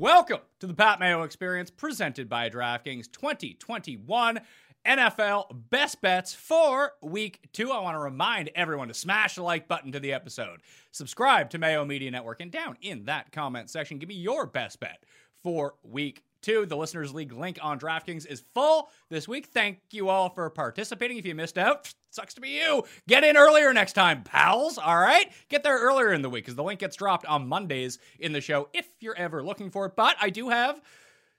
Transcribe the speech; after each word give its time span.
Welcome 0.00 0.40
to 0.60 0.66
the 0.66 0.72
Pat 0.72 0.98
Mayo 0.98 1.24
Experience 1.24 1.70
presented 1.70 2.26
by 2.26 2.48
DraftKings 2.48 3.12
2021 3.12 4.40
NFL 4.86 5.44
Best 5.68 6.00
Bets 6.00 6.32
for 6.32 6.92
Week 7.02 7.46
2. 7.52 7.70
I 7.70 7.80
want 7.80 7.96
to 7.96 7.98
remind 7.98 8.48
everyone 8.54 8.88
to 8.88 8.94
smash 8.94 9.34
the 9.34 9.42
like 9.42 9.68
button 9.68 9.92
to 9.92 10.00
the 10.00 10.14
episode. 10.14 10.62
Subscribe 10.90 11.50
to 11.50 11.58
Mayo 11.58 11.84
Media 11.84 12.10
Network 12.10 12.40
and 12.40 12.50
down 12.50 12.78
in 12.80 13.04
that 13.04 13.30
comment 13.30 13.68
section, 13.68 13.98
give 13.98 14.08
me 14.08 14.14
your 14.14 14.46
best 14.46 14.80
bet 14.80 15.04
for 15.42 15.74
Week 15.82 16.22
Two, 16.40 16.64
the 16.64 16.78
Listeners 16.78 17.12
League 17.12 17.32
link 17.32 17.58
on 17.60 17.78
DraftKings 17.78 18.26
is 18.26 18.42
full 18.54 18.88
this 19.10 19.28
week. 19.28 19.48
Thank 19.48 19.80
you 19.90 20.08
all 20.08 20.30
for 20.30 20.48
participating. 20.48 21.18
If 21.18 21.26
you 21.26 21.34
missed 21.34 21.58
out, 21.58 21.92
sucks 22.10 22.34
to 22.34 22.40
be 22.40 22.50
you. 22.50 22.84
Get 23.08 23.24
in 23.24 23.36
earlier 23.36 23.72
next 23.72 23.92
time, 23.92 24.22
pals. 24.22 24.78
All 24.78 24.98
right? 24.98 25.30
Get 25.48 25.62
there 25.62 25.78
earlier 25.78 26.12
in 26.12 26.22
the 26.22 26.30
week 26.30 26.44
because 26.44 26.56
the 26.56 26.64
link 26.64 26.80
gets 26.80 26.96
dropped 26.96 27.26
on 27.26 27.48
Mondays 27.48 27.98
in 28.18 28.32
the 28.32 28.40
show 28.40 28.68
if 28.72 28.86
you're 29.00 29.16
ever 29.16 29.42
looking 29.42 29.70
for 29.70 29.86
it. 29.86 29.96
But 29.96 30.16
I 30.20 30.30
do 30.30 30.48
have 30.48 30.80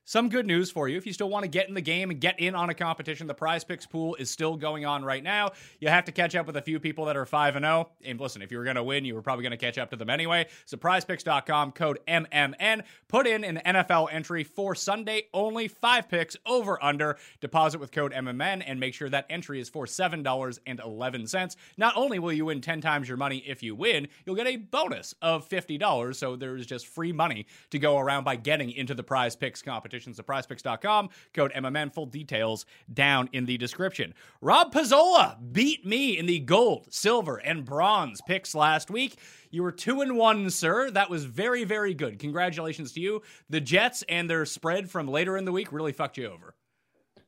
some 0.05 0.29
good 0.29 0.47
news 0.47 0.71
for 0.71 0.87
you. 0.87 0.97
If 0.97 1.05
you 1.05 1.13
still 1.13 1.29
want 1.29 1.43
to 1.43 1.49
get 1.49 1.67
in 1.67 1.75
the 1.75 1.81
game 1.81 2.09
and 2.09 2.19
get 2.19 2.39
in 2.39 2.55
on 2.55 2.69
a 2.69 2.73
competition, 2.73 3.27
the 3.27 3.35
PrizePicks 3.35 3.89
pool 3.89 4.15
is 4.15 4.29
still 4.29 4.57
going 4.57 4.85
on 4.85 5.05
right 5.05 5.23
now. 5.23 5.51
You 5.79 5.89
have 5.89 6.05
to 6.05 6.11
catch 6.11 6.35
up 6.35 6.47
with 6.47 6.57
a 6.57 6.61
few 6.61 6.79
people 6.79 7.05
that 7.05 7.15
are 7.15 7.25
5 7.25 7.55
and 7.55 7.63
0. 7.63 7.89
And 8.03 8.19
listen, 8.19 8.41
if 8.41 8.51
you 8.51 8.57
were 8.57 8.63
going 8.63 8.77
to 8.77 8.83
win, 8.83 9.05
you 9.05 9.13
were 9.13 9.21
probably 9.21 9.43
going 9.43 9.51
to 9.51 9.57
catch 9.57 9.77
up 9.77 9.91
to 9.91 9.95
them 9.95 10.09
anyway. 10.09 10.47
So 10.65 10.77
prizepicks.com, 10.77 11.73
code 11.73 11.99
MMN. 12.07 12.83
Put 13.07 13.27
in 13.27 13.43
an 13.43 13.61
NFL 13.65 14.11
entry 14.11 14.43
for 14.43 14.73
Sunday 14.73 15.27
only, 15.33 15.67
five 15.67 16.09
picks 16.09 16.35
over 16.45 16.83
under. 16.83 17.17
Deposit 17.39 17.79
with 17.79 17.91
code 17.91 18.11
MMN 18.11 18.63
and 18.65 18.79
make 18.79 18.93
sure 18.93 19.09
that 19.09 19.27
entry 19.29 19.59
is 19.59 19.69
for 19.69 19.85
$7.11. 19.85 21.55
Not 21.77 21.93
only 21.95 22.19
will 22.19 22.33
you 22.33 22.45
win 22.45 22.61
10 22.61 22.81
times 22.81 23.07
your 23.07 23.17
money 23.17 23.43
if 23.45 23.61
you 23.61 23.75
win, 23.75 24.07
you'll 24.25 24.35
get 24.35 24.47
a 24.47 24.57
bonus 24.57 25.13
of 25.21 25.47
$50. 25.47 26.15
So 26.15 26.35
there's 26.35 26.65
just 26.65 26.87
free 26.87 27.11
money 27.11 27.45
to 27.69 27.77
go 27.77 27.99
around 27.99 28.23
by 28.23 28.35
getting 28.35 28.71
into 28.71 28.95
the 28.95 29.03
PrizePicks 29.03 29.63
competition 29.63 29.90
competitions 29.91 30.19
at 30.19 30.25
prizepicks.com. 30.25 31.09
Code 31.33 31.51
MMN. 31.53 31.93
Full 31.93 32.05
details 32.05 32.65
down 32.93 33.29
in 33.33 33.45
the 33.45 33.57
description. 33.57 34.13
Rob 34.39 34.73
Pizzola 34.73 35.37
beat 35.51 35.85
me 35.85 36.17
in 36.17 36.25
the 36.25 36.39
gold, 36.39 36.87
silver, 36.89 37.37
and 37.37 37.65
bronze 37.65 38.21
picks 38.25 38.55
last 38.55 38.89
week. 38.89 39.17
You 39.49 39.63
were 39.63 39.71
two 39.71 40.01
and 40.01 40.15
one, 40.15 40.49
sir. 40.49 40.89
That 40.91 41.09
was 41.09 41.25
very, 41.25 41.65
very 41.65 41.93
good. 41.93 42.19
Congratulations 42.19 42.93
to 42.93 43.01
you. 43.01 43.21
The 43.49 43.59
Jets 43.59 44.03
and 44.07 44.29
their 44.29 44.45
spread 44.45 44.89
from 44.89 45.07
later 45.07 45.37
in 45.37 45.45
the 45.45 45.51
week 45.51 45.73
really 45.73 45.91
fucked 45.91 46.17
you 46.17 46.27
over. 46.27 46.55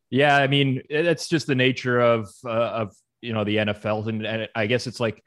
Yeah, 0.09 0.37
I 0.37 0.47
mean, 0.47 0.81
it's 0.89 1.27
just 1.27 1.47
the 1.47 1.55
nature 1.55 1.99
of 1.99 2.29
uh, 2.45 2.49
of 2.49 2.95
you 3.21 3.33
know 3.33 3.43
the 3.43 3.57
NFL, 3.57 4.07
and, 4.07 4.25
and 4.25 4.47
I 4.53 4.67
guess 4.67 4.85
it's 4.85 4.99
like 4.99 5.23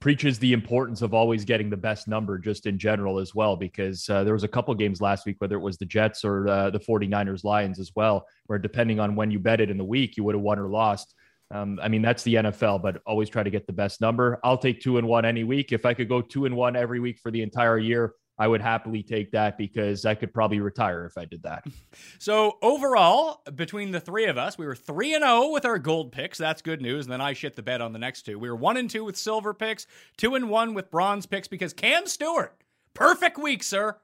preaches 0.00 0.38
the 0.38 0.52
importance 0.52 1.02
of 1.02 1.12
always 1.12 1.44
getting 1.44 1.68
the 1.68 1.76
best 1.76 2.06
number 2.06 2.38
just 2.38 2.66
in 2.66 2.78
general 2.78 3.18
as 3.18 3.34
well 3.34 3.56
because 3.56 4.08
uh, 4.08 4.22
there 4.22 4.32
was 4.32 4.44
a 4.44 4.48
couple 4.48 4.72
games 4.74 5.00
last 5.00 5.26
week 5.26 5.36
whether 5.38 5.56
it 5.56 5.60
was 5.60 5.76
the 5.76 5.84
jets 5.84 6.24
or 6.24 6.48
uh, 6.48 6.70
the 6.70 6.78
49ers 6.78 7.42
lions 7.44 7.80
as 7.80 7.90
well 7.96 8.26
where 8.46 8.58
depending 8.58 9.00
on 9.00 9.16
when 9.16 9.30
you 9.30 9.38
bet 9.38 9.60
it 9.60 9.70
in 9.70 9.76
the 9.78 9.84
week 9.84 10.16
you 10.16 10.24
would 10.24 10.34
have 10.34 10.42
won 10.42 10.58
or 10.58 10.68
lost. 10.68 11.14
Um, 11.50 11.80
i 11.82 11.88
mean 11.88 12.02
that's 12.02 12.22
the 12.24 12.34
nfl 12.34 12.80
but 12.80 13.00
always 13.06 13.30
try 13.30 13.42
to 13.42 13.50
get 13.50 13.66
the 13.66 13.72
best 13.72 14.00
number. 14.00 14.38
I'll 14.44 14.58
take 14.58 14.80
two 14.80 14.98
and 14.98 15.08
one 15.08 15.24
any 15.24 15.44
week. 15.44 15.72
If 15.72 15.84
i 15.84 15.94
could 15.94 16.08
go 16.08 16.20
two 16.20 16.44
and 16.46 16.54
one 16.56 16.76
every 16.76 17.00
week 17.00 17.18
for 17.18 17.30
the 17.30 17.42
entire 17.42 17.78
year 17.78 18.12
I 18.38 18.46
would 18.46 18.60
happily 18.60 19.02
take 19.02 19.32
that 19.32 19.58
because 19.58 20.04
I 20.04 20.14
could 20.14 20.32
probably 20.32 20.60
retire 20.60 21.04
if 21.04 21.18
I 21.18 21.24
did 21.24 21.42
that. 21.42 21.64
So 22.20 22.58
overall, 22.62 23.42
between 23.54 23.92
the 23.92 24.00
three 24.00 24.26
of 24.26 24.36
us, 24.36 24.58
we 24.58 24.66
were 24.66 24.74
three 24.74 25.14
and 25.14 25.22
zero 25.22 25.50
with 25.50 25.64
our 25.64 25.78
gold 25.78 26.12
picks. 26.12 26.38
That's 26.38 26.62
good 26.62 26.82
news. 26.82 27.06
And 27.06 27.12
then 27.12 27.20
I 27.20 27.32
shit 27.32 27.54
the 27.56 27.62
bed 27.62 27.80
on 27.80 27.92
the 27.92 27.98
next 27.98 28.22
two. 28.22 28.38
We 28.38 28.50
were 28.50 28.56
one 28.56 28.76
and 28.76 28.90
two 28.90 29.04
with 29.04 29.16
silver 29.16 29.54
picks, 29.54 29.86
two 30.16 30.34
and 30.34 30.50
one 30.50 30.74
with 30.74 30.90
bronze 30.90 31.26
picks 31.26 31.48
because 31.48 31.72
Cam 31.72 32.06
Stewart, 32.06 32.56
perfect 32.94 33.38
week, 33.38 33.62
sir. 33.62 33.96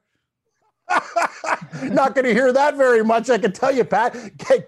Not 1.83 2.15
going 2.15 2.25
to 2.25 2.33
hear 2.33 2.51
that 2.53 2.75
very 2.75 3.03
much. 3.03 3.29
I 3.29 3.37
can 3.37 3.51
tell 3.51 3.73
you, 3.73 3.83
Pat. 3.83 4.15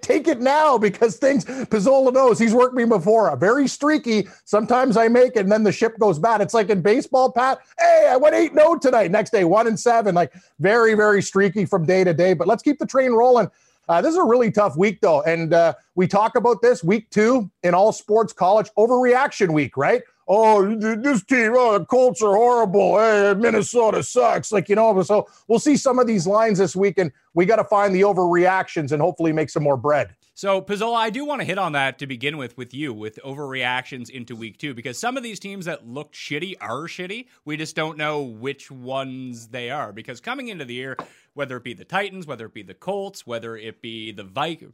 Take 0.01 0.28
it 0.28 0.39
now 0.39 0.78
because 0.78 1.17
things 1.17 1.45
Pizzola 1.45 2.13
knows. 2.13 2.39
He's 2.39 2.53
worked 2.53 2.75
me 2.75 2.85
before. 2.85 3.35
Very 3.38 3.67
streaky. 3.67 4.27
Sometimes 4.45 4.97
I 4.97 5.07
make 5.07 5.35
it, 5.35 5.39
and 5.39 5.51
then 5.51 5.63
the 5.63 5.72
ship 5.72 5.97
goes 6.00 6.19
bad. 6.19 6.41
It's 6.41 6.53
like 6.53 6.69
in 6.69 6.81
baseball, 6.81 7.31
Pat. 7.31 7.59
Hey, 7.79 8.07
I 8.09 8.17
went 8.17 8.35
eight 8.35 8.53
no 8.53 8.63
oh 8.69 8.77
tonight. 8.77 9.11
Next 9.11 9.31
day, 9.31 9.44
one 9.44 9.67
and 9.67 9.79
seven. 9.79 10.16
Like 10.16 10.33
very, 10.59 10.95
very 10.95 11.22
streaky 11.22 11.66
from 11.66 11.85
day 11.85 12.03
to 12.03 12.13
day. 12.13 12.33
But 12.33 12.47
let's 12.47 12.63
keep 12.63 12.79
the 12.79 12.88
train 12.88 13.11
rolling. 13.11 13.50
Uh, 13.89 14.01
this 14.01 14.11
is 14.11 14.17
a 14.17 14.23
really 14.23 14.51
tough 14.51 14.75
week, 14.75 15.00
though, 15.00 15.22
and 15.22 15.53
uh, 15.53 15.73
we 15.95 16.07
talk 16.07 16.35
about 16.35 16.61
this 16.61 16.83
week 16.83 17.09
two 17.09 17.50
in 17.63 17.73
all 17.73 17.94
sports 17.94 18.33
college 18.33 18.69
overreaction 18.77 19.53
week, 19.53 19.77
right? 19.77 20.01
Oh, 20.27 20.75
this 20.75 21.23
team, 21.23 21.53
oh, 21.55 21.79
the 21.79 21.85
Colts 21.85 22.21
are 22.21 22.35
horrible. 22.35 22.99
Hey, 22.99 23.33
Minnesota 23.38 24.03
sucks. 24.03 24.51
Like, 24.51 24.69
you 24.69 24.75
know, 24.75 25.01
so 25.03 25.27
we'll 25.47 25.59
see 25.59 25.77
some 25.77 25.99
of 25.99 26.07
these 26.07 26.27
lines 26.27 26.59
this 26.59 26.75
week, 26.75 26.97
and 26.97 27.11
we 27.33 27.45
got 27.45 27.57
to 27.57 27.63
find 27.63 27.95
the 27.95 28.01
overreactions 28.01 28.91
and 28.91 29.01
hopefully 29.01 29.31
make 29.31 29.49
some 29.49 29.63
more 29.63 29.77
bread. 29.77 30.15
So, 30.33 30.61
Pizzola, 30.61 30.97
I 30.97 31.09
do 31.09 31.25
want 31.25 31.41
to 31.41 31.45
hit 31.45 31.57
on 31.57 31.71
that 31.71 31.97
to 31.97 32.05
begin 32.05 32.38
with, 32.38 32.57
with 32.57 32.71
you, 32.71 32.93
with 32.93 33.17
overreactions 33.25 34.09
into 34.09 34.35
week 34.35 34.59
two, 34.59 34.75
because 34.75 34.99
some 34.99 35.17
of 35.17 35.23
these 35.23 35.39
teams 35.39 35.65
that 35.65 35.88
looked 35.88 36.13
shitty 36.13 36.55
are 36.61 36.83
shitty. 36.83 37.25
We 37.44 37.57
just 37.57 37.75
don't 37.75 37.97
know 37.97 38.21
which 38.21 38.69
ones 38.69 39.47
they 39.47 39.71
are. 39.71 39.91
Because 39.91 40.21
coming 40.21 40.49
into 40.49 40.65
the 40.65 40.75
year, 40.75 40.95
whether 41.33 41.57
it 41.57 41.63
be 41.63 41.73
the 41.73 41.85
Titans, 41.85 42.27
whether 42.27 42.45
it 42.45 42.53
be 42.53 42.61
the 42.61 42.75
Colts, 42.75 43.25
whether 43.25 43.57
it 43.57 43.81
be 43.81 44.11
the 44.11 44.23
Vikings, 44.23 44.73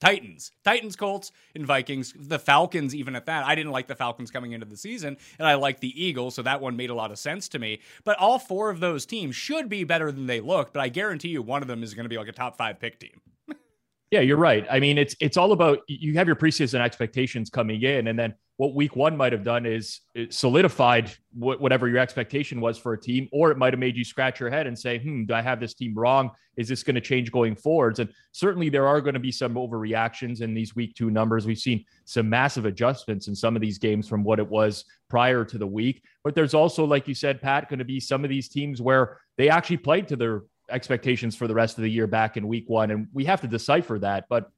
Titans, 0.00 0.52
Titans, 0.64 0.96
Colts, 0.96 1.32
and 1.54 1.66
Vikings. 1.66 2.14
The 2.16 2.38
Falcons, 2.38 2.94
even 2.94 3.16
at 3.16 3.26
that, 3.26 3.44
I 3.44 3.54
didn't 3.54 3.72
like 3.72 3.86
the 3.86 3.94
Falcons 3.94 4.30
coming 4.30 4.52
into 4.52 4.66
the 4.66 4.76
season, 4.76 5.16
and 5.38 5.46
I 5.46 5.54
like 5.54 5.80
the 5.80 6.02
Eagles, 6.02 6.34
so 6.34 6.42
that 6.42 6.60
one 6.60 6.76
made 6.76 6.90
a 6.90 6.94
lot 6.94 7.10
of 7.10 7.18
sense 7.18 7.48
to 7.50 7.58
me. 7.58 7.80
But 8.04 8.18
all 8.18 8.38
four 8.38 8.70
of 8.70 8.80
those 8.80 9.06
teams 9.06 9.36
should 9.36 9.68
be 9.68 9.84
better 9.84 10.12
than 10.12 10.26
they 10.26 10.40
look. 10.40 10.72
But 10.72 10.80
I 10.80 10.88
guarantee 10.88 11.28
you, 11.28 11.42
one 11.42 11.62
of 11.62 11.68
them 11.68 11.82
is 11.82 11.94
going 11.94 12.04
to 12.04 12.10
be 12.10 12.18
like 12.18 12.28
a 12.28 12.32
top 12.32 12.56
five 12.56 12.78
pick 12.78 12.98
team. 12.98 13.20
Yeah, 14.10 14.20
you're 14.20 14.36
right. 14.36 14.66
I 14.70 14.78
mean, 14.78 14.98
it's 14.98 15.16
it's 15.20 15.36
all 15.36 15.52
about 15.52 15.80
you 15.88 16.14
have 16.14 16.26
your 16.26 16.36
preseason 16.36 16.80
expectations 16.80 17.50
coming 17.50 17.82
in, 17.82 18.06
and 18.06 18.18
then 18.18 18.34
what 18.56 18.74
week 18.74 18.96
one 18.96 19.16
might 19.16 19.32
have 19.32 19.44
done 19.44 19.66
is 19.66 20.00
solidified 20.30 21.10
whatever 21.34 21.88
your 21.88 21.98
expectation 21.98 22.58
was 22.58 22.78
for 22.78 22.94
a 22.94 23.00
team, 23.00 23.28
or 23.30 23.50
it 23.50 23.58
might 23.58 23.74
have 23.74 23.78
made 23.78 23.96
you 23.96 24.04
scratch 24.04 24.40
your 24.40 24.48
head 24.48 24.66
and 24.66 24.78
say, 24.78 24.98
hmm, 24.98 25.24
do 25.24 25.34
I 25.34 25.42
have 25.42 25.60
this 25.60 25.74
team 25.74 25.92
wrong? 25.94 26.30
Is 26.56 26.66
this 26.66 26.82
going 26.82 26.94
to 26.94 27.02
change 27.02 27.30
going 27.30 27.54
forwards? 27.54 27.98
And 27.98 28.08
certainly 28.32 28.70
there 28.70 28.86
are 28.86 29.02
going 29.02 29.12
to 29.12 29.20
be 29.20 29.30
some 29.30 29.54
overreactions 29.56 30.40
in 30.40 30.54
these 30.54 30.74
week 30.74 30.94
two 30.94 31.10
numbers. 31.10 31.46
We've 31.46 31.58
seen 31.58 31.84
some 32.06 32.30
massive 32.30 32.64
adjustments 32.64 33.28
in 33.28 33.34
some 33.36 33.56
of 33.56 33.60
these 33.60 33.76
games 33.76 34.08
from 34.08 34.24
what 34.24 34.38
it 34.38 34.48
was 34.48 34.86
prior 35.10 35.44
to 35.44 35.58
the 35.58 35.66
week. 35.66 36.02
But 36.24 36.34
there's 36.34 36.54
also, 36.54 36.86
like 36.86 37.06
you 37.06 37.14
said, 37.14 37.42
Pat, 37.42 37.68
going 37.68 37.80
to 37.80 37.84
be 37.84 38.00
some 38.00 38.24
of 38.24 38.30
these 38.30 38.48
teams 38.48 38.80
where 38.80 39.18
they 39.36 39.50
actually 39.50 39.78
played 39.78 40.08
to 40.08 40.16
their 40.16 40.44
expectations 40.68 41.36
for 41.36 41.46
the 41.46 41.54
rest 41.54 41.78
of 41.78 41.82
the 41.82 41.90
year 41.90 42.06
back 42.06 42.36
in 42.36 42.48
week 42.48 42.68
one. 42.68 42.90
And 42.90 43.08
we 43.12 43.24
have 43.24 43.40
to 43.42 43.46
decipher 43.48 43.98
that. 44.00 44.26
But 44.28 44.50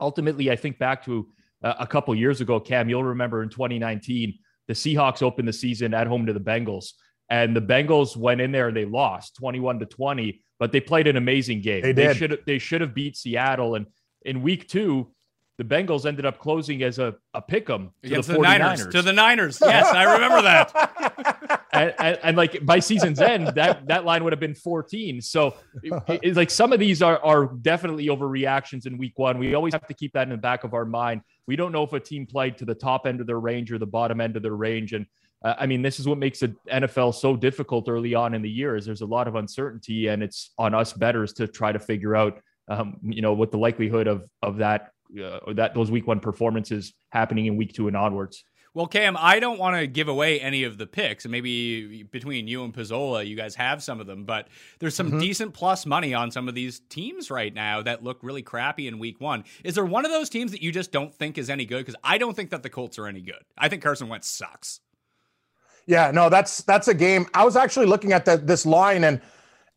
ultimately, 0.00 0.50
I 0.50 0.56
think 0.56 0.78
back 0.78 1.04
to 1.06 1.28
uh, 1.62 1.74
a 1.78 1.86
couple 1.86 2.14
years 2.14 2.40
ago, 2.40 2.60
Cam, 2.60 2.88
you'll 2.88 3.04
remember 3.04 3.42
in 3.42 3.48
2019, 3.48 4.38
the 4.66 4.74
Seahawks 4.74 5.22
opened 5.22 5.48
the 5.48 5.52
season 5.52 5.94
at 5.94 6.06
home 6.06 6.26
to 6.26 6.32
the 6.32 6.40
Bengals. 6.40 6.92
And 7.30 7.56
the 7.56 7.62
Bengals 7.62 8.16
went 8.16 8.40
in 8.40 8.52
there 8.52 8.68
and 8.68 8.76
they 8.76 8.84
lost 8.84 9.36
21 9.36 9.78
to 9.80 9.86
20, 9.86 10.42
but 10.58 10.72
they 10.72 10.80
played 10.80 11.06
an 11.06 11.16
amazing 11.16 11.62
game. 11.62 11.82
They 11.82 11.92
did. 11.92 12.16
should 12.16 12.42
they 12.46 12.58
should 12.58 12.80
have 12.82 12.94
beat 12.94 13.16
Seattle. 13.16 13.76
And 13.76 13.86
in 14.22 14.42
week 14.42 14.68
two, 14.68 15.10
the 15.56 15.64
Bengals 15.64 16.04
ended 16.04 16.26
up 16.26 16.38
closing 16.38 16.82
as 16.82 16.98
a, 16.98 17.14
a 17.32 17.40
pick 17.40 17.70
'em 17.70 17.92
to 18.02 18.08
Against 18.08 18.28
the 18.28 18.34
the 18.34 18.40
49ers. 18.40 18.58
Niners. 18.58 18.86
To 18.88 19.02
the 19.02 19.12
Niners. 19.12 19.58
Yes, 19.62 19.86
I 19.86 20.14
remember 20.14 20.42
that. 20.42 21.38
and, 21.74 21.94
and, 21.98 22.18
and, 22.22 22.36
like 22.36 22.64
by 22.64 22.78
season's 22.78 23.20
end, 23.20 23.48
that 23.48 23.86
that 23.88 24.04
line 24.04 24.24
would 24.24 24.32
have 24.32 24.40
been 24.40 24.54
14. 24.54 25.20
So 25.20 25.54
it- 25.82 26.20
it's 26.22 26.36
like 26.36 26.50
some 26.50 26.72
of 26.72 26.80
these 26.80 27.02
are 27.02 27.18
are 27.24 27.46
definitely 27.46 28.06
overreactions 28.06 28.86
in 28.86 28.96
week 28.98 29.18
one. 29.18 29.38
We 29.38 29.54
always 29.54 29.74
have 29.74 29.86
to 29.88 29.94
keep 29.94 30.12
that 30.14 30.22
in 30.22 30.30
the 30.30 30.36
back 30.36 30.64
of 30.64 30.74
our 30.74 30.84
mind. 30.84 31.20
We 31.46 31.56
don't 31.56 31.72
know 31.72 31.82
if 31.82 31.92
a 31.92 32.00
team 32.00 32.26
played 32.26 32.56
to 32.58 32.64
the 32.64 32.74
top 32.74 33.06
end 33.06 33.20
of 33.20 33.26
their 33.26 33.40
range 33.40 33.70
or 33.72 33.78
the 33.78 33.86
bottom 33.86 34.20
end 34.20 34.36
of 34.36 34.42
their 34.42 34.56
range. 34.56 34.92
And 34.94 35.06
uh, 35.44 35.54
I 35.58 35.66
mean, 35.66 35.82
this 35.82 36.00
is 36.00 36.08
what 36.08 36.18
makes 36.18 36.40
the 36.40 36.54
NFL 36.70 37.14
so 37.14 37.36
difficult 37.36 37.88
early 37.88 38.14
on 38.14 38.34
in 38.34 38.40
the 38.42 38.50
year 38.50 38.76
is 38.76 38.86
there's 38.86 39.02
a 39.02 39.06
lot 39.06 39.28
of 39.28 39.34
uncertainty, 39.34 40.06
and 40.08 40.22
it's 40.22 40.52
on 40.58 40.74
us 40.74 40.92
betters 40.94 41.32
to 41.34 41.46
try 41.46 41.70
to 41.70 41.78
figure 41.78 42.16
out, 42.16 42.40
um, 42.68 42.96
you 43.02 43.20
know, 43.20 43.34
what 43.34 43.50
the 43.50 43.58
likelihood 43.58 44.06
of 44.06 44.24
of 44.42 44.56
that 44.58 44.90
uh, 45.22 45.52
that 45.52 45.74
those 45.74 45.90
week 45.90 46.06
one 46.06 46.18
performances 46.18 46.94
happening 47.10 47.46
in 47.46 47.56
week 47.56 47.72
two 47.74 47.88
and 47.88 47.96
onwards. 47.96 48.44
Well, 48.74 48.88
Cam, 48.88 49.16
I 49.16 49.38
don't 49.38 49.60
want 49.60 49.76
to 49.76 49.86
give 49.86 50.08
away 50.08 50.40
any 50.40 50.64
of 50.64 50.78
the 50.78 50.86
picks, 50.86 51.24
and 51.24 51.30
maybe 51.30 52.02
between 52.02 52.48
you 52.48 52.64
and 52.64 52.74
Pizzola, 52.74 53.24
you 53.24 53.36
guys 53.36 53.54
have 53.54 53.84
some 53.84 54.00
of 54.00 54.08
them, 54.08 54.24
but 54.24 54.48
there's 54.80 54.96
some 54.96 55.10
mm-hmm. 55.10 55.20
decent 55.20 55.54
plus 55.54 55.86
money 55.86 56.12
on 56.12 56.32
some 56.32 56.48
of 56.48 56.56
these 56.56 56.80
teams 56.88 57.30
right 57.30 57.54
now 57.54 57.82
that 57.82 58.02
look 58.02 58.18
really 58.22 58.42
crappy 58.42 58.88
in 58.88 58.98
week 58.98 59.20
one. 59.20 59.44
Is 59.62 59.76
there 59.76 59.84
one 59.84 60.04
of 60.04 60.10
those 60.10 60.28
teams 60.28 60.50
that 60.50 60.60
you 60.60 60.72
just 60.72 60.90
don't 60.90 61.14
think 61.14 61.38
is 61.38 61.50
any 61.50 61.66
good? 61.66 61.86
Because 61.86 61.94
I 62.02 62.18
don't 62.18 62.34
think 62.34 62.50
that 62.50 62.64
the 62.64 62.70
Colts 62.70 62.98
are 62.98 63.06
any 63.06 63.20
good. 63.20 63.44
I 63.56 63.68
think 63.68 63.80
Carson 63.80 64.08
Wentz 64.08 64.28
sucks. 64.28 64.80
Yeah, 65.86 66.10
no, 66.10 66.28
that's 66.28 66.62
that's 66.62 66.88
a 66.88 66.94
game. 66.94 67.26
I 67.32 67.44
was 67.44 67.54
actually 67.54 67.86
looking 67.86 68.12
at 68.12 68.24
that 68.24 68.46
this 68.46 68.66
line 68.66 69.04
and 69.04 69.20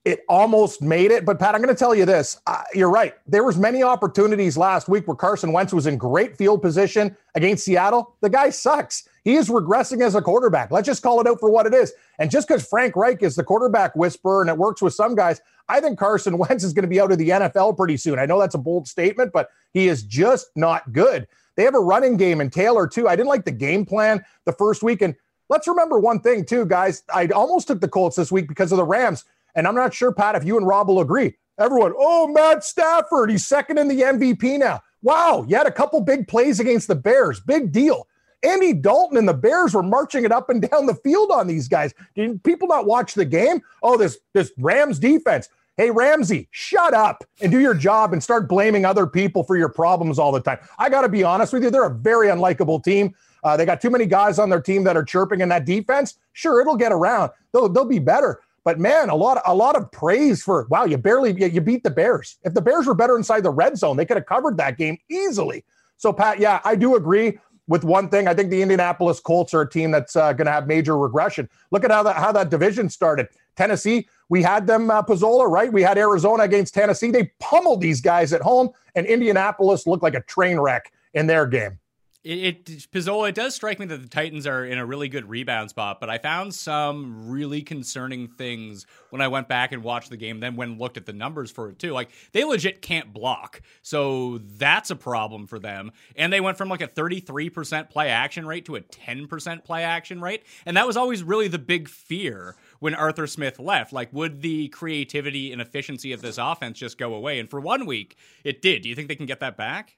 it 0.07 0.23
almost 0.29 0.81
made 0.81 1.11
it. 1.11 1.25
But 1.25 1.37
Pat, 1.37 1.53
I'm 1.53 1.61
going 1.61 1.73
to 1.73 1.77
tell 1.77 1.93
you 1.93 2.05
this: 2.05 2.39
uh, 2.47 2.63
you're 2.73 2.89
right. 2.89 3.13
There 3.27 3.43
was 3.43 3.57
many 3.57 3.83
opportunities 3.83 4.57
last 4.57 4.87
week 4.87 5.05
where 5.05 5.15
Carson 5.15 5.51
Wentz 5.51 5.73
was 5.73 5.85
in 5.85 5.97
great 5.97 6.37
field 6.37 6.61
position 6.61 7.15
against 7.35 7.65
Seattle. 7.65 8.15
The 8.21 8.29
guy 8.29 8.49
sucks. 8.49 9.07
He 9.25 9.35
is 9.35 9.49
regressing 9.49 10.01
as 10.01 10.15
a 10.15 10.21
quarterback. 10.21 10.71
Let's 10.71 10.85
just 10.85 11.03
call 11.03 11.19
it 11.19 11.27
out 11.27 11.41
for 11.41 11.49
what 11.49 11.65
it 11.65 11.73
is. 11.73 11.93
And 12.19 12.31
just 12.31 12.47
because 12.47 12.65
Frank 12.65 12.95
Reich 12.95 13.21
is 13.21 13.35
the 13.35 13.43
quarterback 13.43 13.93
whisperer 13.97 14.39
and 14.39 14.49
it 14.49 14.57
works 14.57 14.81
with 14.81 14.93
some 14.93 15.15
guys, 15.15 15.41
I 15.67 15.81
think 15.81 15.99
Carson 15.99 16.37
Wentz 16.39 16.63
is 16.63 16.71
going 16.71 16.83
to 16.83 16.89
be 16.89 17.01
out 17.01 17.11
of 17.11 17.17
the 17.17 17.29
NFL 17.29 17.75
pretty 17.75 17.97
soon. 17.97 18.17
I 18.17 18.25
know 18.25 18.39
that's 18.39 18.55
a 18.55 18.59
bold 18.59 18.87
statement, 18.87 19.33
but 19.33 19.49
he 19.73 19.89
is 19.89 20.03
just 20.03 20.47
not 20.55 20.93
good. 20.93 21.27
They 21.57 21.63
have 21.63 21.75
a 21.75 21.79
running 21.79 22.15
game 22.15 22.39
in 22.39 22.49
Taylor 22.49 22.87
too. 22.87 23.09
I 23.09 23.17
didn't 23.17 23.27
like 23.27 23.43
the 23.43 23.51
game 23.51 23.85
plan 23.85 24.23
the 24.45 24.53
first 24.53 24.83
week. 24.83 25.01
And 25.01 25.15
let's 25.49 25.67
remember 25.67 25.99
one 25.99 26.21
thing 26.21 26.45
too, 26.45 26.65
guys. 26.65 27.03
I 27.13 27.27
almost 27.27 27.67
took 27.67 27.81
the 27.81 27.89
Colts 27.89 28.15
this 28.15 28.31
week 28.31 28.47
because 28.47 28.71
of 28.71 28.77
the 28.77 28.85
Rams. 28.85 29.25
And 29.57 29.67
I'm 29.67 29.75
not 29.75 29.93
sure, 29.93 30.13
Pat, 30.13 30.35
if 30.35 30.45
you 30.45 30.55
and 30.55 30.65
Rob 30.65 30.87
will 30.87 31.01
agree. 31.01 31.35
Everyone, 31.59 31.91
oh, 31.97 32.27
Matt 32.27 32.63
Stafford, 32.63 33.31
he's 33.31 33.47
second 33.47 33.79
in 33.79 33.87
the 33.87 34.01
MVP 34.01 34.59
now. 34.59 34.81
Wow, 35.01 35.43
you 35.47 35.55
had 35.55 35.65
a 35.65 35.71
couple 35.71 35.99
big 36.01 36.27
plays 36.27 36.59
against 36.59 36.87
the 36.87 36.95
Bears. 36.95 37.39
Big 37.39 37.71
deal. 37.71 38.07
Andy 38.43 38.71
Dalton 38.71 39.17
and 39.17 39.27
the 39.27 39.33
Bears 39.33 39.73
were 39.73 39.81
marching 39.81 40.23
it 40.23 40.31
up 40.31 40.51
and 40.51 40.61
down 40.61 40.85
the 40.85 40.93
field 40.93 41.31
on 41.31 41.47
these 41.47 41.67
guys. 41.67 41.95
Did 42.15 42.43
people 42.43 42.67
not 42.67 42.85
watch 42.85 43.15
the 43.15 43.25
game? 43.25 43.61
Oh, 43.81 43.97
this 43.97 44.19
this 44.33 44.51
Rams 44.59 44.99
defense. 44.99 45.49
Hey, 45.75 45.91
Ramsey, 45.91 46.47
shut 46.51 46.93
up 46.93 47.23
and 47.41 47.51
do 47.51 47.59
your 47.59 47.73
job 47.73 48.13
and 48.13 48.23
start 48.23 48.47
blaming 48.47 48.85
other 48.85 49.05
people 49.07 49.43
for 49.43 49.57
your 49.57 49.69
problems 49.69 50.17
all 50.17 50.31
the 50.31 50.39
time. 50.39 50.57
I 50.77 50.89
got 50.89 51.01
to 51.01 51.09
be 51.09 51.23
honest 51.23 51.53
with 51.53 51.63
you, 51.63 51.69
they're 51.69 51.85
a 51.85 51.93
very 51.93 52.27
unlikable 52.27 52.83
team. 52.83 53.13
Uh, 53.43 53.55
they 53.55 53.65
got 53.65 53.79
too 53.79 53.91
many 53.91 54.07
guys 54.07 54.39
on 54.39 54.49
their 54.49 54.61
team 54.61 54.83
that 54.83 54.97
are 54.97 55.03
chirping 55.03 55.41
in 55.41 55.49
that 55.49 55.65
defense. 55.65 56.17
Sure, 56.33 56.59
it'll 56.61 56.75
get 56.75 56.91
around. 56.91 57.31
They'll, 57.53 57.69
they'll 57.69 57.85
be 57.85 57.99
better. 57.99 58.39
But 58.67 58.79
man, 58.79 59.07
a 59.07 59.15
lot, 59.15 59.41
a 59.45 59.55
lot 59.55 59.77
of 59.77 59.89
praise 59.93 60.43
for 60.43 60.67
wow, 60.69 60.83
you 60.83 60.97
barely 60.97 61.31
you, 61.41 61.61
beat 61.61 61.85
the 61.85 61.89
Bears. 61.89 62.35
If 62.43 62.53
the 62.53 62.61
Bears 62.61 62.85
were 62.85 62.93
better 62.93 63.15
inside 63.15 63.43
the 63.43 63.49
red 63.49 63.77
zone, 63.77 63.95
they 63.95 64.05
could 64.05 64.17
have 64.17 64.25
covered 64.25 64.57
that 64.57 64.77
game 64.77 64.97
easily. 65.09 65.63
So 65.95 66.11
Pat, 66.11 66.37
yeah, 66.37 66.59
I 66.65 66.75
do 66.75 66.97
agree 66.97 67.39
with 67.69 67.85
one 67.85 68.09
thing. 68.09 68.27
I 68.27 68.33
think 68.33 68.49
the 68.49 68.61
Indianapolis 68.61 69.21
Colts 69.21 69.53
are 69.53 69.61
a 69.61 69.69
team 69.69 69.91
that's 69.91 70.17
uh, 70.17 70.33
going 70.33 70.47
to 70.47 70.51
have 70.51 70.67
major 70.67 70.97
regression. 70.97 71.47
Look 71.71 71.85
at 71.85 71.91
how 71.91 72.03
that 72.03 72.17
how 72.17 72.33
that 72.33 72.49
division 72.49 72.89
started. 72.89 73.29
Tennessee, 73.55 74.09
we 74.27 74.43
had 74.43 74.67
them 74.67 74.91
uh, 74.91 75.01
Pizzola, 75.01 75.49
right? 75.49 75.71
We 75.71 75.81
had 75.81 75.97
Arizona 75.97 76.43
against 76.43 76.73
Tennessee. 76.73 77.09
They 77.09 77.31
pummeled 77.39 77.79
these 77.79 78.01
guys 78.01 78.33
at 78.33 78.41
home, 78.41 78.71
and 78.95 79.05
Indianapolis 79.05 79.87
looked 79.87 80.03
like 80.03 80.13
a 80.13 80.23
train 80.23 80.59
wreck 80.59 80.91
in 81.13 81.27
their 81.27 81.45
game. 81.45 81.79
It, 82.23 82.37
it 82.39 82.65
Pizzola, 82.91 83.29
it 83.29 83.35
does 83.35 83.55
strike 83.55 83.79
me 83.79 83.85
that 83.85 84.01
the 84.01 84.09
Titans 84.09 84.45
are 84.45 84.65
in 84.65 84.77
a 84.77 84.85
really 84.85 85.07
good 85.07 85.29
rebound 85.29 85.69
spot, 85.69 85.99
but 85.99 86.09
I 86.09 86.17
found 86.17 86.53
some 86.53 87.29
really 87.29 87.61
concerning 87.61 88.27
things 88.27 88.85
when 89.11 89.21
I 89.21 89.27
went 89.27 89.47
back 89.47 89.71
and 89.71 89.83
watched 89.83 90.09
the 90.09 90.17
game, 90.17 90.39
then 90.39 90.55
when 90.55 90.77
looked 90.77 90.97
at 90.97 91.05
the 91.05 91.13
numbers 91.13 91.51
for 91.51 91.69
it 91.69 91.79
too. 91.79 91.93
Like 91.93 92.09
they 92.33 92.43
legit 92.43 92.81
can't 92.81 93.13
block. 93.13 93.61
So 93.81 94.39
that's 94.39 94.89
a 94.89 94.95
problem 94.95 95.47
for 95.47 95.59
them. 95.59 95.91
And 96.15 96.33
they 96.33 96.41
went 96.41 96.57
from 96.57 96.69
like 96.69 96.81
a 96.81 96.87
33% 96.87 97.89
play 97.89 98.09
action 98.09 98.45
rate 98.45 98.65
to 98.65 98.75
a 98.75 98.81
10% 98.81 99.63
play 99.63 99.83
action 99.83 100.19
rate. 100.19 100.43
And 100.65 100.75
that 100.75 100.87
was 100.87 100.97
always 100.97 101.23
really 101.23 101.47
the 101.47 101.59
big 101.59 101.87
fear 101.87 102.55
when 102.79 102.93
Arthur 102.93 103.27
Smith 103.27 103.59
left. 103.59 103.93
Like, 103.93 104.11
would 104.11 104.41
the 104.41 104.67
creativity 104.69 105.51
and 105.51 105.61
efficiency 105.61 106.11
of 106.11 106.21
this 106.21 106.37
offense 106.37 106.79
just 106.79 106.97
go 106.97 107.13
away? 107.13 107.39
And 107.39 107.49
for 107.49 107.59
one 107.59 107.85
week, 107.85 108.17
it 108.43 108.61
did. 108.61 108.81
Do 108.81 108.89
you 108.89 108.95
think 108.95 109.07
they 109.07 109.15
can 109.15 109.25
get 109.25 109.39
that 109.39 109.57
back? 109.57 109.97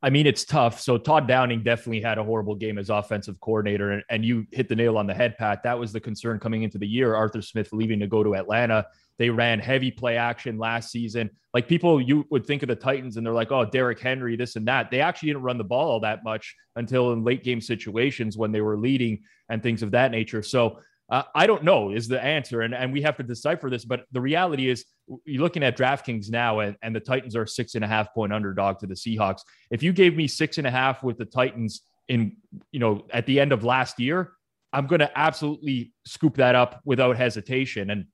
I 0.00 0.10
mean, 0.10 0.28
it's 0.28 0.44
tough. 0.44 0.80
So 0.80 0.96
Todd 0.96 1.26
Downing 1.26 1.64
definitely 1.64 2.00
had 2.00 2.18
a 2.18 2.24
horrible 2.24 2.54
game 2.54 2.78
as 2.78 2.88
offensive 2.88 3.40
coordinator, 3.40 3.90
and, 3.90 4.02
and 4.10 4.24
you 4.24 4.46
hit 4.52 4.68
the 4.68 4.76
nail 4.76 4.96
on 4.96 5.08
the 5.08 5.14
head, 5.14 5.36
Pat. 5.36 5.64
That 5.64 5.78
was 5.78 5.92
the 5.92 5.98
concern 5.98 6.38
coming 6.38 6.62
into 6.62 6.78
the 6.78 6.86
year. 6.86 7.16
Arthur 7.16 7.42
Smith 7.42 7.72
leaving 7.72 7.98
to 7.98 8.06
go 8.06 8.22
to 8.22 8.36
Atlanta. 8.36 8.86
They 9.18 9.28
ran 9.28 9.58
heavy 9.58 9.90
play 9.90 10.16
action 10.16 10.56
last 10.56 10.92
season. 10.92 11.30
Like 11.52 11.66
people, 11.66 12.00
you 12.00 12.24
would 12.30 12.46
think 12.46 12.62
of 12.62 12.68
the 12.68 12.76
Titans, 12.76 13.16
and 13.16 13.26
they're 13.26 13.34
like, 13.34 13.50
"Oh, 13.50 13.64
Derrick 13.64 13.98
Henry, 13.98 14.36
this 14.36 14.54
and 14.54 14.68
that." 14.68 14.92
They 14.92 15.00
actually 15.00 15.30
didn't 15.30 15.42
run 15.42 15.58
the 15.58 15.64
ball 15.64 15.90
all 15.90 16.00
that 16.00 16.22
much 16.22 16.54
until 16.76 17.12
in 17.12 17.24
late 17.24 17.42
game 17.42 17.60
situations 17.60 18.38
when 18.38 18.52
they 18.52 18.60
were 18.60 18.78
leading 18.78 19.24
and 19.48 19.60
things 19.60 19.82
of 19.82 19.90
that 19.90 20.12
nature. 20.12 20.44
So 20.44 20.78
uh, 21.10 21.22
I 21.34 21.46
don't 21.46 21.64
know 21.64 21.90
is 21.90 22.06
the 22.06 22.22
answer, 22.22 22.60
and 22.62 22.74
and 22.74 22.92
we 22.92 23.02
have 23.02 23.16
to 23.16 23.22
decipher 23.22 23.70
this. 23.70 23.84
But 23.84 24.04
the 24.12 24.20
reality 24.20 24.68
is, 24.68 24.84
you're 25.24 25.42
looking 25.42 25.62
at 25.62 25.76
DraftKings 25.76 26.30
now, 26.30 26.60
and, 26.60 26.76
and 26.82 26.94
the 26.94 27.00
Titans 27.00 27.34
are 27.34 27.46
six 27.46 27.74
and 27.74 27.84
a 27.84 27.88
half 27.88 28.12
point 28.12 28.32
underdog 28.32 28.78
to 28.80 28.86
the 28.86 28.94
Seahawks. 28.94 29.40
If 29.70 29.82
you 29.82 29.92
gave 29.92 30.16
me 30.16 30.26
six 30.26 30.58
and 30.58 30.66
a 30.66 30.70
half 30.70 31.02
with 31.02 31.16
the 31.16 31.24
Titans 31.24 31.82
in, 32.08 32.36
you 32.72 32.80
know, 32.80 33.06
at 33.12 33.26
the 33.26 33.40
end 33.40 33.52
of 33.52 33.64
last 33.64 33.98
year, 33.98 34.32
I'm 34.72 34.86
going 34.86 35.00
to 35.00 35.18
absolutely 35.18 35.92
scoop 36.04 36.36
that 36.36 36.54
up 36.54 36.80
without 36.84 37.16
hesitation. 37.16 37.90
And 37.90 38.06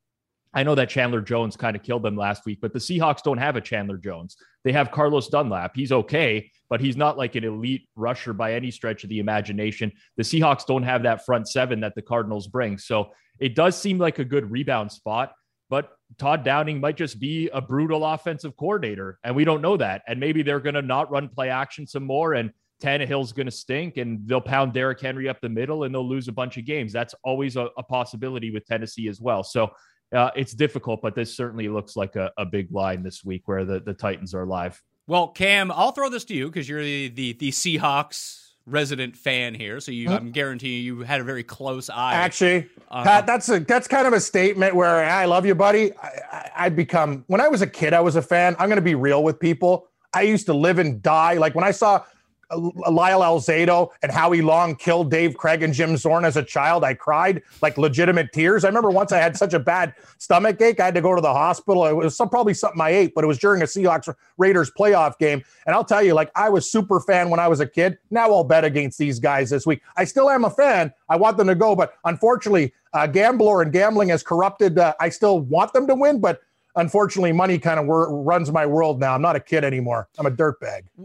I 0.52 0.62
know 0.62 0.76
that 0.76 0.88
Chandler 0.88 1.20
Jones 1.20 1.56
kind 1.56 1.74
of 1.74 1.82
killed 1.82 2.04
them 2.04 2.16
last 2.16 2.46
week, 2.46 2.60
but 2.62 2.72
the 2.72 2.78
Seahawks 2.78 3.22
don't 3.22 3.38
have 3.38 3.56
a 3.56 3.60
Chandler 3.60 3.96
Jones. 3.96 4.36
They 4.62 4.70
have 4.72 4.92
Carlos 4.92 5.28
Dunlap. 5.28 5.72
He's 5.74 5.90
okay, 5.90 6.50
but 6.74 6.80
he's 6.80 6.96
not 6.96 7.16
like 7.16 7.36
an 7.36 7.44
elite 7.44 7.86
rusher 7.94 8.32
by 8.32 8.52
any 8.52 8.68
stretch 8.68 9.04
of 9.04 9.08
the 9.08 9.20
imagination. 9.20 9.92
The 10.16 10.24
Seahawks 10.24 10.66
don't 10.66 10.82
have 10.82 11.04
that 11.04 11.24
front 11.24 11.48
seven 11.48 11.78
that 11.82 11.94
the 11.94 12.02
Cardinals 12.02 12.48
bring. 12.48 12.78
So 12.78 13.10
it 13.38 13.54
does 13.54 13.80
seem 13.80 13.96
like 13.96 14.18
a 14.18 14.24
good 14.24 14.50
rebound 14.50 14.90
spot, 14.90 15.34
but 15.70 15.92
Todd 16.18 16.42
Downing 16.42 16.80
might 16.80 16.96
just 16.96 17.20
be 17.20 17.48
a 17.50 17.60
brutal 17.60 18.04
offensive 18.04 18.56
coordinator, 18.56 19.20
and 19.22 19.36
we 19.36 19.44
don't 19.44 19.62
know 19.62 19.76
that. 19.76 20.02
And 20.08 20.18
maybe 20.18 20.42
they're 20.42 20.58
going 20.58 20.74
to 20.74 20.82
not 20.82 21.12
run 21.12 21.28
play 21.28 21.48
action 21.48 21.86
some 21.86 22.02
more, 22.02 22.34
and 22.34 22.50
Tannehill's 22.82 23.32
going 23.32 23.46
to 23.46 23.52
stink, 23.52 23.96
and 23.96 24.26
they'll 24.26 24.40
pound 24.40 24.72
Derrick 24.72 25.00
Henry 25.00 25.28
up 25.28 25.40
the 25.40 25.48
middle, 25.48 25.84
and 25.84 25.94
they'll 25.94 26.08
lose 26.08 26.26
a 26.26 26.32
bunch 26.32 26.56
of 26.56 26.64
games. 26.64 26.92
That's 26.92 27.14
always 27.22 27.54
a, 27.54 27.68
a 27.78 27.84
possibility 27.84 28.50
with 28.50 28.66
Tennessee 28.66 29.06
as 29.06 29.20
well. 29.20 29.44
So 29.44 29.70
uh, 30.12 30.30
it's 30.34 30.54
difficult, 30.54 31.02
but 31.02 31.14
this 31.14 31.36
certainly 31.36 31.68
looks 31.68 31.94
like 31.94 32.16
a, 32.16 32.32
a 32.36 32.44
big 32.44 32.72
line 32.72 33.04
this 33.04 33.22
week 33.24 33.42
where 33.46 33.64
the, 33.64 33.78
the 33.78 33.94
Titans 33.94 34.34
are 34.34 34.44
live. 34.44 34.82
Well, 35.06 35.28
Cam, 35.28 35.70
I'll 35.70 35.92
throw 35.92 36.08
this 36.08 36.25
to 36.26 36.34
you 36.34 36.46
because 36.46 36.68
you're 36.68 36.82
the, 36.82 37.08
the 37.08 37.32
the 37.34 37.50
Seahawks 37.50 38.40
resident 38.66 39.14
fan 39.14 39.52
here, 39.54 39.78
so 39.80 39.92
you, 39.92 40.08
I'm 40.11 40.30
guaranteeing 40.32 40.82
you 40.82 41.00
had 41.00 41.20
a 41.20 41.25
very 41.25 41.42
close 41.42 41.90
eye. 41.90 42.14
Actually, 42.14 42.66
Uh-huh. 42.88 43.04
Pat, 43.04 43.26
that's 43.26 43.49
a 43.50 43.61
that's 43.61 43.87
kind 43.87 44.06
of 44.06 44.14
a 44.14 44.20
statement 44.20 44.75
where 44.75 45.04
I 45.04 45.26
love 45.26 45.44
you, 45.44 45.54
buddy. 45.54 45.92
I, 45.99 46.08
I, 46.32 46.50
I 46.56 46.68
become 46.70 47.25
when 47.26 47.40
I 47.42 47.49
was 47.49 47.61
a 47.61 47.66
kid, 47.66 47.92
I 47.92 48.00
was 48.00 48.16
a 48.16 48.23
fan. 48.23 48.56
I'm 48.58 48.68
going 48.68 48.76
to 48.76 48.82
be 48.82 48.94
real 48.94 49.23
with 49.23 49.38
people. 49.38 49.88
I 50.14 50.23
used 50.23 50.46
to 50.46 50.54
live 50.54 50.78
and 50.78 51.02
die. 51.02 51.34
Like 51.34 51.54
when 51.54 51.64
I 51.64 51.73
saw 51.73 52.02
Lyle 52.50 53.20
Alzado 53.20 53.90
and 54.02 54.12
Howie 54.12 54.42
Long 54.42 54.76
killed 54.76 55.10
Dave 55.10 55.36
Craig 55.36 55.62
and 55.62 55.72
Jim 55.72 55.96
Zorn 55.96 56.24
as 56.24 56.36
a 56.36 56.42
child, 56.42 56.84
I 56.84 56.94
cried 56.94 57.42
like 57.62 57.78
legitimate 57.78 58.32
tears. 58.32 58.64
I 58.64 58.68
remember 58.68 58.90
once 58.90 59.12
I 59.12 59.18
had 59.18 59.36
such 59.36 59.54
a 59.54 59.58
bad 59.58 59.94
stomach 60.18 60.60
ache, 60.60 60.80
I 60.80 60.86
had 60.86 60.94
to 60.94 61.00
go 61.00 61.14
to 61.14 61.20
the 61.20 61.32
hospital. 61.32 61.86
It 61.86 61.94
was 61.94 62.16
some, 62.16 62.28
probably 62.28 62.54
something 62.54 62.80
I 62.80 62.90
ate, 62.90 63.14
but 63.14 63.24
it 63.24 63.26
was 63.26 63.38
during 63.38 63.62
a 63.62 63.64
Seahawks 63.64 64.14
Raiders 64.38 64.70
playoff 64.78 65.18
game. 65.18 65.42
And 65.66 65.74
I'll 65.74 65.84
tell 65.84 66.02
you, 66.02 66.14
like 66.14 66.30
I 66.34 66.48
was 66.48 66.70
super 66.70 67.00
fan 67.00 67.30
when 67.30 67.40
I 67.40 67.48
was 67.48 67.60
a 67.60 67.66
kid. 67.66 67.98
Now 68.10 68.32
I'll 68.32 68.44
bet 68.44 68.64
against 68.64 68.98
these 68.98 69.18
guys 69.18 69.50
this 69.50 69.66
week. 69.66 69.82
I 69.96 70.04
still 70.04 70.30
am 70.30 70.44
a 70.44 70.50
fan. 70.50 70.92
I 71.08 71.16
want 71.16 71.36
them 71.36 71.46
to 71.48 71.54
go, 71.54 71.74
but 71.74 71.94
unfortunately, 72.04 72.72
uh, 72.92 73.06
Gambler 73.06 73.62
and 73.62 73.72
gambling 73.72 74.08
has 74.10 74.22
corrupted. 74.22 74.78
Uh, 74.78 74.94
I 75.00 75.08
still 75.08 75.40
want 75.40 75.72
them 75.72 75.86
to 75.88 75.94
win, 75.94 76.20
but 76.20 76.40
unfortunately, 76.76 77.32
money 77.32 77.58
kind 77.58 77.78
of 77.80 77.86
wor- 77.86 78.22
runs 78.22 78.50
my 78.52 78.66
world 78.66 79.00
now. 79.00 79.14
I'm 79.14 79.22
not 79.22 79.36
a 79.36 79.40
kid 79.40 79.64
anymore. 79.64 80.08
I'm 80.18 80.26
a 80.26 80.30
dirtbag. 80.30 80.82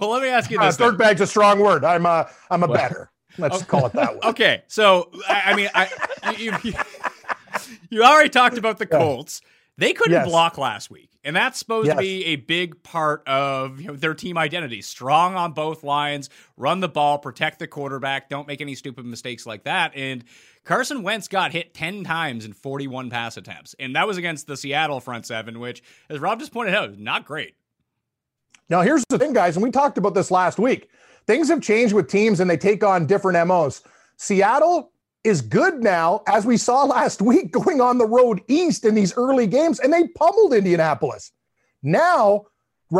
well, 0.00 0.10
let 0.10 0.22
me 0.22 0.28
ask 0.28 0.50
you 0.50 0.58
Uh, 0.60 0.66
this. 0.66 0.76
then. 0.76 0.92
dirtbag's 0.92 1.20
a 1.20 1.26
strong 1.26 1.60
word. 1.60 1.84
I'm 1.84 2.06
a 2.06 2.28
I'm 2.50 2.62
a 2.62 2.68
better. 2.68 3.10
Let's 3.38 3.62
call 3.62 3.86
it 3.86 3.92
that 3.92 4.14
way. 4.14 4.20
Okay, 4.24 4.62
so 4.66 5.10
I, 5.28 5.42
I 5.46 5.54
mean, 5.56 5.68
I 5.74 5.88
you, 6.38 6.52
you, 6.64 6.72
you 7.90 8.02
already 8.04 8.30
talked 8.30 8.58
about 8.58 8.78
the 8.78 8.86
Colts. 8.86 9.40
They 9.76 9.92
couldn't 9.92 10.12
Yes. 10.12 10.26
block 10.28 10.58
last 10.58 10.90
week, 10.90 11.08
and 11.22 11.36
that's 11.36 11.56
supposed 11.56 11.88
to 11.88 11.94
be 11.96 12.24
a 12.26 12.34
big 12.36 12.82
part 12.82 13.22
of 13.28 13.80
you 13.80 13.86
know, 13.88 13.94
their 13.94 14.12
team 14.14 14.36
identity. 14.36 14.82
Strong 14.82 15.36
on 15.36 15.52
both 15.52 15.84
lines, 15.84 16.30
run 16.56 16.80
the 16.80 16.88
ball, 16.88 17.18
protect 17.18 17.60
the 17.60 17.68
quarterback, 17.68 18.28
don't 18.28 18.48
make 18.48 18.60
any 18.60 18.74
stupid 18.74 19.04
mistakes 19.06 19.46
like 19.46 19.62
that. 19.64 19.92
And 19.94 20.24
Carson 20.68 21.02
Wentz 21.02 21.28
got 21.28 21.52
hit 21.52 21.72
ten 21.72 22.04
times 22.04 22.44
in 22.44 22.52
forty-one 22.52 23.08
pass 23.08 23.38
attempts, 23.38 23.74
and 23.78 23.96
that 23.96 24.06
was 24.06 24.18
against 24.18 24.46
the 24.46 24.54
Seattle 24.54 25.00
front 25.00 25.24
seven, 25.24 25.60
which, 25.60 25.82
as 26.10 26.18
Rob 26.20 26.40
just 26.40 26.52
pointed 26.52 26.74
out, 26.74 26.90
is 26.90 26.98
not 26.98 27.24
great. 27.24 27.54
Now, 28.68 28.82
here's 28.82 29.02
the 29.08 29.18
thing, 29.18 29.32
guys, 29.32 29.56
and 29.56 29.62
we 29.62 29.70
talked 29.70 29.96
about 29.96 30.12
this 30.12 30.30
last 30.30 30.58
week. 30.58 30.90
Things 31.26 31.48
have 31.48 31.62
changed 31.62 31.94
with 31.94 32.06
teams 32.06 32.38
and 32.38 32.50
they 32.50 32.58
take 32.58 32.84
on 32.84 33.06
different 33.06 33.48
MOs. 33.48 33.82
Seattle 34.18 34.92
is 35.24 35.40
good 35.40 35.82
now, 35.82 36.22
as 36.26 36.44
we 36.44 36.58
saw 36.58 36.84
last 36.84 37.22
week, 37.22 37.50
going 37.50 37.80
on 37.80 37.96
the 37.96 38.06
road 38.06 38.42
east 38.46 38.84
in 38.84 38.94
these 38.94 39.16
early 39.16 39.46
games, 39.46 39.80
and 39.80 39.90
they 39.90 40.08
pummeled 40.08 40.52
Indianapolis. 40.52 41.32
Now, 41.82 42.44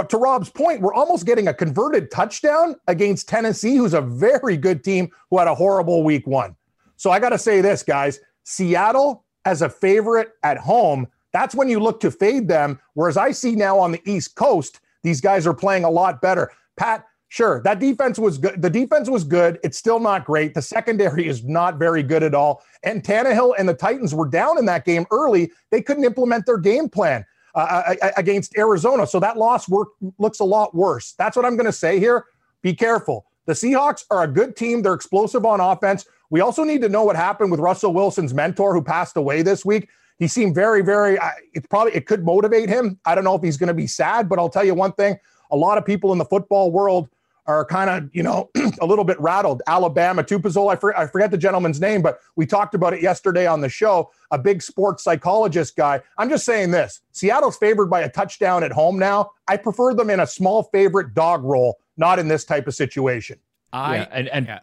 to 0.09 0.17
Rob's 0.17 0.49
point, 0.49 0.81
we're 0.81 0.95
almost 0.95 1.27
getting 1.27 1.49
a 1.49 1.53
converted 1.53 2.11
touchdown 2.11 2.77
against 2.87 3.29
Tennessee, 3.29 3.77
who's 3.77 3.93
a 3.93 4.01
very 4.01 4.57
good 4.57 4.83
team 4.83 5.11
who 5.29 5.39
had 5.39 5.49
a 5.49 5.55
horrible 5.55 6.03
week 6.03 6.27
one. 6.27 6.57
So 6.99 7.11
I 7.11 7.19
got 7.19 7.31
to 7.31 7.39
say 7.39 7.63
this, 7.63 7.83
guys 7.83 8.21
Seattle 8.45 9.25
as 9.45 9.63
a 9.63 9.69
favorite 9.69 10.33
at 10.43 10.59
home, 10.59 11.07
that's 11.33 11.55
when 11.55 11.69
you 11.69 11.81
look 11.81 12.01
to 12.01 12.11
fade 12.11 12.49
them. 12.49 12.79
Whereas 12.95 13.17
I 13.17 13.31
see 13.31 13.55
now 13.55 13.79
on 13.79 13.93
the 13.93 14.03
East 14.05 14.35
Coast, 14.35 14.81
these 15.03 15.21
guys 15.21 15.47
are 15.47 15.55
playing 15.55 15.85
a 15.85 15.91
lot 15.91 16.21
better. 16.21 16.51
Pat, 16.77 17.05
sure, 17.29 17.63
that 17.63 17.79
defense 17.79 18.19
was 18.19 18.39
good. 18.39 18.61
The 18.61 18.71
defense 18.71 19.09
was 19.09 19.25
good. 19.25 19.59
It's 19.63 19.79
still 19.79 20.01
not 20.01 20.25
great. 20.25 20.55
The 20.55 20.63
secondary 20.63 21.29
is 21.29 21.45
not 21.45 21.79
very 21.79 22.03
good 22.03 22.23
at 22.23 22.35
all. 22.35 22.63
And 22.83 23.03
Tannehill 23.03 23.55
and 23.59 23.69
the 23.69 23.75
Titans 23.75 24.15
were 24.15 24.29
down 24.29 24.59
in 24.59 24.65
that 24.67 24.85
game 24.85 25.07
early. 25.11 25.53
They 25.71 25.83
couldn't 25.83 26.05
implement 26.05 26.47
their 26.47 26.59
game 26.59 26.89
plan 26.89 27.25
uh, 27.55 27.95
uh, 28.01 28.11
against 28.17 28.57
Arizona. 28.57 29.07
So 29.07 29.21
that 29.21 29.37
loss 29.37 29.69
work, 29.69 29.89
looks 30.19 30.41
a 30.41 30.45
lot 30.45 30.75
worse. 30.75 31.13
That's 31.19 31.37
what 31.37 31.45
I'm 31.45 31.57
going 31.57 31.67
to 31.67 31.73
say 31.73 31.99
here. 31.99 32.25
Be 32.63 32.75
careful. 32.75 33.27
The 33.47 33.53
Seahawks 33.53 34.05
are 34.11 34.25
a 34.25 34.29
good 34.29 34.57
team. 34.57 34.83
They're 34.83 34.95
explosive 34.95 35.47
on 35.47 35.61
offense. 35.61 36.07
We 36.31 36.41
also 36.41 36.65
need 36.65 36.83
to 36.83 36.89
know 36.89 37.05
what 37.05 37.17
happened 37.17 37.51
with 37.51 37.61
Russell 37.61 37.93
Wilson's 37.93 38.35
mentor, 38.35 38.75
who 38.75 38.83
passed 38.83 39.17
away 39.17 39.43
this 39.43 39.65
week. 39.65 39.89
He 40.19 40.29
seemed 40.29 40.55
very, 40.55 40.83
very. 40.83 41.19
It's 41.55 41.67
probably 41.69 41.95
it 41.95 42.07
could 42.07 42.25
motivate 42.25 42.69
him. 42.69 42.99
I 43.05 43.15
don't 43.15 43.25
know 43.25 43.35
if 43.35 43.43
he's 43.43 43.57
going 43.57 43.69
to 43.69 43.75
be 43.75 43.87
sad, 43.87 44.29
but 44.29 44.39
I'll 44.39 44.51
tell 44.51 44.65
you 44.65 44.75
one 44.75 44.93
thing: 44.93 45.17
a 45.51 45.57
lot 45.57 45.79
of 45.79 45.87
people 45.87 46.13
in 46.13 46.19
the 46.19 46.25
football 46.25 46.71
world 46.71 47.09
are 47.49 47.65
kind 47.65 47.89
of, 47.89 48.15
you 48.15 48.23
know, 48.23 48.51
a 48.81 48.87
little 48.87 49.05
bit 49.05 49.19
rattled. 49.19 49.63
Alabama, 49.67 50.23
Tupazol, 50.23 50.71
I, 50.71 50.77
for, 50.77 50.97
I 50.97 51.07
forget 51.07 51.31
the 51.31 51.39
gentleman's 51.39 51.81
name, 51.81 52.03
but 52.03 52.21
we 52.37 52.45
talked 52.45 52.75
about 52.75 52.93
it 52.93 53.01
yesterday 53.01 53.47
on 53.47 53.63
the 53.63 53.71
show. 53.71 54.11
A 54.31 54.39
big 54.39 54.61
sports 54.61 55.03
psychologist 55.03 55.75
guy. 55.75 56.03
I'm 56.19 56.29
just 56.29 56.45
saying 56.45 56.71
this: 56.73 57.01
Seattle's 57.13 57.57
favored 57.57 57.87
by 57.87 58.03
a 58.03 58.11
touchdown 58.11 58.63
at 58.63 58.73
home 58.73 58.99
now. 58.99 59.31
I 59.49 59.57
prefer 59.57 59.95
them 59.95 60.11
in 60.11 60.21
a 60.21 60.27
small 60.27 60.65
favorite 60.65 61.15
dog 61.15 61.43
roll, 61.43 61.79
not 61.97 62.19
in 62.19 62.29
this 62.29 62.45
type 62.45 62.67
of 62.67 62.75
situation. 62.75 63.39
I 63.73 63.97
Yeah, 63.97 64.09
and 64.13 64.29
and 64.29 64.47
yeah. 64.47 64.61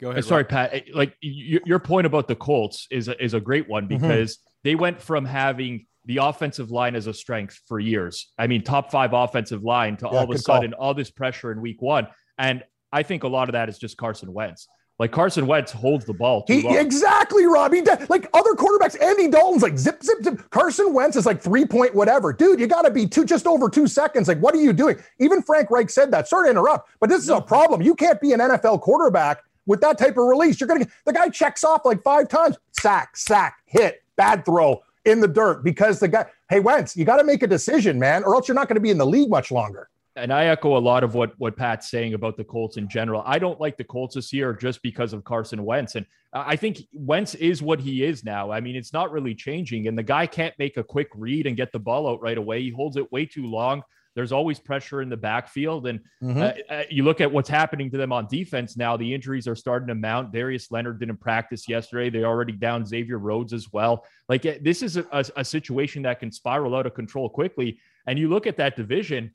Go 0.00 0.08
Uh, 0.08 0.10
ahead. 0.12 0.24
Sorry, 0.24 0.42
Rob. 0.42 0.48
Pat. 0.50 0.74
eh, 0.74 0.80
Like 0.94 1.10
y- 1.22 1.60
your 1.64 1.78
point 1.78 2.06
about 2.06 2.28
the 2.28 2.36
Colts 2.36 2.86
is 2.90 3.08
a, 3.08 3.22
is 3.22 3.34
a 3.34 3.40
great 3.40 3.68
one 3.68 3.88
Mm-hmm. 3.88 4.00
because 4.02 4.38
they 4.64 4.74
went 4.74 5.00
from 5.00 5.24
having 5.24 5.86
the 6.04 6.18
offensive 6.18 6.70
line 6.70 6.94
as 6.94 7.06
a 7.06 7.14
strength 7.14 7.60
for 7.66 7.80
years. 7.80 8.32
I 8.38 8.46
mean, 8.46 8.62
top 8.62 8.90
five 8.92 9.12
offensive 9.12 9.62
line 9.64 9.96
to 9.98 10.04
Yeah, 10.06 10.18
all 10.18 10.24
of 10.24 10.30
a 10.30 10.34
good 10.34 10.44
call. 10.44 10.56
sudden 10.56 10.72
all 10.74 10.94
this 10.94 11.10
pressure 11.10 11.50
in 11.52 11.60
week 11.60 11.82
one. 11.82 12.06
And 12.38 12.62
I 12.92 13.02
think 13.02 13.24
a 13.24 13.28
lot 13.28 13.48
of 13.48 13.54
that 13.54 13.68
is 13.68 13.78
just 13.78 13.96
Carson 13.96 14.32
Wentz. 14.32 14.68
Like 14.98 15.12
Carson 15.12 15.46
Wentz 15.46 15.72
holds 15.72 16.06
the 16.06 16.14
ball 16.14 16.42
too 16.44 16.54
He 16.54 16.62
long. 16.62 16.76
exactly, 16.78 17.44
Rob. 17.44 17.72
He 17.74 17.82
like 18.08 18.28
other 18.32 18.52
quarterbacks. 18.54 18.98
Andy 19.02 19.28
Dalton's 19.28 19.62
like 19.62 19.76
zip, 19.76 20.02
zip, 20.02 20.22
zip. 20.24 20.48
Carson 20.50 20.94
Wentz 20.94 21.16
is 21.16 21.26
like 21.26 21.42
three 21.42 21.66
point 21.66 21.94
whatever, 21.94 22.32
dude. 22.32 22.58
You 22.60 22.66
got 22.66 22.82
to 22.82 22.90
be 22.90 23.06
two, 23.06 23.24
just 23.26 23.46
over 23.46 23.68
two 23.68 23.86
seconds. 23.88 24.26
Like, 24.26 24.38
what 24.38 24.54
are 24.54 24.58
you 24.60 24.72
doing? 24.72 24.96
Even 25.20 25.42
Frank 25.42 25.70
Reich 25.70 25.90
said 25.90 26.10
that. 26.12 26.28
Sorry 26.28 26.46
to 26.46 26.50
interrupt, 26.52 26.88
but 26.98 27.10
this 27.10 27.22
is 27.22 27.28
a 27.28 27.42
problem. 27.42 27.82
You 27.82 27.94
can't 27.94 28.18
be 28.22 28.32
an 28.32 28.40
NFL 28.40 28.80
quarterback 28.80 29.40
with 29.66 29.80
that 29.82 29.98
type 29.98 30.16
of 30.16 30.24
release. 30.26 30.60
You're 30.60 30.68
gonna 30.68 30.86
the 31.04 31.12
guy 31.12 31.28
checks 31.28 31.64
off 31.64 31.84
like 31.84 32.02
five 32.02 32.28
times, 32.28 32.56
sack, 32.72 33.16
sack, 33.16 33.58
hit, 33.66 34.02
bad 34.16 34.44
throw 34.44 34.82
in 35.04 35.20
the 35.20 35.28
dirt 35.28 35.62
because 35.62 36.00
the 36.00 36.08
guy. 36.08 36.26
Hey 36.48 36.60
Wentz, 36.60 36.96
you 36.96 37.04
got 37.04 37.16
to 37.16 37.24
make 37.24 37.42
a 37.42 37.46
decision, 37.48 37.98
man, 37.98 38.22
or 38.22 38.34
else 38.34 38.46
you're 38.46 38.54
not 38.54 38.68
going 38.68 38.76
to 38.76 38.80
be 38.80 38.90
in 38.90 38.98
the 38.98 39.06
league 39.06 39.28
much 39.28 39.50
longer. 39.50 39.88
and 40.16 40.32
I 40.32 40.46
echo 40.46 40.76
a 40.76 40.80
lot 40.80 41.04
of 41.04 41.14
what 41.14 41.34
what 41.38 41.56
Pat's 41.56 41.90
saying 41.90 42.14
about 42.14 42.36
the 42.36 42.44
Colts 42.44 42.76
in 42.78 42.88
general. 42.88 43.22
I 43.26 43.38
don't 43.38 43.60
like 43.60 43.76
the 43.76 43.84
Colts 43.84 44.14
this 44.14 44.32
year 44.32 44.52
just 44.54 44.82
because 44.82 45.12
of 45.12 45.24
Carson 45.24 45.64
Wentz, 45.64 45.94
and 45.94 46.06
I 46.32 46.56
think 46.56 46.86
Wentz 46.92 47.34
is 47.34 47.62
what 47.62 47.80
he 47.80 48.04
is 48.04 48.24
now. 48.24 48.50
I 48.50 48.60
mean, 48.60 48.76
it's 48.76 48.92
not 48.92 49.12
really 49.12 49.34
changing, 49.34 49.88
and 49.88 49.96
the 49.96 50.02
guy 50.02 50.26
can't 50.26 50.54
make 50.58 50.76
a 50.76 50.82
quick 50.82 51.08
read 51.14 51.46
and 51.46 51.56
get 51.56 51.72
the 51.72 51.78
ball 51.78 52.08
out 52.08 52.20
right 52.20 52.38
away. 52.38 52.62
He 52.62 52.70
holds 52.70 52.96
it 52.96 53.10
way 53.12 53.26
too 53.26 53.46
long. 53.46 53.82
There's 54.16 54.32
always 54.32 54.58
pressure 54.58 55.02
in 55.02 55.10
the 55.10 55.16
backfield, 55.16 55.86
and 55.86 56.00
uh, 56.24 56.52
uh, 56.70 56.82
you 56.90 57.04
look 57.04 57.20
at 57.20 57.30
what's 57.30 57.50
happening 57.50 57.90
to 57.90 57.98
them 57.98 58.12
on 58.12 58.26
defense 58.26 58.76
now. 58.76 58.96
The 58.96 59.12
injuries 59.14 59.46
are 59.46 59.54
starting 59.54 59.86
to 59.88 59.94
mount. 59.94 60.32
Darius 60.32 60.72
Leonard 60.72 60.98
didn't 60.98 61.18
practice 61.18 61.68
yesterday. 61.68 62.08
They 62.08 62.24
already 62.24 62.54
down 62.54 62.86
Xavier 62.86 63.18
Rhodes 63.18 63.52
as 63.52 63.70
well. 63.72 64.06
Like 64.28 64.46
uh, 64.46 64.54
this 64.62 64.82
is 64.82 64.96
a, 64.96 65.06
a, 65.12 65.24
a 65.36 65.44
situation 65.44 66.02
that 66.02 66.18
can 66.18 66.32
spiral 66.32 66.74
out 66.74 66.86
of 66.86 66.94
control 66.94 67.28
quickly. 67.28 67.78
And 68.06 68.18
you 68.18 68.28
look 68.28 68.46
at 68.46 68.56
that 68.56 68.74
division. 68.74 69.34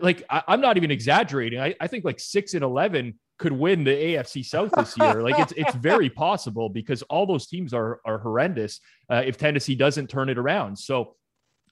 Like 0.00 0.22
I, 0.30 0.42
I'm 0.46 0.60
not 0.60 0.76
even 0.76 0.92
exaggerating. 0.92 1.58
I, 1.60 1.74
I 1.80 1.88
think 1.88 2.04
like 2.04 2.20
six 2.20 2.54
and 2.54 2.62
eleven 2.62 3.18
could 3.38 3.52
win 3.52 3.82
the 3.82 3.90
AFC 3.90 4.44
South 4.44 4.70
this 4.76 4.96
year. 4.96 5.22
like 5.22 5.38
it's 5.40 5.52
it's 5.56 5.74
very 5.90 6.08
possible 6.08 6.68
because 6.68 7.02
all 7.02 7.26
those 7.26 7.48
teams 7.48 7.74
are 7.74 8.00
are 8.04 8.18
horrendous. 8.18 8.78
Uh, 9.10 9.22
if 9.26 9.36
Tennessee 9.38 9.74
doesn't 9.74 10.08
turn 10.08 10.28
it 10.28 10.38
around, 10.38 10.78
so 10.78 11.16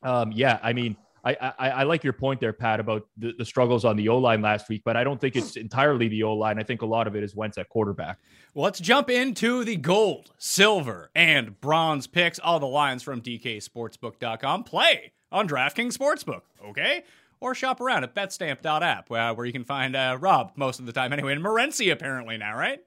um, 0.02 0.32
yeah, 0.32 0.58
I 0.62 0.72
mean. 0.72 0.96
I, 1.32 1.68
I, 1.68 1.82
like 1.82 2.04
your 2.04 2.12
point 2.12 2.40
there, 2.40 2.52
Pat, 2.52 2.80
about 2.80 3.06
the, 3.16 3.34
the 3.36 3.44
struggles 3.44 3.84
on 3.84 3.96
the 3.96 4.08
O 4.08 4.18
line 4.18 4.40
last 4.40 4.68
week, 4.68 4.82
but 4.84 4.96
I 4.96 5.04
don't 5.04 5.20
think 5.20 5.36
it's 5.36 5.56
entirely 5.56 6.08
the 6.08 6.22
O 6.22 6.34
line. 6.34 6.58
I 6.58 6.62
think 6.62 6.82
a 6.82 6.86
lot 6.86 7.06
of 7.06 7.16
it 7.16 7.22
is 7.22 7.34
Wentz 7.34 7.58
at 7.58 7.68
quarterback. 7.68 8.18
Well, 8.54 8.64
let's 8.64 8.80
jump 8.80 9.10
into 9.10 9.64
the 9.64 9.76
gold, 9.76 10.32
silver, 10.38 11.10
and 11.14 11.60
bronze 11.60 12.06
picks. 12.06 12.38
All 12.38 12.60
the 12.60 12.66
lines 12.66 13.02
from 13.02 13.20
DKSportsbook.com. 13.20 14.64
Play 14.64 15.12
on 15.30 15.48
DraftKings 15.48 15.96
Sportsbook, 15.96 16.42
okay? 16.64 17.04
Or 17.40 17.54
shop 17.54 17.80
around 17.80 18.04
at 18.04 18.14
betstamp.app, 18.14 19.10
uh, 19.10 19.34
where 19.34 19.46
you 19.46 19.52
can 19.52 19.64
find 19.64 19.94
uh, 19.94 20.16
Rob 20.20 20.52
most 20.56 20.80
of 20.80 20.86
the 20.86 20.92
time 20.92 21.12
anyway, 21.12 21.32
and 21.32 21.44
Morency 21.44 21.92
apparently 21.92 22.36
now, 22.36 22.56
right? 22.56 22.80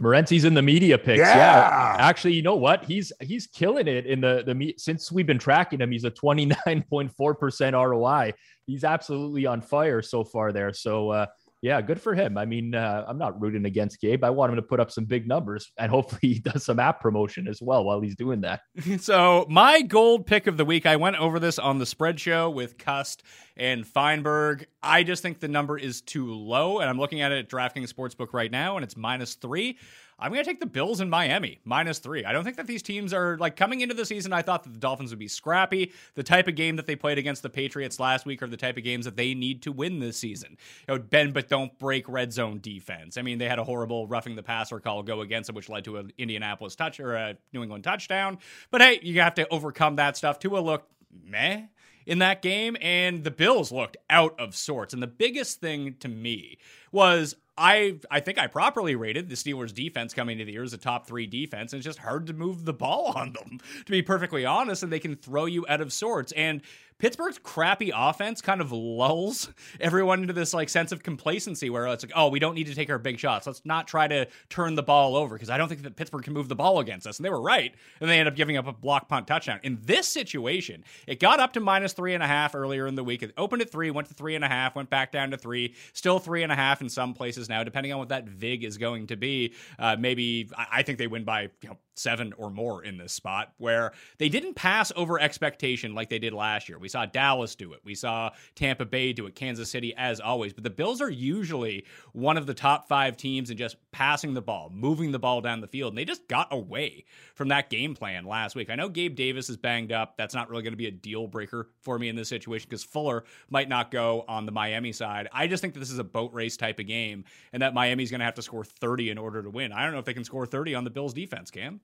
Morency's 0.00 0.44
in 0.44 0.54
the 0.54 0.62
media 0.62 0.98
picks. 0.98 1.20
Yeah. 1.20 1.36
Yeah. 1.36 1.96
Actually, 1.98 2.34
you 2.34 2.42
know 2.42 2.56
what? 2.56 2.84
He's 2.84 3.12
he's 3.20 3.46
killing 3.46 3.88
it 3.88 4.06
in 4.06 4.20
the 4.20 4.42
the 4.44 4.54
me- 4.54 4.74
since 4.76 5.10
we've 5.10 5.26
been 5.26 5.38
tracking 5.38 5.80
him. 5.80 5.90
He's 5.90 6.04
a 6.04 6.10
29.4% 6.10 7.72
ROI. 7.72 8.34
He's 8.66 8.84
absolutely 8.84 9.46
on 9.46 9.60
fire 9.62 10.02
so 10.02 10.24
far 10.24 10.52
there. 10.52 10.72
So 10.72 11.10
uh 11.10 11.26
yeah, 11.66 11.80
good 11.80 12.00
for 12.00 12.14
him. 12.14 12.38
I 12.38 12.44
mean, 12.44 12.76
uh, 12.76 13.04
I'm 13.08 13.18
not 13.18 13.40
rooting 13.40 13.64
against 13.64 14.00
Gabe. 14.00 14.22
I 14.22 14.30
want 14.30 14.50
him 14.52 14.56
to 14.56 14.62
put 14.62 14.78
up 14.78 14.92
some 14.92 15.04
big 15.04 15.26
numbers, 15.26 15.72
and 15.76 15.90
hopefully 15.90 16.20
he 16.22 16.38
does 16.38 16.64
some 16.64 16.78
app 16.78 17.00
promotion 17.00 17.48
as 17.48 17.60
well 17.60 17.84
while 17.84 18.00
he's 18.00 18.14
doing 18.14 18.40
that. 18.42 18.60
So, 19.00 19.46
my 19.50 19.82
gold 19.82 20.26
pick 20.26 20.46
of 20.46 20.56
the 20.56 20.64
week, 20.64 20.86
I 20.86 20.96
went 20.96 21.16
over 21.16 21.40
this 21.40 21.58
on 21.58 21.78
the 21.78 21.86
spread 21.86 22.20
show 22.20 22.48
with 22.48 22.78
Cust 22.78 23.24
and 23.56 23.84
Feinberg. 23.84 24.66
I 24.82 25.02
just 25.02 25.22
think 25.22 25.40
the 25.40 25.48
number 25.48 25.76
is 25.76 26.02
too 26.02 26.32
low, 26.32 26.78
and 26.78 26.88
I'm 26.88 26.98
looking 26.98 27.20
at 27.20 27.32
it 27.32 27.38
at 27.38 27.50
DraftKings 27.50 27.92
Sportsbook 27.92 28.32
right 28.32 28.50
now, 28.50 28.76
and 28.76 28.84
it's 28.84 28.96
minus 28.96 29.34
three. 29.34 29.78
I'm 30.18 30.32
going 30.32 30.42
to 30.42 30.48
take 30.48 30.60
the 30.60 30.66
Bills 30.66 31.00
in 31.00 31.10
Miami, 31.10 31.60
minus 31.64 31.98
three. 31.98 32.24
I 32.24 32.32
don't 32.32 32.42
think 32.42 32.56
that 32.56 32.66
these 32.66 32.82
teams 32.82 33.12
are 33.12 33.36
like 33.36 33.54
coming 33.54 33.82
into 33.82 33.94
the 33.94 34.06
season. 34.06 34.32
I 34.32 34.40
thought 34.42 34.64
that 34.64 34.72
the 34.72 34.78
Dolphins 34.78 35.10
would 35.10 35.18
be 35.18 35.28
scrappy. 35.28 35.92
The 36.14 36.22
type 36.22 36.48
of 36.48 36.54
game 36.54 36.76
that 36.76 36.86
they 36.86 36.96
played 36.96 37.18
against 37.18 37.42
the 37.42 37.50
Patriots 37.50 38.00
last 38.00 38.24
week 38.24 38.42
are 38.42 38.46
the 38.46 38.56
type 38.56 38.78
of 38.78 38.84
games 38.84 39.04
that 39.04 39.16
they 39.16 39.34
need 39.34 39.62
to 39.62 39.72
win 39.72 39.98
this 39.98 40.16
season. 40.16 40.56
You 40.88 40.94
know, 40.94 41.00
bend 41.00 41.34
but 41.34 41.48
don't 41.48 41.78
break 41.78 42.08
red 42.08 42.32
zone 42.32 42.60
defense. 42.60 43.18
I 43.18 43.22
mean, 43.22 43.38
they 43.38 43.48
had 43.48 43.58
a 43.58 43.64
horrible 43.64 44.06
roughing 44.06 44.36
the 44.36 44.42
passer 44.42 44.80
call 44.80 45.02
go 45.02 45.20
against 45.20 45.48
them, 45.48 45.56
which 45.56 45.68
led 45.68 45.84
to 45.84 45.98
an 45.98 46.12
Indianapolis 46.16 46.76
touch 46.76 46.98
or 46.98 47.14
a 47.14 47.36
New 47.52 47.62
England 47.62 47.84
touchdown. 47.84 48.38
But 48.70 48.80
hey, 48.80 49.00
you 49.02 49.20
have 49.20 49.34
to 49.34 49.46
overcome 49.48 49.96
that 49.96 50.16
stuff. 50.16 50.38
Tua 50.38 50.60
looked 50.60 50.90
meh 51.24 51.64
in 52.06 52.20
that 52.20 52.40
game, 52.40 52.76
and 52.80 53.24
the 53.24 53.30
Bills 53.30 53.70
looked 53.70 53.96
out 54.08 54.38
of 54.40 54.56
sorts. 54.56 54.94
And 54.94 55.02
the 55.02 55.08
biggest 55.08 55.60
thing 55.60 55.96
to 56.00 56.08
me 56.08 56.58
was 56.92 57.36
I 57.58 57.98
I 58.10 58.20
think 58.20 58.38
I 58.38 58.46
properly 58.46 58.96
rated 58.96 59.28
the 59.28 59.34
Steelers 59.34 59.72
defense 59.72 60.12
coming 60.12 60.34
into 60.34 60.44
the 60.44 60.52
year 60.52 60.62
as 60.62 60.72
a 60.72 60.78
top 60.78 61.06
three 61.06 61.26
defense, 61.26 61.72
and 61.72 61.78
it's 61.78 61.86
just 61.86 61.98
hard 61.98 62.26
to 62.26 62.32
move 62.32 62.64
the 62.64 62.72
ball 62.72 63.12
on 63.16 63.32
them, 63.32 63.60
to 63.84 63.90
be 63.90 64.02
perfectly 64.02 64.44
honest, 64.44 64.82
and 64.82 64.92
they 64.92 65.00
can 65.00 65.16
throw 65.16 65.46
you 65.46 65.64
out 65.68 65.80
of 65.80 65.92
sorts. 65.92 66.32
And 66.32 66.62
Pittsburgh's 66.98 67.38
crappy 67.38 67.92
offense 67.94 68.40
kind 68.40 68.60
of 68.60 68.72
lulls 68.72 69.50
everyone 69.80 70.22
into 70.22 70.32
this 70.32 70.54
like 70.54 70.68
sense 70.68 70.92
of 70.92 71.02
complacency 71.02 71.68
where 71.68 71.86
it's 71.88 72.04
like, 72.04 72.12
oh, 72.14 72.28
we 72.28 72.38
don't 72.38 72.54
need 72.54 72.66
to 72.66 72.74
take 72.74 72.88
our 72.90 72.98
big 72.98 73.18
shots. 73.18 73.46
Let's 73.46 73.62
not 73.64 73.86
try 73.86 74.08
to 74.08 74.26
turn 74.48 74.74
the 74.74 74.82
ball 74.82 75.16
over 75.16 75.34
because 75.34 75.50
I 75.50 75.58
don't 75.58 75.68
think 75.68 75.82
that 75.82 75.96
Pittsburgh 75.96 76.24
can 76.24 76.32
move 76.32 76.48
the 76.48 76.54
ball 76.54 76.80
against 76.80 77.06
us. 77.06 77.18
And 77.18 77.24
they 77.24 77.30
were 77.30 77.40
right. 77.40 77.74
And 78.00 78.08
they 78.08 78.18
end 78.18 78.28
up 78.28 78.34
giving 78.34 78.56
up 78.56 78.66
a 78.66 78.72
block 78.72 79.08
punt 79.08 79.26
touchdown. 79.26 79.60
In 79.62 79.78
this 79.82 80.08
situation, 80.08 80.84
it 81.06 81.20
got 81.20 81.38
up 81.38 81.52
to 81.54 81.60
minus 81.60 81.92
three 81.92 82.14
and 82.14 82.22
a 82.22 82.26
half 82.26 82.54
earlier 82.54 82.86
in 82.86 82.94
the 82.94 83.04
week. 83.04 83.22
It 83.22 83.32
opened 83.36 83.62
at 83.62 83.70
three, 83.70 83.90
went 83.90 84.08
to 84.08 84.14
three 84.14 84.34
and 84.34 84.44
a 84.44 84.48
half, 84.48 84.74
went 84.74 84.88
back 84.88 85.12
down 85.12 85.30
to 85.32 85.36
three, 85.36 85.74
still 85.92 86.18
three 86.18 86.42
and 86.42 86.52
a 86.52 86.56
half 86.56 86.80
in 86.80 86.88
some 86.88 87.12
places 87.12 87.48
now, 87.48 87.62
depending 87.62 87.92
on 87.92 87.98
what 87.98 88.08
that 88.08 88.26
VIG 88.26 88.64
is 88.64 88.78
going 88.78 89.08
to 89.08 89.16
be. 89.16 89.52
Uh, 89.78 89.96
maybe 89.98 90.48
I 90.56 90.82
think 90.82 90.98
they 90.98 91.06
win 91.06 91.24
by 91.24 91.50
you 91.62 91.68
know 91.68 91.76
seven 91.98 92.32
or 92.36 92.50
more 92.50 92.84
in 92.84 92.96
this 92.98 93.12
spot 93.12 93.52
where 93.58 93.92
they 94.18 94.28
didn't 94.28 94.54
pass 94.54 94.92
over 94.96 95.20
expectation 95.20 95.94
like 95.94 96.08
they 96.08 96.18
did 96.18 96.32
last 96.32 96.68
year. 96.68 96.78
We 96.78 96.88
saw 96.88 97.06
Dallas 97.06 97.54
do 97.54 97.72
it. 97.72 97.80
We 97.84 97.94
saw 97.94 98.30
Tampa 98.54 98.84
Bay 98.84 99.12
do 99.12 99.26
it, 99.26 99.34
Kansas 99.34 99.70
City 99.70 99.94
as 99.96 100.20
always. 100.20 100.52
But 100.52 100.64
the 100.64 100.70
Bills 100.70 101.00
are 101.00 101.10
usually 101.10 101.84
one 102.12 102.36
of 102.36 102.46
the 102.46 102.54
top 102.54 102.88
five 102.88 103.16
teams 103.16 103.50
in 103.50 103.56
just 103.56 103.76
passing 103.92 104.34
the 104.34 104.42
ball, 104.42 104.70
moving 104.72 105.12
the 105.12 105.18
ball 105.18 105.40
down 105.40 105.60
the 105.60 105.66
field. 105.66 105.92
And 105.92 105.98
they 105.98 106.04
just 106.04 106.28
got 106.28 106.48
away 106.50 107.04
from 107.34 107.48
that 107.48 107.70
game 107.70 107.94
plan 107.94 108.24
last 108.24 108.54
week. 108.54 108.70
I 108.70 108.74
know 108.74 108.88
Gabe 108.88 109.14
Davis 109.14 109.48
is 109.48 109.56
banged 109.56 109.92
up. 109.92 110.16
That's 110.16 110.34
not 110.34 110.50
really 110.50 110.62
going 110.62 110.72
to 110.72 110.78
be 110.78 110.86
a 110.86 110.92
deal 110.92 111.26
breaker 111.26 111.70
for 111.80 111.98
me 111.98 112.08
in 112.08 112.16
this 112.16 112.28
situation 112.28 112.66
because 112.68 112.84
Fuller 112.84 113.24
might 113.50 113.68
not 113.68 113.90
go 113.90 114.24
on 114.28 114.46
the 114.46 114.52
Miami 114.52 114.92
side. 114.92 115.28
I 115.32 115.46
just 115.46 115.60
think 115.60 115.74
that 115.74 115.80
this 115.80 115.90
is 115.90 115.98
a 115.98 116.04
boat 116.04 116.32
race 116.32 116.56
type 116.56 116.78
of 116.78 116.86
game 116.86 117.24
and 117.52 117.62
that 117.62 117.74
Miami's 117.74 118.10
going 118.10 118.20
to 118.20 118.24
have 118.24 118.34
to 118.34 118.42
score 118.42 118.64
30 118.64 119.10
in 119.10 119.18
order 119.18 119.42
to 119.42 119.50
win. 119.50 119.72
I 119.72 119.84
don't 119.84 119.92
know 119.92 119.98
if 119.98 120.04
they 120.04 120.14
can 120.14 120.24
score 120.24 120.46
30 120.46 120.74
on 120.74 120.84
the 120.84 120.90
Bills 120.90 121.14
defense, 121.14 121.50
Cam. 121.50 121.80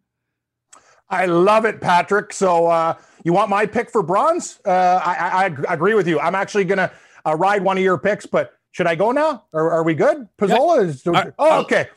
I 1.09 1.27
love 1.27 1.65
it, 1.65 1.81
Patrick. 1.81 2.33
So 2.33 2.67
uh, 2.67 2.95
you 3.25 3.33
want 3.33 3.51
my 3.51 3.67
pick 3.67 3.91
for 3.91 4.03
bronze? 4.03 4.61
Uh, 4.65 4.71
I, 4.71 5.15
I, 5.15 5.57
I, 5.69 5.75
agree 5.75 5.95
with 5.95 6.09
you. 6.09 6.19
I'm 6.19 6.35
actually 6.35 6.65
going 6.65 6.79
to 6.79 6.91
uh, 7.27 7.37
ride 7.37 7.63
one 7.63 7.77
of 7.77 7.85
your 7.85 7.99
picks, 7.99 8.25
but 8.27 8.55
should 8.71 8.87
I 8.87 8.95
go 8.95 9.13
now? 9.13 9.45
Or 9.53 9.71
are 9.71 9.83
we 9.83 9.95
good? 9.95 10.27
Pizzola 10.39 10.85
is. 10.85 11.03
oh, 11.07 11.61
okay. 11.61 11.89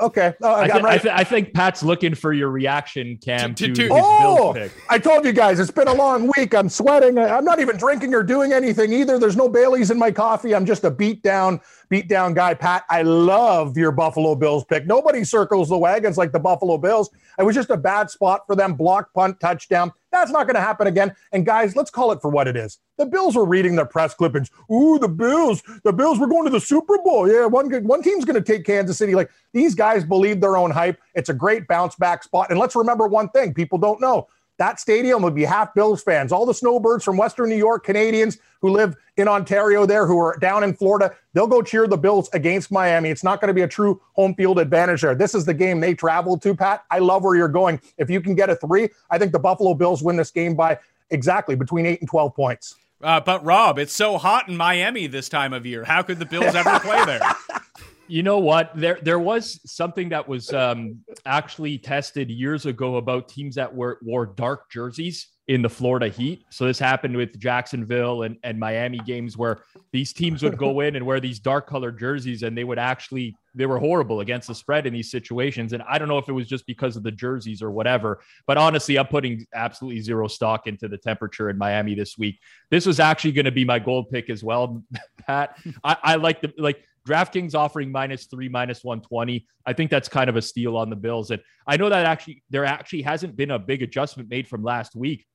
Okay. 0.00 0.34
Uh, 0.40 0.54
I, 0.54 0.68
th- 0.68 0.84
I, 0.84 0.98
th- 0.98 1.14
I, 1.14 1.24
think 1.24 1.54
Pat's 1.54 1.82
looking 1.82 2.14
for 2.14 2.32
your 2.32 2.50
reaction, 2.50 3.16
Cam. 3.16 3.54
To, 3.56 3.66
to, 3.68 3.74
to 3.74 3.88
oh, 3.90 4.68
I 4.88 4.98
told 4.98 5.24
you 5.24 5.32
guys 5.32 5.58
it's 5.58 5.72
been 5.72 5.88
a 5.88 5.94
long 5.94 6.30
week. 6.36 6.54
I'm 6.54 6.68
sweating. 6.68 7.18
I'm 7.18 7.44
not 7.44 7.58
even 7.58 7.76
drinking 7.76 8.14
or 8.14 8.22
doing 8.22 8.52
anything 8.52 8.92
either. 8.92 9.18
There's 9.18 9.36
no 9.36 9.48
Bailey's 9.48 9.90
in 9.90 9.98
my 9.98 10.12
coffee. 10.12 10.54
I'm 10.54 10.66
just 10.66 10.84
a 10.84 10.90
beat 10.90 11.22
down, 11.22 11.60
beat 11.92 12.08
down 12.08 12.32
guy. 12.32 12.54
Pat, 12.54 12.86
I 12.88 13.02
love 13.02 13.76
your 13.76 13.92
Buffalo 13.92 14.34
Bills 14.34 14.64
pick. 14.64 14.86
Nobody 14.86 15.24
circles 15.24 15.68
the 15.68 15.76
wagons 15.76 16.16
like 16.16 16.32
the 16.32 16.40
Buffalo 16.40 16.78
Bills. 16.78 17.10
It 17.38 17.42
was 17.42 17.54
just 17.54 17.68
a 17.68 17.76
bad 17.76 18.08
spot 18.08 18.46
for 18.46 18.56
them. 18.56 18.72
Block, 18.72 19.12
punt, 19.12 19.38
touchdown. 19.40 19.92
That's 20.10 20.30
not 20.30 20.46
going 20.46 20.54
to 20.54 20.62
happen 20.62 20.86
again. 20.86 21.14
And 21.32 21.44
guys, 21.44 21.76
let's 21.76 21.90
call 21.90 22.10
it 22.12 22.22
for 22.22 22.30
what 22.30 22.48
it 22.48 22.56
is. 22.56 22.78
The 22.96 23.04
Bills 23.04 23.36
were 23.36 23.44
reading 23.44 23.76
their 23.76 23.84
press 23.84 24.14
clippings. 24.14 24.50
Ooh, 24.72 24.98
the 24.98 25.08
Bills, 25.08 25.62
the 25.84 25.92
Bills 25.92 26.18
were 26.18 26.26
going 26.26 26.44
to 26.44 26.50
the 26.50 26.60
Super 26.60 26.96
Bowl. 26.96 27.30
Yeah, 27.30 27.44
one 27.44 27.68
good, 27.68 27.84
one 27.84 28.02
team's 28.02 28.24
going 28.24 28.42
to 28.42 28.52
take 28.52 28.64
Kansas 28.64 28.96
City. 28.96 29.14
Like 29.14 29.30
these 29.52 29.74
guys 29.74 30.02
believe 30.02 30.40
their 30.40 30.56
own 30.56 30.70
hype. 30.70 30.98
It's 31.14 31.28
a 31.28 31.34
great 31.34 31.68
bounce 31.68 31.94
back 31.96 32.22
spot. 32.22 32.48
And 32.48 32.58
let's 32.58 32.74
remember 32.74 33.06
one 33.06 33.28
thing: 33.28 33.52
people 33.52 33.76
don't 33.76 34.00
know 34.00 34.28
that 34.62 34.80
stadium 34.80 35.22
would 35.22 35.34
be 35.34 35.44
half 35.44 35.74
Bills 35.74 36.02
fans. 36.02 36.32
All 36.32 36.46
the 36.46 36.54
snowbirds 36.54 37.04
from 37.04 37.16
Western 37.16 37.48
New 37.48 37.56
York, 37.56 37.84
Canadians 37.84 38.38
who 38.60 38.70
live 38.70 38.94
in 39.16 39.26
Ontario 39.26 39.84
there, 39.84 40.06
who 40.06 40.16
are 40.18 40.38
down 40.38 40.62
in 40.62 40.72
Florida, 40.72 41.14
they'll 41.34 41.48
go 41.48 41.62
cheer 41.62 41.88
the 41.88 41.96
Bills 41.96 42.30
against 42.32 42.70
Miami. 42.70 43.10
It's 43.10 43.24
not 43.24 43.40
going 43.40 43.48
to 43.48 43.54
be 43.54 43.62
a 43.62 43.68
true 43.68 44.00
home 44.12 44.34
field 44.36 44.60
advantage 44.60 45.02
there. 45.02 45.16
This 45.16 45.34
is 45.34 45.44
the 45.44 45.52
game 45.52 45.80
they 45.80 45.94
traveled 45.94 46.42
to, 46.42 46.54
Pat. 46.54 46.84
I 46.90 47.00
love 47.00 47.24
where 47.24 47.34
you're 47.34 47.48
going. 47.48 47.80
If 47.98 48.08
you 48.08 48.20
can 48.20 48.36
get 48.36 48.48
a 48.48 48.56
three, 48.56 48.88
I 49.10 49.18
think 49.18 49.32
the 49.32 49.40
Buffalo 49.40 49.74
Bills 49.74 50.00
win 50.00 50.16
this 50.16 50.30
game 50.30 50.54
by 50.54 50.78
exactly 51.10 51.56
between 51.56 51.84
eight 51.84 52.00
and 52.00 52.08
12 52.08 52.34
points. 52.34 52.76
Uh, 53.02 53.20
but 53.20 53.44
Rob, 53.44 53.80
it's 53.80 53.92
so 53.92 54.16
hot 54.16 54.48
in 54.48 54.56
Miami 54.56 55.08
this 55.08 55.28
time 55.28 55.52
of 55.52 55.66
year. 55.66 55.82
How 55.82 56.02
could 56.02 56.20
the 56.20 56.26
Bills 56.26 56.54
ever 56.54 56.78
play 56.78 57.04
there? 57.04 57.20
You 58.08 58.22
know 58.22 58.38
what? 58.38 58.72
There 58.74 58.98
there 59.02 59.18
was 59.18 59.60
something 59.70 60.08
that 60.10 60.26
was 60.28 60.52
um, 60.52 61.00
actually 61.24 61.78
tested 61.78 62.30
years 62.30 62.66
ago 62.66 62.96
about 62.96 63.28
teams 63.28 63.54
that 63.54 63.74
were 63.74 63.98
wore 64.02 64.26
dark 64.26 64.70
jerseys 64.70 65.28
in 65.48 65.60
the 65.60 65.68
Florida 65.68 66.08
Heat. 66.08 66.44
So 66.50 66.66
this 66.66 66.78
happened 66.78 67.16
with 67.16 67.38
Jacksonville 67.38 68.22
and, 68.22 68.36
and 68.44 68.60
Miami 68.60 68.98
games 68.98 69.36
where 69.36 69.62
these 69.92 70.12
teams 70.12 70.42
would 70.42 70.56
go 70.56 70.80
in 70.80 70.94
and 70.94 71.04
wear 71.04 71.18
these 71.18 71.40
dark 71.40 71.66
colored 71.66 71.98
jerseys 71.98 72.44
and 72.44 72.56
they 72.56 72.62
would 72.62 72.78
actually 72.78 73.36
they 73.54 73.66
were 73.66 73.78
horrible 73.78 74.20
against 74.20 74.48
the 74.48 74.54
spread 74.54 74.86
in 74.86 74.94
these 74.94 75.10
situations. 75.10 75.72
And 75.72 75.82
I 75.82 75.98
don't 75.98 76.08
know 76.08 76.16
if 76.16 76.28
it 76.28 76.32
was 76.32 76.48
just 76.48 76.66
because 76.66 76.96
of 76.96 77.02
the 77.02 77.10
jerseys 77.10 77.60
or 77.60 77.70
whatever, 77.70 78.20
but 78.46 78.56
honestly, 78.56 78.98
I'm 78.98 79.08
putting 79.08 79.46
absolutely 79.52 80.00
zero 80.00 80.26
stock 80.28 80.66
into 80.66 80.88
the 80.88 80.96
temperature 80.96 81.50
in 81.50 81.58
Miami 81.58 81.94
this 81.94 82.16
week. 82.16 82.38
This 82.70 82.86
was 82.86 82.98
actually 83.00 83.32
going 83.32 83.44
to 83.44 83.52
be 83.52 83.64
my 83.64 83.78
gold 83.78 84.10
pick 84.10 84.30
as 84.30 84.42
well, 84.42 84.82
Pat. 85.26 85.58
I, 85.84 85.96
I 86.02 86.14
like 86.14 86.40
the 86.40 86.52
like 86.56 86.82
DraftKings 87.08 87.54
offering 87.54 87.90
minus 87.90 88.26
three, 88.26 88.48
minus 88.48 88.84
120. 88.84 89.46
I 89.66 89.72
think 89.72 89.90
that's 89.90 90.08
kind 90.08 90.30
of 90.30 90.36
a 90.36 90.42
steal 90.42 90.76
on 90.76 90.90
the 90.90 90.96
Bills. 90.96 91.30
And 91.30 91.42
I 91.66 91.76
know 91.76 91.88
that 91.88 92.06
actually 92.06 92.42
there 92.50 92.64
actually 92.64 93.02
hasn't 93.02 93.36
been 93.36 93.50
a 93.50 93.58
big 93.58 93.82
adjustment 93.82 94.28
made 94.28 94.46
from 94.46 94.62
last 94.62 94.94
week, 94.94 95.26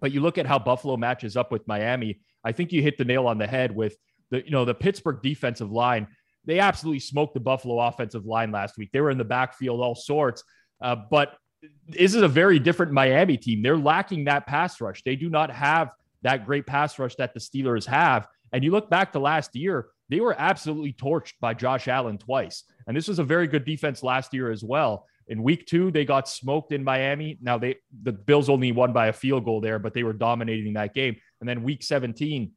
but 0.00 0.12
you 0.12 0.20
look 0.20 0.38
at 0.38 0.46
how 0.46 0.58
Buffalo 0.58 0.96
matches 0.96 1.36
up 1.36 1.50
with 1.50 1.66
Miami. 1.66 2.20
I 2.44 2.52
think 2.52 2.72
you 2.72 2.82
hit 2.82 2.96
the 2.96 3.04
nail 3.04 3.26
on 3.26 3.38
the 3.38 3.46
head 3.46 3.74
with 3.74 3.96
the, 4.30 4.44
you 4.44 4.50
know, 4.50 4.64
the 4.64 4.74
Pittsburgh 4.74 5.20
defensive 5.22 5.70
line. 5.70 6.06
They 6.44 6.58
absolutely 6.58 7.00
smoked 7.00 7.34
the 7.34 7.40
Buffalo 7.40 7.78
offensive 7.80 8.24
line 8.24 8.50
last 8.50 8.78
week. 8.78 8.90
They 8.92 9.00
were 9.00 9.10
in 9.10 9.18
the 9.18 9.24
backfield, 9.24 9.80
all 9.80 9.94
sorts. 9.94 10.42
Uh, 10.80 10.96
but 11.10 11.36
this 11.88 12.14
is 12.14 12.22
a 12.22 12.28
very 12.28 12.58
different 12.58 12.92
Miami 12.92 13.36
team. 13.36 13.62
They're 13.62 13.76
lacking 13.76 14.24
that 14.24 14.46
pass 14.46 14.80
rush. 14.80 15.02
They 15.02 15.16
do 15.16 15.28
not 15.28 15.50
have 15.50 15.92
that 16.22 16.46
great 16.46 16.66
pass 16.66 16.98
rush 16.98 17.16
that 17.16 17.34
the 17.34 17.40
Steelers 17.40 17.86
have. 17.86 18.26
And 18.52 18.64
you 18.64 18.70
look 18.70 18.90
back 18.90 19.12
to 19.12 19.18
last 19.18 19.54
year, 19.54 19.88
they 20.10 20.20
were 20.20 20.34
absolutely 20.38 20.92
torched 20.92 21.34
by 21.40 21.54
Josh 21.54 21.88
Allen 21.88 22.18
twice. 22.18 22.64
And 22.86 22.96
this 22.96 23.08
was 23.08 23.20
a 23.20 23.24
very 23.24 23.46
good 23.46 23.64
defense 23.64 24.02
last 24.02 24.34
year 24.34 24.50
as 24.50 24.64
well. 24.64 25.06
In 25.28 25.44
week 25.44 25.66
two, 25.66 25.92
they 25.92 26.04
got 26.04 26.28
smoked 26.28 26.72
in 26.72 26.82
Miami. 26.82 27.38
Now 27.40 27.56
they 27.56 27.76
the 28.02 28.12
Bills 28.12 28.48
only 28.48 28.72
won 28.72 28.92
by 28.92 29.06
a 29.06 29.12
field 29.12 29.44
goal 29.44 29.60
there, 29.60 29.78
but 29.78 29.94
they 29.94 30.02
were 30.02 30.12
dominating 30.12 30.72
that 30.74 30.92
game. 30.92 31.16
And 31.40 31.48
then 31.48 31.62
week 31.62 31.84
17, 31.84 32.50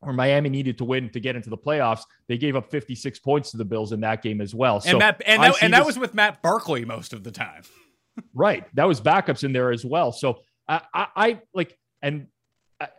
where 0.00 0.12
Miami 0.12 0.50
needed 0.50 0.76
to 0.78 0.84
win 0.84 1.08
to 1.10 1.20
get 1.20 1.34
into 1.34 1.48
the 1.48 1.56
playoffs, 1.56 2.02
they 2.28 2.36
gave 2.36 2.56
up 2.56 2.70
56 2.70 3.18
points 3.20 3.50
to 3.52 3.56
the 3.56 3.64
Bills 3.64 3.92
in 3.92 4.00
that 4.00 4.22
game 4.22 4.42
as 4.42 4.54
well. 4.54 4.80
So 4.80 4.90
and 4.90 5.00
that 5.00 5.22
and 5.24 5.42
that, 5.42 5.62
and 5.62 5.72
that 5.72 5.86
was 5.86 5.98
with 5.98 6.14
Matt 6.14 6.42
Barkley 6.42 6.84
most 6.84 7.14
of 7.14 7.24
the 7.24 7.32
time. 7.32 7.62
right. 8.34 8.64
That 8.74 8.84
was 8.84 9.00
backups 9.00 9.42
in 9.42 9.54
there 9.54 9.72
as 9.72 9.82
well. 9.82 10.12
So 10.12 10.40
I, 10.68 10.82
I, 10.92 11.06
I 11.16 11.40
like 11.54 11.78
and 12.02 12.26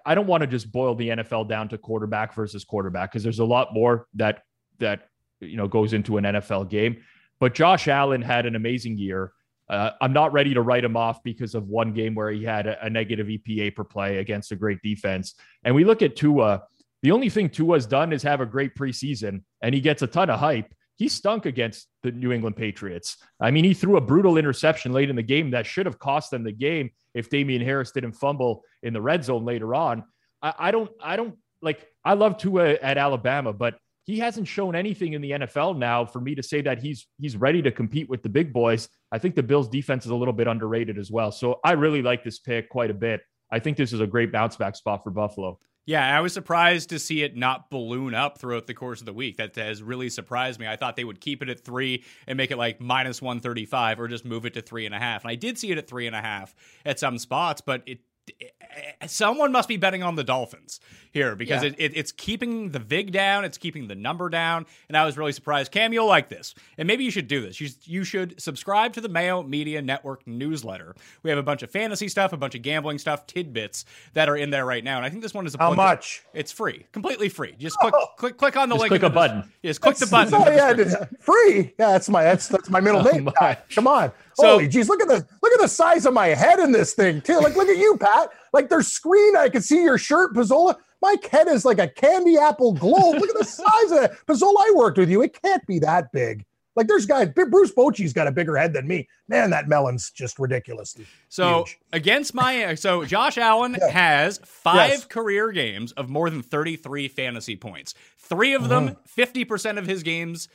I 0.06 0.16
don't 0.16 0.28
want 0.28 0.42
to 0.42 0.48
just 0.48 0.72
boil 0.72 0.96
the 0.96 1.10
NFL 1.10 1.50
down 1.50 1.68
to 1.70 1.78
quarterback 1.78 2.36
versus 2.36 2.64
quarterback 2.64 3.12
because 3.12 3.24
there's 3.24 3.40
a 3.40 3.46
lot 3.46 3.74
more 3.74 4.08
that 4.16 4.44
that 4.80 5.10
you 5.40 5.58
know 5.58 5.68
goes 5.68 5.94
into 5.94 6.18
an 6.18 6.24
NFL 6.24 6.70
game. 6.70 7.04
But 7.40 7.56
Josh 7.56 7.88
Allen 7.88 8.22
had 8.22 8.46
an 8.46 8.56
amazing 8.56 8.98
year. 8.98 9.34
Uh, 9.68 9.92
I'm 10.02 10.14
not 10.14 10.34
ready 10.34 10.54
to 10.54 10.62
write 10.62 10.84
him 10.84 10.98
off 10.98 11.24
because 11.24 11.56
of 11.56 11.68
one 11.68 11.94
game 11.94 12.14
where 12.14 12.30
he 12.30 12.44
had 12.44 12.68
a, 12.68 12.86
a, 12.86 12.90
negative 12.90 13.28
EPA 13.28 13.74
per 13.74 13.86
play 13.86 14.18
against 14.18 14.52
a 14.52 14.56
great 14.58 14.82
defense. 14.82 15.36
And 15.64 15.74
we 15.74 15.86
look 15.86 16.02
at 16.02 16.18
Tua. 16.18 16.64
The 17.04 17.12
only 17.12 17.30
thing 17.30 17.50
Tua's 17.50 17.86
done 17.86 18.12
is 18.12 18.22
have 18.24 18.42
a 18.42 18.46
great 18.46 18.76
preseason, 18.76 19.44
and 19.62 19.74
he 19.74 19.80
gets 19.80 20.02
a 20.02 20.08
ton 20.08 20.30
of 20.30 20.40
hype. 20.40 20.74
He 21.02 21.08
stunk 21.08 21.48
against 21.48 21.88
the 22.04 22.12
New 22.12 22.32
England 22.32 22.56
Patriots. 22.56 23.18
I 23.40 23.50
mean, 23.50 23.64
he 23.64 23.74
threw 23.74 23.98
a 23.98 24.02
brutal 24.02 24.38
interception 24.38 24.92
late 24.92 25.10
in 25.10 25.16
the 25.16 25.24
game 25.24 25.50
that 25.50 25.66
should 25.66 25.88
have 25.88 25.98
cost 25.98 26.30
them 26.30 26.44
the 26.44 26.52
game 26.52 26.92
if 27.16 27.28
Damien 27.28 27.64
Harris 27.64 27.90
didn't 27.90 28.12
fumble 28.12 28.62
in 28.84 28.94
the 28.94 29.02
red 29.02 29.24
zone 29.24 29.44
later 29.44 29.74
on. 29.74 30.04
I, 30.44 30.54
I 30.60 30.70
don't, 30.70 30.92
I 31.04 31.16
don't 31.16 31.40
like, 31.60 31.88
I 32.06 32.14
love 32.14 32.38
Tua 32.38 32.74
at 32.74 33.00
Alabama, 33.00 33.52
but 33.52 33.80
he 34.04 34.20
hasn't 34.20 34.48
shown 34.48 34.76
anything 34.76 35.14
in 35.14 35.24
the 35.24 35.32
NFL 35.32 35.76
now 35.76 36.06
for 36.06 36.22
me 36.22 36.36
to 36.36 36.44
say 36.44 36.62
that 36.62 36.78
he's 36.78 37.08
he's 37.20 37.36
ready 37.36 37.64
to 37.64 37.72
compete 37.72 38.08
with 38.08 38.22
the 38.22 38.30
big 38.30 38.54
boys. 38.54 38.88
I 39.12 39.18
think 39.18 39.34
the 39.34 39.42
Bills 39.42 39.70
defense 39.70 40.06
is 40.06 40.12
a 40.12 40.16
little 40.16 40.36
bit 40.36 40.46
underrated 40.46 41.00
as 41.00 41.10
well. 41.10 41.32
So 41.32 41.60
I 41.64 41.72
really 41.72 42.04
like 42.04 42.24
this 42.24 42.38
pick 42.38 42.70
quite 42.70 42.92
a 42.92 42.94
bit. 42.94 43.22
I 43.52 43.58
think 43.58 43.76
this 43.76 43.92
is 43.92 44.02
a 44.02 44.08
great 44.08 44.32
bounce 44.32 44.56
back 44.56 44.76
spot 44.76 45.04
for 45.04 45.10
Buffalo. 45.10 45.58
Yeah, 45.86 46.16
I 46.16 46.22
was 46.22 46.32
surprised 46.32 46.90
to 46.90 47.00
see 47.00 47.24
it 47.24 47.36
not 47.36 47.72
balloon 47.72 48.14
up 48.14 48.38
throughout 48.38 48.68
the 48.68 48.74
course 48.74 49.00
of 49.00 49.08
the 49.08 49.14
week. 49.14 49.38
That 49.38 49.56
has 49.56 49.82
really 49.82 50.10
surprised 50.10 50.60
me. 50.60 50.68
I 50.68 50.76
thought 50.76 50.96
they 50.96 51.04
would 51.04 51.20
keep 51.20 51.42
it 51.42 51.50
at 51.50 51.66
three 51.66 52.04
and 52.28 52.38
make 52.38 52.52
it 52.52 52.58
like 52.58 52.80
minus 52.80 53.20
135 53.22 54.00
or 54.00 54.08
just 54.08 54.24
move 54.24 54.46
it 54.46 54.54
to 54.54 54.62
three 54.62 54.86
and 54.86 54.94
a 54.94 55.00
half. 55.00 55.24
And 55.24 55.32
I 55.32 55.36
did 55.36 55.58
see 55.58 55.72
it 55.72 55.80
at 55.80 55.88
three 55.88 56.06
and 56.06 56.16
a 56.16 56.22
half 56.22 56.54
at 56.86 57.00
some 57.00 57.18
spots, 57.18 57.62
but 57.62 57.82
it 57.88 58.00
Eh, 58.40 59.08
someone 59.08 59.52
must 59.52 59.68
be 59.68 59.78
betting 59.78 60.04
on 60.04 60.16
the 60.16 60.24
Dolphins 60.24 60.80
here 61.12 61.36
because 61.36 61.64
yeah. 61.64 61.70
it, 61.70 61.76
it, 61.78 61.98
it's 61.98 62.12
keeping 62.12 62.70
the 62.70 62.80
VIG 62.80 63.12
down, 63.12 63.44
it's 63.44 63.58
keeping 63.58 63.88
the 63.88 63.96
number 63.96 64.30
down, 64.30 64.66
and 64.88 64.98
I 64.98 65.06
was 65.06 65.18
really 65.18 65.32
surprised. 65.34 65.72
Cam, 65.72 65.94
you'll 65.94 66.08
like 66.08 66.30
this, 66.30 66.56
and 66.78 66.88
maybe 66.88 67.04
you 67.04 67.12
should 67.12 67.28
do 67.28 67.42
this. 67.42 67.60
You, 67.60 67.70
you 67.84 68.04
should 68.04 68.40
subscribe 68.42 68.94
to 68.94 69.02
the 69.02 69.10
Mayo 69.10 69.44
Media 69.44 69.82
Network 69.82 70.26
newsletter. 70.26 70.96
We 71.24 71.30
have 71.30 71.40
a 71.40 71.44
bunch 71.44 71.64
of 71.64 71.72
fantasy 71.72 72.08
stuff, 72.08 72.34
a 72.34 72.38
bunch 72.38 72.56
of 72.56 72.62
gambling 72.62 73.00
stuff, 73.00 73.28
tidbits 73.28 73.86
that 74.14 74.30
are 74.30 74.38
in 74.38 74.50
there 74.50 74.66
right 74.66 74.84
now, 74.84 74.98
and 74.98 75.06
I 75.06 75.10
think 75.10 75.22
this 75.22 75.34
one 75.34 75.46
is 75.46 75.56
a 75.56 75.58
how 75.58 75.74
much? 75.74 76.24
It's 76.34 76.52
free, 76.52 76.86
completely 76.92 77.30
free. 77.30 77.56
Just 77.58 77.78
oh. 77.82 77.90
click 77.90 77.94
oh. 77.98 78.08
click 78.18 78.38
click 78.38 78.58
on 78.58 78.70
the 78.70 78.76
Just 78.76 78.82
link. 78.82 78.90
Click 78.92 79.04
a 79.04 79.10
button. 79.10 79.52
Just 79.64 79.82
click 79.82 79.98
that's, 79.98 80.10
the 80.10 80.16
button. 80.16 80.34
Oh, 80.34 80.50
yeah, 80.50 81.06
free. 81.20 81.74
Yeah, 81.78 81.92
that's 81.92 82.10
my 82.10 82.24
that's 82.24 82.48
that's 82.48 82.70
my 82.70 82.80
middle 82.80 83.02
oh, 83.08 83.12
name. 83.12 83.30
My. 83.40 83.58
Come 83.72 83.88
on. 83.88 84.12
So, 84.36 84.48
Holy 84.52 84.68
geez, 84.68 84.88
look 84.90 85.02
at 85.02 85.08
the 85.08 85.26
look 85.42 85.54
at 85.54 85.60
the 85.60 85.68
size 85.68 86.06
of 86.06 86.14
my 86.14 86.28
head 86.28 86.60
in 86.60 86.72
this 86.72 86.94
thing 86.94 87.22
too. 87.22 87.40
Like, 87.40 87.56
look 87.56 87.68
at 87.68 87.78
you, 87.78 87.98
Pat. 87.98 88.30
Like 88.54 88.70
there's 88.70 88.88
screen. 88.88 89.36
I 89.36 89.50
can 89.50 89.62
see 89.62 89.82
your 89.84 89.98
shirt, 89.98 90.34
Pizzola. 90.34 90.76
My 91.02 91.16
head 91.32 91.48
is 91.48 91.66
like 91.66 91.80
a 91.80 91.88
candy 91.88 92.38
apple 92.38 92.74
globe. 92.74 93.16
Look 93.20 93.30
at 93.30 93.38
the 93.38 93.44
size 93.46 93.92
of 93.92 94.04
it. 94.04 94.12
Pizzola, 94.28 94.56
I 94.60 94.72
worked 94.76 94.98
with 94.98 95.10
you. 95.10 95.22
It 95.24 95.40
can't 95.42 95.66
be 95.66 95.80
that 95.80 96.12
big. 96.12 96.46
Like 96.76 96.88
there's 96.88 97.06
guys, 97.06 97.28
Bruce 97.30 97.74
Bochy's 97.74 98.14
got 98.14 98.28
a 98.28 98.32
bigger 98.32 98.56
head 98.56 98.72
than 98.72 98.88
me. 98.88 99.08
Man, 99.28 99.50
that 99.50 99.68
melon's 99.68 100.10
just 100.10 100.40
ridiculous. 100.40 100.96
So 101.28 101.66
Huge. 101.66 101.80
against 101.92 102.34
my 102.34 102.76
so 102.76 103.04
Josh 103.04 103.38
Allen 103.38 103.76
Yeah. 103.80 103.90
has 103.90 104.40
five 104.46 104.90
Yes. 104.92 105.06
career 105.06 105.52
games 105.52 105.92
of 105.94 106.10
more 106.10 106.30
than 106.30 106.42
33 106.42 107.10
fantasy 107.10 107.58
points. 107.58 107.94
Three 108.18 108.54
of 108.54 108.70
them, 108.70 108.90
mm-hmm. 108.92 109.22
50% 109.22 109.80
of 109.80 109.86
his 109.86 110.02
games 110.02 110.48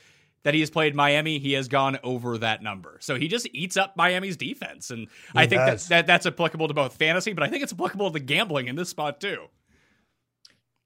that 0.47 0.53
he 0.53 0.61
has 0.61 0.69
played 0.69 0.95
Miami, 0.95 1.39
he 1.39 1.51
has 1.51 1.67
gone 1.67 1.99
over 2.05 2.37
that 2.37 2.63
number. 2.63 2.99
So 3.01 3.15
he 3.15 3.27
just 3.27 3.49
eats 3.51 3.75
up 3.75 3.97
Miami's 3.97 4.37
defense. 4.37 4.91
And 4.91 5.09
I 5.35 5.45
think 5.45 5.59
that, 5.59 5.79
that 5.89 6.07
that's 6.07 6.25
applicable 6.25 6.69
to 6.69 6.73
both 6.73 6.95
fantasy, 6.95 7.33
but 7.33 7.43
I 7.43 7.49
think 7.49 7.63
it's 7.63 7.73
applicable 7.73 8.07
to 8.07 8.13
the 8.13 8.21
gambling 8.21 8.69
in 8.69 8.77
this 8.77 8.87
spot 8.87 9.19
too. 9.19 9.47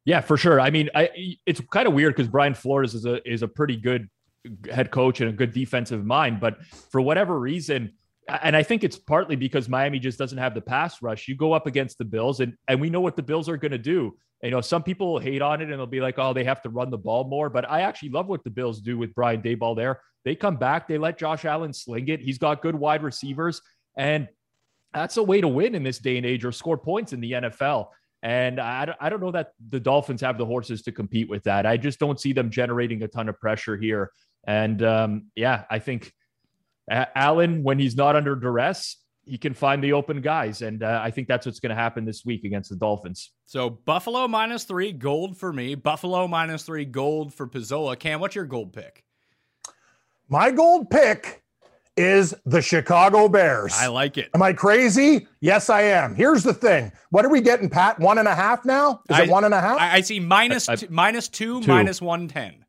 Yeah, 0.03 0.21
for 0.21 0.35
sure. 0.35 0.59
I 0.59 0.71
mean, 0.71 0.89
I 0.95 1.37
it's 1.45 1.61
kind 1.71 1.87
of 1.87 1.93
weird 1.93 2.15
because 2.15 2.27
Brian 2.27 2.55
Flores 2.55 2.95
is 2.95 3.05
a 3.05 3.21
is 3.31 3.43
a 3.43 3.47
pretty 3.47 3.77
good 3.77 4.09
head 4.67 4.89
coach 4.89 5.21
and 5.21 5.29
a 5.29 5.33
good 5.33 5.53
defensive 5.53 6.03
mind, 6.03 6.39
but 6.39 6.65
for 6.65 6.99
whatever 6.99 7.39
reason, 7.39 7.93
and 8.27 8.57
I 8.57 8.63
think 8.63 8.83
it's 8.83 8.97
partly 8.97 9.35
because 9.35 9.69
Miami 9.69 9.99
just 9.99 10.17
doesn't 10.17 10.39
have 10.39 10.55
the 10.55 10.61
pass 10.61 11.03
rush. 11.03 11.27
You 11.27 11.35
go 11.35 11.53
up 11.53 11.67
against 11.67 11.99
the 11.99 12.05
Bills, 12.05 12.39
and 12.39 12.57
and 12.67 12.81
we 12.81 12.89
know 12.89 13.01
what 13.01 13.15
the 13.15 13.21
Bills 13.21 13.47
are 13.47 13.57
going 13.57 13.73
to 13.73 13.77
do. 13.77 14.17
You 14.43 14.49
know, 14.49 14.61
some 14.61 14.81
people 14.81 15.19
hate 15.19 15.41
on 15.41 15.61
it 15.61 15.65
and 15.65 15.73
they'll 15.73 15.85
be 15.85 16.01
like, 16.01 16.17
"Oh, 16.17 16.33
they 16.33 16.43
have 16.43 16.61
to 16.63 16.69
run 16.69 16.89
the 16.89 16.97
ball 16.97 17.25
more." 17.25 17.49
But 17.49 17.69
I 17.69 17.81
actually 17.81 18.09
love 18.09 18.27
what 18.27 18.43
the 18.43 18.49
Bills 18.49 18.81
do 18.81 18.97
with 18.97 19.13
Brian 19.13 19.41
Daboll 19.41 19.75
there. 19.75 20.01
They 20.25 20.35
come 20.35 20.57
back, 20.57 20.87
they 20.87 20.97
let 20.97 21.17
Josh 21.17 21.45
Allen 21.45 21.73
sling 21.73 22.07
it. 22.07 22.21
He's 22.21 22.37
got 22.37 22.61
good 22.61 22.75
wide 22.75 23.03
receivers, 23.03 23.61
and 23.95 24.27
that's 24.93 25.17
a 25.17 25.23
way 25.23 25.41
to 25.41 25.47
win 25.47 25.75
in 25.75 25.83
this 25.83 25.99
day 25.99 26.17
and 26.17 26.25
age 26.25 26.43
or 26.43 26.51
score 26.51 26.77
points 26.77 27.13
in 27.13 27.21
the 27.21 27.31
NFL. 27.31 27.87
And 28.23 28.59
I, 28.59 28.93
I 28.99 29.09
don't 29.09 29.21
know 29.21 29.31
that 29.31 29.53
the 29.69 29.79
Dolphins 29.79 30.21
have 30.21 30.37
the 30.37 30.45
horses 30.45 30.83
to 30.83 30.91
compete 30.91 31.29
with 31.29 31.43
that. 31.43 31.65
I 31.65 31.77
just 31.77 31.99
don't 31.99 32.19
see 32.19 32.33
them 32.33 32.51
generating 32.51 33.01
a 33.01 33.07
ton 33.07 33.29
of 33.29 33.39
pressure 33.39 33.77
here. 33.77 34.11
And 34.45 34.83
um, 34.83 35.27
yeah, 35.35 35.63
I 35.69 35.79
think 35.79 36.11
Allen, 36.89 37.63
when 37.63 37.79
he's 37.79 37.95
not 37.95 38.15
under 38.15 38.35
duress, 38.35 38.97
he 39.31 39.37
can 39.37 39.53
find 39.53 39.81
the 39.81 39.93
open 39.93 40.19
guys. 40.19 40.61
And 40.61 40.83
uh, 40.83 40.99
I 41.01 41.09
think 41.09 41.29
that's 41.29 41.45
what's 41.45 41.61
going 41.61 41.69
to 41.69 41.75
happen 41.75 42.03
this 42.03 42.25
week 42.25 42.43
against 42.43 42.69
the 42.69 42.75
Dolphins. 42.75 43.31
So 43.45 43.69
Buffalo 43.69 44.27
minus 44.27 44.65
three, 44.65 44.91
gold 44.91 45.37
for 45.37 45.53
me. 45.53 45.73
Buffalo 45.75 46.27
minus 46.27 46.63
three, 46.63 46.83
gold 46.83 47.33
for 47.33 47.47
Pizzola. 47.47 47.97
Cam, 47.97 48.19
what's 48.19 48.35
your 48.35 48.43
gold 48.43 48.73
pick? 48.73 49.05
My 50.27 50.51
gold 50.51 50.89
pick 50.89 51.43
is 51.95 52.33
the 52.45 52.61
Chicago 52.61 53.29
Bears. 53.29 53.73
I 53.77 53.87
like 53.87 54.17
it. 54.17 54.29
Am 54.35 54.41
I 54.41 54.51
crazy? 54.51 55.27
Yes, 55.39 55.69
I 55.69 55.83
am. 55.83 56.13
Here's 56.13 56.43
the 56.43 56.53
thing. 56.53 56.91
What 57.11 57.23
are 57.23 57.29
we 57.29 57.39
getting, 57.39 57.69
Pat? 57.69 58.01
One 58.01 58.17
and 58.17 58.27
a 58.27 58.35
half 58.35 58.65
now? 58.65 58.99
Is 59.09 59.17
I- 59.17 59.23
it 59.23 59.29
one 59.29 59.45
and 59.45 59.53
a 59.53 59.61
half? 59.61 59.79
I, 59.79 59.93
I 59.95 60.01
see 60.01 60.19
minus 60.19 60.67
I- 60.67 60.73
I- 60.73 60.75
two, 60.75 60.87
minus 60.89 61.29
two, 61.29 61.61
Two. 61.61 61.67
minus 61.71 62.01
110. 62.01 62.60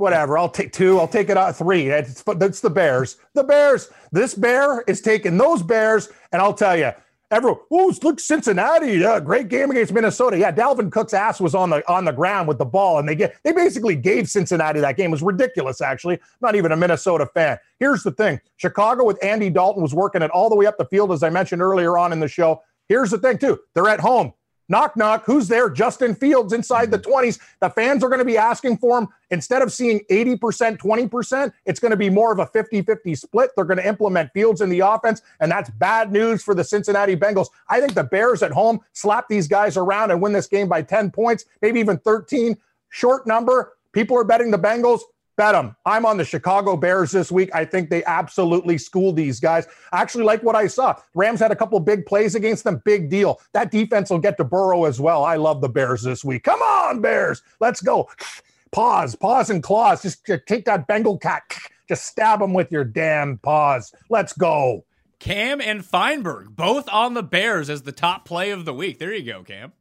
Whatever. 0.00 0.38
I'll 0.38 0.48
take 0.48 0.72
two. 0.72 0.98
I'll 0.98 1.06
take 1.06 1.28
it 1.28 1.36
out 1.36 1.54
three. 1.54 1.88
It's, 1.88 2.22
that's 2.22 2.60
the 2.60 2.70
Bears. 2.70 3.18
The 3.34 3.44
Bears. 3.44 3.90
This 4.12 4.34
bear 4.34 4.80
is 4.88 5.02
taking 5.02 5.36
those 5.36 5.62
Bears, 5.62 6.08
and 6.32 6.40
I'll 6.40 6.54
tell 6.54 6.76
you, 6.76 6.92
everyone. 7.30 7.60
Oh, 7.70 7.94
look, 8.02 8.18
Cincinnati. 8.18 8.92
Yeah, 8.94 9.20
great 9.20 9.48
game 9.48 9.70
against 9.70 9.92
Minnesota. 9.92 10.38
Yeah, 10.38 10.52
Dalvin 10.52 10.90
Cook's 10.90 11.12
ass 11.12 11.38
was 11.38 11.54
on 11.54 11.68
the 11.68 11.86
on 11.86 12.06
the 12.06 12.12
ground 12.12 12.48
with 12.48 12.56
the 12.56 12.64
ball, 12.64 12.98
and 12.98 13.06
they 13.06 13.14
get 13.14 13.36
they 13.44 13.52
basically 13.52 13.94
gave 13.94 14.28
Cincinnati 14.28 14.80
that 14.80 14.96
game. 14.96 15.10
It 15.10 15.12
was 15.12 15.22
ridiculous. 15.22 15.82
Actually, 15.82 16.18
not 16.40 16.54
even 16.54 16.72
a 16.72 16.76
Minnesota 16.76 17.26
fan. 17.26 17.58
Here's 17.78 18.02
the 18.02 18.10
thing: 18.10 18.40
Chicago 18.56 19.04
with 19.04 19.22
Andy 19.22 19.50
Dalton 19.50 19.82
was 19.82 19.94
working 19.94 20.22
it 20.22 20.30
all 20.30 20.48
the 20.48 20.56
way 20.56 20.64
up 20.64 20.78
the 20.78 20.86
field, 20.86 21.12
as 21.12 21.22
I 21.22 21.28
mentioned 21.28 21.60
earlier 21.60 21.98
on 21.98 22.12
in 22.12 22.20
the 22.20 22.28
show. 22.28 22.62
Here's 22.88 23.10
the 23.10 23.18
thing, 23.18 23.38
too. 23.38 23.60
They're 23.74 23.88
at 23.88 24.00
home. 24.00 24.32
Knock, 24.70 24.96
knock. 24.96 25.24
Who's 25.26 25.48
there? 25.48 25.68
Justin 25.68 26.14
Fields 26.14 26.52
inside 26.52 26.92
the 26.92 26.98
mm-hmm. 26.98 27.26
20s. 27.26 27.40
The 27.60 27.70
fans 27.70 28.04
are 28.04 28.08
going 28.08 28.20
to 28.20 28.24
be 28.24 28.38
asking 28.38 28.78
for 28.78 28.98
him. 28.98 29.08
Instead 29.30 29.62
of 29.62 29.72
seeing 29.72 30.00
80%, 30.10 30.78
20%, 30.78 31.52
it's 31.66 31.80
going 31.80 31.90
to 31.90 31.96
be 31.96 32.08
more 32.08 32.32
of 32.32 32.38
a 32.38 32.46
50 32.46 32.82
50 32.82 33.14
split. 33.16 33.50
They're 33.56 33.64
going 33.64 33.78
to 33.78 33.86
implement 33.86 34.32
Fields 34.32 34.60
in 34.60 34.70
the 34.70 34.80
offense, 34.80 35.22
and 35.40 35.50
that's 35.50 35.70
bad 35.70 36.12
news 36.12 36.44
for 36.44 36.54
the 36.54 36.62
Cincinnati 36.62 37.16
Bengals. 37.16 37.48
I 37.68 37.80
think 37.80 37.94
the 37.94 38.04
Bears 38.04 38.44
at 38.44 38.52
home 38.52 38.80
slap 38.92 39.26
these 39.28 39.48
guys 39.48 39.76
around 39.76 40.12
and 40.12 40.22
win 40.22 40.32
this 40.32 40.46
game 40.46 40.68
by 40.68 40.82
10 40.82 41.10
points, 41.10 41.44
maybe 41.60 41.80
even 41.80 41.98
13. 41.98 42.56
Short 42.90 43.26
number. 43.26 43.72
People 43.92 44.16
are 44.16 44.24
betting 44.24 44.52
the 44.52 44.58
Bengals. 44.58 45.00
Bet 45.40 45.54
them. 45.54 45.74
I'm 45.86 46.04
on 46.04 46.18
the 46.18 46.24
Chicago 46.26 46.76
Bears 46.76 47.12
this 47.12 47.32
week. 47.32 47.48
I 47.54 47.64
think 47.64 47.88
they 47.88 48.04
absolutely 48.04 48.76
schooled 48.76 49.16
these 49.16 49.40
guys. 49.40 49.66
I 49.90 50.02
actually 50.02 50.24
like 50.24 50.42
what 50.42 50.54
I 50.54 50.66
saw. 50.66 51.00
Rams 51.14 51.40
had 51.40 51.50
a 51.50 51.56
couple 51.56 51.80
big 51.80 52.04
plays 52.04 52.34
against 52.34 52.64
them. 52.64 52.82
Big 52.84 53.08
deal. 53.08 53.40
That 53.54 53.70
defense 53.70 54.10
will 54.10 54.18
get 54.18 54.36
to 54.36 54.44
Burrow 54.44 54.84
as 54.84 55.00
well. 55.00 55.24
I 55.24 55.36
love 55.36 55.62
the 55.62 55.68
Bears 55.70 56.02
this 56.02 56.22
week. 56.22 56.44
Come 56.44 56.60
on, 56.60 57.00
Bears. 57.00 57.40
Let's 57.58 57.80
go. 57.80 58.10
Paws, 58.70 59.14
paws, 59.14 59.48
and 59.48 59.62
claws. 59.62 60.02
Just 60.02 60.28
take 60.46 60.66
that 60.66 60.86
Bengal 60.86 61.16
cat. 61.16 61.42
Just 61.88 62.04
stab 62.04 62.40
them 62.40 62.52
with 62.52 62.70
your 62.70 62.84
damn 62.84 63.38
paws. 63.38 63.94
Let's 64.10 64.34
go. 64.34 64.84
Cam 65.20 65.62
and 65.62 65.82
Feinberg, 65.82 66.54
both 66.54 66.86
on 66.90 67.14
the 67.14 67.22
Bears 67.22 67.70
as 67.70 67.84
the 67.84 67.92
top 67.92 68.26
play 68.26 68.50
of 68.50 68.66
the 68.66 68.74
week. 68.74 68.98
There 68.98 69.14
you 69.14 69.24
go, 69.24 69.42
Cam. 69.42 69.72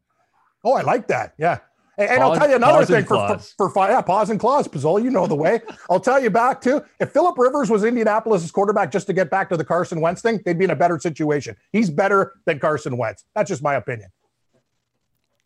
Oh, 0.63 0.71
I 0.71 0.83
like 0.83 1.09
that. 1.09 1.33
Yeah. 1.37 1.59
And, 1.99 2.09
and 2.09 2.23
I'll 2.23 2.35
tell 2.35 2.49
you 2.49 2.55
another 2.55 2.85
thing 2.85 3.03
for, 3.03 3.37
for, 3.57 3.69
for, 3.69 3.87
yeah, 3.89 4.01
paws 4.01 4.29
and 4.29 4.39
claws, 4.39 4.69
Pizzola, 4.69 5.03
you 5.03 5.09
know 5.09 5.27
the 5.27 5.35
way. 5.35 5.59
I'll 5.89 5.99
tell 5.99 6.21
you 6.21 6.29
back 6.29 6.61
too. 6.61 6.81
If 7.01 7.11
Philip 7.11 7.37
Rivers 7.37 7.69
was 7.69 7.83
Indianapolis' 7.83 8.49
quarterback 8.51 8.89
just 8.89 9.05
to 9.07 9.13
get 9.13 9.29
back 9.29 9.49
to 9.49 9.57
the 9.57 9.65
Carson 9.65 9.99
Wentz 9.99 10.21
thing, 10.21 10.39
they'd 10.45 10.57
be 10.57 10.63
in 10.63 10.71
a 10.71 10.77
better 10.77 10.97
situation. 10.97 11.57
He's 11.73 11.89
better 11.89 12.35
than 12.45 12.57
Carson 12.57 12.95
Wentz. 12.95 13.25
That's 13.35 13.49
just 13.49 13.61
my 13.61 13.75
opinion. 13.75 14.09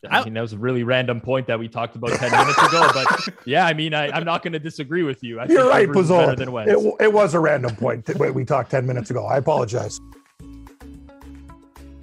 I 0.08 0.24
mean, 0.24 0.34
that 0.34 0.42
was 0.42 0.54
a 0.54 0.58
really 0.58 0.84
random 0.84 1.22
point 1.22 1.48
that 1.48 1.58
we 1.58 1.68
talked 1.68 1.96
about 1.96 2.12
10 2.12 2.30
minutes 2.30 2.62
ago. 2.62 2.88
But 2.94 3.30
yeah, 3.46 3.66
I 3.66 3.74
mean, 3.74 3.94
I, 3.94 4.10
I'm 4.10 4.26
not 4.26 4.44
going 4.44 4.54
to 4.54 4.60
disagree 4.60 5.04
with 5.04 5.24
you. 5.24 5.40
I 5.40 5.46
You're 5.46 5.70
right, 5.70 5.88
Pizzola. 5.88 6.38
It, 6.68 7.06
it 7.06 7.14
was 7.14 7.34
a 7.34 7.40
random 7.40 7.76
point 7.76 8.06
that 8.06 8.36
we 8.36 8.46
talked 8.46 8.70
10 8.70 8.86
minutes 8.86 9.10
ago. 9.10 9.26
I 9.26 9.38
apologize. 9.38 10.00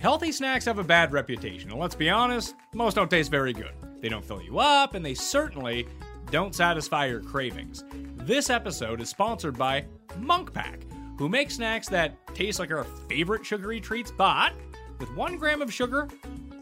Healthy 0.00 0.32
snacks 0.32 0.64
have 0.64 0.78
a 0.78 0.82
bad 0.82 1.12
reputation, 1.12 1.70
and 1.70 1.78
let's 1.78 1.94
be 1.94 2.08
honest, 2.08 2.54
most 2.72 2.94
don't 2.94 3.10
taste 3.10 3.30
very 3.30 3.52
good. 3.52 3.72
They 4.00 4.08
don't 4.08 4.24
fill 4.24 4.40
you 4.40 4.58
up, 4.58 4.94
and 4.94 5.04
they 5.04 5.12
certainly 5.12 5.86
don't 6.30 6.54
satisfy 6.54 7.04
your 7.04 7.20
cravings. 7.20 7.84
This 8.16 8.48
episode 8.48 9.02
is 9.02 9.10
sponsored 9.10 9.58
by 9.58 9.84
Munk 10.16 10.54
Pack, 10.54 10.86
who 11.18 11.28
make 11.28 11.50
snacks 11.50 11.86
that 11.90 12.16
taste 12.34 12.58
like 12.58 12.70
our 12.70 12.84
favorite 13.10 13.44
sugary 13.44 13.78
treats, 13.78 14.10
but 14.10 14.54
with 14.98 15.14
one 15.14 15.36
gram 15.36 15.60
of 15.60 15.70
sugar 15.70 16.08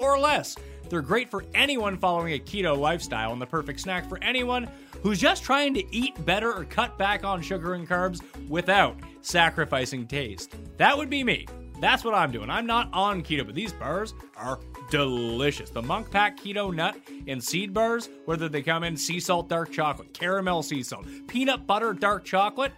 or 0.00 0.18
less. 0.18 0.56
They're 0.88 1.00
great 1.00 1.30
for 1.30 1.44
anyone 1.54 1.96
following 1.96 2.32
a 2.32 2.40
keto 2.40 2.76
lifestyle 2.76 3.32
and 3.32 3.40
the 3.40 3.46
perfect 3.46 3.78
snack 3.78 4.08
for 4.08 4.18
anyone 4.20 4.68
who's 5.00 5.20
just 5.20 5.44
trying 5.44 5.74
to 5.74 5.94
eat 5.94 6.24
better 6.26 6.52
or 6.52 6.64
cut 6.64 6.98
back 6.98 7.22
on 7.22 7.40
sugar 7.40 7.74
and 7.74 7.88
carbs 7.88 8.20
without 8.48 8.96
sacrificing 9.20 10.08
taste. 10.08 10.56
That 10.76 10.98
would 10.98 11.08
be 11.08 11.22
me. 11.22 11.46
That's 11.80 12.04
what 12.04 12.14
I'm 12.14 12.32
doing. 12.32 12.50
I'm 12.50 12.66
not 12.66 12.88
on 12.92 13.22
keto, 13.22 13.46
but 13.46 13.54
these 13.54 13.72
bars 13.72 14.14
are 14.36 14.58
delicious. 14.90 15.70
The 15.70 15.82
Munk 15.82 16.10
Pack 16.10 16.38
Keto 16.38 16.74
Nut 16.74 16.96
and 17.26 17.42
Seed 17.42 17.72
Bars, 17.72 18.08
whether 18.24 18.48
they 18.48 18.62
come 18.62 18.84
in 18.84 18.96
sea 18.96 19.20
salt 19.20 19.48
dark 19.48 19.70
chocolate, 19.70 20.12
caramel 20.12 20.62
sea 20.62 20.82
salt, 20.82 21.06
peanut 21.28 21.66
butter 21.66 21.92
dark 21.92 22.24
chocolate, 22.24 22.72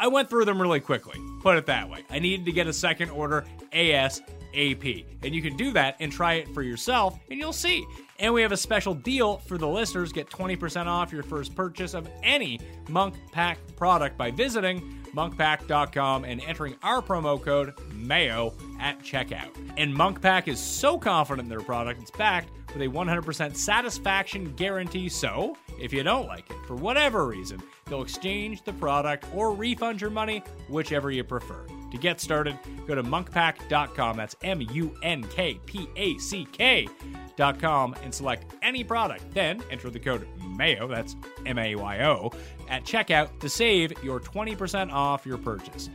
I 0.00 0.06
went 0.06 0.30
through 0.30 0.44
them 0.44 0.62
really 0.62 0.80
quickly. 0.80 1.20
Put 1.42 1.56
it 1.56 1.66
that 1.66 1.90
way. 1.90 2.04
I 2.08 2.18
needed 2.20 2.46
to 2.46 2.52
get 2.52 2.66
a 2.68 2.72
second 2.72 3.10
order 3.10 3.44
ASAP. 3.72 5.04
And 5.22 5.34
you 5.34 5.42
can 5.42 5.56
do 5.56 5.72
that 5.72 5.96
and 5.98 6.12
try 6.12 6.34
it 6.34 6.48
for 6.54 6.62
yourself, 6.62 7.18
and 7.30 7.38
you'll 7.38 7.52
see. 7.52 7.84
And 8.20 8.32
we 8.32 8.42
have 8.42 8.52
a 8.52 8.56
special 8.56 8.94
deal 8.94 9.38
for 9.38 9.58
the 9.58 9.68
listeners. 9.68 10.12
Get 10.12 10.30
20% 10.30 10.86
off 10.86 11.12
your 11.12 11.24
first 11.24 11.54
purchase 11.54 11.94
of 11.94 12.08
any 12.22 12.60
Munk 12.88 13.14
Pack 13.32 13.58
product 13.76 14.16
by 14.16 14.30
visiting 14.30 14.97
munkpack.com 15.14 16.24
and 16.24 16.40
entering 16.42 16.76
our 16.82 17.02
promo 17.02 17.40
code 17.42 17.74
MAYO 17.92 18.54
at 18.80 18.98
checkout. 19.00 19.50
And 19.76 19.94
Munkpack 19.94 20.48
is 20.48 20.60
so 20.60 20.98
confident 20.98 21.46
in 21.46 21.50
their 21.50 21.60
product, 21.60 22.02
it's 22.02 22.10
backed 22.10 22.50
with 22.72 22.82
a 22.82 22.86
100% 22.86 23.56
satisfaction 23.56 24.52
guarantee. 24.54 25.08
So, 25.08 25.56
if 25.80 25.92
you 25.92 26.02
don't 26.02 26.26
like 26.26 26.50
it 26.50 26.56
for 26.66 26.74
whatever 26.74 27.26
reason, 27.26 27.62
they'll 27.86 28.02
exchange 28.02 28.62
the 28.62 28.72
product 28.74 29.26
or 29.34 29.54
refund 29.54 30.00
your 30.00 30.10
money, 30.10 30.42
whichever 30.68 31.10
you 31.10 31.24
prefer. 31.24 31.64
To 31.90 31.98
get 31.98 32.20
started, 32.20 32.58
go 32.86 32.94
to 32.94 33.02
munkpack.com. 33.02 34.16
That's 34.16 34.36
M 34.42 34.60
U 34.72 34.94
N 35.02 35.22
K 35.24 35.58
P 35.64 35.88
A 35.96 36.18
C 36.18 36.46
K.com 36.52 37.96
and 38.02 38.14
select 38.14 38.54
any 38.62 38.84
product. 38.84 39.32
Then 39.32 39.62
enter 39.70 39.88
the 39.90 39.98
code 39.98 40.28
MAYO, 40.56 40.86
that's 40.86 41.16
M 41.46 41.58
A 41.58 41.74
Y 41.74 42.04
O, 42.04 42.30
at 42.68 42.84
checkout 42.84 43.40
to 43.40 43.48
save 43.48 43.92
your 44.02 44.20
20% 44.20 44.92
off 44.92 45.24
your 45.24 45.38
purchase. 45.38 45.88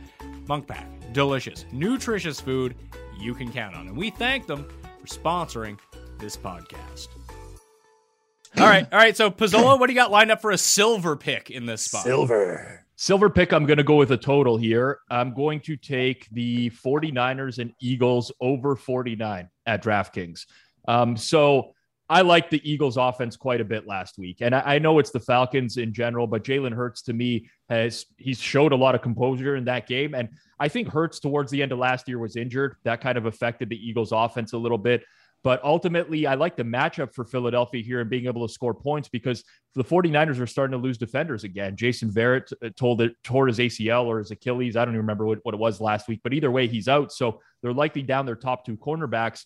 Munk 0.48 0.66
Pack, 0.66 0.86
delicious, 1.12 1.64
nutritious 1.72 2.40
food 2.40 2.74
you 3.18 3.34
can 3.34 3.50
count 3.52 3.76
on. 3.76 3.86
And 3.86 3.96
we 3.96 4.10
thank 4.10 4.46
them 4.46 4.68
for 5.00 5.06
sponsoring 5.06 5.78
this 6.18 6.36
podcast. 6.36 7.08
All 8.58 8.66
right, 8.66 8.86
all 8.92 8.98
right. 8.98 9.16
So 9.16 9.30
Pizzola, 9.30 9.78
what 9.78 9.86
do 9.88 9.92
you 9.92 9.98
got 9.98 10.10
lined 10.10 10.30
up 10.30 10.40
for 10.40 10.50
a 10.50 10.58
silver 10.58 11.16
pick 11.16 11.50
in 11.50 11.66
this 11.66 11.82
spot? 11.82 12.04
Silver. 12.04 12.83
Silver 12.96 13.28
pick, 13.28 13.52
I'm 13.52 13.66
going 13.66 13.78
to 13.78 13.84
go 13.84 13.96
with 13.96 14.12
a 14.12 14.16
total 14.16 14.56
here. 14.56 15.00
I'm 15.10 15.34
going 15.34 15.60
to 15.60 15.76
take 15.76 16.28
the 16.30 16.70
49ers 16.70 17.58
and 17.58 17.72
Eagles 17.80 18.32
over 18.40 18.76
49. 18.76 19.48
at 19.66 19.82
DraftKings. 19.82 20.46
Um, 20.86 21.16
so 21.16 21.72
I 22.08 22.20
like 22.20 22.50
the 22.50 22.60
Eagles 22.70 22.96
offense 22.96 23.36
quite 23.36 23.60
a 23.60 23.64
bit 23.64 23.86
last 23.86 24.18
week. 24.18 24.38
And 24.40 24.54
I, 24.54 24.74
I 24.74 24.78
know 24.78 24.98
it's 24.98 25.10
the 25.10 25.20
Falcons 25.20 25.78
in 25.78 25.92
general, 25.92 26.26
but 26.26 26.44
Jalen 26.44 26.74
Hurts 26.74 27.02
to 27.02 27.12
me 27.12 27.48
has 27.68 28.06
he's 28.18 28.38
showed 28.38 28.72
a 28.72 28.76
lot 28.76 28.94
of 28.94 29.02
composure 29.02 29.56
in 29.56 29.64
that 29.64 29.88
game. 29.88 30.14
And 30.14 30.28
I 30.60 30.68
think 30.68 30.88
Hurts 30.88 31.18
towards 31.18 31.50
the 31.50 31.62
end 31.62 31.72
of 31.72 31.78
last 31.78 32.06
year 32.06 32.18
was 32.18 32.36
injured. 32.36 32.76
That 32.84 33.00
kind 33.00 33.18
of 33.18 33.26
affected 33.26 33.70
the 33.70 33.88
Eagles 33.88 34.12
offense 34.12 34.52
a 34.52 34.58
little 34.58 34.78
bit. 34.78 35.02
But 35.44 35.62
ultimately, 35.62 36.26
I 36.26 36.34
like 36.34 36.56
the 36.56 36.64
matchup 36.64 37.14
for 37.14 37.24
Philadelphia 37.24 37.82
here 37.82 38.00
and 38.00 38.10
being 38.10 38.26
able 38.26 38.46
to 38.46 38.52
score 38.52 38.74
points 38.74 39.08
because 39.08 39.44
the 39.74 39.84
49ers 39.84 40.40
are 40.40 40.46
starting 40.46 40.72
to 40.72 40.82
lose 40.82 40.98
defenders 40.98 41.44
again. 41.44 41.76
Jason 41.76 42.10
Verrett 42.10 42.52
uh, 42.64 42.70
told 42.76 43.02
it 43.02 43.14
tore 43.22 43.46
his 43.46 43.58
ACL 43.58 44.06
or 44.06 44.18
his 44.18 44.30
Achilles. 44.30 44.74
I 44.74 44.84
don't 44.84 44.94
even 44.94 45.02
remember 45.02 45.26
what, 45.26 45.38
what 45.42 45.54
it 45.54 45.60
was 45.60 45.80
last 45.80 46.08
week, 46.08 46.20
but 46.24 46.32
either 46.32 46.50
way, 46.50 46.66
he's 46.66 46.88
out. 46.88 47.12
So 47.12 47.40
they're 47.62 47.74
likely 47.74 48.02
down 48.02 48.26
their 48.26 48.36
top 48.36 48.64
two 48.64 48.76
cornerbacks 48.76 49.44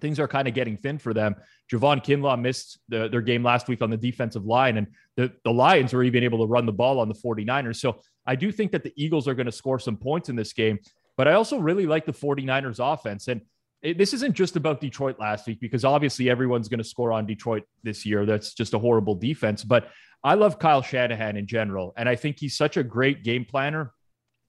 things 0.00 0.18
are 0.18 0.28
kind 0.28 0.48
of 0.48 0.54
getting 0.54 0.76
thin 0.76 0.98
for 0.98 1.12
them. 1.12 1.36
Javon 1.70 2.04
Kinlaw 2.04 2.40
missed 2.40 2.78
the, 2.88 3.08
their 3.08 3.20
game 3.20 3.42
last 3.42 3.68
week 3.68 3.82
on 3.82 3.90
the 3.90 3.96
defensive 3.96 4.44
line, 4.44 4.76
and 4.76 4.86
the, 5.16 5.32
the 5.44 5.52
Lions 5.52 5.92
were 5.92 6.02
even 6.02 6.24
able 6.24 6.38
to 6.38 6.46
run 6.46 6.66
the 6.66 6.72
ball 6.72 6.98
on 7.00 7.08
the 7.08 7.14
49ers. 7.14 7.76
So 7.76 8.00
I 8.26 8.36
do 8.36 8.52
think 8.52 8.72
that 8.72 8.84
the 8.84 8.92
Eagles 8.96 9.28
are 9.28 9.34
going 9.34 9.46
to 9.46 9.52
score 9.52 9.78
some 9.78 9.96
points 9.96 10.28
in 10.28 10.36
this 10.36 10.52
game, 10.52 10.78
but 11.16 11.28
I 11.28 11.32
also 11.34 11.58
really 11.58 11.86
like 11.86 12.06
the 12.06 12.12
49ers 12.12 12.80
offense. 12.80 13.28
And 13.28 13.42
it, 13.82 13.98
this 13.98 14.14
isn't 14.14 14.34
just 14.34 14.56
about 14.56 14.80
Detroit 14.80 15.18
last 15.18 15.46
week, 15.46 15.60
because 15.60 15.84
obviously 15.84 16.30
everyone's 16.30 16.68
going 16.68 16.78
to 16.78 16.84
score 16.84 17.12
on 17.12 17.26
Detroit 17.26 17.64
this 17.82 18.06
year. 18.06 18.24
That's 18.26 18.54
just 18.54 18.74
a 18.74 18.78
horrible 18.78 19.14
defense. 19.14 19.64
But 19.64 19.88
I 20.24 20.34
love 20.34 20.58
Kyle 20.58 20.82
Shanahan 20.82 21.36
in 21.36 21.46
general, 21.46 21.92
and 21.96 22.08
I 22.08 22.16
think 22.16 22.38
he's 22.38 22.56
such 22.56 22.76
a 22.76 22.82
great 22.82 23.24
game 23.24 23.44
planner. 23.44 23.92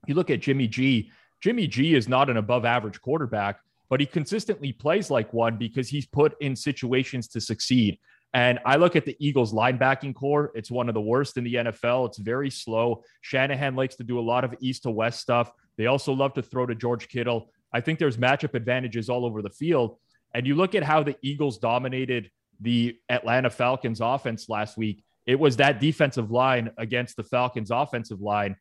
You 0.08 0.15
look 0.15 0.30
at 0.30 0.41
Jimmy 0.41 0.67
G. 0.67 1.12
Jimmy 1.41 1.67
G 1.67 1.96
is 1.96 2.08
not 2.08 2.30
an 2.30 2.38
above 2.38 2.65
average 2.65 3.02
quarterback 3.02 3.60
but 3.93 4.00
he 4.00 4.08
consistently 4.08 4.74
plays 4.74 5.12
like 5.12 5.32
one 5.34 5.56
because 5.56 5.88
he's 5.88 6.08
put 6.08 6.36
in 6.41 6.56
situations 6.56 7.28
to 7.28 7.39
succeed. 7.39 8.00
And 8.34 8.58
I 8.65 8.78
look 8.78 8.96
at 8.96 9.06
the 9.06 9.15
Eagles 9.19 9.54
linebacking 9.54 10.15
corps. 10.15 10.52
It's 10.56 10.72
one 10.72 10.89
of 10.89 10.96
the 10.96 11.02
worst 11.02 11.38
in 11.38 11.43
the 11.43 11.54
NFL. 11.54 12.08
It's 12.08 12.17
very 12.17 12.50
slow. 12.50 13.04
Shanahan 13.22 13.76
likes 13.76 13.96
to 13.98 14.04
do 14.04 14.17
a 14.17 14.22
lot 14.22 14.43
of 14.43 14.56
east 14.60 14.82
to 14.84 14.89
west 14.89 15.19
stuff. 15.19 15.52
They 15.78 15.86
also 15.86 16.12
love 16.12 16.34
to 16.34 16.41
throw 16.41 16.65
to 16.65 16.74
George 16.74 17.08
Kittle. 17.08 17.52
I 17.74 17.82
think 17.82 18.00
there's 18.00 18.18
matchup 18.18 18.54
advantages 18.54 19.10
all 19.10 19.26
over 19.26 19.42
the 19.42 19.50
field. 19.50 19.98
And 20.34 20.46
you 20.48 20.56
look 20.56 20.76
at 20.76 20.84
how 20.84 21.04
the 21.04 21.16
Eagles 21.22 21.58
dominated 21.58 22.30
the 22.60 22.98
Atlanta 23.10 23.50
Falcons 23.50 24.02
offense 24.02 24.50
last 24.50 24.78
week. 24.78 25.04
It 25.26 25.40
was 25.40 25.58
that 25.58 25.80
defensive 25.80 26.32
line 26.32 26.72
against 26.78 27.18
the 27.18 27.24
Falcons 27.24 27.72
offensive 27.72 28.22
line 28.22 28.56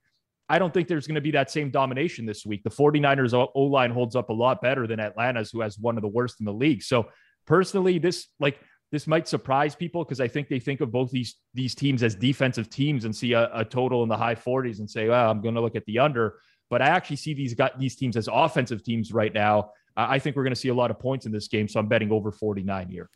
I 0.53 0.59
don't 0.59 0.75
think 0.75 0.87
there's 0.87 1.07
going 1.07 1.15
to 1.15 1.23
be 1.23 1.31
that 1.31 1.51
same 1.51 1.71
domination 1.71 2.27
this 2.27 2.45
week. 2.45 2.63
The 2.63 2.69
49ers 2.69 3.33
O 3.33 3.63
line 3.63 3.91
holds 3.91 4.15
up 4.15 4.29
a 4.29 4.35
lot 4.35 4.61
better 4.61 4.87
than 4.87 5.01
Atlanta's, 5.01 5.51
who 5.51 5.63
has 5.63 5.79
one 5.79 5.97
of 5.97 6.03
the 6.03 6.09
worst 6.09 6.41
in 6.41 6.45
the 6.45 6.53
league. 6.53 6.83
So 6.83 7.09
personally, 7.47 7.99
this 7.99 8.29
like 8.39 8.61
this 8.91 9.07
might 9.07 9.27
surprise 9.27 9.75
people 9.75 10.05
because 10.05 10.21
I 10.21 10.29
think 10.29 10.49
they 10.49 10.61
think 10.61 10.83
of 10.83 10.93
both 10.93 11.11
these 11.11 11.37
these 11.55 11.75
teams 11.75 12.03
as 12.03 12.15
defensive 12.15 12.69
teams 12.69 13.07
and 13.07 13.17
see 13.17 13.33
a, 13.33 13.51
a 13.55 13.65
total 13.65 14.03
in 14.03 14.11
the 14.11 14.17
high 14.17 14.35
40s 14.35 14.81
and 14.81 14.91
say, 14.91 15.09
well, 15.09 15.31
I'm 15.31 15.41
going 15.41 15.55
to 15.55 15.63
look 15.63 15.75
at 15.75 15.87
the 15.87 16.01
under. 16.01 16.39
But 16.73 16.81
I 16.81 16.87
actually 16.87 17.17
see 17.17 17.35
these 17.35 17.53
got 17.53 17.79
these 17.79 17.95
teams 17.97 18.17
as 18.17 18.31
offensive 18.33 18.83
teams 18.83 19.13
right 19.13 19.35
now. 19.35 19.73
I 19.95 20.19
think 20.19 20.37
we're 20.37 20.43
going 20.43 20.55
to 20.55 20.59
see 20.59 20.71
a 20.71 20.75
lot 20.75 20.91
of 20.91 20.99
points 20.99 21.27
in 21.27 21.31
this 21.31 21.47
game, 21.47 21.69
so 21.69 21.79
I'm 21.79 21.87
betting 21.87 22.11
over 22.11 22.33
49 22.33 22.89
here. 22.89 23.11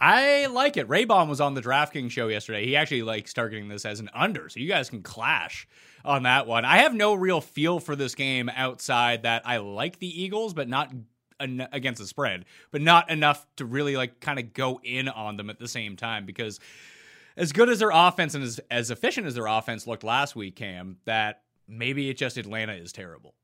I 0.00 0.46
like 0.46 0.78
it. 0.78 0.88
Raybon 0.88 1.28
was 1.28 1.38
on 1.38 1.52
the 1.52 1.60
DraftKings 1.60 2.12
show 2.12 2.28
yesterday. 2.28 2.64
He 2.64 2.76
actually 2.76 3.02
likes 3.02 3.34
targeting 3.34 3.68
this 3.68 3.84
as 3.84 4.00
an 4.00 4.08
under, 4.14 4.48
so 4.48 4.58
you 4.58 4.68
guys 4.68 4.88
can 4.88 5.02
clash 5.02 5.68
on 6.02 6.22
that 6.22 6.46
one. 6.46 6.64
I 6.64 6.78
have 6.78 6.94
no 6.94 7.12
real 7.12 7.42
feel 7.42 7.78
for 7.78 7.94
this 7.94 8.14
game 8.14 8.48
outside 8.48 9.24
that 9.24 9.42
I 9.44 9.58
like 9.58 9.98
the 9.98 10.22
Eagles, 10.22 10.54
but 10.54 10.66
not 10.66 10.90
en- 11.38 11.68
against 11.72 12.00
the 12.00 12.06
spread, 12.06 12.46
but 12.70 12.80
not 12.80 13.10
enough 13.10 13.46
to 13.56 13.66
really 13.66 13.98
like 13.98 14.18
kind 14.20 14.38
of 14.38 14.54
go 14.54 14.80
in 14.82 15.10
on 15.10 15.36
them 15.36 15.50
at 15.50 15.58
the 15.58 15.68
same 15.68 15.96
time 15.96 16.24
because 16.24 16.58
as 17.36 17.52
good 17.52 17.68
as 17.68 17.80
their 17.80 17.90
offense 17.92 18.34
and 18.34 18.42
as, 18.42 18.60
as 18.70 18.90
efficient 18.90 19.26
as 19.26 19.34
their 19.34 19.46
offense 19.46 19.86
looked 19.86 20.04
last 20.04 20.34
week, 20.34 20.56
Cam, 20.56 20.96
that 21.04 21.42
maybe 21.68 22.10
it 22.10 22.16
just 22.16 22.36
Atlanta 22.36 22.72
is 22.74 22.92
terrible. 22.92 23.34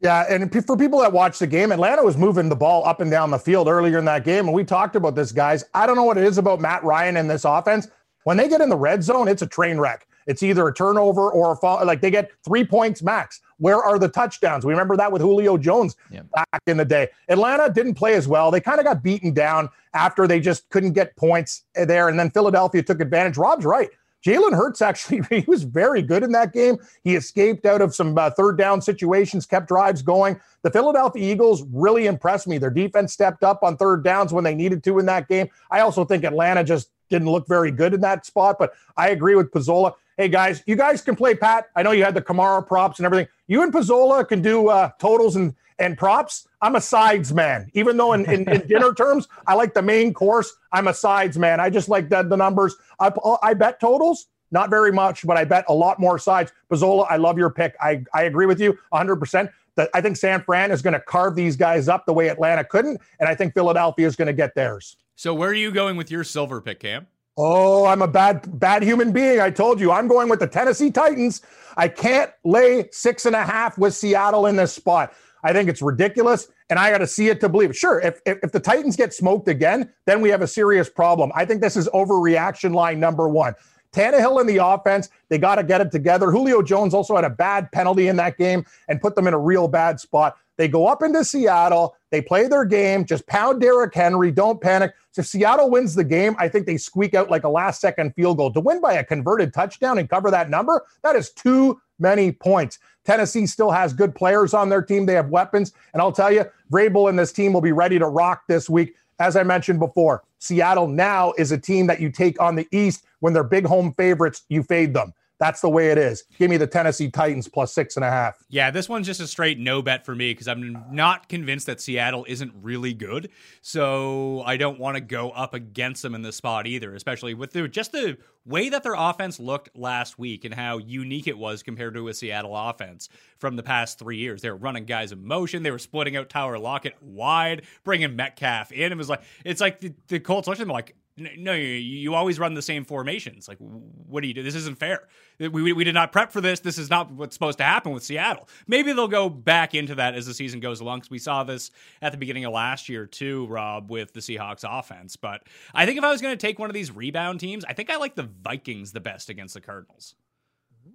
Yeah, 0.00 0.24
and 0.28 0.52
for 0.66 0.76
people 0.76 0.98
that 1.00 1.12
watch 1.12 1.38
the 1.38 1.46
game, 1.46 1.70
Atlanta 1.70 2.02
was 2.02 2.16
moving 2.16 2.48
the 2.48 2.56
ball 2.56 2.84
up 2.84 3.00
and 3.00 3.08
down 3.08 3.30
the 3.30 3.38
field 3.38 3.68
earlier 3.68 3.98
in 3.98 4.04
that 4.06 4.24
game, 4.24 4.46
and 4.46 4.52
we 4.52 4.64
talked 4.64 4.96
about 4.96 5.14
this, 5.14 5.30
guys. 5.30 5.64
I 5.74 5.86
don't 5.86 5.94
know 5.94 6.02
what 6.02 6.18
it 6.18 6.24
is 6.24 6.38
about 6.38 6.60
Matt 6.60 6.82
Ryan 6.82 7.16
and 7.16 7.30
this 7.30 7.44
offense. 7.44 7.86
When 8.24 8.36
they 8.36 8.48
get 8.48 8.60
in 8.60 8.68
the 8.68 8.76
red 8.76 9.04
zone, 9.04 9.28
it's 9.28 9.42
a 9.42 9.46
train 9.46 9.78
wreck. 9.78 10.06
It's 10.26 10.42
either 10.42 10.66
a 10.66 10.74
turnover 10.74 11.30
or 11.30 11.52
a 11.52 11.56
fall. 11.56 11.84
Like 11.84 12.00
they 12.00 12.10
get 12.10 12.30
three 12.44 12.64
points 12.64 13.02
max. 13.02 13.40
Where 13.58 13.82
are 13.82 13.98
the 13.98 14.08
touchdowns? 14.08 14.64
We 14.64 14.72
remember 14.72 14.96
that 14.96 15.10
with 15.10 15.22
Julio 15.22 15.56
Jones 15.56 15.96
yeah. 16.10 16.22
back 16.34 16.62
in 16.66 16.76
the 16.76 16.84
day. 16.84 17.08
Atlanta 17.28 17.72
didn't 17.72 17.94
play 17.94 18.14
as 18.14 18.26
well. 18.26 18.50
They 18.50 18.60
kind 18.60 18.78
of 18.78 18.84
got 18.84 19.02
beaten 19.02 19.32
down 19.32 19.68
after 19.94 20.26
they 20.26 20.40
just 20.40 20.68
couldn't 20.70 20.92
get 20.92 21.14
points 21.16 21.64
eh, 21.76 21.84
there. 21.84 22.08
And 22.08 22.18
then 22.18 22.30
Philadelphia 22.30 22.82
took 22.82 23.00
advantage. 23.00 23.36
Rob's 23.36 23.64
right. 23.64 23.90
Jalen 24.24 24.52
Hurts 24.52 24.80
actually 24.80 25.22
he 25.30 25.44
was 25.46 25.64
very 25.64 26.02
good 26.02 26.22
in 26.22 26.32
that 26.32 26.52
game. 26.52 26.78
He 27.04 27.16
escaped 27.16 27.66
out 27.66 27.80
of 27.80 27.94
some 27.94 28.16
uh, 28.16 28.30
third 28.30 28.56
down 28.56 28.80
situations, 28.80 29.46
kept 29.46 29.68
drives 29.68 30.02
going. 30.02 30.40
The 30.62 30.70
Philadelphia 30.70 31.32
Eagles 31.32 31.64
really 31.72 32.06
impressed 32.06 32.46
me. 32.46 32.58
Their 32.58 32.70
defense 32.70 33.12
stepped 33.12 33.42
up 33.42 33.62
on 33.62 33.76
third 33.76 34.04
downs 34.04 34.32
when 34.32 34.44
they 34.44 34.54
needed 34.54 34.84
to 34.84 34.98
in 34.98 35.06
that 35.06 35.28
game. 35.28 35.48
I 35.70 35.80
also 35.80 36.04
think 36.04 36.24
Atlanta 36.24 36.62
just 36.62 36.90
didn't 37.10 37.28
look 37.28 37.46
very 37.46 37.70
good 37.70 37.94
in 37.94 38.00
that 38.00 38.24
spot, 38.24 38.56
but 38.58 38.72
I 38.96 39.10
agree 39.10 39.34
with 39.34 39.50
Pizzola. 39.50 39.94
Hey 40.16 40.28
guys, 40.28 40.62
you 40.66 40.76
guys 40.76 41.02
can 41.02 41.16
play 41.16 41.34
Pat. 41.34 41.68
I 41.74 41.82
know 41.82 41.90
you 41.90 42.04
had 42.04 42.14
the 42.14 42.22
Kamara 42.22 42.66
props 42.66 42.98
and 42.98 43.06
everything. 43.06 43.28
You 43.48 43.62
and 43.62 43.72
Pizzola 43.72 44.26
can 44.26 44.40
do 44.40 44.68
uh, 44.68 44.90
totals 44.98 45.36
and 45.36 45.54
and 45.82 45.98
props. 45.98 46.46
I'm 46.62 46.76
a 46.76 46.80
sides 46.80 47.34
man. 47.34 47.68
Even 47.74 47.96
though 47.96 48.12
in, 48.12 48.24
in, 48.30 48.48
in 48.48 48.66
dinner 48.68 48.94
terms, 48.94 49.28
I 49.46 49.54
like 49.54 49.74
the 49.74 49.82
main 49.82 50.14
course. 50.14 50.54
I'm 50.72 50.88
a 50.88 50.94
sides 50.94 51.36
man. 51.36 51.60
I 51.60 51.68
just 51.68 51.88
like 51.88 52.08
the, 52.08 52.22
the 52.22 52.36
numbers. 52.36 52.76
I, 53.00 53.12
I 53.42 53.52
bet 53.54 53.80
totals, 53.80 54.28
not 54.52 54.70
very 54.70 54.92
much, 54.92 55.26
but 55.26 55.36
I 55.36 55.44
bet 55.44 55.64
a 55.68 55.74
lot 55.74 55.98
more 55.98 56.18
sides. 56.18 56.52
Pizzola, 56.70 57.06
I 57.10 57.16
love 57.16 57.36
your 57.36 57.50
pick. 57.50 57.74
I, 57.80 58.04
I 58.14 58.22
agree 58.22 58.46
with 58.46 58.60
you 58.60 58.78
100%. 58.94 59.50
That 59.74 59.88
I 59.94 60.02
think 60.02 60.18
San 60.18 60.42
Fran 60.42 60.70
is 60.70 60.82
going 60.82 60.92
to 60.92 61.00
carve 61.00 61.34
these 61.34 61.56
guys 61.56 61.88
up 61.88 62.04
the 62.04 62.12
way 62.12 62.28
Atlanta 62.28 62.62
couldn't, 62.62 63.00
and 63.18 63.26
I 63.26 63.34
think 63.34 63.54
Philadelphia 63.54 64.06
is 64.06 64.16
going 64.16 64.26
to 64.26 64.34
get 64.34 64.54
theirs. 64.54 64.96
So 65.16 65.32
where 65.32 65.48
are 65.48 65.54
you 65.54 65.70
going 65.70 65.96
with 65.96 66.10
your 66.10 66.24
silver 66.24 66.60
pick, 66.60 66.80
Cam? 66.80 67.06
Oh, 67.38 67.86
I'm 67.86 68.02
a 68.02 68.08
bad, 68.08 68.60
bad 68.60 68.82
human 68.82 69.12
being. 69.12 69.40
I 69.40 69.48
told 69.48 69.80
you 69.80 69.90
I'm 69.90 70.08
going 70.08 70.28
with 70.28 70.40
the 70.40 70.46
Tennessee 70.46 70.90
Titans. 70.90 71.40
I 71.78 71.88
can't 71.88 72.30
lay 72.44 72.90
six 72.92 73.24
and 73.24 73.34
a 73.34 73.42
half 73.42 73.78
with 73.78 73.94
Seattle 73.94 74.46
in 74.46 74.56
this 74.56 74.74
spot. 74.74 75.14
I 75.42 75.52
think 75.52 75.68
it's 75.68 75.82
ridiculous, 75.82 76.48
and 76.70 76.78
I 76.78 76.90
got 76.90 76.98
to 76.98 77.06
see 77.06 77.28
it 77.28 77.40
to 77.40 77.48
believe 77.48 77.70
it. 77.70 77.76
Sure, 77.76 78.00
if, 78.00 78.20
if, 78.26 78.38
if 78.42 78.52
the 78.52 78.60
Titans 78.60 78.96
get 78.96 79.12
smoked 79.12 79.48
again, 79.48 79.92
then 80.06 80.20
we 80.20 80.28
have 80.28 80.42
a 80.42 80.46
serious 80.46 80.88
problem. 80.88 81.32
I 81.34 81.44
think 81.44 81.60
this 81.60 81.76
is 81.76 81.88
overreaction 81.88 82.74
line 82.74 83.00
number 83.00 83.28
one. 83.28 83.54
Tannehill 83.92 84.40
in 84.40 84.46
the 84.46 84.56
offense, 84.56 85.10
they 85.28 85.38
got 85.38 85.56
to 85.56 85.64
get 85.64 85.80
it 85.80 85.92
together. 85.92 86.30
Julio 86.30 86.62
Jones 86.62 86.94
also 86.94 87.14
had 87.14 87.24
a 87.24 87.30
bad 87.30 87.70
penalty 87.72 88.08
in 88.08 88.16
that 88.16 88.38
game 88.38 88.64
and 88.88 89.00
put 89.00 89.14
them 89.14 89.26
in 89.26 89.34
a 89.34 89.38
real 89.38 89.68
bad 89.68 90.00
spot. 90.00 90.36
They 90.56 90.68
go 90.68 90.86
up 90.86 91.02
into 91.02 91.24
Seattle. 91.24 91.96
They 92.10 92.22
play 92.22 92.46
their 92.46 92.64
game. 92.64 93.04
Just 93.04 93.26
pound 93.26 93.60
Derrick 93.60 93.94
Henry. 93.94 94.30
Don't 94.30 94.60
panic. 94.60 94.92
So 95.10 95.20
if 95.20 95.26
Seattle 95.26 95.70
wins 95.70 95.94
the 95.94 96.04
game, 96.04 96.36
I 96.38 96.48
think 96.48 96.66
they 96.66 96.76
squeak 96.76 97.14
out 97.14 97.30
like 97.30 97.44
a 97.44 97.48
last 97.48 97.80
second 97.80 98.14
field 98.14 98.38
goal. 98.38 98.52
To 98.52 98.60
win 98.60 98.80
by 98.80 98.94
a 98.94 99.04
converted 99.04 99.52
touchdown 99.52 99.98
and 99.98 100.08
cover 100.08 100.30
that 100.30 100.48
number, 100.48 100.86
that 101.02 101.16
is 101.16 101.30
too 101.30 101.80
many 102.02 102.32
points. 102.32 102.78
Tennessee 103.04 103.46
still 103.46 103.70
has 103.70 103.92
good 103.92 104.14
players 104.14 104.52
on 104.54 104.68
their 104.68 104.82
team. 104.82 105.06
They 105.06 105.14
have 105.14 105.30
weapons. 105.30 105.72
And 105.92 106.02
I'll 106.02 106.12
tell 106.12 106.30
you, 106.30 106.44
Vrabel 106.70 107.08
and 107.08 107.18
this 107.18 107.32
team 107.32 107.52
will 107.52 107.60
be 107.60 107.72
ready 107.72 107.98
to 107.98 108.06
rock 108.06 108.44
this 108.48 108.68
week. 108.68 108.94
As 109.18 109.36
I 109.36 109.42
mentioned 109.42 109.78
before, 109.78 110.22
Seattle 110.38 110.88
now 110.88 111.32
is 111.38 111.52
a 111.52 111.58
team 111.58 111.86
that 111.86 112.00
you 112.00 112.10
take 112.10 112.40
on 112.40 112.56
the 112.56 112.66
East 112.72 113.04
when 113.20 113.32
they're 113.32 113.44
big 113.44 113.64
home 113.64 113.94
favorites, 113.94 114.42
you 114.48 114.64
fade 114.64 114.92
them. 114.92 115.14
That's 115.42 115.60
the 115.60 115.68
way 115.68 115.90
it 115.90 115.98
is. 115.98 116.22
Give 116.38 116.48
me 116.48 116.56
the 116.56 116.68
Tennessee 116.68 117.10
Titans 117.10 117.48
plus 117.48 117.74
six 117.74 117.96
and 117.96 118.04
a 118.04 118.10
half. 118.10 118.36
Yeah, 118.48 118.70
this 118.70 118.88
one's 118.88 119.08
just 119.08 119.20
a 119.20 119.26
straight 119.26 119.58
no 119.58 119.82
bet 119.82 120.06
for 120.06 120.14
me 120.14 120.30
because 120.30 120.46
I'm 120.46 120.84
not 120.92 121.28
convinced 121.28 121.66
that 121.66 121.80
Seattle 121.80 122.24
isn't 122.28 122.52
really 122.62 122.94
good. 122.94 123.28
So 123.60 124.44
I 124.46 124.56
don't 124.56 124.78
want 124.78 124.98
to 124.98 125.00
go 125.00 125.30
up 125.30 125.52
against 125.52 126.00
them 126.02 126.14
in 126.14 126.22
this 126.22 126.36
spot 126.36 126.68
either, 126.68 126.94
especially 126.94 127.34
with 127.34 127.52
the, 127.52 127.66
just 127.66 127.90
the 127.90 128.18
way 128.46 128.68
that 128.68 128.84
their 128.84 128.94
offense 128.94 129.40
looked 129.40 129.76
last 129.76 130.16
week 130.16 130.44
and 130.44 130.54
how 130.54 130.78
unique 130.78 131.26
it 131.26 131.36
was 131.36 131.64
compared 131.64 131.94
to 131.94 132.06
a 132.06 132.14
Seattle 132.14 132.56
offense 132.56 133.08
from 133.38 133.56
the 133.56 133.64
past 133.64 133.98
three 133.98 134.18
years. 134.18 134.42
They 134.42 134.50
were 134.50 134.56
running 134.56 134.84
guys 134.84 135.10
in 135.10 135.26
motion. 135.26 135.64
They 135.64 135.72
were 135.72 135.80
splitting 135.80 136.16
out 136.16 136.28
Tyler 136.28 136.56
Lockett 136.56 137.02
wide, 137.02 137.62
bringing 137.82 138.14
Metcalf 138.14 138.70
in. 138.70 138.92
It 138.92 138.96
was 138.96 139.08
like 139.08 139.22
it's 139.44 139.60
like 139.60 139.80
the, 139.80 139.92
the 140.06 140.20
Colts 140.20 140.46
at 140.46 140.58
them 140.58 140.68
like 140.68 140.94
no, 141.36 141.52
you 141.54 142.14
always 142.14 142.38
run 142.38 142.54
the 142.54 142.62
same 142.62 142.84
formations. 142.84 143.48
Like, 143.48 143.58
what 143.58 144.22
do 144.22 144.28
you 144.28 144.34
do? 144.34 144.42
This 144.42 144.54
isn't 144.54 144.78
fair. 144.78 145.08
We, 145.38 145.48
we, 145.48 145.72
we, 145.72 145.84
did 145.84 145.94
not 145.94 146.12
prep 146.12 146.30
for 146.30 146.40
this. 146.40 146.60
This 146.60 146.78
is 146.78 146.90
not 146.90 147.10
what's 147.10 147.34
supposed 147.34 147.58
to 147.58 147.64
happen 147.64 147.92
with 147.92 148.04
Seattle. 148.04 148.48
Maybe 148.66 148.92
they'll 148.92 149.08
go 149.08 149.28
back 149.28 149.74
into 149.74 149.94
that 149.96 150.14
as 150.14 150.26
the 150.26 150.34
season 150.34 150.60
goes 150.60 150.80
along 150.80 151.00
because 151.00 151.10
we 151.10 151.18
saw 151.18 151.42
this 151.44 151.70
at 152.00 152.12
the 152.12 152.18
beginning 152.18 152.44
of 152.44 152.52
last 152.52 152.88
year 152.88 153.06
too, 153.06 153.46
Rob, 153.46 153.90
with 153.90 154.12
the 154.12 154.20
Seahawks 154.20 154.64
offense. 154.66 155.16
But 155.16 155.42
I 155.74 155.86
think 155.86 155.98
if 155.98 156.04
I 156.04 156.10
was 156.10 156.20
going 156.20 156.36
to 156.36 156.46
take 156.46 156.58
one 156.58 156.70
of 156.70 156.74
these 156.74 156.90
rebound 156.90 157.40
teams, 157.40 157.64
I 157.64 157.72
think 157.72 157.90
I 157.90 157.96
like 157.96 158.14
the 158.14 158.28
Vikings 158.42 158.92
the 158.92 159.00
best 159.00 159.28
against 159.28 159.54
the 159.54 159.60
Cardinals. 159.60 160.14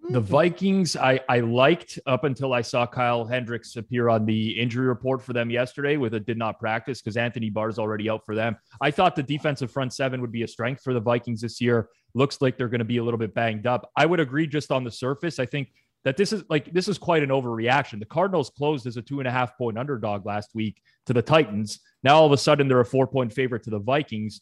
The 0.10 0.22
Vikings, 0.22 0.96
I, 0.96 1.20
I 1.28 1.42
liked 1.42 2.00
up 2.06 2.24
until 2.24 2.54
I 2.54 2.62
saw 2.62 2.88
Kyle 2.88 3.26
Hendricks 3.26 3.76
appear 3.76 4.08
on 4.08 4.26
the 4.26 4.52
injury 4.52 4.88
report 4.88 5.22
for 5.22 5.34
them 5.34 5.50
yesterday 5.50 5.98
with 5.98 6.14
a 6.14 6.20
did 6.20 6.38
not 6.38 6.60
practice 6.60 7.02
because 7.02 7.18
Anthony 7.18 7.50
Barr's 7.50 7.78
already 7.78 8.10
out 8.10 8.26
for 8.26 8.34
them. 8.34 8.56
I 8.80 8.90
thought 8.90 9.18
the 9.18 9.24
defensive 9.24 9.70
front 9.70 9.94
seven 9.94 10.22
would 10.22 10.32
be 10.32 10.44
a 10.44 10.48
strength 10.48 10.82
for 10.82 10.94
the 10.94 11.00
Vikings 11.02 11.42
this 11.42 11.60
year. 11.60 11.90
Looks 12.14 12.42
like 12.42 12.58
they're 12.58 12.70
going 12.70 12.80
to 12.80 12.86
be 12.86 12.98
a 12.98 13.04
little 13.04 13.18
bit 13.18 13.34
banged 13.34 13.68
up. 13.68 13.92
I 13.98 14.06
would 14.06 14.22
agree 14.22 14.48
just 14.48 14.72
on 14.72 14.86
the 14.86 14.92
surface. 14.92 15.40
I 15.40 15.46
think 15.46 15.74
that 16.06 16.16
this 16.16 16.32
is 16.32 16.44
like 16.50 16.72
this 16.72 16.88
is 16.88 16.98
quite 16.98 17.22
an 17.22 17.30
overreaction. 17.30 18.00
The 18.00 18.06
Cardinals 18.06 18.50
closed 18.50 18.88
as 18.88 18.96
a 18.96 19.02
two 19.02 19.20
and 19.20 19.28
a 19.28 19.32
half 19.32 19.58
point 19.58 19.78
underdog 19.78 20.26
last 20.26 20.52
week 20.56 20.82
to 21.08 21.14
the 21.14 21.22
Titans. 21.22 21.82
Now 22.02 22.16
all 22.16 22.26
of 22.26 22.32
a 22.32 22.38
sudden 22.38 22.70
they're 22.70 22.80
a 22.80 22.86
four 22.86 23.08
point 23.08 23.34
favorite 23.34 23.64
to 23.64 23.72
the 23.72 23.80
Vikings. 23.80 24.40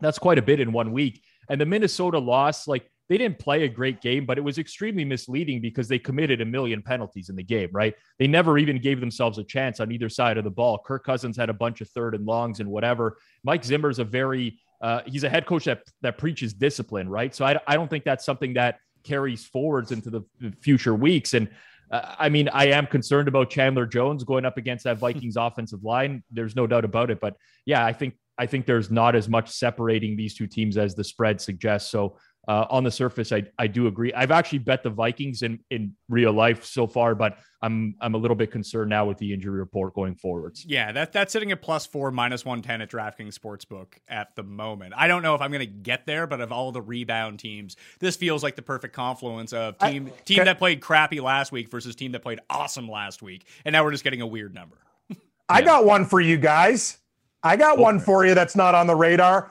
That's 0.00 0.18
quite 0.18 0.38
a 0.38 0.42
bit 0.42 0.60
in 0.60 0.70
one 0.70 0.92
week. 0.92 1.22
And 1.48 1.58
the 1.58 1.66
Minnesota 1.66 2.18
loss, 2.18 2.68
like 2.68 2.90
they 3.08 3.18
didn't 3.18 3.38
play 3.38 3.64
a 3.64 3.68
great 3.68 4.00
game, 4.00 4.26
but 4.26 4.38
it 4.38 4.42
was 4.42 4.58
extremely 4.58 5.04
misleading 5.04 5.60
because 5.60 5.88
they 5.88 5.98
committed 5.98 6.40
a 6.40 6.44
million 6.44 6.82
penalties 6.82 7.30
in 7.30 7.36
the 7.36 7.42
game, 7.42 7.70
right? 7.72 7.94
They 8.18 8.26
never 8.26 8.58
even 8.58 8.78
gave 8.78 9.00
themselves 9.00 9.38
a 9.38 9.44
chance 9.44 9.80
on 9.80 9.90
either 9.90 10.08
side 10.08 10.36
of 10.36 10.44
the 10.44 10.50
ball. 10.50 10.78
Kirk 10.84 11.04
Cousins 11.04 11.36
had 11.36 11.48
a 11.48 11.54
bunch 11.54 11.80
of 11.80 11.88
third 11.90 12.14
and 12.14 12.26
longs 12.26 12.60
and 12.60 12.68
whatever. 12.68 13.18
Mike 13.44 13.64
Zimmer's 13.64 13.98
a 13.98 14.04
very, 14.04 14.58
uh, 14.82 15.00
he's 15.06 15.24
a 15.24 15.28
head 15.30 15.46
coach 15.46 15.64
that, 15.64 15.82
that 16.02 16.18
preaches 16.18 16.52
discipline, 16.52 17.08
right? 17.08 17.34
So 17.34 17.44
I, 17.44 17.58
I 17.66 17.74
don't 17.74 17.88
think 17.88 18.04
that's 18.04 18.24
something 18.24 18.54
that 18.54 18.78
carries 19.04 19.44
forwards 19.46 19.90
into 19.90 20.10
the 20.10 20.22
future 20.60 20.94
weeks. 20.94 21.32
And 21.34 21.48
uh, 21.90 22.14
I 22.18 22.28
mean, 22.28 22.48
I 22.50 22.66
am 22.66 22.86
concerned 22.86 23.28
about 23.28 23.50
Chandler 23.50 23.86
Jones 23.86 24.24
going 24.24 24.44
up 24.44 24.58
against 24.58 24.84
that 24.84 24.98
Vikings 25.06 25.36
offensive 25.36 25.82
line. 25.82 26.22
There's 26.30 26.54
no 26.54 26.66
doubt 26.66 26.84
about 26.84 27.10
it. 27.10 27.20
But 27.20 27.36
yeah, 27.64 27.84
I 27.84 27.92
think 27.92 28.14
I 28.38 28.46
think 28.46 28.66
there's 28.66 28.90
not 28.90 29.16
as 29.16 29.28
much 29.28 29.50
separating 29.50 30.16
these 30.16 30.34
two 30.34 30.46
teams 30.46 30.76
as 30.78 30.94
the 30.94 31.02
spread 31.02 31.40
suggests. 31.40 31.90
So 31.90 32.18
uh, 32.48 32.66
on 32.70 32.82
the 32.82 32.90
surface, 32.90 33.30
I, 33.30 33.44
I 33.58 33.66
do 33.66 33.88
agree. 33.88 34.10
I've 34.14 34.30
actually 34.30 34.60
bet 34.60 34.82
the 34.82 34.88
Vikings 34.88 35.42
in, 35.42 35.60
in 35.70 35.94
real 36.08 36.32
life 36.32 36.64
so 36.64 36.86
far, 36.86 37.14
but 37.14 37.36
I'm 37.60 37.94
I'm 38.00 38.14
a 38.14 38.18
little 38.18 38.36
bit 38.36 38.50
concerned 38.50 38.88
now 38.88 39.04
with 39.04 39.18
the 39.18 39.34
injury 39.34 39.58
report 39.58 39.94
going 39.94 40.14
forwards. 40.14 40.64
Yeah, 40.64 40.90
that 40.92 41.12
that's 41.12 41.30
sitting 41.30 41.52
at 41.52 41.60
plus 41.60 41.84
four, 41.84 42.10
minus 42.10 42.46
one 42.46 42.62
ten 42.62 42.80
at 42.80 42.90
DraftKings 42.90 43.38
Sportsbook 43.38 43.98
at 44.08 44.34
the 44.34 44.42
moment. 44.42 44.94
I 44.96 45.08
don't 45.08 45.22
know 45.22 45.34
if 45.34 45.42
I'm 45.42 45.50
going 45.50 45.60
to 45.60 45.66
get 45.66 46.06
there, 46.06 46.26
but 46.26 46.40
of 46.40 46.50
all 46.50 46.72
the 46.72 46.80
rebound 46.80 47.38
teams, 47.38 47.76
this 47.98 48.16
feels 48.16 48.42
like 48.42 48.56
the 48.56 48.62
perfect 48.62 48.94
confluence 48.94 49.52
of 49.52 49.76
team 49.78 50.10
I, 50.16 50.22
team 50.22 50.44
that 50.46 50.56
played 50.58 50.80
crappy 50.80 51.20
last 51.20 51.52
week 51.52 51.70
versus 51.70 51.94
team 51.94 52.12
that 52.12 52.22
played 52.22 52.40
awesome 52.48 52.88
last 52.88 53.20
week, 53.20 53.44
and 53.66 53.74
now 53.74 53.84
we're 53.84 53.92
just 53.92 54.04
getting 54.04 54.22
a 54.22 54.26
weird 54.26 54.54
number. 54.54 54.78
I 55.50 55.60
got 55.60 55.84
one 55.84 56.06
for 56.06 56.20
you 56.20 56.38
guys. 56.38 56.96
I 57.42 57.56
got 57.56 57.76
one 57.78 58.00
for 58.00 58.24
you 58.24 58.34
that's 58.34 58.56
not 58.56 58.74
on 58.74 58.86
the 58.86 58.96
radar. 58.96 59.50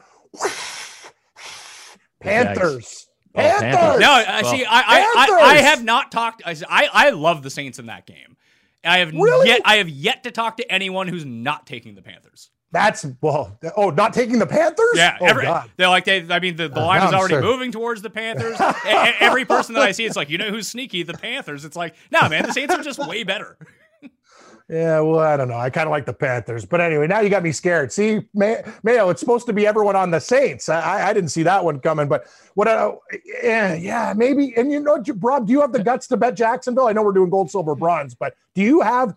Panthers. 2.20 3.08
Oh, 3.36 3.40
Panthers. 3.40 4.00
No, 4.00 4.12
I 4.12 4.42
see. 4.44 4.66
I, 4.66 4.80
I, 4.80 5.28
I, 5.30 5.42
I, 5.42 5.58
have 5.58 5.84
not 5.84 6.12
talked. 6.12 6.42
I, 6.46 6.56
I 6.70 7.10
love 7.12 7.44
the 7.44 7.50
Saints 7.50 7.78
in 7.78 7.86
that 7.86 8.06
game. 8.06 8.38
I 8.84 9.00
have 9.00 9.14
really? 9.14 9.48
yet. 9.48 9.62
I 9.66 9.78
have 9.78 9.90
yet 9.90 10.24
to 10.24 10.32
talk 10.32 10.58
to 10.58 10.72
anyone 10.72 11.08
who's 11.08 11.26
not 11.26 11.68
taking 11.68 11.96
the 11.96 12.02
Panthers. 12.02 12.50
That's 12.72 13.06
well. 13.22 13.58
Oh, 13.78 13.92
not 13.92 14.14
taking 14.14 14.40
the 14.40 14.46
Panthers. 14.46 14.94
Yeah, 14.96 15.18
oh, 15.22 15.26
every, 15.26 15.48
they're 15.78 15.88
like 15.88 16.04
they. 16.04 16.26
I 16.30 16.40
mean, 16.40 16.58
the, 16.58 16.68
the 16.68 16.82
line 16.82 17.02
uh, 17.02 17.08
is 17.08 17.14
already 17.14 17.36
sure. 17.36 17.42
moving 17.42 17.72
towards 17.72 18.02
the 18.02 18.10
Panthers. 18.10 18.58
every 18.86 19.46
person 19.46 19.74
that 19.76 19.84
I 19.84 19.94
see, 19.94 20.06
it's 20.06 20.18
like 20.18 20.30
you 20.30 20.38
know 20.38 20.50
who's 20.50 20.68
sneaky, 20.68 21.04
the 21.04 21.14
Panthers. 21.14 21.64
It's 21.64 21.78
like 21.78 21.96
no, 22.12 22.22
nah, 22.22 22.30
man, 22.30 22.44
the 22.44 22.52
Saints 22.52 22.74
are 22.74 22.84
just 22.84 23.00
way 23.00 23.24
better. 23.24 23.58
Yeah, 24.70 25.00
well, 25.00 25.20
I 25.20 25.38
don't 25.38 25.48
know. 25.48 25.58
I 25.58 25.70
kind 25.70 25.88
of 25.88 25.92
like 25.92 26.06
the 26.06 26.14
Panthers, 26.14 26.66
but 26.66 26.82
anyway, 26.82 27.08
now 27.08 27.22
you 27.22 27.30
got 27.30 27.42
me 27.42 27.54
scared. 27.54 27.90
See, 27.90 28.22
May- 28.34 28.62
Mayo, 28.84 29.10
it's 29.10 29.22
supposed 29.22 29.46
to 29.46 29.54
be 29.54 29.66
everyone 29.66 29.96
on 29.96 30.12
the 30.12 30.20
Saints. 30.20 30.68
I, 30.68 31.08
I 31.08 31.14
didn't 31.14 31.30
see 31.30 31.44
that 31.44 31.64
one 31.64 31.80
coming, 31.80 32.10
but 32.10 32.28
what? 32.56 32.68
Uh, 32.68 32.96
yeah, 33.42 33.76
yeah, 33.76 34.14
maybe. 34.16 34.54
And 34.58 34.70
you 34.70 34.82
know, 34.82 35.02
Rob, 35.20 35.48
do 35.48 35.54
you 35.54 35.62
have 35.62 35.72
the 35.72 35.82
guts 35.82 36.08
to 36.08 36.18
bet 36.18 36.36
Jacksonville? 36.36 36.88
I 36.88 36.92
know 36.92 37.04
we're 37.04 37.14
doing 37.14 37.30
gold, 37.30 37.50
silver, 37.50 37.76
bronze, 37.76 38.14
but 38.14 38.36
do 38.56 38.62
you 38.62 38.82
have 38.82 39.16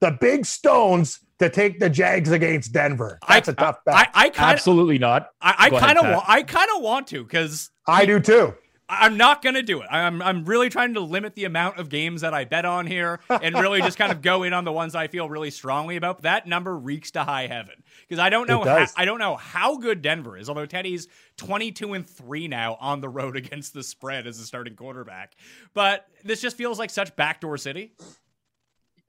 the 0.00 0.12
big 0.12 0.46
stones 0.46 1.20
to 1.40 1.50
take 1.50 1.78
the 1.78 1.90
Jags 1.90 2.30
against 2.30 2.72
Denver? 2.72 3.18
That's 3.28 3.50
I, 3.50 3.52
a 3.52 3.54
tough 3.54 3.84
bet. 3.84 3.94
I, 3.94 4.08
I 4.14 4.28
kinda, 4.30 4.48
absolutely 4.48 4.98
not. 4.98 5.28
I, 5.42 5.54
I 5.58 5.70
kind 5.78 5.98
of, 5.98 6.24
I 6.26 6.42
kind 6.42 6.70
of 6.74 6.80
want 6.80 7.08
to 7.08 7.22
because 7.22 7.70
I 7.86 8.06
do 8.06 8.18
too. 8.18 8.54
I'm 8.88 9.16
not 9.16 9.42
going 9.42 9.56
to 9.56 9.62
do 9.62 9.80
it. 9.80 9.88
I'm, 9.90 10.22
I'm 10.22 10.44
really 10.44 10.68
trying 10.68 10.94
to 10.94 11.00
limit 11.00 11.34
the 11.34 11.44
amount 11.44 11.78
of 11.78 11.88
games 11.88 12.20
that 12.20 12.32
I 12.32 12.44
bet 12.44 12.64
on 12.64 12.86
here 12.86 13.18
and 13.28 13.54
really 13.56 13.80
just 13.80 13.98
kind 13.98 14.12
of 14.12 14.22
go 14.22 14.44
in 14.44 14.52
on 14.52 14.64
the 14.64 14.70
ones 14.70 14.94
I 14.94 15.08
feel 15.08 15.28
really 15.28 15.50
strongly 15.50 15.96
about. 15.96 16.22
That 16.22 16.46
number 16.46 16.76
reeks 16.76 17.10
to 17.12 17.24
high 17.24 17.48
heaven 17.48 17.82
because 18.08 18.20
I 18.20 18.30
don't 18.30 18.48
know 18.48 18.62
how, 18.62 18.86
I 18.96 19.04
don't 19.04 19.18
know 19.18 19.34
how 19.34 19.76
good 19.76 20.02
Denver 20.02 20.36
is. 20.36 20.48
Although 20.48 20.66
Teddy's 20.66 21.08
22 21.36 21.94
and 21.94 22.08
3 22.08 22.46
now 22.46 22.76
on 22.80 23.00
the 23.00 23.08
road 23.08 23.36
against 23.36 23.74
the 23.74 23.82
spread 23.82 24.26
as 24.26 24.38
a 24.38 24.44
starting 24.44 24.76
quarterback. 24.76 25.34
But 25.74 26.06
this 26.24 26.40
just 26.40 26.56
feels 26.56 26.78
like 26.78 26.90
such 26.90 27.16
backdoor 27.16 27.58
city. 27.58 27.94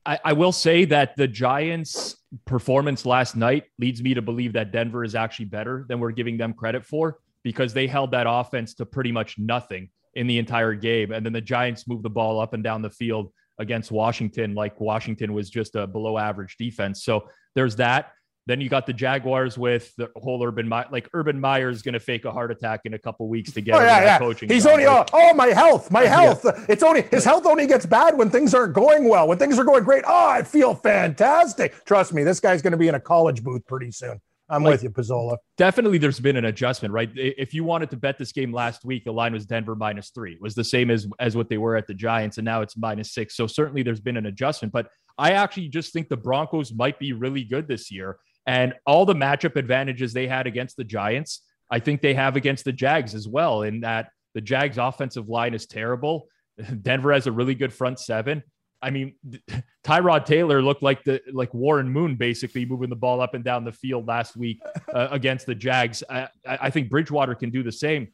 I, 0.08 0.20
I 0.26 0.34
will 0.34 0.54
say 0.54 0.86
that 0.86 1.18
the 1.18 1.28
Giants' 1.28 2.16
performance 2.46 3.06
last 3.06 3.36
night 3.36 3.66
leads 3.78 4.02
me 4.02 4.14
to 4.16 4.22
believe 4.22 4.54
that 4.54 4.72
Denver 4.72 5.04
is 5.04 5.14
actually 5.14 5.46
better 5.46 5.86
than 5.88 6.00
we're 6.00 6.12
giving 6.12 6.38
them 6.38 6.54
credit 6.54 6.86
for 6.86 7.20
because 7.48 7.74
they 7.74 7.88
held 7.88 8.12
that 8.12 8.26
offense 8.28 8.74
to 8.74 8.86
pretty 8.86 9.10
much 9.10 9.40
nothing 9.40 9.90
in 10.16 10.28
the 10.28 10.38
entire 10.38 10.74
game. 10.74 11.14
And 11.14 11.26
then 11.26 11.32
the 11.32 11.40
Giants 11.40 11.88
moved 11.88 12.04
the 12.04 12.10
ball 12.10 12.42
up 12.42 12.54
and 12.54 12.62
down 12.62 12.82
the 12.82 12.90
field 12.90 13.32
against 13.58 13.90
Washington, 13.90 14.54
like 14.54 14.82
Washington 14.82 15.32
was 15.32 15.50
just 15.50 15.74
a 15.78 15.88
below 15.88 16.18
average 16.18 16.58
defense. 16.58 17.06
So 17.06 17.30
there's 17.56 17.78
that. 17.78 18.12
Then 18.48 18.60
you 18.60 18.68
got 18.68 18.86
the 18.86 18.92
Jaguars 18.92 19.58
with 19.58 19.96
the 19.96 20.10
whole 20.18 20.44
Urban 20.44 20.68
Meyer. 20.68 20.88
Like 20.92 21.08
Urban 21.14 21.40
Meyer 21.40 21.70
is 21.70 21.82
going 21.82 21.94
to 21.94 22.02
fake 22.02 22.26
a 22.26 22.32
heart 22.34 22.52
attack 22.52 22.82
in 22.84 22.96
a 22.96 23.00
couple 23.00 23.30
weeks 23.30 23.54
to 23.54 23.62
get 23.62 23.76
oh, 23.76 23.80
yeah, 23.80 24.02
yeah. 24.02 24.20
coaching. 24.20 24.50
He's 24.50 24.66
only 24.66 24.86
oh, 24.86 25.06
oh, 25.14 25.34
my 25.34 25.48
health, 25.48 25.90
my 25.90 26.04
health. 26.04 26.42
Yeah. 26.44 26.66
It's 26.68 26.84
only 26.84 27.04
his 27.04 27.24
health 27.24 27.46
only 27.46 27.66
gets 27.66 27.86
bad 27.86 28.18
when 28.18 28.30
things 28.30 28.54
aren't 28.54 28.74
going 28.74 29.08
well. 29.08 29.26
When 29.26 29.38
things 29.38 29.58
are 29.58 29.64
going 29.64 29.86
great, 29.86 30.04
oh, 30.06 30.30
I 30.30 30.44
feel 30.44 30.76
fantastic. 30.76 31.86
Trust 31.86 32.14
me, 32.14 32.26
this 32.26 32.42
guy's 32.42 32.62
going 32.62 32.72
to 32.72 32.78
be 32.78 32.90
in 32.90 32.96
a 32.96 33.00
college 33.00 33.42
booth 33.42 33.66
pretty 33.68 33.92
soon. 33.92 34.20
I'm 34.50 34.64
like, 34.64 34.74
with 34.74 34.84
you, 34.84 34.90
Pizzola. 34.90 35.38
Definitely, 35.58 35.98
there's 35.98 36.20
been 36.20 36.38
an 36.38 36.46
adjustment, 36.46 36.94
right? 36.94 37.10
If 37.16 37.54
you 37.54 37.64
wanted 37.64 37.90
to 37.92 37.98
bet 37.98 38.18
this 38.18 38.32
game 38.32 38.54
last 38.54 38.86
week, 38.86 39.04
the 39.04 39.12
line 39.12 39.34
was 39.34 39.46
Denver 39.46 39.76
minus 39.76 40.10
three. 40.12 40.34
It 40.34 40.42
was 40.42 40.56
the 40.56 40.64
same 40.64 40.90
as 40.90 41.08
as 41.20 41.36
what 41.36 41.50
they 41.50 41.58
were 41.58 41.76
at 41.76 41.88
the 41.88 41.94
Giants, 41.94 42.38
and 42.38 42.46
now 42.46 42.62
it's 42.62 42.78
minus 42.78 43.14
six. 43.14 43.36
So 43.36 43.48
certainly, 43.48 43.84
there's 43.84 44.00
been 44.00 44.18
an 44.18 44.26
adjustment. 44.26 44.72
But 44.72 44.88
I 45.18 45.32
actually 45.32 45.68
just 45.68 45.92
think 45.92 46.08
the 46.08 46.18
Broncos 46.18 46.74
might 46.74 46.98
be 47.00 47.14
really 47.14 47.44
good 47.44 47.68
this 47.68 47.92
year, 47.92 48.18
and 48.46 48.74
all 48.86 49.06
the 49.06 49.16
matchup 49.16 49.56
advantages 49.56 50.14
they 50.14 50.28
had 50.28 50.48
against 50.48 50.78
the 50.78 50.84
Giants, 50.86 51.42
I 51.70 51.80
think 51.80 52.02
they 52.02 52.14
have 52.14 52.36
against 52.36 52.64
the 52.64 52.74
Jags 52.74 53.16
as 53.16 53.28
well. 53.28 53.64
In 53.64 53.82
that 53.82 54.10
the 54.34 54.42
Jags' 54.42 54.78
offensive 54.78 55.28
line 55.28 55.54
is 55.54 55.66
terrible. 55.66 56.28
Denver 56.82 57.12
has 57.12 57.28
a 57.28 57.32
really 57.32 57.56
good 57.56 57.74
front 57.74 58.00
seven. 58.00 58.44
I 58.82 58.90
mean, 58.90 59.16
Tyrod 59.84 60.26
Taylor 60.26 60.62
looked 60.62 60.84
like 60.84 61.04
the 61.04 61.22
like 61.32 61.54
Warren 61.54 61.90
Moon 61.90 62.16
basically 62.16 62.66
moving 62.66 62.90
the 62.90 62.96
ball 62.96 63.22
up 63.22 63.34
and 63.34 63.44
down 63.44 63.64
the 63.64 63.72
field 63.72 64.08
last 64.08 64.36
week 64.36 64.62
uh, 64.94 65.08
against 65.12 65.46
the 65.46 65.56
Jags. 65.56 66.04
I, 66.10 66.30
I 66.46 66.70
think 66.70 66.90
Bridgewater 66.90 67.36
can 67.36 67.50
do 67.50 67.64
the 67.64 67.72
same. 67.72 68.10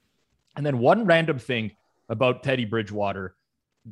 And 0.55 0.65
then 0.65 0.79
one 0.79 1.05
random 1.05 1.39
thing 1.39 1.71
about 2.09 2.43
Teddy 2.43 2.65
Bridgewater: 2.65 3.35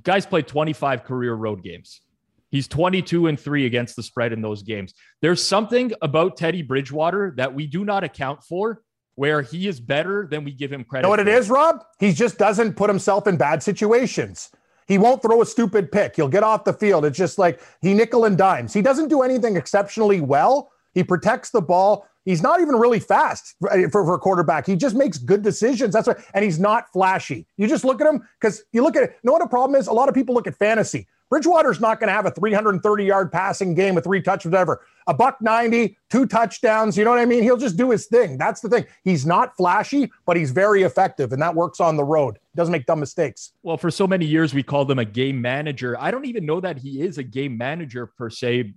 guys 0.04 0.26
played 0.26 0.48
25 0.48 1.04
career 1.04 1.34
road 1.34 1.64
games. 1.64 2.02
He's 2.50 2.68
22 2.68 3.28
and 3.28 3.40
three 3.40 3.66
against 3.66 3.96
the 3.96 4.04
spread 4.04 4.34
in 4.34 4.42
those 4.42 4.62
games. 4.62 4.94
There's 5.22 5.42
something 5.42 5.94
about 6.02 6.36
Teddy 6.36 6.62
Bridgewater 6.62 7.34
that 7.38 7.54
we 7.54 7.66
do 7.66 7.86
not 7.86 8.04
account 8.04 8.44
for 8.44 8.82
where 9.16 9.42
he 9.42 9.68
is 9.68 9.80
better 9.80 10.28
than 10.30 10.44
we 10.44 10.52
give 10.52 10.72
him 10.72 10.84
credit. 10.84 11.02
You 11.02 11.08
know 11.08 11.10
what 11.10 11.20
for. 11.20 11.30
it 11.30 11.34
is, 11.34 11.50
Rob? 11.50 11.84
He 12.00 12.12
just 12.12 12.38
doesn't 12.38 12.74
put 12.74 12.90
himself 12.90 13.28
in 13.28 13.38
bad 13.38 13.64
situations. 13.64 14.52
He 14.92 14.98
won't 14.98 15.22
throw 15.22 15.42
a 15.42 15.46
stupid 15.46 15.90
pick. 15.90 16.18
He'll 16.18 16.28
get 16.28 16.44
off 16.44 16.66
the 16.66 16.74
field. 16.74 17.06
It's 17.06 17.18
just 17.18 17.40
like 17.40 17.62
he 17.82 17.94
nickel 17.94 18.26
and 18.26 18.38
dimes. 18.38 18.74
He 18.74 18.82
doesn't 18.82 19.08
do 19.08 19.22
anything 19.22 19.56
exceptionally 19.56 20.20
well. 20.20 20.70
He 20.94 21.02
protects 21.02 21.50
the 21.50 21.62
ball. 21.62 22.06
He's 22.26 22.44
not 22.44 22.60
even 22.60 22.76
really 22.76 23.00
fast 23.00 23.56
for, 23.62 23.90
for, 23.90 24.14
a 24.14 24.20
quarterback. 24.20 24.66
He 24.66 24.76
just 24.76 24.98
makes 24.98 25.18
good 25.18 25.44
decisions. 25.44 25.94
That's 25.94 26.10
right. 26.10 26.18
And 26.34 26.44
he's 26.44 26.60
not 26.60 26.92
flashy. 26.92 27.48
You 27.56 27.70
just 27.70 27.86
look 27.86 28.02
at 28.02 28.08
him 28.08 28.28
because 28.42 28.64
you 28.74 28.84
look 28.84 28.98
at 28.98 29.04
it. 29.04 29.12
You 29.12 29.28
know 29.30 29.32
what 29.32 29.42
the 29.42 29.48
problem 29.48 29.80
is? 29.80 29.88
A 29.88 29.94
lot 29.94 30.10
of 30.10 30.14
people 30.14 30.36
look 30.36 30.46
at 30.46 30.58
fantasy. 30.58 31.08
Bridgewater's 31.30 31.80
not 31.80 32.02
going 32.02 32.10
to 32.10 32.14
have 32.14 32.26
a 32.26 32.32
330 32.32 33.06
yard 33.06 33.32
passing 33.32 33.74
game 33.74 33.96
with 33.96 34.04
three 34.04 34.22
touchdowns, 34.22 34.52
whatever. 34.52 34.82
A 35.08 35.14
buck 35.14 35.38
90, 35.42 35.98
two 36.10 36.26
touchdowns. 36.26 36.98
You 36.98 37.06
know 37.06 37.12
what 37.12 37.20
I 37.20 37.26
mean? 37.26 37.44
He'll 37.44 37.56
just 37.56 37.78
do 37.78 37.92
his 37.92 38.08
thing. 38.08 38.38
That's 38.38 38.60
the 38.60 38.68
thing. 38.68 38.86
He's 39.06 39.26
not 39.26 39.56
flashy, 39.56 40.12
but 40.26 40.36
he's 40.36 40.52
very 40.52 40.84
effective, 40.84 41.32
and 41.32 41.42
that 41.42 41.56
works 41.56 41.80
on 41.80 41.96
the 41.96 42.04
road. 42.04 42.40
Doesn't 42.56 42.72
make 42.72 42.86
dumb 42.86 43.00
mistakes. 43.00 43.54
Well, 43.64 43.78
for 43.78 43.90
so 43.90 44.06
many 44.06 44.26
years, 44.26 44.54
we 44.54 44.62
called 44.62 44.92
him 44.92 45.00
a 45.00 45.06
game 45.06 45.42
manager. 45.42 45.98
I 46.00 46.12
don't 46.12 46.26
even 46.26 46.46
know 46.46 46.60
that 46.60 46.78
he 46.78 47.02
is 47.02 47.18
a 47.18 47.24
game 47.24 47.58
manager 47.58 48.12
per 48.18 48.30
se 48.30 48.74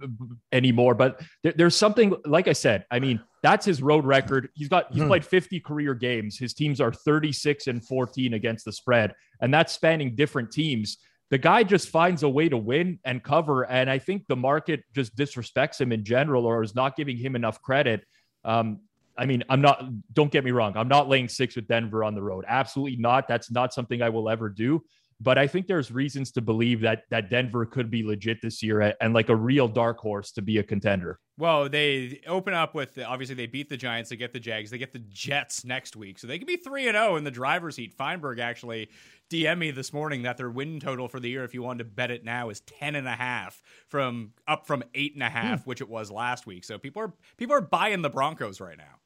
anymore, 0.53 0.95
but 0.95 1.21
there, 1.43 1.55
there's 1.57 1.77
something, 1.77 2.15
like 2.25 2.47
I 2.47 2.53
said, 2.53 2.85
I 2.91 3.01
mean, 3.01 3.21
that's 3.43 3.67
his 3.67 3.83
road 3.83 4.05
record. 4.05 4.49
He's 4.55 4.69
got, 4.69 4.93
he's 4.93 5.03
hmm. 5.03 5.09
played 5.09 5.25
50 5.25 5.59
career 5.61 5.95
games. 5.95 6.39
His 6.39 6.55
teams 6.55 6.81
are 6.81 6.93
36 6.93 7.67
and 7.67 7.85
14 7.85 8.35
against 8.35 8.65
the 8.65 8.73
spread, 8.73 9.13
and 9.41 9.53
that's 9.53 9.73
spanning 9.73 10.15
different 10.15 10.53
teams 10.53 10.99
the 11.31 11.39
guy 11.39 11.65
just 11.65 11.89
finds 11.89 12.23
a 12.23 12.29
way 12.29 12.49
to 12.49 12.57
win 12.57 12.99
and 13.05 13.23
cover. 13.23 13.65
And 13.65 13.91
I 13.91 13.99
think 13.99 14.27
the 14.29 14.37
market 14.37 14.85
just 14.95 15.17
disrespects 15.17 15.81
him 15.81 15.91
in 15.91 16.05
general 16.05 16.47
or 16.47 16.63
is 16.63 16.75
not 16.75 16.97
giving 16.97 17.17
him 17.17 17.35
enough 17.35 17.61
credit. 17.61 18.05
Um, 18.45 18.83
I 19.17 19.27
mean, 19.27 19.45
I'm 19.49 19.61
not, 19.61 19.85
don't 20.13 20.31
get 20.33 20.45
me 20.45 20.51
wrong. 20.51 20.77
I'm 20.77 20.89
not 20.89 21.09
laying 21.09 21.29
six 21.29 21.57
with 21.57 21.69
Denver 21.69 22.03
on 22.03 22.15
the 22.15 22.23
road. 22.23 22.45
Absolutely 22.49 22.97
not. 22.97 23.29
That's 23.29 23.51
not 23.51 23.73
something 23.73 24.03
I 24.03 24.09
will 24.09 24.29
ever 24.29 24.49
do. 24.49 24.83
but 25.21 25.39
I 25.39 25.47
think 25.47 25.67
there's 25.67 25.91
reasons 25.91 26.33
to 26.33 26.41
believe 26.41 26.81
that 26.81 27.05
that 27.11 27.31
Denver 27.31 27.65
could 27.67 27.91
be 27.91 28.03
legit 28.03 28.43
this 28.43 28.63
year 28.63 28.95
and 29.01 29.15
like 29.15 29.29
a 29.29 29.37
real 29.37 29.69
dark 29.69 29.99
horse 29.99 30.33
to 30.33 30.43
be 30.43 30.59
a 30.59 30.63
contender. 30.63 31.19
Well, 31.39 31.69
they 31.69 32.21
open 32.27 32.55
up 32.55 32.75
with 32.75 32.99
obviously 32.99 33.35
they 33.35 33.47
beat 33.47 33.69
the 33.69 33.77
Giants, 33.77 34.11
they 34.11 34.17
get 34.17 34.33
the 34.33 34.41
Jags, 34.41 34.71
they 34.71 34.79
get 34.79 34.93
the 34.93 34.99
Jets 35.01 35.65
next 35.65 35.97
week, 35.97 36.19
so 36.19 36.27
they 36.27 36.39
could 36.39 36.47
be 36.47 36.57
three 36.57 36.89
and 36.89 36.97
zero 36.97 37.17
in 37.17 37.25
the 37.25 37.31
driver's 37.31 37.77
seat. 37.77 37.95
Feinberg 37.95 38.39
actually 38.39 38.89
DM 39.31 39.59
me 39.59 39.71
this 39.71 39.93
morning 39.93 40.23
that 40.23 40.37
their 40.37 40.51
win 40.51 40.81
total 40.81 41.09
for 41.09 41.21
the 41.21 41.29
year, 41.29 41.45
if 41.45 41.55
you 41.55 41.63
wanted 41.63 41.79
to 41.79 41.91
bet 41.91 42.11
it 42.11 42.25
now, 42.25 42.51
is 42.51 42.61
ten 42.61 42.95
and 42.95 43.09
a 43.09 43.17
half 43.17 43.63
from 43.89 44.33
up 44.47 44.67
from 44.67 44.83
eight 44.95 45.15
and 45.15 45.23
a 45.23 45.31
half, 45.31 45.63
hmm. 45.63 45.69
which 45.69 45.81
it 45.81 45.89
was 45.89 46.11
last 46.11 46.47
week. 46.47 46.65
So 46.65 46.79
people 46.79 47.03
are 47.03 47.13
people 47.37 47.55
are 47.55 47.61
buying 47.61 48.03
the 48.03 48.11
Broncos 48.11 48.61
right 48.61 48.79
now. 48.79 48.99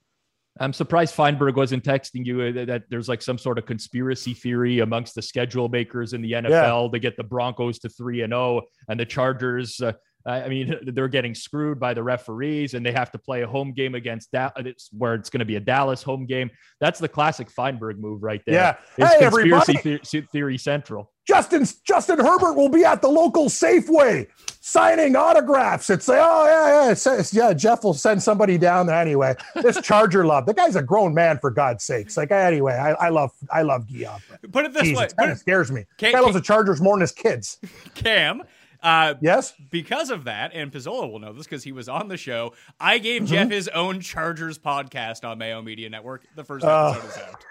I'm 0.60 0.72
surprised 0.72 1.14
Feinberg 1.14 1.56
wasn't 1.56 1.84
texting 1.84 2.24
you 2.24 2.42
uh, 2.42 2.64
that 2.66 2.84
there's 2.90 3.08
like 3.08 3.22
some 3.22 3.38
sort 3.38 3.58
of 3.58 3.66
conspiracy 3.66 4.34
theory 4.34 4.80
amongst 4.80 5.14
the 5.14 5.22
schedule 5.22 5.68
makers 5.68 6.12
in 6.12 6.22
the 6.22 6.32
NFL 6.32 6.84
yeah. 6.84 6.90
to 6.92 6.98
get 6.98 7.16
the 7.16 7.24
Broncos 7.24 7.78
to 7.80 7.88
three 7.88 8.22
and 8.22 8.32
zero, 8.32 8.40
oh 8.40 8.62
and 8.88 8.98
the 8.98 9.06
Chargers. 9.06 9.80
Uh, 9.80 9.92
I 10.26 10.48
mean, 10.48 10.74
they're 10.94 11.08
getting 11.08 11.34
screwed 11.34 11.80
by 11.80 11.94
the 11.94 12.02
referees, 12.02 12.74
and 12.74 12.84
they 12.84 12.92
have 12.92 13.10
to 13.12 13.18
play 13.18 13.42
a 13.42 13.46
home 13.46 13.72
game 13.72 13.94
against 13.94 14.30
that, 14.32 14.54
da- 14.56 14.74
where 14.92 15.14
it's 15.14 15.30
going 15.30 15.40
to 15.40 15.46
be 15.46 15.56
a 15.56 15.60
Dallas 15.60 16.02
home 16.02 16.26
game. 16.26 16.50
That's 16.80 16.98
the 16.98 17.08
classic 17.08 17.50
Feinberg 17.50 17.98
move 17.98 18.22
right 18.22 18.42
there. 18.46 18.54
Yeah, 18.54 18.76
it's 18.96 19.14
hey, 19.14 19.20
conspiracy 19.20 20.00
the- 20.02 20.26
theory 20.32 20.58
central. 20.58 21.12
Justin 21.28 21.66
Justin 21.84 22.18
Herbert 22.18 22.54
will 22.54 22.70
be 22.70 22.84
at 22.84 23.02
the 23.02 23.08
local 23.08 23.50
Safeway 23.50 24.26
signing 24.62 25.14
autographs. 25.14 25.90
It's 25.90 26.08
like, 26.08 26.20
oh 26.22 26.46
yeah, 26.46 26.94
yeah, 26.94 27.22
yeah. 27.32 27.52
Jeff 27.52 27.84
will 27.84 27.92
send 27.92 28.22
somebody 28.22 28.56
down 28.56 28.86
there 28.86 28.98
anyway. 28.98 29.34
This 29.54 29.78
Charger 29.82 30.24
love. 30.24 30.46
The 30.46 30.54
guy's 30.54 30.74
a 30.74 30.82
grown 30.82 31.12
man 31.12 31.38
for 31.38 31.50
God's 31.50 31.84
sakes. 31.84 32.16
Like 32.16 32.30
anyway, 32.30 32.72
I, 32.72 32.92
I 32.92 33.08
love 33.10 33.32
I 33.52 33.60
love 33.60 33.86
Geoff. 33.86 34.26
Put 34.50 34.64
it 34.64 34.72
this 34.72 34.84
Jeez, 34.84 34.96
way, 34.96 35.04
it 35.04 35.14
kind 35.18 35.30
of 35.30 35.36
scares 35.36 35.70
me. 35.70 35.84
Cam, 35.98 36.12
guy 36.12 36.20
loves 36.20 36.34
the 36.34 36.40
Chargers 36.40 36.80
more 36.80 36.94
than 36.94 37.02
his 37.02 37.12
kids. 37.12 37.58
Cam. 37.94 38.42
Uh, 38.82 39.14
yes. 39.20 39.54
Because 39.70 40.08
of 40.08 40.24
that, 40.24 40.52
and 40.54 40.72
Pizzola 40.72 41.10
will 41.10 41.18
know 41.18 41.32
this 41.32 41.44
because 41.44 41.64
he 41.64 41.72
was 41.72 41.88
on 41.88 42.08
the 42.08 42.16
show. 42.16 42.54
I 42.78 42.98
gave 42.98 43.22
mm-hmm. 43.22 43.34
Jeff 43.34 43.50
his 43.50 43.68
own 43.68 44.00
Chargers 44.00 44.56
podcast 44.56 45.28
on 45.28 45.36
Mayo 45.36 45.60
Media 45.60 45.90
Network. 45.90 46.22
The 46.36 46.44
first 46.44 46.64
uh, 46.64 46.94
episode 46.96 47.04
uh, 47.04 47.10
is 47.10 47.18
out. 47.18 47.44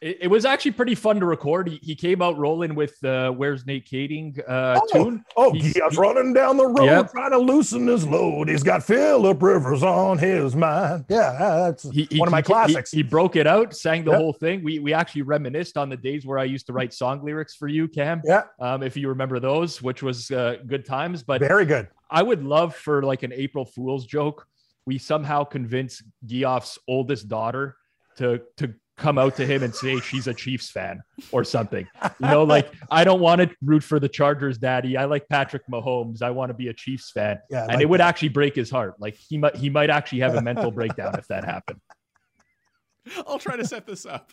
It, 0.00 0.18
it, 0.22 0.28
was 0.28 0.44
actually 0.44 0.70
pretty 0.72 0.94
fun 0.94 1.18
to 1.18 1.26
record. 1.26 1.68
He, 1.68 1.80
he 1.82 1.94
came 1.96 2.22
out 2.22 2.38
rolling 2.38 2.76
with 2.76 3.02
uh, 3.02 3.32
"Where's 3.32 3.66
Nate 3.66 3.84
Kaeding" 3.84 4.38
uh, 4.48 4.80
oh, 4.80 4.86
tune. 4.92 5.24
Oh, 5.36 5.52
he's, 5.52 5.76
he's 5.76 5.96
running 5.96 6.32
down 6.32 6.56
the 6.56 6.66
road 6.66 6.84
yep. 6.84 7.10
trying 7.10 7.32
to 7.32 7.38
loosen 7.38 7.88
his 7.88 8.06
load. 8.06 8.48
He's 8.48 8.62
got 8.62 8.84
Philip 8.84 9.42
Rivers 9.42 9.82
on 9.82 10.18
his 10.18 10.54
mind. 10.54 11.06
Yeah, 11.08 11.32
that's 11.38 11.90
he, 11.90 12.06
one 12.12 12.28
of 12.28 12.32
my 12.32 12.42
classics. 12.42 12.92
He, 12.92 13.02
broke 13.02 13.34
it 13.34 13.48
out, 13.48 13.74
sang 13.74 14.04
the 14.04 14.12
yep. 14.12 14.20
whole 14.20 14.32
thing. 14.32 14.62
We 14.62 14.78
we 14.78 14.92
actually 14.92 15.22
reminisced 15.22 15.76
on 15.76 15.88
the 15.88 15.96
days 15.96 16.24
where 16.24 16.38
I 16.38 16.44
used 16.44 16.66
to 16.66 16.72
write 16.72 16.94
song 16.94 17.24
lyrics 17.24 17.56
for 17.56 17.66
you, 17.66 17.88
Cam. 17.88 18.22
Yeah, 18.24 18.44
um, 18.60 18.84
if 18.84 18.96
you 18.96 19.08
remember 19.08 19.40
those, 19.40 19.82
which 19.82 20.02
was 20.02 20.30
uh, 20.30 20.58
good 20.66 20.84
times. 20.84 21.24
But 21.24 21.40
very 21.40 21.64
good. 21.64 21.88
I 22.08 22.22
would 22.22 22.44
love 22.44 22.76
for 22.76 23.02
like 23.02 23.24
an 23.24 23.32
April 23.32 23.64
Fool's 23.64 24.06
joke. 24.06 24.46
We 24.86 24.96
somehow 24.98 25.42
convince 25.42 26.02
Geoff's 26.24 26.78
oldest 26.86 27.28
daughter 27.28 27.76
to 28.18 28.42
to 28.58 28.74
come 28.98 29.16
out 29.16 29.36
to 29.36 29.46
him 29.46 29.62
and 29.62 29.74
say 29.74 30.00
she's 30.00 30.26
a 30.26 30.34
Chiefs 30.34 30.70
fan 30.70 31.00
or 31.32 31.44
something. 31.44 31.86
You 32.20 32.28
know, 32.28 32.44
like 32.44 32.72
I 32.90 33.04
don't 33.04 33.20
want 33.20 33.40
to 33.40 33.50
root 33.62 33.82
for 33.82 33.98
the 33.98 34.08
Chargers, 34.08 34.58
daddy. 34.58 34.96
I 34.96 35.06
like 35.06 35.28
Patrick 35.28 35.62
Mahomes. 35.70 36.20
I 36.20 36.30
want 36.30 36.50
to 36.50 36.54
be 36.54 36.68
a 36.68 36.74
Chiefs 36.74 37.10
fan. 37.12 37.38
Yeah, 37.50 37.62
and 37.62 37.74
like 37.74 37.80
it 37.80 37.88
would 37.88 38.00
that. 38.00 38.08
actually 38.08 38.30
break 38.30 38.54
his 38.54 38.70
heart. 38.70 38.96
Like 38.98 39.14
he 39.14 39.38
might 39.38 39.56
he 39.56 39.70
might 39.70 39.90
actually 39.90 40.20
have 40.20 40.34
a 40.34 40.42
mental 40.42 40.70
breakdown 40.70 41.14
if 41.18 41.28
that 41.28 41.44
happened. 41.44 41.80
I'll 43.26 43.38
try 43.38 43.56
to 43.56 43.64
set 43.64 43.86
this 43.86 44.04
up. 44.04 44.32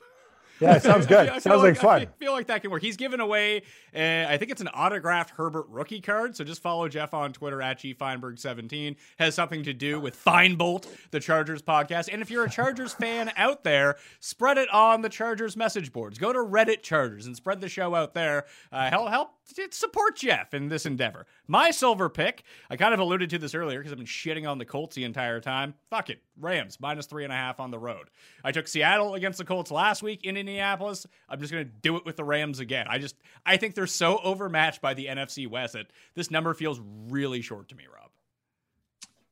Yeah, 0.59 0.75
it 0.75 0.83
sounds 0.83 1.05
good. 1.07 1.29
I 1.29 1.39
sounds 1.39 1.61
like, 1.61 1.75
like, 1.75 1.77
fun. 1.77 2.01
I 2.01 2.05
feel 2.17 2.31
like 2.31 2.47
that 2.47 2.61
can 2.61 2.71
work. 2.71 2.81
He's 2.81 2.97
given 2.97 3.19
away, 3.19 3.63
uh, 3.95 4.25
I 4.27 4.37
think 4.37 4.51
it's 4.51 4.61
an 4.61 4.67
autographed 4.69 5.31
Herbert 5.31 5.65
rookie 5.69 6.01
card. 6.01 6.35
So 6.35 6.43
just 6.43 6.61
follow 6.61 6.87
Jeff 6.87 7.13
on 7.13 7.33
Twitter 7.33 7.61
at 7.61 7.79
G 7.79 7.93
Feinberg17. 7.93 8.95
Has 9.19 9.35
something 9.35 9.63
to 9.63 9.73
do 9.73 9.99
with 9.99 10.21
Feinbolt, 10.21 10.87
the 11.11 11.19
Chargers 11.19 11.61
podcast. 11.61 12.09
And 12.11 12.21
if 12.21 12.29
you're 12.29 12.45
a 12.45 12.49
Chargers 12.49 12.93
fan 12.99 13.31
out 13.37 13.63
there, 13.63 13.95
spread 14.19 14.57
it 14.57 14.69
on 14.69 15.01
the 15.01 15.09
Chargers 15.09 15.57
message 15.57 15.91
boards. 15.91 16.17
Go 16.17 16.31
to 16.31 16.39
Reddit 16.39 16.81
Chargers 16.81 17.25
and 17.25 17.35
spread 17.35 17.61
the 17.61 17.69
show 17.69 17.95
out 17.95 18.13
there. 18.13 18.45
Uh, 18.71 18.89
help, 18.89 19.09
help 19.09 19.31
support 19.71 20.15
Jeff 20.15 20.53
in 20.53 20.69
this 20.69 20.85
endeavor. 20.85 21.25
My 21.47 21.71
silver 21.71 22.09
pick, 22.09 22.43
I 22.69 22.75
kind 22.75 22.93
of 22.93 22.99
alluded 22.99 23.29
to 23.31 23.37
this 23.37 23.53
earlier 23.53 23.79
because 23.79 23.91
I've 23.91 23.97
been 23.97 24.07
shitting 24.07 24.49
on 24.49 24.57
the 24.57 24.65
Colts 24.65 24.95
the 24.95 25.03
entire 25.03 25.39
time. 25.39 25.75
Fuck 25.89 26.09
it. 26.09 26.21
Rams, 26.39 26.79
minus 26.79 27.05
three 27.05 27.23
and 27.23 27.31
a 27.31 27.35
half 27.35 27.59
on 27.59 27.71
the 27.71 27.77
road. 27.77 28.09
I 28.43 28.51
took 28.51 28.67
Seattle 28.67 29.13
against 29.13 29.37
the 29.37 29.45
Colts 29.45 29.71
last 29.71 30.01
week 30.01 30.23
in 30.23 30.37
Indianapolis. 30.37 31.05
I'm 31.29 31.39
just 31.39 31.51
going 31.51 31.65
to 31.65 31.71
do 31.81 31.97
it 31.97 32.05
with 32.05 32.15
the 32.15 32.23
Rams 32.23 32.59
again. 32.59 32.87
I 32.89 32.97
just, 32.97 33.15
I 33.45 33.57
think 33.57 33.75
they're 33.75 33.87
so 33.87 34.19
overmatched 34.23 34.81
by 34.81 34.93
the 34.93 35.05
NFC 35.05 35.47
West 35.47 35.73
that 35.73 35.87
this 36.15 36.31
number 36.31 36.53
feels 36.53 36.81
really 37.09 37.41
short 37.41 37.69
to 37.69 37.75
me, 37.75 37.83
Rob. 37.93 38.09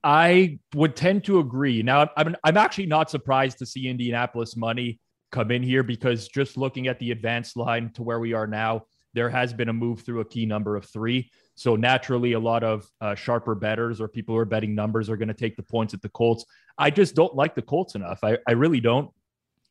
I 0.03 0.59
would 0.76 0.95
tend 0.95 1.24
to 1.26 1.39
agree. 1.39 1.82
Now, 1.82 2.09
I'm, 2.18 2.36
I'm 2.43 2.57
actually 2.57 2.88
not 2.88 3.09
surprised 3.09 3.57
to 3.59 3.66
see 3.66 3.88
Indianapolis 3.88 4.55
money 4.55 4.99
come 5.32 5.49
in 5.49 5.64
here 5.64 5.82
because 5.82 6.28
just 6.28 6.57
looking 6.57 6.88
at 6.88 6.99
the 6.99 7.11
advanced 7.11 7.57
line 7.57 7.91
to 7.93 8.03
where 8.03 8.20
we 8.20 8.34
are 8.34 8.45
now, 8.45 8.86
there 9.14 9.30
has 9.30 9.53
been 9.53 9.70
a 9.70 9.74
move 9.74 10.01
through 10.01 10.20
a 10.20 10.26
key 10.26 10.45
number 10.45 10.76
of 10.76 10.86
three. 10.86 11.32
So 11.56 11.76
naturally, 11.76 12.34
a 12.34 12.39
lot 12.39 12.64
of 12.64 12.88
uh, 12.99 13.16
sharper 13.16 13.56
betters 13.56 14.01
or 14.01 14.08
people 14.08 14.34
who 14.36 14.39
are 14.39 14.45
betting 14.45 14.74
numbers 14.74 15.10
are 15.10 15.18
going 15.18 15.28
to 15.28 15.34
take 15.34 15.56
the 15.56 15.64
points 15.64 15.93
at 15.93 16.01
the 16.01 16.10
Colts. 16.10 16.45
I 16.78 16.89
just 16.89 17.16
don't 17.16 17.36
like 17.36 17.56
the 17.56 17.62
Colts 17.62 17.95
enough. 17.95 18.20
I, 18.24 18.38
I 18.47 18.54
really 18.54 18.80
don't. 18.80 19.12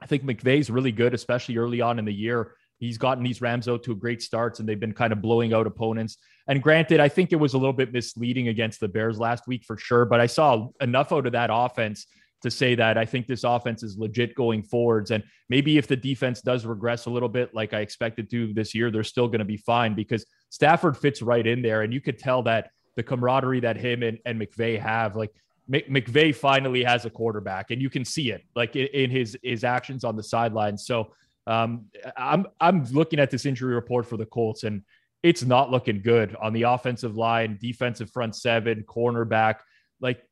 I 0.00 0.06
think 0.06 0.24
McVay's 0.24 0.70
really 0.70 0.92
good, 0.92 1.14
especially 1.14 1.56
early 1.56 1.80
on 1.80 1.98
in 1.98 2.04
the 2.04 2.12
year. 2.12 2.54
He's 2.78 2.98
gotten 2.98 3.22
these 3.22 3.40
Rams 3.40 3.68
out 3.68 3.84
to 3.84 3.94
great 3.94 4.22
starts 4.22 4.58
and 4.58 4.68
they've 4.68 4.78
been 4.78 4.92
kind 4.92 5.12
of 5.12 5.22
blowing 5.22 5.54
out 5.54 5.68
opponents. 5.68 6.18
And 6.48 6.60
granted, 6.60 6.98
I 6.98 7.08
think 7.08 7.32
it 7.32 7.36
was 7.36 7.54
a 7.54 7.58
little 7.58 7.72
bit 7.72 7.92
misleading 7.92 8.48
against 8.48 8.80
the 8.80 8.88
Bears 8.88 9.20
last 9.20 9.46
week 9.46 9.64
for 9.64 9.76
sure, 9.76 10.04
but 10.04 10.20
I 10.20 10.26
saw 10.26 10.68
enough 10.80 11.12
out 11.12 11.26
of 11.26 11.32
that 11.32 11.50
offense 11.52 12.06
to 12.42 12.50
say 12.50 12.74
that 12.74 12.98
I 12.98 13.04
think 13.04 13.26
this 13.26 13.44
offense 13.44 13.82
is 13.82 13.96
legit 13.96 14.34
going 14.34 14.62
forwards. 14.62 15.10
And 15.10 15.22
maybe 15.48 15.78
if 15.78 15.86
the 15.86 15.96
defense 15.96 16.40
does 16.40 16.66
regress 16.66 17.06
a 17.06 17.10
little 17.10 17.28
bit, 17.28 17.54
like 17.54 17.72
I 17.72 17.80
expected 17.80 18.30
to 18.30 18.52
this 18.52 18.74
year, 18.74 18.90
they're 18.90 19.04
still 19.04 19.28
going 19.28 19.38
to 19.38 19.44
be 19.44 19.56
fine 19.56 19.94
because 19.94 20.26
Stafford 20.50 20.96
fits 20.96 21.22
right 21.22 21.46
in 21.46 21.62
there. 21.62 21.82
And 21.82 21.92
you 21.92 22.00
could 22.00 22.18
tell 22.18 22.42
that 22.44 22.70
the 22.96 23.02
camaraderie 23.02 23.60
that 23.60 23.76
him 23.76 24.02
and, 24.02 24.18
and 24.26 24.40
McVay 24.40 24.78
have, 24.78 25.16
like 25.16 25.32
McVay 25.70 26.34
finally 26.34 26.82
has 26.84 27.04
a 27.04 27.10
quarterback, 27.10 27.70
and 27.70 27.80
you 27.80 27.88
can 27.88 28.04
see 28.04 28.30
it 28.30 28.42
like 28.54 28.76
in, 28.76 28.88
in 28.88 29.10
his 29.10 29.38
his 29.42 29.64
actions 29.64 30.04
on 30.04 30.16
the 30.16 30.22
sidelines. 30.22 30.84
So 30.84 31.12
um, 31.46 31.86
I'm 32.16 32.46
I'm 32.60 32.84
looking 32.86 33.18
at 33.20 33.30
this 33.30 33.46
injury 33.46 33.74
report 33.74 34.06
for 34.06 34.16
the 34.16 34.26
Colts, 34.26 34.64
and 34.64 34.82
it's 35.22 35.44
not 35.44 35.70
looking 35.70 36.02
good 36.02 36.36
on 36.42 36.52
the 36.52 36.62
offensive 36.62 37.16
line, 37.16 37.58
defensive 37.60 38.10
front 38.10 38.34
seven, 38.34 38.84
cornerback. 38.86 39.56
Like 40.00 40.22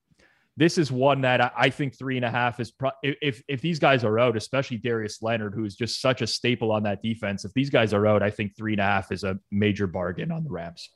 this 0.60 0.76
is 0.76 0.92
one 0.92 1.22
that 1.22 1.54
I, 1.56 1.70
think 1.70 1.96
three 1.96 2.16
and 2.16 2.24
a 2.24 2.30
half 2.30 2.60
is 2.60 2.70
pro- 2.70 2.90
if 3.02 3.42
if 3.48 3.62
these 3.62 3.78
guys 3.78 4.04
are 4.04 4.18
out, 4.18 4.36
especially 4.36 4.76
Darius 4.76 5.22
Leonard, 5.22 5.54
who's 5.54 5.74
just 5.74 6.02
such 6.02 6.20
a 6.20 6.26
staple 6.26 6.70
on 6.70 6.82
that 6.82 7.02
defense. 7.02 7.46
If 7.46 7.54
these 7.54 7.70
guys 7.70 7.94
are 7.94 8.06
out, 8.06 8.22
I 8.22 8.28
think 8.28 8.54
three 8.58 8.74
and 8.74 8.80
a 8.80 8.84
half 8.84 9.10
is 9.10 9.24
a 9.24 9.38
major 9.50 9.86
bargain 9.86 10.30
on 10.30 10.44
the 10.44 10.50
Rams. 10.50 10.90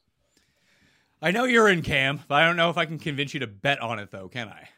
I 1.22 1.30
know 1.30 1.44
you're 1.44 1.70
in 1.70 1.80
Cam, 1.80 2.20
but 2.28 2.34
I 2.34 2.46
don't 2.46 2.56
know 2.56 2.68
if 2.68 2.76
I 2.76 2.84
can 2.84 2.98
convince 2.98 3.32
you 3.32 3.40
to 3.40 3.46
bet 3.46 3.80
on 3.80 3.98
it 3.98 4.10
though. 4.10 4.28
Can 4.28 4.48
I? 4.48 4.68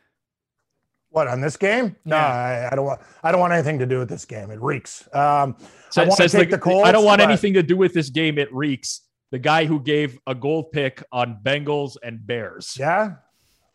What 1.10 1.26
on 1.26 1.40
this 1.40 1.56
game? 1.56 1.96
No, 2.04 2.16
I, 2.16 2.68
I, 2.70 2.76
don't 2.76 2.84
want. 2.84 3.00
I 3.24 3.32
don't 3.32 3.40
want 3.40 3.54
anything 3.54 3.80
to 3.80 3.86
do 3.86 3.98
with 3.98 4.08
this 4.08 4.24
game. 4.24 4.52
It 4.52 4.62
reeks. 4.62 5.08
Um, 5.12 5.56
so, 5.90 6.02
I 6.02 6.06
want 6.06 6.20
to 6.20 6.28
take 6.28 6.50
the, 6.50 6.58
the 6.58 6.62
Colts, 6.62 6.88
I 6.88 6.92
don't 6.92 7.04
want 7.04 7.18
but... 7.18 7.28
anything 7.28 7.54
to 7.54 7.62
do 7.64 7.76
with 7.76 7.92
this 7.92 8.10
game. 8.10 8.38
It 8.38 8.54
reeks. 8.54 9.00
The 9.32 9.40
guy 9.40 9.64
who 9.64 9.80
gave 9.80 10.16
a 10.28 10.34
gold 10.36 10.70
pick 10.70 11.02
on 11.10 11.40
Bengals 11.42 11.96
and 12.04 12.24
Bears. 12.24 12.76
Yeah, 12.78 13.14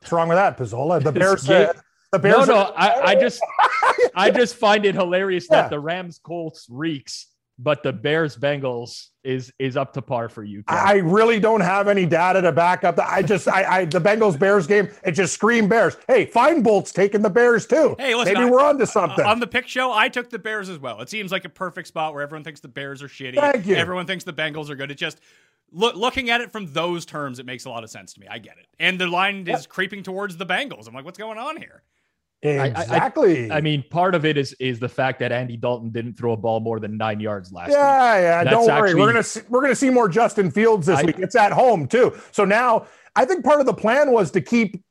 What's 0.02 0.12
wrong 0.12 0.28
with 0.28 0.38
that, 0.38 0.58
Pizzola? 0.58 1.04
The 1.04 1.12
Bears. 1.12 1.48
Uh, 1.48 1.74
the 2.12 2.20
Bears. 2.20 2.48
No, 2.48 2.56
no. 2.56 2.62
Are- 2.62 2.74
I, 2.76 3.02
I, 3.12 3.16
just, 3.16 3.42
I 4.16 4.32
just 4.32 4.56
find 4.56 4.84
it 4.86 4.96
hilarious 4.96 5.48
yeah. 5.50 5.62
that 5.62 5.70
the 5.70 5.80
Rams 5.80 6.20
Colts 6.22 6.66
reeks, 6.70 7.28
but 7.60 7.84
the 7.84 7.94
Bears 7.94 8.36
Bengals 8.36 9.10
is 9.24 9.54
is 9.60 9.78
up 9.78 9.94
to 9.94 10.02
par 10.02 10.28
for 10.28 10.44
you. 10.44 10.64
Ken. 10.64 10.76
I 10.76 10.94
really 10.94 11.40
don't 11.40 11.62
have 11.62 11.88
any 11.88 12.08
data 12.08 12.42
to 12.42 12.52
back 12.52 12.84
up 12.84 12.96
that. 12.96 13.08
I 13.08 13.22
just, 13.22 13.48
I, 13.48 13.64
I, 13.64 13.86
the 13.86 14.02
Bengals 14.02 14.38
Bears 14.40 14.66
game, 14.66 14.90
it 15.06 15.12
just 15.12 15.34
screamed 15.34 15.70
Bears. 15.70 15.96
Hey, 16.08 16.26
Feinbolt's 16.26 16.92
taking 16.92 17.22
the 17.22 17.30
Bears 17.30 17.68
too. 17.68 17.96
Hey, 18.00 18.16
listen, 18.16 18.34
maybe 18.34 18.48
I, 18.48 18.50
we're 18.50 18.60
on 18.60 18.80
to 18.80 18.88
something. 18.88 19.24
on 19.24 19.40
the 19.40 19.46
pick 19.46 19.68
show, 19.68 19.94
I 19.94 20.10
took 20.10 20.32
the 20.32 20.40
Bears 20.40 20.68
as 20.70 20.80
well. 20.80 21.00
It 21.02 21.10
seems 21.10 21.32
like 21.32 21.46
a 21.46 21.50
perfect 21.50 21.88
spot 21.88 22.16
where 22.16 22.24
everyone 22.24 22.44
thinks 22.44 22.60
the 22.60 22.68
Bears 22.68 23.04
are 23.04 23.08
shitty. 23.08 23.36
Thank 23.36 23.68
you. 23.68 23.76
Everyone 23.76 24.08
thinks 24.08 24.24
the 24.24 24.34
Bengals 24.34 24.70
are 24.72 24.76
good. 24.76 24.90
It 24.90 24.96
just 24.96 25.22
Look, 25.72 25.96
looking 25.96 26.30
at 26.30 26.42
it 26.42 26.52
from 26.52 26.72
those 26.74 27.06
terms, 27.06 27.40
it 27.40 27.46
makes 27.46 27.66
a 27.66 27.70
lot 27.70 27.84
of 27.84 27.90
sense 27.90 28.14
to 28.14 28.20
me. 28.20 28.28
I 28.30 28.40
get 28.40 28.58
it. 28.58 28.68
And 28.80 29.00
the 29.00 29.08
line 29.08 29.48
is 29.48 29.66
creeping 29.66 30.04
towards 30.04 30.38
the 30.38 30.46
Bengals. 30.46 30.88
I'm 30.88 30.94
like, 30.94 31.06
what's 31.06 31.18
going 31.18 31.38
on 31.38 31.58
here? 31.58 31.84
Exactly. 32.44 33.52
I, 33.52 33.56
I, 33.56 33.58
I, 33.58 33.62
mean, 33.62 33.84
part 33.90 34.16
of 34.16 34.26
it 34.26 34.36
is 34.36 34.54
is 34.54 34.80
the 34.80 34.90
fact 34.90 35.20
that 35.20 35.32
Andy 35.32 35.58
Dalton 35.58 35.92
didn't 35.92 36.16
throw 36.16 36.32
a 36.32 36.38
ball 36.38 36.60
more 36.60 36.80
than 36.80 36.98
nine 36.98 37.20
yards 37.20 37.52
last 37.52 37.70
yeah, 37.70 38.16
week. 38.16 38.24
Yeah, 38.24 38.44
Don't 38.46 38.66
worry. 38.66 38.90
Actually, 38.90 39.00
we're 39.00 39.12
gonna 39.12 39.24
see, 39.24 39.42
we're 39.48 39.62
gonna 39.62 39.76
see 39.76 39.90
more 39.92 40.10
Justin 40.10 40.50
Fields 40.50 40.88
this 40.88 41.00
I, 41.00 41.04
week. 41.04 41.20
It's 41.20 41.36
at 41.36 41.52
home 41.52 41.88
too. 41.88 42.20
So 42.32 42.44
now 42.44 42.88
I 43.16 43.26
think 43.26 43.46
part 43.46 43.60
of 43.60 43.68
the 43.68 43.74
plan 43.74 44.12
was 44.12 44.32
to 44.32 44.42
keep 44.42 44.84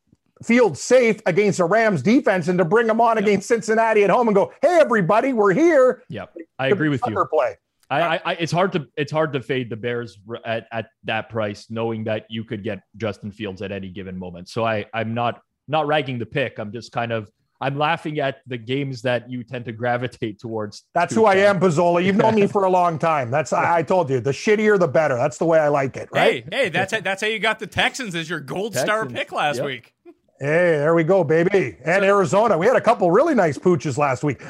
Fields 0.45 0.81
safe 0.81 1.21
against 1.27 1.59
the 1.59 1.65
Rams 1.65 2.03
defense 2.03 2.47
and 2.47 2.57
to 2.59 2.65
bring 2.65 2.89
him 2.89 3.01
on 3.01 3.17
yep. 3.17 3.25
against 3.25 3.49
Cincinnati 3.49 4.05
at 4.05 4.11
home 4.11 4.29
and 4.29 4.35
go, 4.35 4.53
hey 4.63 4.79
everybody, 4.81 5.33
we're 5.33 5.53
here. 5.53 6.05
Yep, 6.09 6.37
I 6.59 6.69
agree 6.69 6.89
with 6.89 7.03
you. 7.05 7.27
Play. 7.33 7.57
I, 7.91 8.21
I, 8.25 8.33
it's 8.35 8.53
hard 8.53 8.73
to 8.73 8.87
it's 8.97 9.11
hard 9.11 9.33
to 9.33 9.43
fade 9.43 9.69
the 9.69 9.77
Bears 9.77 10.19
at, 10.45 10.67
at 10.71 10.91
that 11.05 11.29
price, 11.29 11.67
knowing 11.71 12.05
that 12.05 12.27
you 12.31 12.45
could 12.45 12.63
get 12.63 12.83
Justin 12.97 13.33
Fields 13.33 13.63
at 13.63 13.73
any 13.73 13.89
given 13.89 14.17
moment. 14.17 14.49
So 14.49 14.65
I 14.65 14.87
I'm 14.95 15.13
not 15.13 15.43
not 15.67 15.87
ragging 15.87 16.19
the 16.19 16.27
pick. 16.27 16.59
I'm 16.59 16.73
just 16.73 16.93
kind 16.93 17.13
of 17.13 17.31
I'm 17.61 17.77
laughing 17.77 18.21
at 18.21 18.41
the 18.47 18.57
games 18.57 19.03
that 19.03 19.31
you 19.31 19.45
tend 19.45 19.67
to 19.67 19.73
gravitate 19.73 20.41
towards. 20.41 20.85
That's 20.95 21.15
who 21.15 21.27
I 21.27 21.35
am, 21.37 21.61
Pizzola. 21.61 22.03
You've 22.03 22.17
known 22.17 22.35
me 22.35 22.47
for 22.49 22.65
a 22.65 22.71
long 22.71 22.99
time. 22.99 23.31
That's 23.31 23.53
I, 23.53 23.79
I, 23.79 23.83
told 23.83 24.09
you, 24.09 24.19
the 24.21 24.31
shittier 24.31 24.79
the 24.79 24.89
better. 24.89 25.17
That's 25.17 25.37
the 25.37 25.45
way 25.45 25.59
I 25.59 25.69
like 25.69 25.97
it. 25.97 26.09
Right? 26.11 26.45
Hey, 26.51 26.63
hey, 26.63 26.69
that's 26.71 26.93
that's 27.03 27.21
how 27.21 27.29
you 27.29 27.39
got 27.39 27.59
the 27.59 27.67
Texans 27.67 28.15
as 28.15 28.31
your 28.31 28.41
gold 28.41 28.73
Texans. 28.73 28.89
star 28.89 29.07
pick 29.07 29.31
last 29.33 29.57
yep. 29.57 29.67
week. 29.67 29.95
Hey, 30.39 30.79
there 30.79 30.95
we 30.95 31.05
go, 31.05 31.23
baby. 31.23 31.77
And 31.85 32.03
so, 32.03 32.09
Arizona. 32.09 32.57
We 32.57 32.67
had 32.67 32.77
a 32.77 32.81
couple 32.81 33.11
really 33.11 33.35
nice 33.35 33.59
pooches 33.59 33.99
last 33.99 34.25
week. 34.25 34.41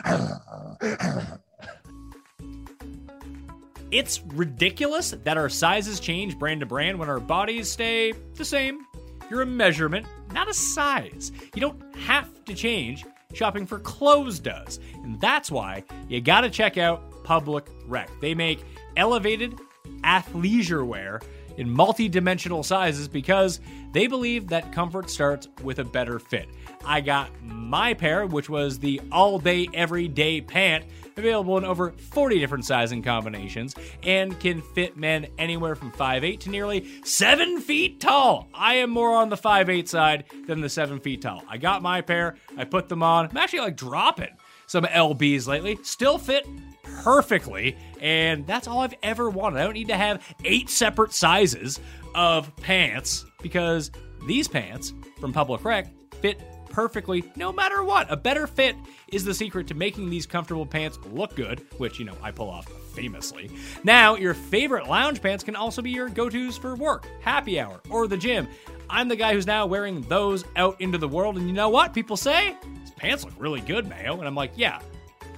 It's 3.91 4.23
ridiculous 4.23 5.11
that 5.11 5.37
our 5.37 5.49
sizes 5.49 6.01
change 6.01 6.39
brand 6.39 6.61
to 6.61 6.67
brand 6.67 6.99
when 6.99 7.09
our 7.09 7.21
bodies 7.21 7.71
stay 7.71 8.13
the 8.35 8.45
same. 8.45 8.87
You're 9.31 9.43
a 9.43 9.47
measurement, 9.47 10.07
not 10.33 10.49
a 10.49 10.55
size. 10.55 11.33
You 11.55 11.61
don't 11.61 11.97
have 11.97 12.45
to 12.45 12.55
change. 12.55 13.05
Shopping 13.33 13.67
for 13.67 13.79
clothes 13.79 14.41
does. 14.41 14.81
And 15.05 15.21
that's 15.21 15.51
why 15.51 15.85
you 16.09 16.21
gotta 16.21 16.51
check 16.51 16.79
out 16.79 17.25
Public 17.25 17.69
Rec. 17.87 18.11
They 18.21 18.35
make 18.35 18.65
elevated 18.97 19.59
athleisure 20.03 20.85
wear 20.87 21.21
in 21.57 21.71
multi 21.71 22.09
dimensional 22.09 22.63
sizes 22.63 23.07
because 23.09 23.61
they 23.93 24.07
believe 24.07 24.49
that 24.49 24.73
comfort 24.73 25.11
starts 25.11 25.49
with 25.63 25.79
a 25.79 25.85
better 25.85 26.19
fit. 26.19 26.49
I 26.85 27.01
got 27.01 27.31
my 27.43 27.95
pair, 27.95 28.27
which 28.27 28.49
was 28.49 28.79
the 28.79 29.01
all 29.13 29.39
day, 29.39 29.69
everyday 29.75 30.41
pant, 30.41 30.85
available 31.17 31.59
in 31.59 31.65
over 31.65 31.93
40 31.93 32.39
different 32.39 32.65
sizing 32.65 33.03
combinations, 33.03 33.75
and 34.03 34.39
can 34.41 34.63
fit 34.63 34.97
men 34.97 35.27
anywhere 35.39 35.75
from 35.75 35.93
5'8 35.93 36.41
to 36.41 36.51
nearly 36.51 36.87
7 37.05 37.61
feet 37.61 38.01
tall. 38.01 38.49
I 38.55 38.75
am 38.77 38.91
more 38.91 39.15
on 39.15 39.29
the 39.29 39.37
5'8 39.37 39.89
side 39.89 40.25
than 40.47 40.61
the 40.61 40.69
7 40.69 41.01
feet 41.01 41.23
tall. 41.23 41.43
I 41.49 41.59
got 41.59 41.83
my 41.83 42.01
pair, 42.01 42.37
I 42.57 42.65
put 42.65 42.89
them 42.89 43.03
on. 43.03 43.29
I'm 43.29 43.37
actually 43.37 43.61
like 43.61 43.77
dropping 43.77 44.31
some 44.67 44.85
LBs 44.85 45.47
lately. 45.47 45.79
Still 45.83 46.19
fit 46.19 46.47
perfectly, 46.83 47.77
and 48.01 48.47
that's 48.47 48.67
all 48.67 48.81
I've 48.81 48.95
ever 49.03 49.31
wanted. 49.31 49.61
I 49.61 49.65
don't 49.65 49.75
need 49.75 49.89
to 49.89 49.97
have 49.97 50.23
eight 50.45 50.71
separate 50.71 51.13
sizes 51.13 51.81
of 52.15 52.55
pants 52.57 53.25
because 53.43 53.91
these 54.27 54.49
pants 54.49 54.93
from 55.21 55.33
Public 55.33 55.65
Rec 55.65 55.93
fit 56.21 56.41
perfectly 56.71 57.25
no 57.37 57.53
matter 57.53 57.83
what. 57.83 58.11
A 58.11 58.17
better 58.17 58.47
fit 58.47 58.77
is 59.09 59.25
the 59.25 59.35
secret 59.35 59.67
to 59.67 59.75
making 59.75 60.09
these 60.09 60.27
comfortable 60.27 60.65
pants 60.65 60.99
look 61.13 61.37
good, 61.37 61.67
which, 61.79 61.99
you 61.99 62.05
know, 62.05 62.17
I 62.23 62.31
pull 62.31 62.49
off 62.49 62.67
famously. 62.95 63.51
Now, 63.85 64.17
your 64.17 64.35
favorite 64.35 64.89
lounge 64.89 65.21
pants 65.21 65.45
can 65.45 65.57
also 65.57 65.83
be 65.83 65.91
your 65.91 66.09
go 66.09 66.29
tos 66.29 66.57
for 66.57 66.77
work, 66.77 67.07
happy 67.21 67.61
hour, 67.61 67.81
or 67.91 68.07
the 68.07 68.17
gym. 68.17 68.49
I'm 68.89 69.09
the 69.09 69.17
guy 69.17 69.35
who's 69.35 69.47
now 69.47 69.67
wearing 69.67 70.01
those 70.03 70.45
out 70.57 70.81
into 70.81 70.99
the 70.99 71.09
world, 71.09 71.37
and 71.37 71.47
you 71.47 71.53
know 71.53 71.69
what? 71.69 71.95
People 71.95 72.17
say, 72.17 72.57
these 72.81 72.91
pants 72.91 73.25
look 73.25 73.35
really 73.39 73.61
good, 73.61 73.89
Mayo. 73.89 74.19
And 74.19 74.27
I'm 74.27 74.35
like, 74.35 74.53
yeah, 74.57 74.81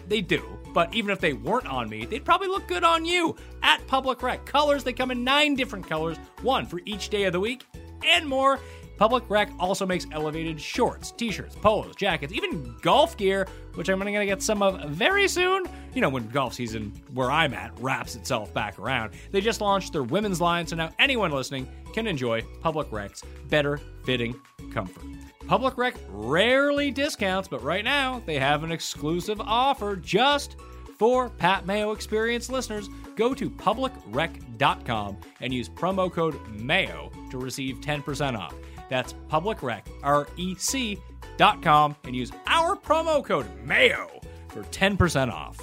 they 0.09 0.21
do. 0.21 0.43
But 0.73 0.95
even 0.95 1.11
if 1.11 1.21
they 1.21 1.35
weren't 1.35 1.67
on 1.67 1.91
me, 1.91 2.07
they'd 2.07 2.25
probably 2.25 2.49
look 2.49 2.67
good 2.67 2.85
on 2.85 3.05
you 3.05 3.37
at 3.63 3.87
Public 3.87 4.23
Rec. 4.23 4.47
Colors, 4.47 4.85
they 4.85 4.93
come 4.93 5.11
in 5.11 5.23
nine 5.23 5.55
different 5.55 5.87
colors, 5.87 6.17
one 6.41 6.65
for 6.67 6.81
each 6.87 7.11
day 7.11 7.25
of 7.25 7.33
the 7.33 7.41
week, 7.41 7.67
and 8.05 8.27
more. 8.27 8.59
Public 9.03 9.29
Rec 9.29 9.51
also 9.59 9.85
makes 9.85 10.07
elevated 10.13 10.61
shorts, 10.61 11.11
t 11.11 11.33
shirts, 11.33 11.57
polos, 11.57 11.97
jackets, 11.97 12.33
even 12.33 12.73
golf 12.83 13.17
gear, 13.17 13.49
which 13.75 13.89
I'm 13.89 13.99
to 13.99 14.27
get 14.27 14.41
some 14.41 14.63
of 14.63 14.81
very 14.91 15.27
soon. 15.27 15.65
You 15.93 16.01
know, 16.01 16.09
when 16.09 16.29
golf 16.29 16.55
season, 16.55 16.93
where 17.13 17.29
I'm 17.29 17.53
at, 17.53 17.73
wraps 17.81 18.15
itself 18.15 18.55
back 18.55 18.79
around. 18.79 19.15
They 19.33 19.41
just 19.41 19.61
launched 19.61 19.93
their 19.93 20.05
women's 20.05 20.41
line, 20.41 20.69
so 20.69 20.77
now 20.77 20.91
anyone 21.01 21.33
listening 21.33 21.67
can 21.93 22.07
enjoy 22.07 22.43
Public 22.61 22.93
Rec's 22.93 23.25
better 23.49 23.81
fitting 24.05 24.41
comfort. 24.73 25.03
Public 25.49 25.77
Rec 25.77 25.97
rarely 26.09 26.93
discounts, 26.93 27.49
but 27.49 27.61
right 27.61 27.85
now 27.85 28.23
they 28.25 28.39
have 28.39 28.63
an 28.63 28.71
exclusive 28.71 29.41
offer 29.41 29.97
just 29.97 30.55
for 30.97 31.29
Pat 31.29 31.67
Mayo 31.67 31.91
Experience 31.91 32.49
listeners. 32.49 32.89
Go 33.17 33.35
to 33.35 33.51
publicrec.com 33.51 35.17
and 35.41 35.53
use 35.53 35.69
promo 35.69 36.13
code 36.13 36.39
MAYO 36.51 37.11
to 37.33 37.39
receive 37.39 37.81
10% 37.81 38.39
off. 38.39 38.55
That's 38.89 39.15
publicrec, 39.31 39.83
R-E-C 40.03 40.99
dot 41.37 41.63
com, 41.63 41.97
and 42.05 42.15
use 42.15 42.33
our 42.47 42.77
promo 42.77 43.25
code 43.25 43.47
MAYO 43.65 44.09
for 44.49 44.63
10% 44.65 45.33
off. 45.33 45.59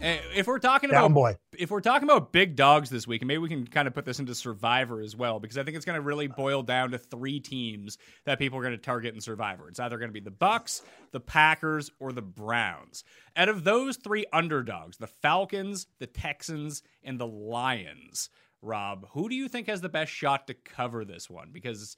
Eh, 0.00 0.18
if 0.34 0.46
we're 0.46 0.58
talking 0.58 0.90
about 0.90 1.12
boy. 1.12 1.36
if 1.58 1.70
we're 1.70 1.80
talking 1.80 2.08
about 2.08 2.30
big 2.30 2.54
dogs 2.54 2.90
this 2.90 3.06
week, 3.06 3.22
and 3.22 3.28
maybe 3.28 3.38
we 3.38 3.48
can 3.48 3.66
kind 3.66 3.88
of 3.88 3.94
put 3.94 4.04
this 4.04 4.18
into 4.18 4.34
Survivor 4.34 5.00
as 5.00 5.16
well, 5.16 5.40
because 5.40 5.56
I 5.56 5.64
think 5.64 5.76
it's 5.76 5.86
going 5.86 5.96
to 5.96 6.02
really 6.02 6.26
boil 6.26 6.62
down 6.62 6.90
to 6.90 6.98
three 6.98 7.40
teams 7.40 7.96
that 8.24 8.38
people 8.38 8.58
are 8.58 8.62
going 8.62 8.76
to 8.76 8.80
target 8.80 9.14
in 9.14 9.20
Survivor. 9.20 9.68
It's 9.68 9.80
either 9.80 9.98
going 9.98 10.10
to 10.10 10.12
be 10.14 10.20
the 10.20 10.30
Bucks, 10.30 10.82
the 11.12 11.20
Packers, 11.20 11.90
or 11.98 12.12
the 12.12 12.22
Browns. 12.22 13.04
Out 13.36 13.48
of 13.48 13.64
those 13.64 13.96
three 13.96 14.26
underdogs, 14.32 14.98
the 14.98 15.06
Falcons, 15.06 15.86
the 15.98 16.06
Texans, 16.06 16.82
and 17.02 17.18
the 17.18 17.26
Lions. 17.26 18.28
Rob, 18.66 19.06
who 19.12 19.28
do 19.28 19.34
you 19.34 19.48
think 19.48 19.68
has 19.68 19.80
the 19.80 19.88
best 19.88 20.12
shot 20.12 20.46
to 20.48 20.54
cover 20.54 21.04
this 21.04 21.30
one? 21.30 21.50
Because 21.52 21.96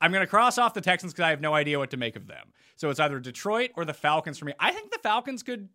I'm 0.00 0.12
going 0.12 0.22
to 0.22 0.28
cross 0.28 0.58
off 0.58 0.74
the 0.74 0.80
Texans 0.80 1.12
because 1.12 1.24
I 1.24 1.30
have 1.30 1.40
no 1.40 1.54
idea 1.54 1.78
what 1.78 1.90
to 1.90 1.96
make 1.96 2.16
of 2.16 2.26
them. 2.26 2.52
So 2.76 2.90
it's 2.90 3.00
either 3.00 3.18
Detroit 3.20 3.70
or 3.76 3.84
the 3.84 3.94
Falcons 3.94 4.38
for 4.38 4.44
me. 4.44 4.52
I 4.58 4.72
think 4.72 4.90
the 4.90 4.98
Falcons 4.98 5.42
could 5.42 5.68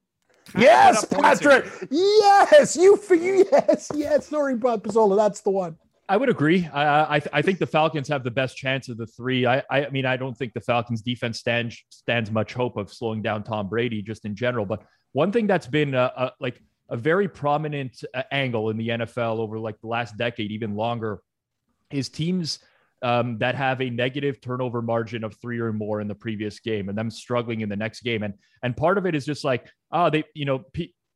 Yes, 0.57 1.05
Patrick. 1.05 1.65
Yes, 1.89 2.75
you. 2.75 2.97
For 2.97 3.15
you, 3.15 3.45
yes, 3.51 3.91
yes. 3.93 4.27
Sorry, 4.27 4.55
Bob 4.55 4.83
Pizzola. 4.83 5.15
That's 5.15 5.41
the 5.41 5.49
one. 5.49 5.77
I 6.09 6.17
would 6.17 6.29
agree. 6.29 6.67
I 6.73 7.17
I, 7.17 7.21
I 7.31 7.41
think 7.41 7.59
the 7.59 7.65
Falcons 7.65 8.07
have 8.09 8.23
the 8.23 8.31
best 8.31 8.57
chance 8.57 8.89
of 8.89 8.97
the 8.97 9.07
three. 9.07 9.45
I 9.45 9.63
I 9.69 9.89
mean 9.89 10.05
I 10.05 10.17
don't 10.17 10.37
think 10.37 10.53
the 10.53 10.61
Falcons 10.61 11.01
defense 11.01 11.39
stands 11.39 11.81
stands 11.89 12.29
much 12.29 12.53
hope 12.53 12.77
of 12.77 12.91
slowing 12.91 13.21
down 13.21 13.43
Tom 13.43 13.69
Brady 13.69 14.01
just 14.01 14.25
in 14.25 14.35
general. 14.35 14.65
But 14.65 14.83
one 15.13 15.31
thing 15.31 15.47
that's 15.47 15.67
been 15.67 15.93
a, 15.93 16.11
a, 16.15 16.31
like 16.39 16.61
a 16.93 16.97
very 16.97 17.27
prominent 17.27 18.03
uh, 18.13 18.21
angle 18.31 18.69
in 18.69 18.77
the 18.77 18.89
NFL 18.89 19.39
over 19.39 19.57
like 19.57 19.81
the 19.81 19.87
last 19.87 20.15
decade, 20.15 20.51
even 20.51 20.75
longer, 20.75 21.21
is 21.91 22.07
teams 22.07 22.59
um, 23.01 23.39
that 23.39 23.55
have 23.55 23.81
a 23.81 23.89
negative 23.89 24.39
turnover 24.39 24.79
margin 24.81 25.23
of 25.23 25.35
three 25.41 25.59
or 25.59 25.73
more 25.73 26.01
in 26.01 26.07
the 26.07 26.15
previous 26.15 26.59
game 26.59 26.89
and 26.89 26.97
them 26.97 27.09
struggling 27.09 27.61
in 27.61 27.67
the 27.67 27.75
next 27.75 28.01
game. 28.01 28.21
And 28.21 28.35
and 28.61 28.77
part 28.77 28.99
of 28.99 29.07
it 29.07 29.15
is 29.15 29.25
just 29.25 29.43
like, 29.43 29.67
oh, 29.91 30.11
they, 30.11 30.23
you 30.35 30.45
know, 30.45 30.63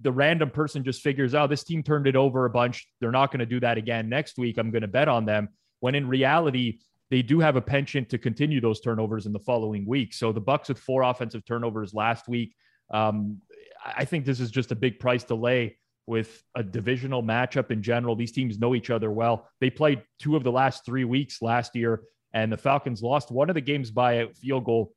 the 0.02 0.12
random 0.12 0.50
person 0.50 0.84
just 0.84 1.02
figures, 1.02 1.36
oh, 1.36 1.46
this 1.46 1.64
team 1.64 1.84
turned 1.84 2.08
it 2.08 2.16
over 2.16 2.46
a 2.46 2.50
bunch. 2.50 2.88
They're 3.00 3.12
not 3.12 3.32
going 3.32 3.40
to 3.40 3.46
do 3.46 3.60
that 3.60 3.78
again 3.78 4.10
next 4.10 4.40
week. 4.40 4.58
I'm 4.58 4.72
going 4.72 4.82
to 4.82 4.88
bet 4.88 5.08
on 5.08 5.26
them. 5.26 5.50
When 5.80 5.94
in 5.94 6.08
reality, 6.08 6.80
they 7.12 7.22
do 7.22 7.40
have 7.40 7.56
a 7.56 7.62
penchant 7.62 8.10
to 8.10 8.18
continue 8.18 8.62
those 8.62 8.82
turnovers 8.82 9.28
in 9.28 9.32
the 9.32 9.40
following 9.40 9.86
week. 9.86 10.14
So 10.14 10.32
the 10.32 10.42
Bucks 10.42 10.70
with 10.70 10.80
four 10.80 11.04
offensive 11.04 11.46
turnovers 11.46 11.94
last 11.94 12.28
week. 12.28 12.56
Um, 12.92 13.42
I 13.86 14.06
think 14.06 14.26
this 14.26 14.40
is 14.40 14.52
just 14.52 14.72
a 14.72 14.76
big 14.76 15.00
price 15.00 15.24
to 15.26 15.36
lay 15.36 15.78
with 16.06 16.42
a 16.56 16.64
divisional 16.64 17.22
matchup 17.22 17.70
in 17.70 17.84
general. 17.84 18.16
These 18.16 18.32
teams 18.32 18.58
know 18.58 18.74
each 18.74 18.90
other 18.90 19.12
well. 19.12 19.50
They 19.60 19.70
played 19.70 20.04
two 20.20 20.36
of 20.36 20.44
the 20.44 20.52
last 20.52 20.86
three 20.86 21.04
weeks 21.04 21.42
last 21.42 21.76
year, 21.76 22.04
and 22.34 22.52
the 22.52 22.58
Falcons 22.58 23.02
lost 23.02 23.30
one 23.30 23.50
of 23.50 23.56
the 23.56 23.62
games 23.62 23.92
by 23.92 24.14
a 24.14 24.34
field 24.34 24.64
goal. 24.64 24.94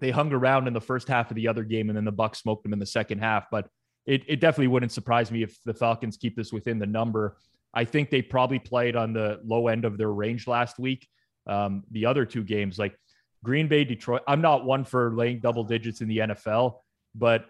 They 0.00 0.10
hung 0.10 0.32
around 0.32 0.66
in 0.66 0.72
the 0.72 0.80
first 0.80 1.08
half 1.08 1.30
of 1.30 1.34
the 1.34 1.48
other 1.48 1.64
game, 1.64 1.90
and 1.90 1.96
then 1.96 2.04
the 2.04 2.12
Bucks 2.12 2.38
smoked 2.38 2.62
them 2.62 2.72
in 2.72 2.78
the 2.78 2.86
second 2.86 3.18
half. 3.18 3.46
But 3.50 3.68
it, 4.06 4.22
it 4.26 4.40
definitely 4.40 4.68
wouldn't 4.68 4.92
surprise 4.92 5.30
me 5.30 5.42
if 5.42 5.58
the 5.64 5.74
Falcons 5.74 6.16
keep 6.16 6.34
this 6.34 6.52
within 6.52 6.78
the 6.78 6.86
number. 6.86 7.36
I 7.74 7.84
think 7.84 8.08
they 8.08 8.22
probably 8.22 8.58
played 8.58 8.96
on 8.96 9.12
the 9.12 9.40
low 9.44 9.68
end 9.68 9.84
of 9.84 9.98
their 9.98 10.10
range 10.10 10.46
last 10.46 10.78
week. 10.78 11.06
Um, 11.46 11.84
the 11.90 12.06
other 12.06 12.24
two 12.24 12.42
games, 12.42 12.78
like 12.78 12.98
Green 13.44 13.68
Bay, 13.68 13.84
Detroit, 13.84 14.22
I'm 14.26 14.40
not 14.40 14.64
one 14.64 14.84
for 14.84 15.14
laying 15.14 15.40
double 15.40 15.64
digits 15.64 16.00
in 16.00 16.08
the 16.08 16.18
NFL, 16.18 16.78
but 17.14 17.46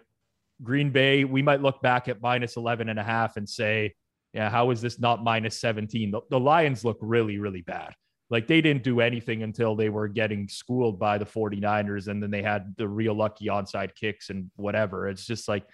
Green 0.63 0.91
Bay, 0.91 1.23
we 1.23 1.41
might 1.41 1.61
look 1.61 1.81
back 1.81 2.07
at 2.07 2.21
minus 2.21 2.57
11 2.57 2.89
and 2.89 2.99
a 2.99 3.03
half 3.03 3.37
and 3.37 3.47
say, 3.47 3.93
yeah, 4.33 4.49
how 4.49 4.69
is 4.71 4.81
this 4.81 4.99
not 4.99 5.23
minus 5.23 5.59
17? 5.59 6.11
The, 6.11 6.21
the, 6.29 6.39
Lions 6.39 6.85
look 6.85 6.97
really, 7.01 7.39
really 7.39 7.61
bad. 7.61 7.93
Like 8.29 8.47
they 8.47 8.61
didn't 8.61 8.83
do 8.83 8.99
anything 8.99 9.41
until 9.41 9.75
they 9.75 9.89
were 9.89 10.07
getting 10.07 10.47
schooled 10.47 10.99
by 10.99 11.17
the 11.17 11.25
49ers 11.25 12.07
and 12.07 12.21
then 12.21 12.29
they 12.29 12.43
had 12.43 12.75
the 12.77 12.87
real 12.87 13.15
lucky 13.15 13.47
onside 13.47 13.95
kicks 13.95 14.29
and 14.29 14.51
whatever. 14.55 15.07
It's 15.07 15.25
just 15.25 15.47
like 15.47 15.65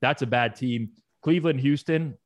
that's 0.00 0.22
a 0.22 0.26
bad 0.26 0.54
team. 0.54 0.90
Cleveland, 1.22 1.60
Houston, 1.60 2.16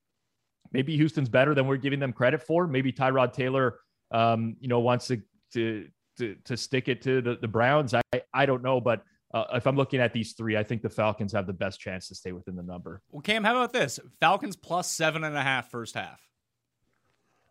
maybe 0.72 0.94
Houston's 0.96 1.30
better 1.30 1.54
than 1.54 1.66
we're 1.66 1.76
giving 1.76 2.00
them 2.00 2.12
credit 2.12 2.42
for. 2.42 2.66
Maybe 2.66 2.92
Tyrod 2.92 3.32
Taylor, 3.32 3.78
um, 4.10 4.56
you 4.60 4.68
know, 4.68 4.80
wants 4.80 5.06
to, 5.06 5.22
to, 5.54 5.88
to, 6.18 6.36
to 6.44 6.56
stick 6.56 6.88
it 6.88 7.00
to 7.02 7.22
the, 7.22 7.38
the 7.40 7.48
Browns. 7.48 7.94
I, 7.94 8.22
I 8.34 8.44
don't 8.44 8.62
know, 8.62 8.80
but 8.80 9.02
uh, 9.34 9.44
if 9.54 9.66
I'm 9.66 9.76
looking 9.76 10.00
at 10.00 10.12
these 10.12 10.32
three, 10.32 10.56
I 10.56 10.62
think 10.62 10.82
the 10.82 10.88
Falcons 10.88 11.32
have 11.32 11.46
the 11.46 11.52
best 11.52 11.80
chance 11.80 12.08
to 12.08 12.14
stay 12.14 12.32
within 12.32 12.56
the 12.56 12.62
number. 12.62 13.02
Well, 13.10 13.20
Cam, 13.20 13.44
how 13.44 13.52
about 13.52 13.72
this? 13.72 14.00
Falcons 14.20 14.56
plus 14.56 14.90
seven 14.90 15.24
and 15.24 15.36
a 15.36 15.42
half 15.42 15.70
first 15.70 15.94
half. 15.94 16.20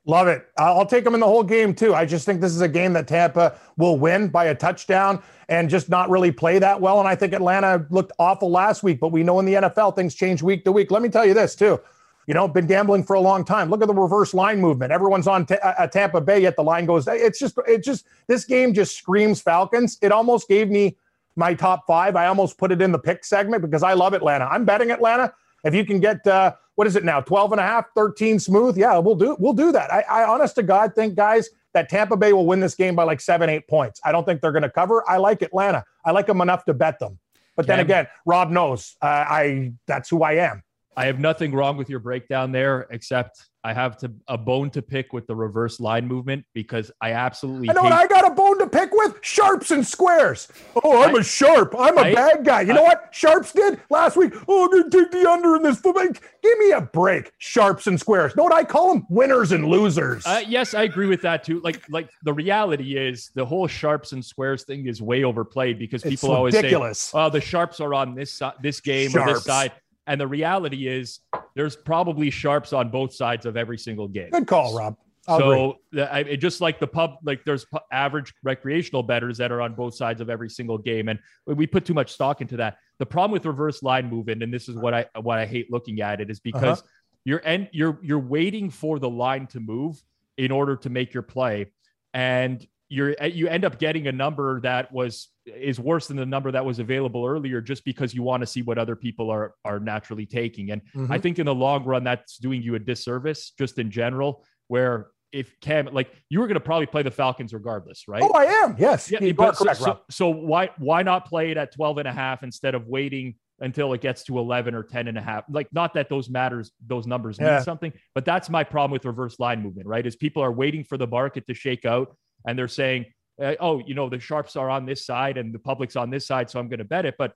Love 0.07 0.29
it. 0.29 0.47
I'll 0.57 0.85
take 0.85 1.03
them 1.03 1.13
in 1.15 1.19
the 1.19 1.27
whole 1.27 1.43
game 1.43 1.75
too. 1.75 1.93
I 1.93 2.05
just 2.05 2.25
think 2.25 2.39
this 2.39 2.53
is 2.53 2.61
a 2.61 2.67
game 2.67 2.93
that 2.93 3.09
Tampa 3.09 3.57
will 3.75 3.97
win 3.97 4.29
by 4.29 4.45
a 4.45 4.55
touchdown 4.55 5.21
and 5.49 5.69
just 5.69 5.89
not 5.89 6.09
really 6.09 6.31
play 6.31 6.59
that 6.59 6.79
well. 6.79 6.99
And 6.99 7.07
I 7.09 7.13
think 7.13 7.33
Atlanta 7.33 7.85
looked 7.89 8.13
awful 8.17 8.49
last 8.49 8.83
week, 8.83 9.01
but 9.01 9.09
we 9.09 9.21
know 9.21 9.37
in 9.39 9.45
the 9.45 9.55
NFL 9.55 9.97
things 9.97 10.15
change 10.15 10.41
week 10.41 10.63
to 10.63 10.71
week. 10.71 10.91
Let 10.91 11.01
me 11.01 11.09
tell 11.09 11.25
you 11.25 11.33
this 11.33 11.55
too. 11.55 11.81
You 12.25 12.33
know, 12.33 12.47
been 12.47 12.67
gambling 12.67 13.03
for 13.03 13.15
a 13.15 13.19
long 13.19 13.43
time. 13.43 13.69
Look 13.69 13.81
at 13.81 13.87
the 13.87 13.93
reverse 13.93 14.33
line 14.33 14.61
movement. 14.61 14.93
Everyone's 14.93 15.27
on 15.27 15.45
t- 15.45 15.55
uh, 15.55 15.87
Tampa 15.87 16.21
Bay, 16.21 16.41
yet 16.41 16.55
the 16.55 16.63
line 16.63 16.85
goes. 16.85 17.05
It's 17.09 17.39
just, 17.39 17.57
it 17.67 17.83
just, 17.83 18.05
this 18.27 18.45
game 18.45 18.73
just 18.73 18.97
screams 18.97 19.41
Falcons. 19.41 19.97
It 20.01 20.13
almost 20.13 20.47
gave 20.47 20.69
me 20.69 20.97
my 21.37 21.53
top 21.53 21.85
five. 21.87 22.15
I 22.15 22.27
almost 22.27 22.57
put 22.57 22.71
it 22.71 22.81
in 22.81 22.91
the 22.91 22.99
pick 22.99 23.23
segment 23.23 23.61
because 23.61 23.83
I 23.83 23.93
love 23.93 24.13
Atlanta. 24.13 24.45
I'm 24.45 24.65
betting 24.65 24.91
Atlanta. 24.91 25.33
If 25.63 25.73
you 25.73 25.85
can 25.85 25.99
get, 25.99 26.25
uh, 26.27 26.53
what 26.75 26.87
is 26.87 26.95
it 26.95 27.03
now, 27.03 27.21
12 27.21 27.53
and 27.53 27.61
a 27.61 27.63
half, 27.63 27.85
13 27.95 28.39
smooth, 28.39 28.77
yeah, 28.77 28.97
we'll 28.97 29.15
do, 29.15 29.35
we'll 29.39 29.53
do 29.53 29.71
that. 29.71 29.91
I, 29.91 30.01
I 30.01 30.23
honest 30.27 30.55
to 30.55 30.63
God 30.63 30.93
think, 30.95 31.15
guys, 31.15 31.49
that 31.73 31.89
Tampa 31.89 32.17
Bay 32.17 32.33
will 32.33 32.45
win 32.45 32.59
this 32.59 32.75
game 32.75 32.95
by 32.95 33.03
like 33.03 33.21
seven, 33.21 33.49
eight 33.49 33.67
points. 33.67 33.99
I 34.03 34.11
don't 34.11 34.25
think 34.25 34.41
they're 34.41 34.51
going 34.51 34.63
to 34.63 34.69
cover. 34.69 35.03
I 35.09 35.17
like 35.17 35.41
Atlanta. 35.41 35.83
I 36.05 36.11
like 36.11 36.27
them 36.27 36.41
enough 36.41 36.65
to 36.65 36.73
bet 36.73 36.99
them. 36.99 37.19
But 37.55 37.65
then 37.65 37.79
again, 37.79 38.07
Rob 38.25 38.51
knows 38.51 38.95
uh, 39.01 39.07
I 39.07 39.73
that's 39.87 40.09
who 40.09 40.21
I 40.21 40.33
am. 40.33 40.63
I 40.95 41.05
have 41.05 41.19
nothing 41.19 41.53
wrong 41.53 41.75
with 41.75 41.89
your 41.89 41.99
breakdown 41.99 42.51
there, 42.51 42.87
except 42.91 43.49
I 43.63 43.73
have 43.73 43.97
to 43.97 44.11
a 44.27 44.37
bone 44.37 44.69
to 44.71 44.81
pick 44.81 45.11
with 45.11 45.27
the 45.27 45.35
reverse 45.35 45.79
line 45.79 46.07
movement 46.07 46.45
because 46.53 46.91
I 47.01 47.13
absolutely 47.13 47.69
I 47.69 47.73
know 47.73 47.83
hate, 47.83 47.91
what 47.91 47.99
I 47.99 48.07
got 48.07 48.31
a 48.31 48.33
bone 48.33 48.56
to 48.71 48.77
pick 48.77 48.91
with? 48.93 49.15
Sharps 49.21 49.71
and 49.71 49.85
squares. 49.85 50.47
Oh, 50.83 51.03
I'm 51.03 51.15
a 51.15 51.23
sharp. 51.23 51.75
I'm 51.77 51.97
a 51.97 52.13
bad 52.13 52.43
guy. 52.45 52.61
You 52.61 52.73
know 52.73 52.83
what 52.83 53.09
Sharps 53.11 53.51
did 53.51 53.79
last 53.89 54.15
week? 54.17 54.33
Oh, 54.47 54.65
I'm 54.65 54.71
going 54.71 54.89
to 54.89 54.97
take 55.03 55.11
the 55.11 55.29
under 55.29 55.55
in 55.55 55.63
this 55.63 55.79
football. 55.79 56.05
Give 56.07 56.57
me 56.59 56.71
a 56.71 56.81
break. 56.81 57.31
Sharps 57.37 57.87
and 57.87 57.99
squares. 57.99 58.35
Know 58.35 58.43
what 58.43 58.53
I 58.53 58.63
call 58.63 58.93
them? 58.93 59.05
Winners 59.09 59.51
and 59.51 59.65
losers. 59.65 60.25
Uh, 60.25 60.41
yes, 60.47 60.73
I 60.73 60.83
agree 60.83 61.07
with 61.07 61.21
that 61.23 61.43
too. 61.43 61.59
Like, 61.63 61.81
like 61.89 62.09
the 62.23 62.33
reality 62.33 62.97
is 62.97 63.31
the 63.35 63.45
whole 63.45 63.67
sharps 63.67 64.11
and 64.11 64.23
squares 64.23 64.63
thing 64.63 64.87
is 64.87 65.01
way 65.01 65.23
overplayed 65.23 65.79
because 65.79 66.03
It's 66.03 66.21
people 66.21 66.35
always 66.35 66.53
ridiculous. 66.55 66.99
say, 66.99 67.17
"Oh, 67.19 67.29
the 67.29 67.41
sharps 67.41 67.79
are 67.79 67.93
on 67.93 68.15
this 68.15 68.33
side, 68.33 68.53
this 68.61 68.79
game 68.79 69.15
or 69.17 69.25
this 69.33 69.43
side," 69.43 69.71
and 70.05 70.19
the 70.21 70.27
reality 70.27 70.87
is 70.87 71.19
there's 71.55 71.75
probably 71.75 72.29
sharps 72.29 72.73
on 72.73 72.89
both 72.89 73.13
sides 73.13 73.45
of 73.45 73.57
every 73.57 73.77
single 73.77 74.07
game. 74.07 74.29
Good 74.29 74.47
call, 74.47 74.77
Rob. 74.77 74.95
So 75.27 75.77
I, 76.11 76.19
it 76.21 76.37
just 76.37 76.61
like 76.61 76.79
the 76.79 76.87
pub, 76.87 77.15
like 77.23 77.43
there's 77.45 77.65
pu- 77.65 77.79
average 77.91 78.33
recreational 78.43 79.03
betters 79.03 79.37
that 79.39 79.51
are 79.51 79.61
on 79.61 79.75
both 79.75 79.95
sides 79.95 80.21
of 80.21 80.29
every 80.29 80.49
single 80.49 80.77
game, 80.77 81.09
and 81.09 81.19
we- 81.45 81.67
put 81.67 81.85
too 81.85 81.93
much 81.93 82.11
stock 82.13 82.41
into 82.41 82.57
that. 82.57 82.77
The 82.99 83.05
problem 83.05 83.31
with 83.31 83.45
reverse 83.45 83.83
line 83.83 84.09
movement, 84.09 84.41
and 84.43 84.53
this 84.53 84.69
is 84.69 84.75
what 84.75 84.93
I 84.93 85.05
what 85.21 85.37
I 85.39 85.45
hate 85.45 85.71
looking 85.71 86.01
at 86.01 86.21
it, 86.21 86.29
is 86.29 86.37
Uh-huh. 86.39 86.59
because 86.59 86.83
you're 87.25 87.41
and 87.45 87.69
you're 87.73 87.99
you're 88.01 88.19
waiting 88.19 88.69
for 88.69 88.99
the 88.99 89.09
line 89.09 89.47
to 89.47 89.59
move 89.59 90.01
in 90.37 90.51
order 90.51 90.75
to 90.77 90.89
make 90.89 91.13
your 91.13 91.23
play, 91.23 91.71
and 92.13 92.65
you're 92.89 93.15
you 93.25 93.49
end 93.49 93.65
up 93.65 93.79
getting 93.79 94.07
a 94.07 94.11
number 94.13 94.61
that 94.61 94.89
was 94.93 95.27
is 95.45 95.77
worse 95.77 96.07
than 96.07 96.15
the 96.15 96.25
number 96.25 96.51
that 96.51 96.63
was 96.63 96.79
available 96.79 97.25
earlier 97.25 97.59
just 97.59 97.83
because 97.83 98.13
you 98.13 98.23
want 98.23 98.39
to 98.41 98.47
see 98.47 98.61
what 98.61 98.77
other 98.77 98.95
people 98.95 99.29
are 99.29 99.55
are 99.65 99.77
naturally 99.79 100.25
taking 100.25 100.71
and 100.71 100.81
Mhm. 100.95 101.09
i 101.11 101.17
think 101.17 101.37
in 101.37 101.45
the 101.45 101.53
long 101.55 101.83
run 101.83 102.03
that's 102.05 102.37
doing 102.37 102.61
you 102.61 102.75
a 102.75 102.79
disservice 102.79 103.51
just 103.57 103.77
in 103.77 103.91
general 103.91 104.45
where 104.67 105.07
if 105.33 105.59
cam 105.59 105.89
like 105.91 106.11
you 106.29 106.39
were 106.39 106.47
going 106.47 106.55
to 106.55 106.59
probably 106.61 106.85
play 106.85 107.03
the 107.03 107.11
falcons 107.11 107.53
regardless 107.53 108.07
right 108.07 108.23
Oh, 108.23 108.31
I 108.33 108.45
am. 108.45 108.75
Yes. 108.79 109.11
yeah, 109.11 109.19
but 109.33 109.57
so, 109.57 109.65
correct, 109.65 109.79
so, 109.79 109.85
Rob. 109.85 109.99
so 110.09 110.29
why 110.29 110.69
why 110.77 111.03
not 111.03 111.25
play 111.25 111.51
it 111.51 111.57
at 111.57 111.73
12 111.73 111.97
and 111.99 112.07
a 112.07 112.13
half 112.13 112.43
instead 112.43 112.75
of 112.75 112.87
waiting 112.87 113.35
until 113.59 113.91
it 113.93 114.01
gets 114.01 114.23
to 114.25 114.37
11 114.39 114.73
or 114.75 114.83
10 114.83 115.07
and 115.07 115.17
a 115.17 115.21
half 115.21 115.43
like 115.49 115.67
not 115.73 115.93
that 115.95 116.07
those 116.09 116.29
matters 116.29 116.71
those 116.85 117.05
numbers 117.07 117.37
Yeah. 117.39 117.55
mean 117.55 117.63
something 117.63 117.93
but 118.15 118.23
that's 118.23 118.49
my 118.49 118.63
problem 118.63 118.91
with 118.91 119.03
reverse 119.05 119.39
line 119.39 119.61
movement 119.61 119.87
right 119.87 120.05
is 120.05 120.15
people 120.15 120.41
are 120.43 120.51
waiting 120.51 120.83
for 120.83 120.97
the 120.97 121.07
market 121.07 121.45
to 121.47 121.53
shake 121.53 121.83
out 121.85 122.15
and 122.47 122.57
they're 122.57 122.67
saying 122.67 123.05
uh, 123.43 123.55
oh 123.59 123.79
you 123.85 123.95
know 123.95 124.07
the 124.09 124.19
sharps 124.19 124.55
are 124.55 124.69
on 124.69 124.85
this 124.85 125.05
side 125.05 125.37
and 125.37 125.53
the 125.53 125.59
public's 125.59 125.95
on 125.95 126.09
this 126.09 126.25
side 126.25 126.49
so 126.49 126.59
i'm 126.59 126.69
going 126.69 126.79
to 126.79 126.85
bet 126.85 127.05
it 127.05 127.15
but 127.17 127.33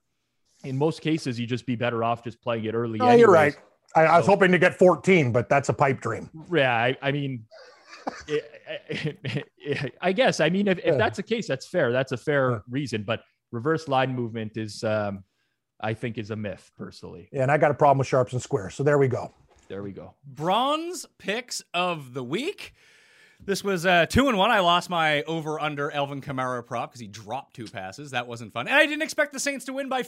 in 0.64 0.78
most 0.78 1.00
cases 1.02 1.38
you 1.40 1.46
just 1.46 1.66
be 1.66 1.74
better 1.76 2.02
off 2.04 2.22
just 2.24 2.40
playing 2.40 2.64
it 2.64 2.74
early 2.74 2.98
No, 2.98 3.10
you're 3.12 3.30
right. 3.30 3.54
I, 3.94 4.04
I 4.04 4.16
was 4.16 4.24
So- 4.26 4.32
hoping 4.32 4.52
to 4.52 4.58
get 4.58 4.78
14, 4.78 5.32
but 5.32 5.50
that's 5.50 5.68
a 5.68 5.72
pipe 5.74 6.00
dream. 6.00 6.30
Yeah, 6.50 6.72
I, 6.74 6.96
I 7.02 7.12
mean, 7.12 7.44
I- 8.28 9.92
I 10.00 10.12
guess. 10.12 10.40
I 10.40 10.48
mean, 10.50 10.68
if, 10.68 10.78
if 10.78 10.84
Yeah. 10.86 10.96
that's 10.96 11.16
the 11.16 11.22
case, 11.22 11.46
that's 11.46 11.66
fair. 11.66 11.92
That's 11.92 12.12
a 12.12 12.16
fair 12.16 12.50
Yeah. 12.50 12.58
reason. 12.68 13.02
But 13.04 13.22
reverse 13.52 13.88
line 13.88 14.14
movement 14.14 14.56
is, 14.56 14.82
um, 14.84 15.24
I 15.80 15.94
think, 15.94 16.18
is 16.18 16.30
a 16.30 16.36
myth. 16.36 16.70
Personally, 16.76 17.28
Yeah, 17.32 17.42
and 17.42 17.50
I 17.50 17.58
got 17.58 17.70
a 17.70 17.74
problem 17.74 17.98
with 17.98 18.06
sharps 18.06 18.32
and 18.32 18.42
squares. 18.42 18.74
So 18.74 18.82
there 18.82 18.98
we 18.98 19.08
go. 19.08 19.32
there 19.68 19.82
we 19.82 19.92
go. 19.92 20.14
Bronze 20.24 21.06
picks 21.18 21.62
of 21.74 22.12
the 22.14 22.22
week. 22.24 22.74
This 23.44 23.64
was 23.64 23.84
uh, 23.86 24.06
two 24.06 24.28
and 24.28 24.38
one. 24.38 24.50
I 24.50 24.60
lost 24.60 24.88
my 24.88 25.22
over 25.22 25.58
under 25.60 25.90
Alvin 25.90 26.20
Kamara 26.20 26.64
prop 26.64 26.90
because 26.90 27.00
he 27.00 27.08
dropped 27.08 27.54
two 27.56 27.66
passes. 27.66 28.12
That 28.12 28.26
wasn't 28.28 28.52
fun, 28.52 28.68
and 28.68 28.76
I 28.76 28.86
didn't 28.86 29.02
expect 29.02 29.32
the 29.32 29.40
Saints 29.40 29.64
to 29.64 29.72
win 29.72 29.88
by 29.88 30.04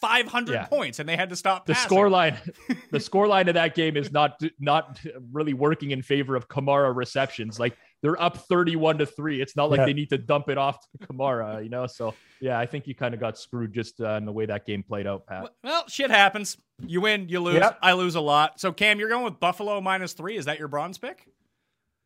five 0.00 0.26
hundred 0.28 0.54
Yeah. 0.54 0.66
points, 0.66 0.98
and 1.00 1.08
they 1.08 1.16
had 1.16 1.30
to 1.30 1.36
stop. 1.36 1.66
The 1.66 1.72
passing. 1.74 1.88
score 1.88 2.08
line, 2.08 2.36
the 2.92 3.00
score 3.00 3.26
line 3.26 3.48
of 3.48 3.54
that 3.54 3.74
game 3.74 3.96
is 3.96 4.12
not 4.12 4.40
not 4.60 5.00
really 5.32 5.52
working 5.52 5.90
in 5.90 6.02
favor 6.02 6.36
of 6.36 6.48
Kamara 6.48 6.94
receptions. 6.94 7.58
Like 7.58 7.76
they're 8.02 8.20
up 8.22 8.36
thirty-one 8.36 8.98
to 8.98 9.06
three. 9.06 9.40
It's 9.42 9.56
not 9.56 9.68
like 9.68 9.78
Yeah. 9.78 9.86
they 9.86 9.92
need 9.94 10.10
to 10.10 10.18
dump 10.18 10.48
it 10.48 10.56
off 10.58 10.78
to 10.92 11.06
Kamara, 11.08 11.64
you 11.64 11.70
know. 11.70 11.88
So 11.88 12.14
yeah, 12.40 12.56
I 12.56 12.66
think 12.66 12.86
you 12.86 12.94
kind 12.94 13.14
of 13.14 13.20
got 13.20 13.36
screwed 13.36 13.72
just 13.72 14.00
uh, 14.00 14.10
in 14.10 14.26
the 14.26 14.32
way 14.32 14.46
that 14.46 14.64
game 14.64 14.84
played 14.84 15.08
out, 15.08 15.26
Pat. 15.26 15.50
Well, 15.64 15.88
shit 15.88 16.10
happens. 16.10 16.56
You 16.86 17.00
win, 17.00 17.28
you 17.28 17.40
lose. 17.40 17.56
Yep. 17.56 17.78
I 17.82 17.94
lose 17.94 18.14
a 18.14 18.20
lot. 18.20 18.60
So 18.60 18.70
Cam, 18.72 19.00
you're 19.00 19.08
going 19.08 19.24
with 19.24 19.40
Buffalo 19.40 19.80
minus 19.80 20.12
three. 20.12 20.36
Is 20.36 20.44
that 20.44 20.60
your 20.60 20.68
bronze 20.68 20.98
pick? 20.98 21.26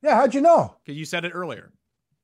Yeah, 0.03 0.16
how'd 0.16 0.34
you 0.34 0.40
know? 0.40 0.76
Because 0.84 0.98
you 0.98 1.05
said 1.05 1.24
it 1.24 1.30
earlier. 1.34 1.72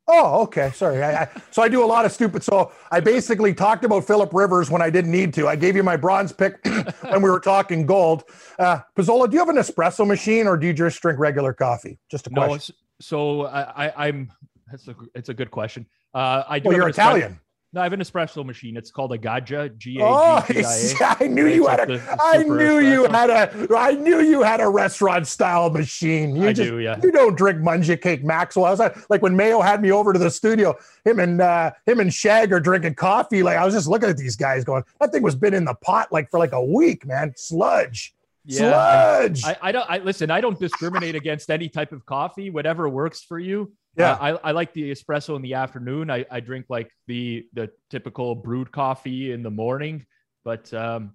Oh, 0.08 0.42
okay. 0.42 0.70
Sorry. 0.70 1.02
I, 1.02 1.22
I, 1.24 1.28
so 1.50 1.62
I 1.62 1.68
do 1.68 1.82
a 1.82 1.86
lot 1.86 2.04
of 2.04 2.12
stupid. 2.12 2.44
So 2.44 2.70
I 2.92 3.00
basically 3.00 3.52
talked 3.52 3.84
about 3.84 4.06
Philip 4.06 4.32
Rivers 4.32 4.70
when 4.70 4.80
I 4.80 4.88
didn't 4.88 5.10
need 5.10 5.34
to. 5.34 5.48
I 5.48 5.56
gave 5.56 5.74
you 5.74 5.82
my 5.82 5.96
bronze 5.96 6.32
pick 6.32 6.64
when 7.10 7.22
we 7.22 7.28
were 7.28 7.40
talking 7.40 7.86
gold. 7.86 8.22
Uh, 8.58 8.78
Pizzola, 8.96 9.28
do 9.28 9.34
you 9.34 9.40
have 9.40 9.48
an 9.48 9.56
espresso 9.56 10.06
machine 10.06 10.46
or 10.46 10.56
do 10.56 10.66
you 10.68 10.72
just 10.72 11.00
drink 11.02 11.18
regular 11.18 11.52
coffee? 11.52 11.98
Just 12.08 12.28
a 12.28 12.30
question. 12.30 12.54
s- 12.56 12.70
so 13.00 13.46
I, 13.46 13.86
I, 13.88 14.06
I'm. 14.08 14.30
That's 14.70 14.86
a. 14.86 14.94
It's 15.16 15.28
a 15.28 15.34
good 15.34 15.50
question. 15.50 15.86
Uh, 16.14 16.44
I 16.48 16.60
do. 16.60 16.68
well, 16.68 16.76
you're 16.78 16.86
an 16.86 16.92
espre- 16.92 16.98
Italian. 16.98 17.40
No, 17.76 17.82
I 17.82 17.84
have 17.84 17.92
an 17.92 18.00
espresso 18.00 18.42
machine. 18.42 18.74
It's 18.74 18.90
called 18.90 19.12
a 19.12 19.18
Gaggia. 19.18 19.76
G 19.76 19.98
A 20.00 20.02
Oh, 20.02 20.42
G 20.46 20.54
G 20.54 20.64
I 20.64 21.12
A. 21.12 21.16
I 21.20 21.26
knew 21.26 21.46
you 21.46 21.66
had 21.66 21.90
a. 21.90 22.16
I 22.18 22.42
knew 22.42 22.78
you 22.78 23.04
had 23.04 23.28
a. 23.28 23.68
I 23.76 23.92
knew 23.92 24.20
you 24.22 24.42
had 24.42 24.62
a 24.62 24.68
restaurant 24.70 25.26
style 25.26 25.68
machine. 25.68 26.34
You 26.34 26.48
I 26.48 26.52
just, 26.54 26.70
do, 26.70 26.78
yeah. 26.78 26.98
You 27.02 27.12
don't 27.12 27.36
drink 27.36 27.58
munja 27.58 28.00
cake, 28.00 28.24
Maxwell. 28.24 28.64
I 28.64 28.70
was 28.70 28.78
like, 28.78 29.10
like 29.10 29.20
when 29.20 29.36
Mayo 29.36 29.60
had 29.60 29.82
me 29.82 29.92
over 29.92 30.14
to 30.14 30.18
the 30.18 30.30
studio. 30.30 30.74
Him 31.04 31.20
and 31.20 31.42
uh, 31.42 31.72
him 31.84 32.00
and 32.00 32.12
Shag 32.12 32.50
are 32.50 32.60
drinking 32.60 32.94
coffee. 32.94 33.42
Like 33.42 33.58
I 33.58 33.64
was 33.66 33.74
just 33.74 33.88
looking 33.88 34.08
at 34.08 34.16
these 34.16 34.36
guys, 34.36 34.64
going, 34.64 34.82
that 34.98 35.12
thing 35.12 35.22
was 35.22 35.34
been 35.34 35.52
in 35.52 35.66
the 35.66 35.74
pot 35.74 36.10
like 36.10 36.30
for 36.30 36.38
like 36.38 36.52
a 36.52 36.64
week, 36.64 37.04
man. 37.04 37.34
Sludge, 37.36 38.14
Yeah, 38.46 38.70
sludge. 38.70 39.44
I, 39.44 39.56
I 39.60 39.72
don't. 39.72 39.90
I 39.90 39.98
listen. 39.98 40.30
I 40.30 40.40
don't 40.40 40.58
discriminate 40.58 41.14
against 41.14 41.50
any 41.50 41.68
type 41.68 41.92
of 41.92 42.06
coffee. 42.06 42.48
Whatever 42.48 42.88
works 42.88 43.22
for 43.22 43.38
you. 43.38 43.70
Yeah. 43.96 44.12
Uh, 44.12 44.38
I, 44.42 44.48
I 44.48 44.52
like 44.52 44.72
the 44.74 44.90
espresso 44.90 45.36
in 45.36 45.42
the 45.42 45.54
afternoon. 45.54 46.10
I, 46.10 46.24
I 46.30 46.40
drink 46.40 46.66
like 46.68 46.90
the 47.06 47.46
the 47.54 47.70
typical 47.90 48.34
brewed 48.34 48.70
coffee 48.70 49.32
in 49.32 49.42
the 49.42 49.50
morning. 49.50 50.06
But 50.44 50.72
um, 50.74 51.14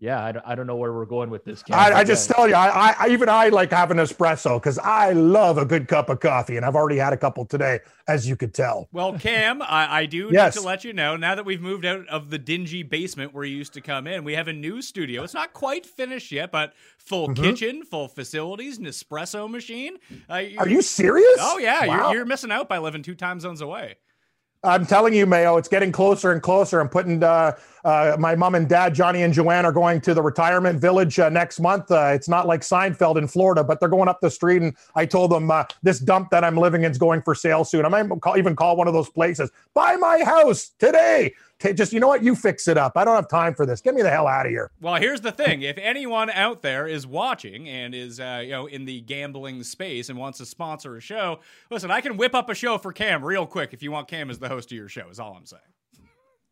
yeah, 0.00 0.24
I, 0.24 0.32
don't- 0.32 0.46
I 0.46 0.54
don't 0.54 0.66
know 0.66 0.76
where 0.76 0.92
we're 0.92 1.04
going 1.04 1.28
with 1.30 1.44
this. 1.44 1.62
Cam, 1.62 1.78
I, 1.78 1.98
I 1.98 2.04
just 2.04 2.30
uh, 2.30 2.34
tell 2.34 2.48
you, 2.48 2.54
I, 2.54 2.90
I- 2.90 2.94
I 3.00 3.08
even 3.10 3.28
I 3.28 3.48
like 3.50 3.70
having 3.70 3.98
espresso 3.98 4.56
because 4.60 4.78
I 4.78 5.12
love 5.12 5.58
a 5.58 5.64
good 5.66 5.86
cup 5.88 6.08
of 6.08 6.20
coffee, 6.20 6.56
and 6.56 6.64
I've 6.66 6.74
already 6.74 6.96
had 6.96 7.12
a 7.12 7.16
couple 7.18 7.44
today, 7.44 7.80
as 8.08 8.26
you 8.28 8.34
could 8.34 8.54
tell. 8.54 8.88
Well, 8.92 9.18
Cam, 9.18 9.60
I, 9.62 10.00
I 10.00 10.06
do 10.06 10.30
Yes. 10.32 10.56
need 10.56 10.62
to 10.62 10.66
let 10.66 10.84
you 10.84 10.92
know 10.94 11.16
now 11.16 11.34
that 11.34 11.44
we've 11.44 11.60
moved 11.60 11.84
out 11.84 12.08
of 12.08 12.30
the 12.30 12.38
dingy 12.38 12.82
basement 12.82 13.34
where 13.34 13.44
you 13.44 13.56
used 13.56 13.74
to 13.74 13.80
come 13.80 14.06
in, 14.06 14.24
we 14.24 14.34
have 14.34 14.48
a 14.48 14.52
new 14.52 14.80
studio. 14.82 15.22
It's 15.22 15.34
not 15.34 15.52
quite 15.52 15.84
finished 15.86 16.32
yet, 16.32 16.50
but 16.50 16.72
full 16.98 17.28
Mm-hmm. 17.28 17.42
kitchen, 17.44 17.84
full 17.84 18.08
facilities, 18.08 18.78
an 18.78 18.86
espresso 18.86 19.48
machine. 19.50 19.98
Uh, 20.28 20.42
Are 20.58 20.68
you 20.68 20.80
serious? 20.82 21.36
Oh 21.38 21.58
yeah, 21.58 21.84
Wow. 21.86 22.06
you're, 22.08 22.14
you're 22.16 22.24
missing 22.26 22.50
out 22.50 22.68
by 22.68 22.78
living 22.78 23.02
two 23.02 23.14
time 23.14 23.38
zones 23.38 23.60
away. 23.60 23.96
I'm 24.62 24.84
telling 24.84 25.14
you, 25.14 25.24
Mayo, 25.24 25.56
it's 25.56 25.68
getting 25.68 25.90
closer 25.90 26.32
and 26.32 26.42
closer. 26.42 26.80
I'm 26.80 26.88
putting 26.90 27.22
uh, 27.22 27.52
uh, 27.84 28.16
my 28.18 28.34
mom 28.34 28.54
and 28.54 28.68
dad, 28.68 28.94
Johnny 28.94 29.22
and 29.22 29.32
Joanne, 29.32 29.64
are 29.64 29.72
going 29.72 30.00
to 30.02 30.14
the 30.14 30.22
retirement 30.22 30.80
village 30.80 31.18
uh, 31.18 31.28
next 31.28 31.60
month. 31.60 31.90
Uh, 31.90 32.10
it's 32.14 32.28
not 32.28 32.46
like 32.46 32.60
Seinfeld 32.60 33.16
in 33.16 33.26
Florida, 33.26 33.64
but 33.64 33.80
they're 33.80 33.88
going 33.88 34.08
up 34.08 34.20
the 34.20 34.30
street. 34.30 34.62
And 34.62 34.76
I 34.94 35.06
told 35.06 35.30
them 35.30 35.50
uh, 35.50 35.64
this 35.82 35.98
dump 35.98 36.30
that 36.30 36.44
I'm 36.44 36.56
living 36.56 36.84
in 36.84 36.90
is 36.90 36.98
going 36.98 37.22
for 37.22 37.34
sale 37.34 37.64
soon. 37.64 37.84
I 37.84 37.88
might 37.88 38.20
call, 38.20 38.36
even 38.36 38.56
call 38.56 38.76
one 38.76 38.88
of 38.88 38.94
those 38.94 39.10
places, 39.10 39.50
buy 39.74 39.96
my 39.96 40.22
house 40.24 40.70
today. 40.78 41.34
Just, 41.74 41.92
you 41.92 42.00
know 42.00 42.08
what? 42.08 42.22
You 42.22 42.34
fix 42.34 42.68
it 42.68 42.78
up. 42.78 42.92
I 42.96 43.04
don't 43.04 43.16
have 43.16 43.28
time 43.28 43.54
for 43.54 43.66
this. 43.66 43.82
Get 43.82 43.94
me 43.94 44.00
the 44.00 44.08
hell 44.08 44.26
out 44.26 44.46
of 44.46 44.50
here. 44.50 44.70
Well, 44.80 44.94
here's 44.94 45.20
the 45.20 45.30
thing: 45.30 45.60
if 45.60 45.76
anyone 45.76 46.30
out 46.30 46.62
there 46.62 46.88
is 46.88 47.06
watching 47.06 47.68
and 47.68 47.94
is 47.94 48.18
uh, 48.18 48.40
you 48.42 48.52
know 48.52 48.64
in 48.64 48.86
the 48.86 49.02
gambling 49.02 49.62
space 49.62 50.08
and 50.08 50.18
wants 50.18 50.38
to 50.38 50.46
sponsor 50.46 50.96
a 50.96 51.02
show, 51.02 51.40
listen, 51.70 51.90
I 51.90 52.00
can 52.00 52.16
whip 52.16 52.34
up 52.34 52.48
a 52.48 52.54
show 52.54 52.78
for 52.78 52.94
Cam 52.94 53.22
real 53.22 53.44
quick 53.44 53.74
if 53.74 53.82
you 53.82 53.92
want 53.92 54.08
Cam 54.08 54.30
as 54.30 54.38
the 54.38 54.48
host 54.48 54.72
of 54.72 54.76
your 54.76 54.88
show. 54.88 55.10
Is 55.10 55.20
all 55.20 55.34
I'm 55.34 55.44
saying. 55.44 55.60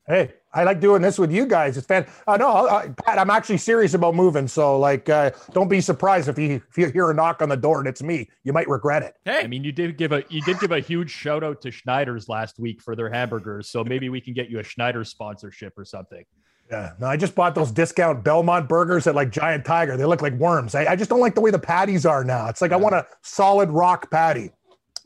Hey, 0.09 0.33
I 0.55 0.65
like 0.65 0.81
doing 0.81 1.03
this 1.03 1.19
with 1.19 1.31
you 1.31 1.45
guys. 1.45 1.77
It's 1.77 1.87
fan. 1.87 2.07
Uh, 2.27 2.39
no, 2.39 2.49
uh, 2.49 2.89
Pat, 3.05 3.19
I'm 3.19 3.29
actually 3.29 3.59
serious 3.59 3.93
about 3.93 4.15
moving. 4.15 4.49
So, 4.49 4.79
like, 4.79 5.09
uh, 5.11 5.33
don't 5.53 5.69
be 5.69 5.83
surprised 5.83 6.29
if 6.29 6.39
you 6.39 6.63
if 6.71 6.79
you 6.79 6.89
hear 6.91 7.11
a 7.11 7.15
knock 7.15 7.43
on 7.43 7.51
the 7.51 7.57
door 7.57 7.79
and 7.79 7.87
it's 7.87 8.03
me. 8.03 8.29
You 8.43 8.55
might 8.55 8.69
regret 8.69 9.03
it. 9.03 9.15
Hey, 9.27 9.43
I 9.45 9.47
mean, 9.47 9.65
you 9.65 9.73
did 9.73 9.99
give 9.99 10.13
a 10.13 10.25
you 10.31 10.41
did 10.41 10.59
give 10.61 10.73
a 10.73 10.81
huge 10.81 11.11
shout 11.11 11.45
out 11.45 11.61
to 11.63 11.71
Schneider's 11.71 12.29
last 12.29 12.59
week 12.59 12.81
for 12.81 12.97
their 12.97 13.11
hamburgers. 13.11 13.69
So 13.69 13.85
maybe 13.85 14.09
we 14.09 14.21
can 14.21 14.33
get 14.33 14.49
you 14.49 14.59
a 14.61 14.65
Schneider 14.65 15.05
sponsorship 15.05 15.79
or 15.79 15.85
something. 15.85 16.25
Yeah. 16.71 16.93
No, 16.99 17.07
I 17.07 17.17
just 17.17 17.35
bought 17.35 17.55
those 17.55 17.71
discount 17.71 18.25
Belmont 18.25 18.69
burgers 18.69 19.07
at 19.07 19.15
like 19.15 19.31
Giant 19.31 19.65
Tiger. 19.65 19.97
They 19.97 20.05
look 20.05 20.23
like 20.23 20.35
worms. 20.35 20.75
I, 20.75 20.87
I 20.87 20.97
just 20.97 21.11
don't 21.11 21.21
like 21.21 21.35
the 21.35 21.41
way 21.41 21.51
the 21.51 21.59
patties 21.59 22.05
are 22.07 22.25
now. 22.25 22.49
It's 22.49 22.61
like 22.61 22.73
I 22.73 22.77
want 22.77 22.95
a 22.95 23.07
solid 23.23 23.71
rock 23.71 24.11
patty. 24.11 24.51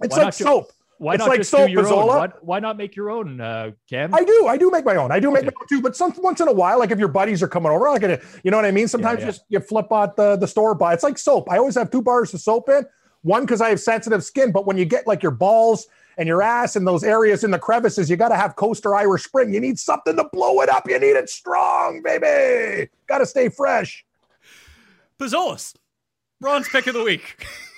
It's 0.02 0.16
Why 0.16 0.16
like 0.16 0.26
not 0.26 0.36
ju- 0.36 0.44
soap. 0.44 0.72
Why 1.02 1.14
It's 1.14 1.18
not 1.18 1.30
like 1.30 1.40
just 1.40 1.50
soap, 1.50 1.66
do 1.66 1.72
your 1.72 1.92
own? 1.92 2.06
Why, 2.06 2.28
why 2.42 2.60
not 2.60 2.76
make 2.76 2.94
your 2.94 3.10
own, 3.10 3.40
uh, 3.40 3.72
Cam? 3.90 4.14
I 4.14 4.22
do. 4.22 4.46
I 4.46 4.56
do 4.56 4.70
make 4.70 4.84
my 4.84 4.94
own. 4.94 5.10
I 5.10 5.18
do 5.18 5.32
make 5.32 5.44
my 5.44 5.50
own 5.60 5.66
too. 5.68 5.82
But 5.82 5.96
some 5.96 6.14
once 6.18 6.40
in 6.40 6.46
a 6.46 6.52
while, 6.52 6.78
like 6.78 6.92
if 6.92 6.98
your 7.00 7.08
buddies 7.08 7.42
are 7.42 7.48
coming 7.48 7.72
over, 7.72 7.90
like 7.90 8.04
a, 8.04 8.20
you 8.44 8.52
know 8.52 8.56
what 8.56 8.66
I 8.66 8.70
mean. 8.70 8.86
Sometimes 8.86 9.18
yeah. 9.18 9.26
just 9.26 9.42
you 9.48 9.58
flip 9.58 9.92
out 9.92 10.14
the 10.14 10.36
the 10.36 10.46
store 10.46 10.76
buy. 10.76 10.94
It's 10.94 11.02
like 11.02 11.18
soap. 11.18 11.50
I 11.50 11.58
always 11.58 11.74
have 11.74 11.90
two 11.90 12.02
bars 12.02 12.32
of 12.34 12.40
soap 12.40 12.68
in. 12.68 12.86
One 13.22 13.42
because 13.42 13.60
I 13.60 13.70
have 13.70 13.80
sensitive 13.80 14.22
skin, 14.22 14.52
but 14.52 14.64
when 14.64 14.76
you 14.76 14.84
get 14.84 15.08
like 15.08 15.24
your 15.24 15.32
balls 15.32 15.88
and 16.18 16.28
your 16.28 16.40
ass 16.40 16.76
and 16.76 16.86
those 16.86 17.02
areas 17.02 17.42
in 17.42 17.50
the 17.50 17.58
crevices, 17.58 18.08
you 18.08 18.16
got 18.16 18.28
to 18.28 18.36
have 18.36 18.54
Coaster 18.54 18.94
Irish 18.94 19.24
Spring. 19.24 19.52
You 19.52 19.60
need 19.60 19.80
something 19.80 20.14
to 20.14 20.28
blow 20.32 20.60
it 20.60 20.68
up. 20.68 20.88
You 20.88 21.00
need 21.00 21.16
it 21.16 21.28
strong, 21.28 22.00
baby. 22.04 22.90
Got 23.08 23.18
to 23.18 23.26
stay 23.26 23.48
fresh. 23.48 24.04
Pizzola's, 25.18 25.74
Ron's 26.40 26.68
pick 26.68 26.86
of 26.86 26.94
the 26.94 27.02
week. 27.02 27.44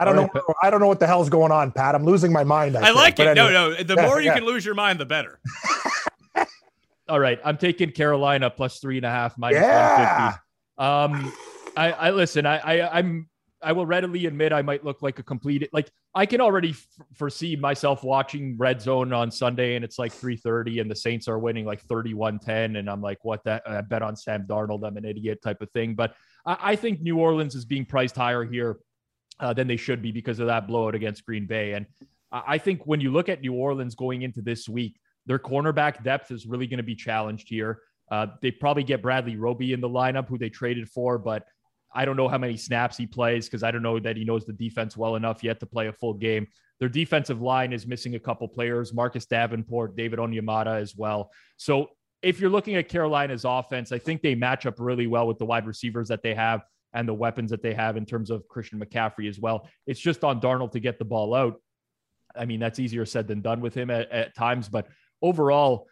I 0.00 0.04
don't 0.06 0.16
All 0.18 0.22
know. 0.24 0.30
right, 0.34 0.56
I 0.62 0.70
don't 0.70 0.80
know 0.80 0.86
what 0.88 0.98
the 0.98 1.06
hell's 1.06 1.28
going 1.28 1.52
on, 1.52 1.72
Pat. 1.72 1.94
I'm 1.94 2.04
losing 2.04 2.32
my 2.32 2.42
mind. 2.42 2.74
I, 2.76 2.88
I 2.88 2.90
like 2.92 3.16
But 3.16 3.26
it. 3.28 3.34
No, 3.34 3.48
anyway. 3.48 3.76
no. 3.78 3.82
The 3.84 3.94
Yeah, 4.00 4.06
more 4.08 4.18
you 4.20 4.28
yeah. 4.28 4.34
can 4.34 4.46
lose 4.46 4.64
your 4.64 4.74
mind, 4.74 4.98
the 4.98 5.04
better. 5.04 5.38
All 7.08 7.20
right, 7.20 7.40
I'm 7.44 7.56
taking 7.58 7.90
Carolina 7.90 8.50
plus 8.50 8.78
three 8.78 8.96
and 8.96 9.04
a 9.04 9.10
half 9.10 9.36
minus 9.36 9.60
Yeah. 9.60 10.34
150. 10.78 11.26
Um, 11.28 11.32
I, 11.76 11.92
I 11.92 12.10
listen. 12.10 12.46
I, 12.46 12.58
I, 12.58 12.98
I'm. 12.98 13.28
I 13.62 13.72
will 13.72 13.84
readily 13.84 14.24
admit 14.24 14.54
I 14.54 14.62
might 14.62 14.86
look 14.86 15.02
like 15.02 15.18
a 15.18 15.22
complete. 15.22 15.68
Like 15.70 15.90
I 16.14 16.24
can 16.24 16.40
already 16.40 16.70
f- 16.70 16.86
foresee 17.12 17.56
myself 17.56 18.02
watching 18.02 18.56
Red 18.56 18.80
Zone 18.80 19.12
on 19.12 19.30
Sunday, 19.30 19.74
and 19.76 19.84
it's 19.84 19.98
like 19.98 20.12
3:30, 20.14 20.80
and 20.80 20.90
the 20.90 20.96
Saints 20.96 21.28
are 21.28 21.38
winning 21.38 21.66
like 21.66 21.84
31-10, 21.86 22.78
and 22.78 22.88
I'm 22.88 23.02
like, 23.02 23.18
what 23.22 23.44
that? 23.44 23.62
I 23.68 23.82
bet 23.82 24.00
on 24.00 24.16
Sam 24.16 24.46
Darnold. 24.48 24.86
I'm 24.86 24.96
an 24.96 25.04
idiot 25.04 25.42
type 25.42 25.60
of 25.60 25.70
thing. 25.72 25.94
But 25.94 26.14
I, 26.46 26.56
I 26.72 26.76
think 26.76 27.02
New 27.02 27.18
Orleans 27.18 27.54
is 27.54 27.66
being 27.66 27.84
priced 27.84 28.16
higher 28.16 28.44
here 28.44 28.78
uh, 29.40 29.52
than 29.52 29.66
they 29.66 29.76
should 29.76 30.02
be 30.02 30.12
because 30.12 30.38
of 30.38 30.46
that 30.46 30.66
blowout 30.66 30.94
against 30.94 31.24
Green 31.24 31.46
Bay. 31.46 31.72
And 31.72 31.86
I 32.32 32.58
think 32.58 32.86
when 32.86 33.00
you 33.00 33.10
look 33.10 33.28
at 33.28 33.40
New 33.40 33.54
Orleans 33.54 33.94
going 33.94 34.22
into 34.22 34.40
this 34.40 34.68
week, 34.68 35.00
their 35.26 35.38
cornerback 35.38 36.04
depth 36.04 36.30
is 36.30 36.46
really 36.46 36.66
going 36.66 36.78
to 36.78 36.84
be 36.84 36.94
challenged 36.94 37.48
here. 37.48 37.80
Uh, 38.10 38.26
they 38.42 38.50
probably 38.50 38.84
get 38.84 39.02
Bradley 39.02 39.36
Roby 39.36 39.72
in 39.72 39.80
the 39.80 39.88
lineup, 39.88 40.28
who 40.28 40.38
they 40.38 40.48
traded 40.48 40.88
for, 40.88 41.18
but 41.18 41.44
I 41.92 42.04
don't 42.04 42.16
know 42.16 42.28
how 42.28 42.38
many 42.38 42.56
snaps 42.56 42.96
he 42.96 43.06
plays 43.06 43.46
because 43.46 43.62
I 43.62 43.70
don't 43.70 43.82
know 43.82 43.98
that 43.98 44.16
he 44.16 44.24
knows 44.24 44.44
the 44.44 44.52
defense 44.52 44.96
well 44.96 45.16
enough 45.16 45.42
yet 45.42 45.58
to 45.60 45.66
play 45.66 45.88
a 45.88 45.92
full 45.92 46.14
game. 46.14 46.46
Their 46.78 46.88
defensive 46.88 47.42
line 47.42 47.72
is 47.72 47.86
missing 47.86 48.14
a 48.14 48.18
couple 48.18 48.48
players, 48.48 48.94
Marcus 48.94 49.26
Davenport, 49.26 49.96
David 49.96 50.18
Onyemata 50.18 50.80
as 50.80 50.96
well. 50.96 51.30
So 51.56 51.88
if 52.22 52.40
you're 52.40 52.50
looking 52.50 52.76
at 52.76 52.88
Carolina's 52.88 53.44
offense, 53.44 53.92
I 53.92 53.98
think 53.98 54.22
they 54.22 54.34
match 54.34 54.66
up 54.66 54.78
really 54.78 55.06
well 55.06 55.26
with 55.26 55.38
the 55.38 55.46
wide 55.46 55.66
receivers 55.66 56.08
that 56.08 56.22
they 56.22 56.34
have 56.34 56.62
and 56.92 57.08
the 57.08 57.14
weapons 57.14 57.50
that 57.50 57.62
they 57.62 57.74
have 57.74 57.96
in 57.96 58.04
terms 58.04 58.30
of 58.30 58.46
Christian 58.48 58.80
McCaffrey 58.80 59.28
as 59.28 59.38
well. 59.38 59.68
It's 59.86 60.00
just 60.00 60.24
on 60.24 60.40
Darnold 60.40 60.72
to 60.72 60.80
get 60.80 60.98
the 60.98 61.04
ball 61.04 61.34
out. 61.34 61.60
I 62.36 62.44
mean, 62.44 62.60
that's 62.60 62.78
easier 62.78 63.06
said 63.06 63.28
than 63.28 63.40
done 63.40 63.60
with 63.60 63.74
him 63.74 63.90
at, 63.90 64.10
at 64.10 64.34
times, 64.34 64.68
but 64.68 64.86
overall, 65.22 65.86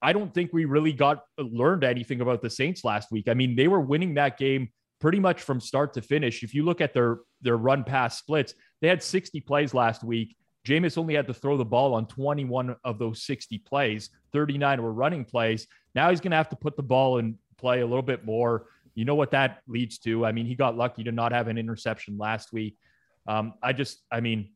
I 0.00 0.12
don't 0.12 0.34
think 0.34 0.52
we 0.52 0.64
really 0.64 0.92
got 0.92 1.24
learned 1.38 1.84
anything 1.84 2.20
about 2.20 2.42
the 2.42 2.50
Saints 2.50 2.84
last 2.84 3.12
week. 3.12 3.28
I 3.28 3.34
mean, 3.34 3.54
they 3.54 3.68
were 3.68 3.80
winning 3.80 4.14
that 4.14 4.36
game 4.36 4.70
pretty 5.00 5.20
much 5.20 5.42
from 5.42 5.60
start 5.60 5.92
to 5.94 6.02
finish. 6.02 6.42
If 6.42 6.54
you 6.54 6.64
look 6.64 6.80
at 6.80 6.92
their 6.92 7.18
their 7.40 7.56
run 7.56 7.84
pass 7.84 8.18
splits, 8.18 8.54
they 8.80 8.88
had 8.88 9.02
60 9.02 9.40
plays 9.40 9.74
last 9.74 10.02
week. 10.02 10.36
Jameis 10.66 10.98
only 10.98 11.14
had 11.14 11.26
to 11.26 11.34
throw 11.34 11.56
the 11.56 11.64
ball 11.64 11.94
on 11.94 12.06
21 12.06 12.76
of 12.84 12.98
those 12.98 13.24
60 13.24 13.58
plays. 13.58 14.10
39 14.32 14.82
were 14.82 14.92
running 14.92 15.24
plays. 15.24 15.66
Now 15.94 16.10
he's 16.10 16.20
going 16.20 16.30
to 16.30 16.36
have 16.36 16.50
to 16.50 16.56
put 16.56 16.76
the 16.76 16.82
ball 16.82 17.18
in 17.18 17.36
play 17.58 17.80
a 17.80 17.86
little 17.86 18.02
bit 18.02 18.24
more. 18.24 18.66
You 18.94 19.04
know 19.04 19.14
what 19.14 19.30
that 19.30 19.62
leads 19.66 19.98
to. 20.00 20.24
I 20.26 20.32
mean, 20.32 20.46
he 20.46 20.54
got 20.54 20.76
lucky 20.76 21.04
to 21.04 21.12
not 21.12 21.32
have 21.32 21.48
an 21.48 21.58
interception 21.58 22.18
last 22.18 22.52
week. 22.52 22.76
Um, 23.26 23.54
I 23.62 23.72
just, 23.72 24.02
I 24.10 24.20
mean, 24.20 24.50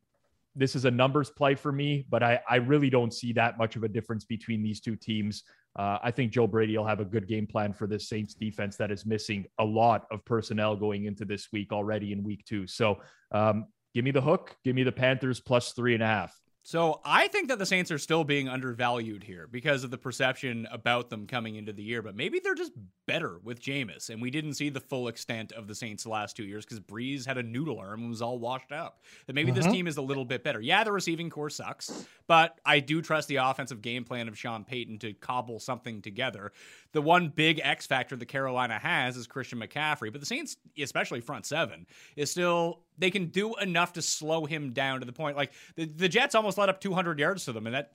this 0.55 0.75
is 0.75 0.85
a 0.85 0.91
numbers 0.91 1.29
play 1.29 1.55
for 1.55 1.71
me, 1.71 2.05
but 2.09 2.23
I, 2.23 2.41
I 2.49 2.55
really 2.55 2.89
don't 2.89 3.13
see 3.13 3.31
that 3.33 3.57
much 3.57 3.75
of 3.75 3.83
a 3.83 3.87
difference 3.87 4.25
between 4.25 4.63
these 4.63 4.79
two 4.81 4.95
teams. 4.95 5.43
Uh, 5.77 5.99
I 6.01 6.09
think 6.09 6.31
Joe 6.31 6.47
Brady 6.47 6.75
will 6.75 6.85
have 6.85 6.99
a 6.99 7.05
good 7.05 7.27
game 7.27 7.45
plan 7.45 7.71
for 7.73 7.85
this 7.85 8.09
Saints 8.09 8.33
defense 8.33 8.75
that 8.77 8.89
is 8.89 9.05
missing 9.05 9.45
a 9.59 9.63
lot 9.63 10.07
of 10.09 10.25
personnel 10.25 10.75
going 10.75 11.05
into 11.05 11.25
this 11.25 11.49
week 11.53 11.71
already 11.71 12.11
in 12.11 12.23
week 12.23 12.43
two. 12.45 12.65
So 12.65 12.97
um, 13.31 13.67
give 13.93 14.03
me 14.03 14.11
the 14.11 14.21
hook. 14.21 14.55
Give 14.63 14.75
me 14.75 14.83
the 14.83 14.91
Panthers 14.91 15.39
plus 15.39 15.73
three 15.73 15.93
and 15.93 16.01
a 16.01 16.07
half. 16.07 16.35
So 16.67 16.99
I 17.05 17.29
think 17.29 17.47
that 17.47 17.59
the 17.59 17.65
Saints 17.65 17.91
are 17.91 17.97
still 17.97 18.25
being 18.25 18.49
undervalued 18.49 19.23
here 19.23 19.47
because 19.49 19.85
of 19.85 19.89
the 19.89 19.97
perception 19.97 20.67
about 20.69 21.09
them 21.09 21.25
coming 21.25 21.55
into 21.55 21.71
the 21.71 21.81
year. 21.81 22.01
But 22.01 22.13
maybe 22.13 22.39
they're 22.39 22.55
just 22.55 22.73
better 23.05 23.39
with 23.41 23.61
Jameis, 23.61 24.09
and 24.09 24.21
we 24.21 24.29
didn't 24.29 24.55
see 24.55 24.67
the 24.67 24.81
full 24.81 25.07
extent 25.07 25.53
of 25.53 25.69
the 25.69 25.75
Saints 25.75 26.03
the 26.03 26.09
last 26.09 26.35
two 26.35 26.43
years 26.43 26.65
because 26.65 26.81
Brees 26.81 27.25
had 27.25 27.37
a 27.37 27.43
noodle 27.43 27.79
arm 27.79 28.01
and 28.01 28.09
was 28.09 28.21
all 28.21 28.37
washed 28.37 28.73
up. 28.73 28.99
That 29.27 29.33
maybe 29.33 29.51
this 29.51 29.63
mm-hmm. 29.63 29.75
team 29.75 29.87
is 29.87 29.95
a 29.95 30.01
little 30.01 30.25
bit 30.25 30.43
better. 30.43 30.59
Yeah, 30.59 30.83
the 30.83 30.91
receiving 30.91 31.29
corps 31.29 31.51
sucks, 31.51 32.05
but 32.27 32.59
I 32.65 32.81
do 32.81 33.01
trust 33.01 33.29
the 33.29 33.37
offensive 33.37 33.81
game 33.81 34.03
plan 34.03 34.27
of 34.27 34.37
Sean 34.37 34.65
Payton 34.65 34.99
to 34.99 35.13
cobble 35.13 35.61
something 35.61 36.01
together. 36.01 36.51
The 36.91 37.01
one 37.01 37.29
big 37.29 37.61
X 37.63 37.87
factor 37.87 38.17
that 38.17 38.25
Carolina 38.25 38.77
has 38.77 39.15
is 39.15 39.25
Christian 39.25 39.61
McCaffrey, 39.61 40.11
but 40.11 40.19
the 40.19 40.27
Saints, 40.27 40.57
especially 40.77 41.21
front 41.21 41.45
seven, 41.45 41.87
is 42.17 42.29
still 42.29 42.81
they 42.97 43.11
can 43.11 43.27
do 43.27 43.55
enough 43.55 43.93
to 43.93 44.01
slow 44.01 44.45
him 44.45 44.73
down 44.73 44.99
to 44.99 45.05
the 45.05 45.13
point 45.13 45.37
like 45.37 45.51
the, 45.75 45.85
the 45.85 46.09
Jets 46.09 46.35
almost 46.35 46.57
let 46.57 46.69
up 46.69 46.81
200 46.81 47.19
yards 47.19 47.45
to 47.45 47.53
them, 47.53 47.67
and 47.67 47.75
that 47.75 47.93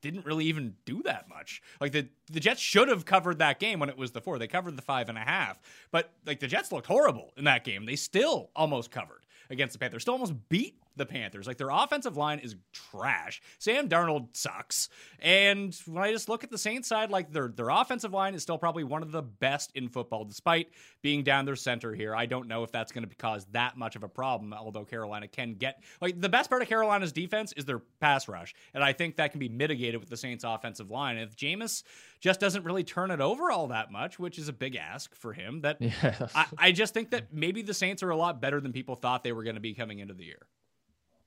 didn't 0.00 0.26
really 0.26 0.44
even 0.46 0.74
do 0.84 1.02
that 1.04 1.28
much. 1.28 1.62
Like 1.80 1.92
the 1.92 2.08
the 2.30 2.40
Jets 2.40 2.60
should 2.60 2.88
have 2.88 3.04
covered 3.06 3.38
that 3.38 3.58
game 3.58 3.78
when 3.78 3.88
it 3.88 3.96
was 3.96 4.10
the 4.10 4.20
four. 4.20 4.38
They 4.38 4.48
covered 4.48 4.76
the 4.76 4.82
five 4.82 5.08
and 5.08 5.16
a 5.16 5.22
half, 5.22 5.60
but 5.90 6.12
like 6.26 6.40
the 6.40 6.48
Jets 6.48 6.72
looked 6.72 6.88
horrible 6.88 7.32
in 7.36 7.44
that 7.44 7.64
game. 7.64 7.86
They 7.86 7.96
still 7.96 8.50
almost 8.54 8.90
covered 8.90 9.24
against 9.48 9.72
the 9.72 9.78
Panthers. 9.78 10.02
Still 10.02 10.14
almost 10.14 10.34
beat 10.48 10.76
the 10.96 11.06
Panthers. 11.06 11.46
Like 11.46 11.58
their 11.58 11.70
offensive 11.70 12.16
line 12.16 12.38
is 12.38 12.56
trash. 12.72 13.40
Sam 13.58 13.88
Darnold 13.88 14.36
sucks. 14.36 14.88
And 15.20 15.76
when 15.86 16.02
I 16.02 16.12
just 16.12 16.28
look 16.28 16.44
at 16.44 16.50
the 16.50 16.58
Saints 16.58 16.88
side, 16.88 17.10
like 17.10 17.32
their 17.32 17.48
their 17.48 17.68
offensive 17.68 18.12
line 18.12 18.34
is 18.34 18.42
still 18.42 18.58
probably 18.58 18.84
one 18.84 19.02
of 19.02 19.12
the 19.12 19.22
best 19.22 19.70
in 19.74 19.88
football, 19.88 20.24
despite 20.24 20.70
being 21.02 21.22
down 21.22 21.44
their 21.44 21.56
center 21.56 21.94
here. 21.94 22.14
I 22.14 22.26
don't 22.26 22.48
know 22.48 22.64
if 22.64 22.72
that's 22.72 22.92
going 22.92 23.08
to 23.08 23.14
cause 23.16 23.46
that 23.52 23.76
much 23.76 23.96
of 23.96 24.02
a 24.02 24.08
problem, 24.08 24.52
although 24.52 24.84
Carolina 24.84 25.28
can 25.28 25.54
get 25.54 25.82
like 26.00 26.20
the 26.20 26.28
best 26.28 26.50
part 26.50 26.62
of 26.62 26.68
Carolina's 26.68 27.12
defense 27.12 27.52
is 27.52 27.64
their 27.64 27.80
pass 28.00 28.28
rush. 28.28 28.54
And 28.74 28.82
I 28.82 28.92
think 28.92 29.16
that 29.16 29.30
can 29.30 29.40
be 29.40 29.48
mitigated 29.48 30.00
with 30.00 30.08
the 30.08 30.16
Saints 30.16 30.44
offensive 30.44 30.90
line. 30.90 31.16
And 31.16 31.28
if 31.28 31.36
Jameis 31.36 31.82
just 32.20 32.40
doesn't 32.40 32.64
really 32.64 32.84
turn 32.84 33.10
it 33.10 33.20
over 33.20 33.50
all 33.50 33.68
that 33.68 33.90
much, 33.90 34.18
which 34.18 34.38
is 34.38 34.48
a 34.48 34.52
big 34.52 34.76
ask 34.76 35.14
for 35.14 35.32
him, 35.32 35.60
that 35.62 35.78
Yeah. 36.02 36.28
I, 36.34 36.46
I 36.58 36.72
just 36.72 36.94
think 36.94 37.10
that 37.10 37.32
maybe 37.32 37.62
the 37.62 37.74
Saints 37.74 38.02
are 38.02 38.10
a 38.10 38.16
lot 38.16 38.40
better 38.40 38.60
than 38.60 38.72
people 38.72 38.94
thought 38.94 39.24
they 39.24 39.32
were 39.32 39.42
going 39.42 39.56
to 39.56 39.60
be 39.60 39.74
coming 39.74 39.98
into 39.98 40.14
the 40.14 40.24
year. 40.24 40.46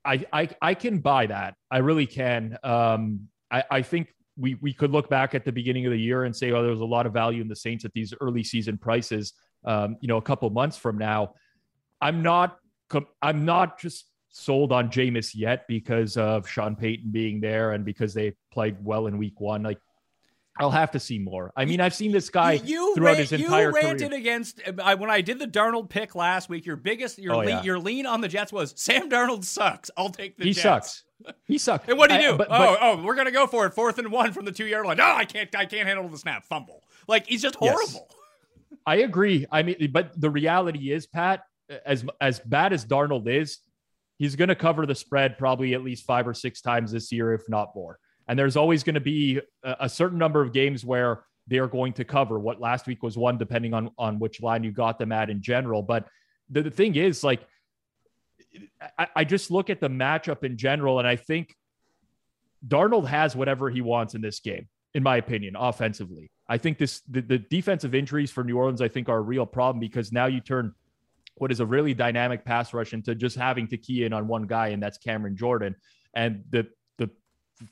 I, 0.06 0.26
I 0.32 0.50
I 0.62 0.74
can 0.74 1.00
buy 1.00 1.28
that. 1.28 1.56
I 1.72 1.80
really 1.80 2.06
can. 2.06 2.58
Um, 2.64 3.28
I, 3.52 3.64
I 3.72 3.82
think 3.82 4.14
we 4.38 4.56
we 4.56 4.74
could 4.74 4.92
look 4.92 5.10
back 5.10 5.36
at 5.36 5.46
the 5.46 5.52
beginning 5.52 5.86
of 5.86 5.92
the 5.92 6.00
year 6.00 6.26
and 6.26 6.36
say, 6.36 6.52
oh, 6.52 6.62
there 6.62 6.72
was 6.72 6.82
a 6.82 6.86
lot 6.86 7.06
of 7.06 7.14
value 7.14 7.42
in 7.42 7.48
the 7.48 7.56
Saints 7.56 7.86
at 7.86 7.94
these 7.94 8.14
early 8.22 8.44
season 8.44 8.78
prices. 8.78 9.34
Um, 9.64 9.98
you 10.02 10.08
know, 10.08 10.18
a 10.18 10.22
couple 10.22 10.50
months 10.50 10.78
from 10.78 10.98
now, 10.98 11.34
I'm 12.02 12.22
not 12.22 12.58
I'm 13.22 13.46
not 13.46 13.80
just 13.80 14.06
sold 14.30 14.74
on 14.74 14.90
Jameis 14.90 15.32
yet 15.34 15.66
because 15.68 16.18
of 16.18 16.48
Sean 16.48 16.76
Payton 16.76 17.10
being 17.12 17.40
there 17.40 17.72
and 17.72 17.86
because 17.86 18.14
they 18.14 18.34
played 18.52 18.76
well 18.84 19.08
in 19.08 19.18
Week 19.18 19.40
One. 19.40 19.64
Like, 19.64 19.80
I'll 20.58 20.72
have 20.72 20.92
to 20.92 21.00
see 21.00 21.20
more. 21.20 21.52
I 21.58 21.66
mean, 21.66 21.82
I've 21.82 21.94
seen 21.94 22.12
this 22.14 22.30
guy 22.30 22.54
you 22.54 22.96
throughout 22.96 23.12
ran- 23.12 23.18
his 23.18 23.32
entire 23.34 23.72
career. 23.72 23.82
you 23.84 23.88
ranted 23.90 24.10
career. 24.10 24.20
against 24.22 24.62
uh, 24.66 24.72
I, 24.82 24.96
when 24.96 25.10
I 25.10 25.20
did 25.22 25.38
the 25.40 25.48
Darnold 25.48 25.90
pick 25.90 26.16
last 26.16 26.48
week. 26.48 26.66
Your 26.66 26.78
biggest 26.78 27.20
your 27.20 27.34
Oh, 27.36 27.40
lean, 27.40 27.50
yeah. 27.50 27.64
your 27.64 27.78
lean 27.78 28.06
on 28.06 28.22
the 28.22 28.28
Jets 28.30 28.54
was 28.54 28.74
Sam 28.78 29.10
Darnold 29.10 29.44
sucks. 29.44 29.92
I'll 29.98 30.10
take 30.10 30.38
the 30.38 30.46
He 30.46 30.54
Jets. 30.54 30.64
sucks. 30.64 31.04
He 31.46 31.58
sucks. 31.58 31.88
And 31.90 31.98
what 31.98 32.10
do 32.10 32.16
you 32.16 32.22
I- 32.22 32.32
do? 32.32 32.38
but- 32.38 32.48
oh, 32.50 32.58
but- 32.58 32.80
oh, 32.82 33.04
we're 33.04 33.16
gonna 33.16 33.32
go 33.32 33.48
for 33.48 33.66
it. 33.66 33.74
Fourth 33.74 33.98
and 33.98 34.12
one 34.12 34.32
from 34.32 34.46
the 34.46 34.52
two 34.52 34.66
yard 34.66 34.86
line. 34.86 34.98
No, 34.98 35.06
I 35.14 35.26
can't. 35.26 35.54
I 35.56 35.66
can't 35.66 35.88
handle 35.88 36.08
the 36.08 36.18
snap. 36.18 36.46
Fumble. 36.46 36.84
Like 37.08 37.28
he's 37.28 37.42
just 37.42 37.58
Yes. 37.62 37.74
horrible. 37.74 38.10
I 38.86 38.98
agree. 38.98 39.46
I 39.52 39.64
mean, 39.64 39.90
but 39.92 40.20
the 40.20 40.30
reality 40.30 40.92
is, 40.92 41.06
Pat, 41.08 41.44
as 41.86 42.06
as 42.22 42.40
bad 42.40 42.72
as 42.72 42.86
Darnold 42.86 43.28
is, 43.28 43.60
he's 44.20 44.36
going 44.36 44.48
to 44.50 44.56
cover 44.56 44.86
the 44.86 44.96
spread 44.96 45.38
probably 45.38 45.74
at 45.74 45.84
least 45.84 46.06
five 46.06 46.28
or 46.28 46.34
six 46.34 46.62
times 46.62 46.92
this 46.94 47.12
year, 47.12 47.34
if 47.34 47.50
not 47.50 47.76
more. 47.76 48.00
And 48.28 48.38
there's 48.40 48.56
always 48.56 48.84
going 48.84 48.96
to 48.96 49.02
be 49.02 49.40
a, 49.64 49.76
a 49.82 49.90
certain 49.90 50.18
number 50.18 50.42
of 50.42 50.52
games 50.54 50.84
where 50.84 51.24
they 51.48 51.60
are 51.60 51.68
going 51.68 51.94
to 51.94 52.04
cover. 52.04 52.40
What 52.40 52.60
last 52.60 52.88
week 52.88 53.04
was 53.04 53.18
one, 53.18 53.38
depending 53.38 53.74
on 53.74 53.92
on 53.98 54.18
which 54.20 54.42
line 54.42 54.64
you 54.64 54.72
got 54.72 54.98
them 54.98 55.12
at 55.12 55.30
in 55.30 55.42
general. 55.42 55.84
But 55.84 56.08
the, 56.50 56.64
the 56.64 56.72
thing 56.72 56.96
is, 56.96 57.24
like, 57.24 57.46
I, 58.98 59.08
I 59.18 59.24
just 59.26 59.52
look 59.52 59.70
at 59.70 59.80
the 59.80 59.90
matchup 59.90 60.44
in 60.44 60.58
general, 60.58 60.98
and 61.00 61.08
I 61.08 61.18
think 61.18 61.56
Darnold 62.68 63.08
has 63.08 63.36
whatever 63.36 63.70
he 63.70 63.82
wants 63.82 64.16
in 64.16 64.22
this 64.22 64.40
game. 64.40 64.68
in 64.96 65.04
my 65.04 65.18
opinion, 65.18 65.56
offensively. 65.58 66.32
I 66.48 66.58
think 66.58 66.78
this 66.78 67.02
the, 67.02 67.22
the 67.22 67.38
defensive 67.38 67.94
injuries 67.94 68.32
for 68.32 68.44
New 68.44 68.58
Orleans, 68.58 68.82
I 68.82 68.88
think, 68.88 69.10
are 69.10 69.18
a 69.18 69.22
real 69.22 69.46
problem 69.46 69.80
because 69.80 70.12
now 70.12 70.26
you 70.26 70.40
turn 70.40 70.74
what 71.36 71.52
is 71.52 71.60
a 71.60 71.66
really 71.66 71.94
dynamic 71.94 72.46
pass 72.46 72.74
rush 72.74 72.94
into 72.94 73.14
just 73.14 73.36
having 73.36 73.68
to 73.68 73.78
key 73.78 74.06
in 74.06 74.14
on 74.14 74.28
one 74.28 74.44
guy, 74.48 74.70
and 74.70 74.82
that's 74.82 74.98
Cameron 74.98 75.36
Jordan. 75.36 75.76
And 76.16 76.46
the 76.50 76.68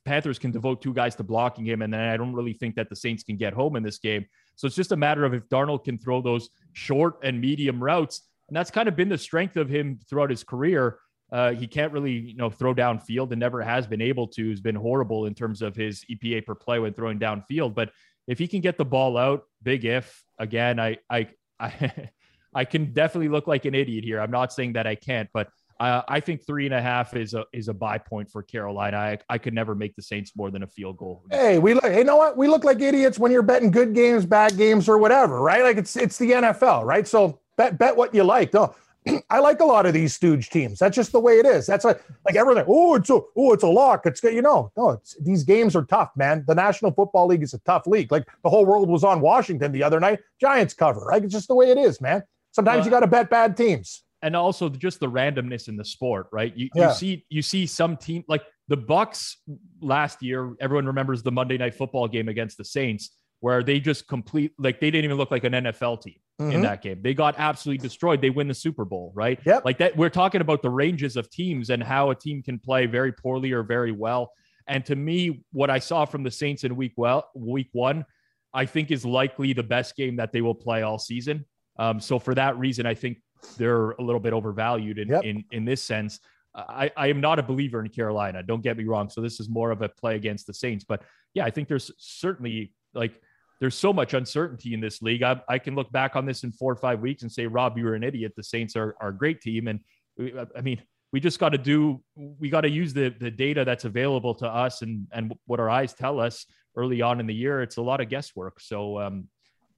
Panthers 0.05 0.39
can 0.39 0.51
devote 0.51 0.81
two 0.81 0.93
guys 0.93 1.15
to 1.15 1.23
blocking 1.23 1.65
him, 1.65 1.81
and 1.81 1.93
then 1.93 1.99
I 1.99 2.17
don't 2.17 2.33
really 2.33 2.53
think 2.53 2.75
that 2.75 2.89
the 2.89 2.95
Saints 2.95 3.23
can 3.23 3.37
get 3.37 3.53
home 3.53 3.75
in 3.75 3.83
this 3.83 3.99
game. 3.99 4.25
So 4.55 4.67
it's 4.67 4.75
just 4.75 4.91
a 4.91 4.95
matter 4.95 5.25
of 5.25 5.33
if 5.33 5.47
Darnold 5.49 5.83
can 5.83 5.97
throw 5.97 6.21
those 6.21 6.49
short 6.73 7.15
and 7.23 7.39
medium 7.39 7.83
routes, 7.83 8.21
and 8.47 8.55
that's 8.55 8.71
kind 8.71 8.87
of 8.87 8.95
been 8.95 9.09
the 9.09 9.17
strength 9.17 9.57
of 9.57 9.69
him 9.69 9.99
throughout 10.09 10.29
his 10.29 10.43
career. 10.43 10.99
Uh, 11.31 11.51
he 11.51 11.65
can't 11.65 11.91
really, 11.91 12.11
you 12.11 12.35
know, 12.35 12.49
throw 12.49 12.75
downfield 12.75 13.31
and 13.31 13.39
never 13.39 13.61
has 13.61 13.87
been 13.87 14.01
able 14.01 14.27
to. 14.27 14.49
He's 14.49 14.61
been 14.61 14.75
horrible 14.75 15.25
in 15.25 15.33
terms 15.33 15.61
of 15.61 15.75
his 15.75 16.05
EPA 16.09 16.45
per 16.45 16.53
play 16.53 16.77
when 16.79 16.93
throwing 16.93 17.17
downfield. 17.17 17.73
But 17.73 17.91
if 18.27 18.37
he 18.37 18.47
can 18.47 18.61
get 18.61 18.77
the 18.77 18.85
ball 18.85 19.17
out, 19.17 19.43
big 19.63 19.85
if. 19.85 20.23
Again, 20.37 20.79
I, 20.79 20.97
I, 21.09 21.29
I, 21.59 22.09
I 22.53 22.65
can 22.65 22.93
definitely 22.93 23.29
look 23.29 23.47
like 23.47 23.65
an 23.65 23.73
idiot 23.73 24.03
here. 24.03 24.19
I'm 24.21 24.29
not 24.29 24.53
saying 24.53 24.73
that 24.73 24.85
I 24.85 24.93
can't, 24.93 25.29
but 25.33 25.49
uh, 25.79 26.01
I 26.07 26.19
think 26.19 26.45
three 26.45 26.65
and 26.65 26.73
a 26.73 26.81
half 26.81 27.15
is 27.15 27.33
a 27.33 27.45
is 27.53 27.67
a 27.67 27.73
buy 27.73 27.97
point 27.97 28.29
for 28.29 28.43
Carolina. 28.43 28.97
I, 28.97 29.17
I 29.29 29.37
could 29.37 29.53
never 29.53 29.75
make 29.75 29.95
the 29.95 30.01
Saints 30.01 30.31
more 30.35 30.51
than 30.51 30.63
a 30.63 30.67
field 30.67 30.97
goal. 30.97 31.23
Hey, 31.31 31.59
we 31.59 31.73
look. 31.73 31.83
Hey, 31.83 31.99
you 31.99 32.03
know 32.03 32.17
what? 32.17 32.37
We 32.37 32.47
look 32.47 32.63
like 32.63 32.81
idiots 32.81 33.19
when 33.19 33.31
you're 33.31 33.41
betting 33.41 33.71
good 33.71 33.93
games, 33.93 34.25
bad 34.25 34.57
games, 34.57 34.87
or 34.87 34.97
whatever, 34.97 35.41
right? 35.41 35.63
Like 35.63 35.77
it's 35.77 35.95
it's 35.95 36.17
the 36.17 36.31
NFL, 36.31 36.85
right? 36.85 37.07
So 37.07 37.39
bet 37.57 37.77
bet 37.77 37.95
what 37.95 38.13
you 38.13 38.23
like. 38.23 38.53
No, 38.53 38.75
I 39.29 39.39
like 39.39 39.59
a 39.59 39.65
lot 39.65 39.85
of 39.85 39.93
these 39.93 40.13
stooge 40.13 40.49
teams. 40.49 40.79
That's 40.79 40.95
just 40.95 41.11
the 41.11 41.19
way 41.19 41.39
it 41.39 41.45
is. 41.45 41.65
That's 41.65 41.85
like 41.85 42.01
like 42.25 42.35
everything. 42.35 42.65
Oh, 42.67 42.95
it's 42.95 43.09
a 43.09 43.19
oh, 43.35 43.53
it's 43.53 43.63
a 43.63 43.67
lock. 43.67 44.05
It's 44.05 44.23
you 44.23 44.41
know, 44.41 44.71
no, 44.77 44.91
it's 44.91 45.15
these 45.21 45.43
games 45.43 45.75
are 45.75 45.85
tough, 45.85 46.11
man. 46.15 46.43
The 46.47 46.55
National 46.55 46.91
Football 46.91 47.27
League 47.27 47.43
is 47.43 47.53
a 47.53 47.59
tough 47.59 47.87
league. 47.87 48.11
Like 48.11 48.27
the 48.43 48.49
whole 48.49 48.65
world 48.65 48.89
was 48.89 49.03
on 49.03 49.21
Washington 49.21 49.71
the 49.71 49.83
other 49.83 49.99
night. 49.99 50.19
Giants 50.39 50.73
cover. 50.73 51.01
Right? 51.01 51.23
It's 51.23 51.33
just 51.33 51.47
the 51.47 51.55
way 51.55 51.69
it 51.69 51.77
is, 51.77 51.99
man. 51.99 52.23
Sometimes 52.51 52.79
Well, 52.79 52.85
you 52.85 52.91
got 52.91 52.99
to 52.99 53.07
bet 53.07 53.29
bad 53.29 53.57
teams. 53.57 54.03
And 54.23 54.35
also 54.35 54.69
just 54.69 54.99
the 54.99 55.09
randomness 55.09 55.67
in 55.67 55.75
the 55.77 55.85
sport, 55.85 56.27
right? 56.31 56.55
You, 56.55 56.69
Yeah. 56.73 56.89
you 56.89 56.93
see 56.95 57.25
you 57.29 57.41
see 57.41 57.65
some 57.67 57.97
team 57.97 58.23
like 58.27 58.43
the 58.67 58.77
Bucks 58.77 59.37
last 59.81 60.23
year. 60.23 60.55
Everyone 60.59 60.85
remembers 60.87 61.21
the 61.21 61.31
Monday 61.31 61.57
Night 61.57 61.75
Football 61.75 62.07
game 62.07 62.29
against 62.29 62.57
the 62.57 62.65
Saints, 62.65 63.11
where 63.41 63.61
they 63.61 63.79
just 63.79 64.07
complete 64.07 64.53
like 64.57 64.79
they 64.79 64.89
didn't 64.89 65.05
even 65.05 65.17
look 65.17 65.29
like 65.31 65.43
an 65.43 65.53
NFL 65.53 66.01
team 66.01 66.15
in 66.39 66.47
Mhm. 66.47 66.61
that 66.63 66.81
game. 66.81 66.99
They 67.01 67.13
got 67.13 67.35
absolutely 67.37 67.83
destroyed. 67.83 68.21
They 68.21 68.29
win 68.31 68.47
the 68.47 68.53
Super 68.55 68.85
Bowl, 68.85 69.11
right? 69.15 69.39
Yep. 69.45 69.65
Like 69.65 69.77
that. 69.77 69.95
We're 69.95 70.09
talking 70.09 70.41
about 70.41 70.61
the 70.63 70.69
ranges 70.69 71.15
of 71.17 71.29
teams 71.29 71.69
and 71.69 71.83
how 71.83 72.09
a 72.09 72.15
team 72.15 72.41
can 72.41 72.57
play 72.57 72.85
very 72.87 73.11
poorly 73.11 73.51
or 73.51 73.61
very 73.61 73.91
well. 73.91 74.31
And 74.67 74.83
to 74.85 74.95
me, 74.95 75.43
what 75.51 75.69
I 75.69 75.79
saw 75.79 76.05
from 76.05 76.23
the 76.23 76.31
Saints 76.31 76.63
in 76.63 76.75
week 76.75 76.93
well, 76.97 77.29
week 77.35 77.67
one, 77.73 78.05
I 78.53 78.65
think 78.65 78.91
is 78.91 79.05
likely 79.05 79.51
the 79.53 79.63
best 79.63 79.95
game 79.95 80.15
that 80.15 80.31
they 80.31 80.41
will 80.41 80.55
play 80.55 80.81
all 80.83 80.97
season. 80.97 81.45
Um, 81.77 81.99
so 81.99 82.17
for 82.19 82.33
that 82.35 82.57
reason, 82.57 82.85
I 82.85 82.93
think 82.93 83.17
they're 83.57 83.91
a 83.91 84.01
little 84.01 84.19
bit 84.19 84.33
overvalued 84.33 84.99
in 84.99 85.09
Yep. 85.09 85.23
in, 85.23 85.43
in 85.51 85.65
this 85.65 85.81
sense. 85.83 86.19
I, 86.55 86.91
I 86.95 87.07
am 87.07 87.19
not 87.19 87.39
a 87.39 87.43
believer 87.43 87.83
in 87.83 87.89
Carolina. 87.89 88.43
Don't 88.43 88.61
get 88.61 88.77
me 88.77 88.83
wrong. 88.83 89.09
So 89.09 89.21
this 89.21 89.39
is 89.39 89.49
more 89.49 89.71
of 89.71 89.81
a 89.81 89.89
play 89.89 90.15
against 90.15 90.45
the 90.45 90.53
Saints. 90.53 90.85
But 90.85 91.01
yeah, 91.33 91.45
I 91.45 91.49
think 91.49 91.67
there's 91.67 91.91
certainly 91.97 92.73
like 92.93 93.19
there's 93.59 93.75
so 93.75 93.91
much 93.93 94.13
uncertainty 94.13 94.73
in 94.73 94.79
this 94.79 95.01
league. 95.01 95.23
I, 95.23 95.41
I 95.47 95.57
can 95.57 95.73
look 95.73 95.91
back 95.91 96.15
on 96.15 96.25
this 96.25 96.43
in 96.43 96.51
four 96.51 96.71
or 96.71 96.75
five 96.75 96.99
weeks 96.99 97.23
and 97.23 97.31
say, 97.31 97.47
Rob, 97.47 97.77
you 97.77 97.85
were 97.85 97.95
an 97.95 98.03
idiot. 98.03 98.33
The 98.35 98.43
Saints 98.43 98.75
are, 98.75 98.95
are 98.99 99.09
a 99.09 99.17
great 99.17 99.41
team. 99.41 99.67
And 99.67 99.79
we, 100.17 100.33
I 100.55 100.61
mean, 100.61 100.81
we 101.11 101.19
just 101.19 101.39
got 101.39 101.49
to 101.49 101.57
do, 101.57 102.03
we 102.15 102.49
got 102.49 102.61
to 102.61 102.69
use 102.69 102.93
the, 102.93 103.15
the 103.19 103.31
data 103.31 103.63
that's 103.63 103.85
available 103.85 104.35
to 104.35 104.47
us 104.47 104.81
and, 104.81 105.07
and 105.11 105.33
what 105.45 105.59
our 105.59 105.69
eyes 105.69 105.93
tell 105.93 106.19
us 106.19 106.45
early 106.75 107.01
on 107.01 107.19
in 107.19 107.25
the 107.25 107.33
year. 107.33 107.61
It's 107.61 107.77
a 107.77 107.81
lot 107.81 108.01
of 108.01 108.09
guesswork. 108.09 108.59
So, 108.59 108.99
um, 108.99 109.27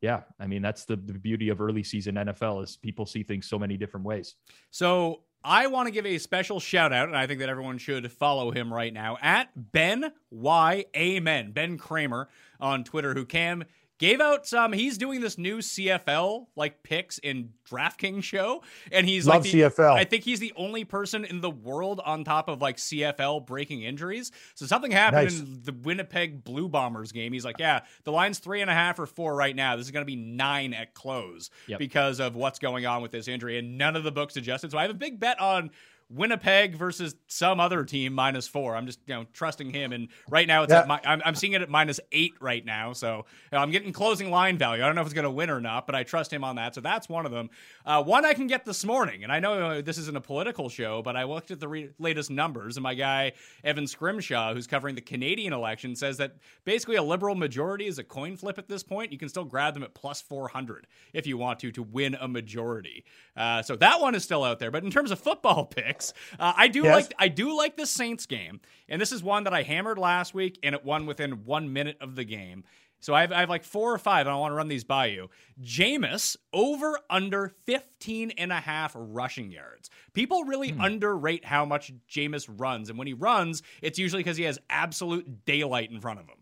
yeah, 0.02 0.22
I 0.40 0.48
mean, 0.48 0.62
that's 0.62 0.86
the, 0.86 0.96
the 0.96 1.14
beauty 1.14 1.50
of 1.50 1.62
early 1.62 1.84
season 1.84 2.16
NFL 2.16 2.64
is 2.64 2.78
people 2.78 3.06
see 3.06 3.24
things 3.24 3.48
so 3.48 3.58
many 3.58 3.78
different 3.78 4.06
ways. 4.06 4.36
So 4.72 5.22
I 5.44 5.68
want 5.68 5.88
to 5.88 5.92
give 5.92 6.06
a 6.06 6.18
special 6.18 6.60
shout 6.60 6.92
out, 6.92 7.08
and 7.08 7.18
I 7.18 7.28
think 7.28 7.40
that 7.40 7.50
everyone 7.50 7.78
should 7.78 8.12
follow 8.12 8.52
him 8.52 8.74
right 8.74 8.94
now 8.94 9.18
at 9.22 9.50
Ben 9.56 10.12
Y 10.32 10.86
Amen, 10.96 11.52
Ben 11.52 11.78
Kramer 11.78 12.30
on 12.60 12.84
Twitter, 12.84 13.14
who 13.14 13.26
Cam 13.26 13.64
gave 13.98 14.20
out 14.22 14.46
some. 14.46 14.74
He's 14.74 14.98
doing 14.98 15.22
this 15.22 15.38
new 15.38 15.60
CFL 15.60 16.48
like 16.56 16.84
picks 16.84 17.18
in 17.20 17.50
DraftKings 17.70 18.24
show, 18.24 18.64
and 18.92 19.08
he's 19.08 19.26
Love 19.28 19.44
like 19.44 19.52
the, 19.52 19.62
CFL. 19.62 19.94
I 19.94 20.04
think 20.04 20.24
he's 20.24 20.40
the 20.40 20.54
only 20.56 20.84
person 20.84 21.26
in 21.26 21.42
the 21.42 21.50
world 21.50 22.02
on 22.06 22.24
top 22.24 22.48
of 22.50 22.62
like 22.62 22.78
CFL 22.78 23.46
breaking 23.46 23.84
injuries. 23.84 24.32
So 24.56 24.66
something 24.66 24.92
happened 24.92 25.26
Nice. 25.26 25.40
in 25.40 25.62
the 25.64 25.74
Winnipeg 25.74 26.44
Blue 26.44 26.68
Bombers 26.70 27.12
game. 27.12 27.34
He's 27.34 27.46
like, 27.46 27.58
yeah, 27.60 27.82
the 28.04 28.12
line's 28.12 28.40
three 28.40 28.62
and 28.62 28.70
a 28.70 28.74
half 28.74 29.00
or 29.00 29.06
four 29.06 29.36
right 29.36 29.56
now. 29.56 29.76
This 29.76 29.86
is 29.86 29.92
going 29.92 30.04
to 30.04 30.06
be 30.06 30.16
nine 30.16 30.74
at 30.74 30.94
close 30.94 31.50
Yep. 31.68 31.80
because 31.80 32.20
of 32.20 32.36
what's 32.36 32.60
going 32.60 32.86
on 32.86 33.02
with 33.02 33.12
this 33.12 33.28
injury, 33.28 33.58
and 33.58 33.78
none 33.78 33.96
of 33.96 34.04
the 34.04 34.12
books 34.12 34.36
adjusted. 34.38 34.72
So 34.72 34.78
I 34.78 34.84
have 34.84 34.92
a 34.92 34.96
big 34.96 35.20
bet 35.20 35.40
on 35.40 35.72
Winnipeg 36.10 36.76
versus 36.76 37.16
some 37.28 37.60
other 37.60 37.84
team 37.84 38.14
minus 38.14 38.48
four. 38.48 38.76
I'm 38.76 38.86
just 38.86 39.00
you 39.08 39.16
know 39.16 39.26
trusting 39.34 39.72
him, 39.72 39.92
and 39.92 40.10
right 40.30 40.48
now 40.48 40.64
it's 40.64 40.72
Yeah. 40.72 40.82
at 40.82 40.88
my, 40.88 41.00
I'm, 41.04 41.22
I'm 41.26 41.36
seeing 41.36 41.54
it 41.54 41.62
at 41.62 41.70
minus 41.70 42.00
eight 42.12 42.34
right 42.40 42.64
now. 42.64 42.94
So 42.94 43.26
you 43.52 43.58
know, 43.58 43.60
I'm 43.60 43.72
getting 43.72 43.92
closing 43.92 44.30
line 44.30 44.58
value. 44.58 44.84
I 44.84 44.86
don't 44.86 44.96
know 44.96 45.02
if 45.02 45.08
it's 45.08 45.14
going 45.14 45.24
to 45.24 45.32
win 45.32 45.50
or 45.50 45.60
not, 45.60 45.86
but 45.86 45.96
I 45.96 46.04
trust 46.04 46.32
him 46.32 46.44
on 46.44 46.58
that. 46.58 46.76
So 46.76 46.82
that's 46.82 47.10
one 47.10 47.26
of 47.26 47.32
them. 47.32 47.50
Uh, 47.86 48.04
one 48.04 48.24
I 48.26 48.34
can 48.34 48.48
get 48.48 48.66
this 48.66 48.86
morning, 48.86 49.24
and 49.24 49.32
I 49.32 49.40
know 49.40 49.54
uh, 49.70 49.82
this 49.82 49.98
isn't 49.98 50.16
a 50.16 50.22
political 50.22 50.70
show, 50.70 51.02
but 51.02 51.16
I 51.16 51.24
looked 51.24 51.52
at 51.52 51.60
the 51.60 51.68
re- 51.68 51.90
latest 52.00 52.30
numbers, 52.30 52.78
and 52.78 52.84
my 52.84 52.94
guy 52.94 53.34
Evan 53.64 53.88
Scrimshaw, 53.88 54.54
who's 54.54 54.68
covering 54.68 54.96
the 54.96 55.02
Canadian 55.02 55.54
election, 55.54 55.96
says 55.96 56.18
that 56.18 56.34
basically 56.66 56.98
a 56.98 57.04
liberal 57.04 57.36
majority 57.36 57.88
is 57.88 57.98
a 58.00 58.04
coin 58.04 58.38
flip 58.38 58.58
at 58.58 58.68
this 58.68 58.84
point. 58.84 59.12
You 59.12 59.18
can 59.18 59.30
still 59.30 59.46
grab 59.46 59.74
them 59.74 59.84
at 59.84 59.94
plus 59.94 60.22
400 60.22 60.88
if 61.14 61.26
you 61.26 61.38
want 61.38 61.60
to 61.60 61.72
to 61.72 61.84
win 61.84 62.16
a 62.20 62.28
majority. 62.28 63.06
Uh, 63.36 63.62
so 63.62 63.76
that 63.76 64.00
one 64.00 64.16
is 64.16 64.24
still 64.24 64.44
out 64.44 64.60
there. 64.60 64.72
But 64.72 64.84
in 64.84 64.92
terms 64.92 65.12
of 65.12 65.20
football 65.20 65.66
picks, 65.76 65.95
uh, 66.40 66.54
I 66.56 66.68
do 66.68 66.84
Yes. 66.84 66.96
like 66.96 67.14
I 67.18 67.28
do 67.28 67.56
like 67.56 67.78
the 67.78 67.86
Saints 67.86 68.26
game, 68.26 68.60
and 68.90 69.02
this 69.02 69.12
is 69.12 69.24
one 69.24 69.44
that 69.46 69.54
I 69.54 69.64
hammered 69.64 69.98
last 69.98 70.34
week, 70.34 70.60
and 70.64 70.76
it 70.76 70.84
won 70.86 71.06
within 71.06 71.46
one 71.46 71.72
minute 71.74 71.98
of 72.02 72.16
the 72.16 72.24
game. 72.24 72.64
So 73.02 73.14
I 73.14 73.22
have, 73.22 73.32
I 73.32 73.42
have 73.42 73.50
like 73.50 73.64
four 73.64 73.94
or 73.94 73.98
five, 74.00 74.26
and 74.26 74.34
I 74.34 74.38
want 74.40 74.52
to 74.52 74.56
run 74.56 74.68
these 74.68 74.84
by 74.84 75.08
you. 75.08 75.30
Jameis 75.62 76.38
over 76.54 76.98
under 77.10 77.50
15 77.66 78.32
and 78.32 78.52
a 78.52 78.56
half 78.56 78.94
rushing 78.96 79.52
yards. 79.52 79.90
People 80.14 80.44
really 80.46 80.74
underrate 80.80 81.46
how 81.46 81.66
much 81.66 81.92
Jameis 82.10 82.50
runs. 82.58 82.90
And 82.90 82.98
when 82.98 83.06
he 83.08 83.14
runs, 83.14 83.62
it's 83.84 84.00
usually 84.00 84.24
because 84.24 84.38
he 84.38 84.46
has 84.46 84.58
absolute 84.72 85.46
daylight 85.46 85.92
in 85.92 86.00
front 86.02 86.20
of 86.20 86.26
him. 86.28 86.38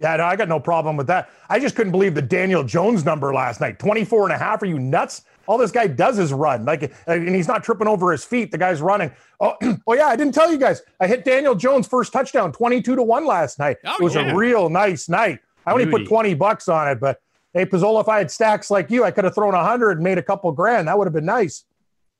Yeah, 0.00 0.16
no, 0.16 0.24
I 0.24 0.36
got 0.36 0.48
no 0.48 0.60
problem 0.60 0.96
with 0.96 1.08
that. 1.08 1.30
I 1.48 1.58
just 1.58 1.74
couldn't 1.74 1.90
believe 1.90 2.14
the 2.14 2.22
Daniel 2.22 2.62
Jones 2.62 3.04
number 3.04 3.34
last 3.34 3.60
night 3.60 3.78
24 3.78 4.24
and 4.24 4.32
a 4.32 4.38
half. 4.38 4.62
Are 4.62 4.66
you 4.66 4.78
nuts? 4.78 5.22
All 5.46 5.58
this 5.58 5.72
guy 5.72 5.86
does 5.86 6.18
is 6.18 6.32
run. 6.32 6.64
Like, 6.64 6.84
uh, 6.84 7.12
and 7.12 7.34
he's 7.34 7.48
not 7.48 7.64
tripping 7.64 7.88
over 7.88 8.12
his 8.12 8.22
feet. 8.22 8.52
The 8.52 8.58
guy's 8.58 8.80
running. 8.80 9.10
Oh, 9.40 9.56
oh 9.86 9.94
yeah, 9.94 10.06
I 10.06 10.14
didn't 10.14 10.34
tell 10.34 10.52
you 10.52 10.58
guys. 10.58 10.82
I 11.00 11.06
hit 11.08 11.24
Daniel 11.24 11.54
Jones' 11.54 11.88
first 11.88 12.12
touchdown 12.12 12.52
22 12.52 12.94
to 12.94 13.02
1 13.02 13.26
last 13.26 13.58
night. 13.58 13.78
Oh, 13.84 13.96
it 13.98 14.02
was 14.02 14.14
yeah. 14.14 14.30
a 14.30 14.36
real 14.36 14.68
nice 14.68 15.08
night. 15.08 15.40
I 15.66 15.72
only 15.72 15.84
Beauty. 15.84 16.04
put 16.04 16.08
20 16.08 16.34
bucks 16.34 16.68
on 16.68 16.88
it, 16.88 17.00
but 17.00 17.20
hey, 17.52 17.66
Pizzola, 17.66 18.00
if 18.00 18.08
I 18.08 18.18
had 18.18 18.30
stacks 18.30 18.70
like 18.70 18.90
you, 18.90 19.04
I 19.04 19.10
could 19.10 19.24
have 19.24 19.34
thrown 19.34 19.54
100 19.54 19.92
and 19.92 20.00
made 20.02 20.18
a 20.18 20.22
couple 20.22 20.52
grand. 20.52 20.86
That 20.86 20.96
would 20.96 21.06
have 21.06 21.14
been 21.14 21.26
nice. 21.26 21.64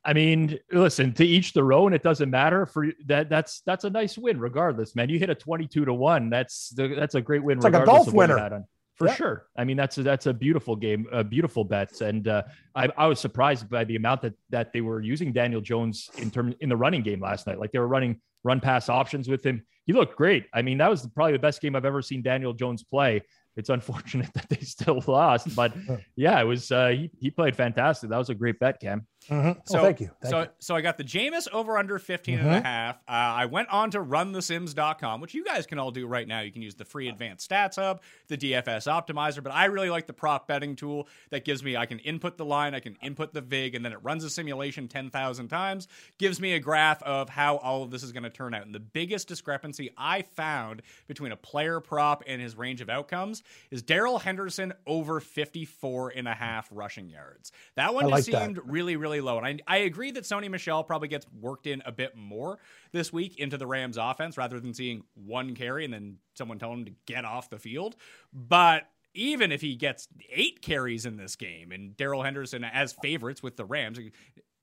I 0.05 0.13
mean, 0.13 0.59
listen, 0.73 1.13
to 1.15 1.25
each 1.25 1.53
their 1.53 1.73
own. 1.73 1.93
It 1.93 2.03
doesn't 2.03 2.31
matter 2.31 2.67
for 2.67 2.87
that. 3.07 3.29
That's 3.29 3.61
that's 3.63 3.85
a 3.85 3.91
nice 3.91 4.17
win, 4.17 4.39
regardless, 4.41 4.95
man. 4.97 5.09
You 5.09 5.19
hit 5.19 5.29
a 5.31 5.35
twenty-two 5.35 5.85
to 5.85 5.93
one. 5.95 6.31
That's 6.31 6.71
the, 6.71 6.89
that's 6.89 7.15
a 7.15 7.21
great 7.21 7.43
win. 7.43 7.59
It's 7.59 7.65
like 7.65 7.75
a 7.75 7.85
golf 7.85 8.09
of 8.09 8.15
what 8.15 8.29
you 8.31 8.35
winner. 8.37 8.65
for 8.95 9.09
Yeah. 9.09 9.15
sure. 9.15 9.47
I 9.57 9.65
mean, 9.65 9.77
that's 9.77 9.99
a, 9.99 10.03
that's 10.03 10.27
a 10.27 10.33
beautiful 10.33 10.77
game, 10.77 11.07
a 11.13 11.23
beautiful 11.25 11.65
bet, 11.65 12.01
and 12.01 12.27
uh, 12.29 12.43
I, 12.75 12.89
I 12.97 13.07
was 13.07 13.21
surprised 13.21 13.69
by 13.69 13.85
the 13.85 13.97
amount 13.97 14.23
that 14.23 14.35
that 14.51 14.73
they 14.73 14.81
were 14.81 15.01
using 15.01 15.33
Daniel 15.33 15.61
Jones 15.61 16.11
in 16.19 16.31
term 16.31 16.55
in 16.61 16.69
the 16.69 16.77
running 16.77 17.03
game 17.03 17.21
last 17.21 17.47
night. 17.47 17.59
Like 17.59 17.73
they 17.73 17.79
were 17.79 17.89
running 17.89 18.21
run 18.45 18.61
pass 18.61 18.89
options 18.89 19.29
with 19.29 19.45
him. 19.45 19.65
He 19.85 19.93
looked 19.93 20.17
great. 20.17 20.47
I 20.55 20.63
mean, 20.63 20.79
that 20.79 20.89
was 20.91 21.07
probably 21.09 21.33
the 21.33 21.39
best 21.39 21.61
game 21.61 21.75
I've 21.75 21.85
ever 21.85 22.03
seen 22.03 22.23
Daniel 22.23 22.53
Jones 22.53 22.83
play. 22.85 23.23
It's 23.57 23.71
unfortunate 23.71 24.33
that 24.35 24.49
they 24.49 24.61
still 24.61 25.03
lost, 25.07 25.55
but 25.57 25.73
yeah, 26.17 26.41
it 26.41 26.45
was. 26.45 26.71
Uh, 26.71 26.89
he 26.89 27.11
he 27.21 27.31
played 27.31 27.57
fantastic. 27.57 28.11
That 28.11 28.19
was 28.19 28.31
a 28.31 28.35
great 28.35 28.59
bet, 28.61 28.81
Cam. 28.81 29.07
Mhm. 29.29 29.61
So 29.69 29.81
oh, 29.81 29.83
thank 29.83 30.01
you. 30.01 30.11
Thank 30.21 30.31
so 30.31 30.41
you. 30.41 30.49
so 30.59 30.75
I 30.75 30.81
got 30.81 30.99
the 30.99 31.05
Jameis 31.05 31.49
over 31.53 31.77
under 31.77 31.99
15 31.99 32.39
and 32.39 32.49
a 32.49 32.61
half. 32.61 32.97
Uh, 33.09 33.13
I 33.13 33.45
went 33.47 33.69
on 33.69 33.91
to 33.93 34.01
runthesims.com, 34.01 35.21
which 35.21 35.35
you 35.35 35.45
guys 35.45 35.67
can 35.67 35.79
all 35.79 35.91
do 35.91 36.07
right 36.07 36.27
now. 36.27 36.41
You 36.41 36.53
can 36.53 36.63
use 36.63 36.75
the 36.75 36.85
free 36.85 37.09
advanced 37.09 37.49
stats 37.49 37.77
hub, 37.77 38.01
the 38.29 38.37
DFS 38.37 38.87
optimizer, 38.87 39.43
but 39.43 39.53
I 39.53 39.67
really 39.67 39.91
like 39.91 40.07
the 40.07 40.13
prop 40.13 40.49
betting 40.49 40.77
tool 40.77 41.09
that 41.31 41.45
gives 41.45 41.63
me 41.63 41.77
I 41.77 41.87
can 41.87 41.99
input 42.01 42.37
the 42.37 42.45
line, 42.45 42.75
I 42.75 42.81
can 42.81 42.97
input 43.03 43.35
the 43.35 43.41
vig 43.41 43.75
and 43.75 43.85
then 43.85 43.93
it 43.93 43.99
runs 44.03 44.25
a 44.25 44.31
simulation 44.31 44.89
10,000 44.89 45.49
times, 45.49 45.89
gives 46.19 46.41
me 46.41 46.55
a 46.55 46.61
graph 46.61 47.03
of 47.03 47.29
how 47.29 47.57
all 47.59 47.83
of 47.83 47.91
this 47.91 48.03
is 48.03 48.13
going 48.13 48.23
to 48.23 48.31
turn 48.31 48.55
out. 48.55 48.65
And 48.65 48.75
the 48.75 48.81
biggest 48.81 49.29
discrepancy 49.29 49.91
I 49.97 50.23
found 50.23 50.83
between 51.07 51.33
a 51.33 51.37
player 51.37 51.81
prop 51.81 52.23
and 52.27 52.41
his 52.41 52.57
range 52.57 52.81
of 52.81 52.89
outcomes 52.89 53.43
is 53.71 53.83
Darrell 53.83 54.19
Henderson 54.19 54.73
over 54.87 55.21
54 55.21 56.11
and 56.17 56.29
a 56.29 56.35
half 56.35 56.69
rushing 56.73 57.09
yards. 57.09 57.53
That 57.77 57.95
one 57.95 58.05
just 58.09 58.13
like 58.13 58.25
that. 58.27 58.45
seemed 58.45 58.61
really, 58.65 58.97
really 59.19 59.33
low. 59.33 59.39
And 59.39 59.63
I, 59.67 59.75
I 59.75 59.79
agree 59.79 60.11
that 60.13 60.25
Sony 60.25 60.51
Michel 60.51 60.85
probably 60.85 61.09
gets 61.09 61.27
worked 61.41 61.67
in 61.67 61.83
a 61.85 61.93
bit 61.93 62.17
more 62.17 62.59
this 62.93 63.13
week 63.13 63.39
into 63.39 63.57
the 63.57 63.67
Rams 63.67 63.97
offense 63.97 64.37
rather 64.37 64.61
than 64.61 64.75
seeing 64.75 65.05
one 65.15 65.55
carry 65.55 65.85
and 65.85 65.93
then 65.93 66.17
someone 66.35 66.59
tell 66.59 66.73
him 66.73 66.85
to 66.85 66.93
get 67.07 67.25
off 67.25 67.51
the 67.51 67.59
field. 67.59 67.97
But 68.33 68.89
even 69.15 69.53
if 69.53 69.61
he 69.61 69.75
gets 69.75 70.09
eight 70.31 70.63
carries 70.63 71.07
in 71.07 71.17
this 71.17 71.37
game 71.37 71.73
and 71.73 71.97
Darrell 71.97 72.23
Henderson 72.23 72.65
as 72.65 72.93
favorites 72.93 73.43
with 73.43 73.57
the 73.57 73.65
Rams, 73.65 73.99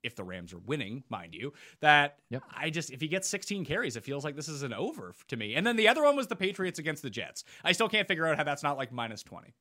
if 0.04 0.16
the 0.16 0.24
Rams 0.24 0.54
are 0.54 0.60
winning, 0.60 1.04
mind 1.10 1.34
you, 1.34 1.54
that 1.82 2.20
Yep. 2.30 2.44
I 2.56 2.70
just, 2.70 2.92
if 2.92 3.02
he 3.02 3.08
gets 3.08 3.28
16 3.28 3.66
carries, 3.66 3.96
it 3.96 4.04
feels 4.04 4.24
like 4.24 4.36
this 4.36 4.48
is 4.48 4.64
an 4.64 4.74
over 4.74 5.14
to 5.30 5.36
me. 5.36 5.56
And 5.56 5.66
then 5.66 5.76
the 5.76 5.88
other 5.88 6.04
one 6.04 6.16
was 6.16 6.28
the 6.28 6.36
Patriots 6.36 6.80
against 6.80 7.02
the 7.02 7.10
Jets. 7.10 7.44
I 7.64 7.72
still 7.72 7.90
can't 7.90 8.08
figure 8.08 8.28
out 8.28 8.38
how 8.38 8.44
that's 8.44 8.64
not 8.64 8.78
like 8.78 8.92
minus 8.92 9.24
20. 9.24 9.54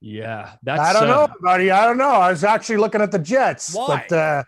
Yeah, 0.00 0.52
that's 0.62 0.80
I 0.80 0.92
don't 0.92 1.10
uh, 1.10 1.26
know, 1.26 1.34
buddy. 1.40 1.70
I 1.70 1.86
don't 1.86 1.98
know. 1.98 2.10
I 2.10 2.30
was 2.30 2.44
actually 2.44 2.76
looking 2.76 3.00
at 3.00 3.10
the 3.10 3.18
Jets, 3.18 3.74
Why? 3.74 4.04
but 4.08 4.16
uh, 4.16 4.44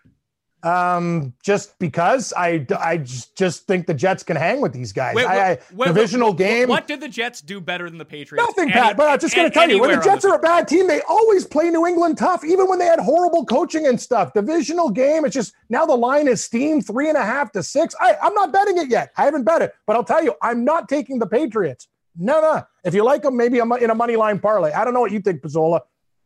um, 0.63 1.35
just 1.43 1.79
because 1.79 2.33
I, 2.37 2.67
I 2.79 2.99
just, 2.99 3.37
just 3.37 3.67
think 3.67 3.87
the 3.87 3.95
Jets 3.95 4.23
can 4.23 4.37
hang 4.37 4.61
with 4.61 4.73
these 4.73 4.93
guys. 4.93 5.15
Wait, 5.15 5.25
I, 5.25 5.37
I, 5.37 5.49
wait, 5.51 5.61
wait, 5.73 5.87
divisional 5.87 6.31
wait, 6.31 6.39
game. 6.39 6.69
What 6.69 6.87
did 6.87 7.01
the 7.01 7.09
Jets 7.09 7.41
do 7.41 7.61
better 7.61 7.89
than 7.89 7.99
the 7.99 8.05
Patriots? 8.05 8.47
Nothing, 8.47 8.71
Pat. 8.71 8.97
But 8.97 9.09
I'm 9.09 9.19
just 9.19 9.35
going 9.35 9.49
to 9.49 9.55
tell 9.55 9.71
you, 9.71 9.81
when 9.81 9.91
the 9.91 9.95
anywhere 9.95 10.11
on 10.11 10.17
Jets 10.17 10.25
are 10.25 10.35
a 10.35 10.39
bad 10.39 10.67
team, 10.67 10.89
they 10.89 11.01
always 11.03 11.47
play 11.47 11.71
New 11.71 11.87
England 11.87 12.19
tough, 12.19 12.45
even 12.45 12.69
when 12.69 12.79
they 12.79 12.87
had 12.87 12.99
horrible 12.99 13.45
coaching 13.47 13.87
and 13.87 14.01
stuff. 14.01 14.33
Divisional 14.35 14.91
game, 14.91 15.25
it's 15.25 15.35
just 15.35 15.55
now 15.71 15.87
the 15.87 15.97
line 15.97 16.27
is 16.27 16.45
steam 16.45 16.81
three 16.81 17.09
and 17.09 17.17
a 17.17 17.25
half 17.25 17.53
to 17.53 17.63
six. 17.63 17.95
I, 18.01 18.17
I'm 18.21 18.35
not 18.35 18.53
betting 18.53 18.79
it 18.79 18.89
yet. 18.89 19.13
I 19.17 19.25
haven't 19.25 19.45
bet 19.45 19.63
it, 19.63 19.73
but 19.87 19.95
I'll 19.95 20.05
tell 20.05 20.25
you, 20.25 20.35
I'm 20.43 20.65
not 20.65 20.89
taking 20.89 21.19
the 21.19 21.27
Patriots. 21.27 21.89
No, 22.19 22.41
no. 22.41 22.63
If 22.85 22.95
you 22.95 23.05
like 23.05 23.23
them, 23.23 23.37
maybe 23.37 23.61
I'm 23.61 23.71
in 23.73 23.91
a 23.91 23.95
money 23.95 24.17
line 24.17 24.41
parlay. 24.41 24.73
I 24.73 24.85
don't 24.85 24.93
know 24.93 25.01
what 25.01 25.13
you 25.13 25.21
think, 25.21 25.41
Pizzola. 25.41 25.81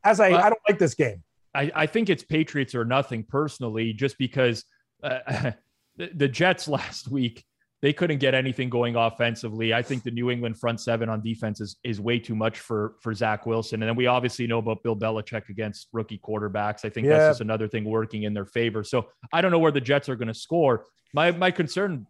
As 0.04 0.18
I, 0.20 0.30
Well- 0.30 0.40
I 0.40 0.48
don't 0.48 0.60
like 0.68 0.78
this 0.78 0.94
game. 0.94 1.22
I, 1.54 1.70
I 1.74 1.86
think 1.86 2.08
it's 2.08 2.22
Patriots 2.24 2.74
or 2.74 2.84
nothing 2.86 3.24
personally, 3.24 3.92
just 3.92 4.16
because 4.16 4.64
uh, 5.02 5.18
the, 5.96 6.10
the 6.14 6.26
Jets 6.28 6.66
last 6.66 7.08
week 7.08 7.44
they 7.82 7.92
couldn't 7.92 8.18
get 8.18 8.32
anything 8.32 8.70
going 8.70 8.94
offensively. 8.96 9.74
I 9.74 9.82
think 9.82 10.02
the 10.04 10.10
New 10.12 10.30
England 10.30 10.56
front 10.56 10.80
seven 10.80 11.08
on 11.10 11.20
defense 11.20 11.60
is 11.60 11.76
is 11.84 12.00
way 12.00 12.18
too 12.18 12.34
much 12.34 12.58
for 12.60 12.94
for 13.02 13.12
Zach 13.12 13.44
Wilson, 13.44 13.82
and 13.82 13.88
then 13.90 13.96
we 13.96 14.06
obviously 14.06 14.46
know 14.46 14.58
about 14.58 14.82
Bill 14.82 14.96
Belichick 14.96 15.50
against 15.50 15.88
rookie 15.92 16.18
quarterbacks. 16.24 16.84
I 16.86 16.88
think 16.88 17.06
Yeah. 17.06 17.18
that's 17.18 17.30
just 17.32 17.40
another 17.42 17.68
thing 17.68 17.84
working 17.84 18.22
in 18.22 18.32
their 18.32 18.46
favor. 18.46 18.82
So 18.82 19.08
I 19.32 19.42
don't 19.42 19.50
know 19.50 19.58
where 19.58 19.72
the 19.72 19.80
Jets 19.80 20.08
are 20.08 20.16
going 20.16 20.28
to 20.28 20.34
score. 20.34 20.86
My 21.12 21.32
my 21.32 21.50
concern 21.50 22.06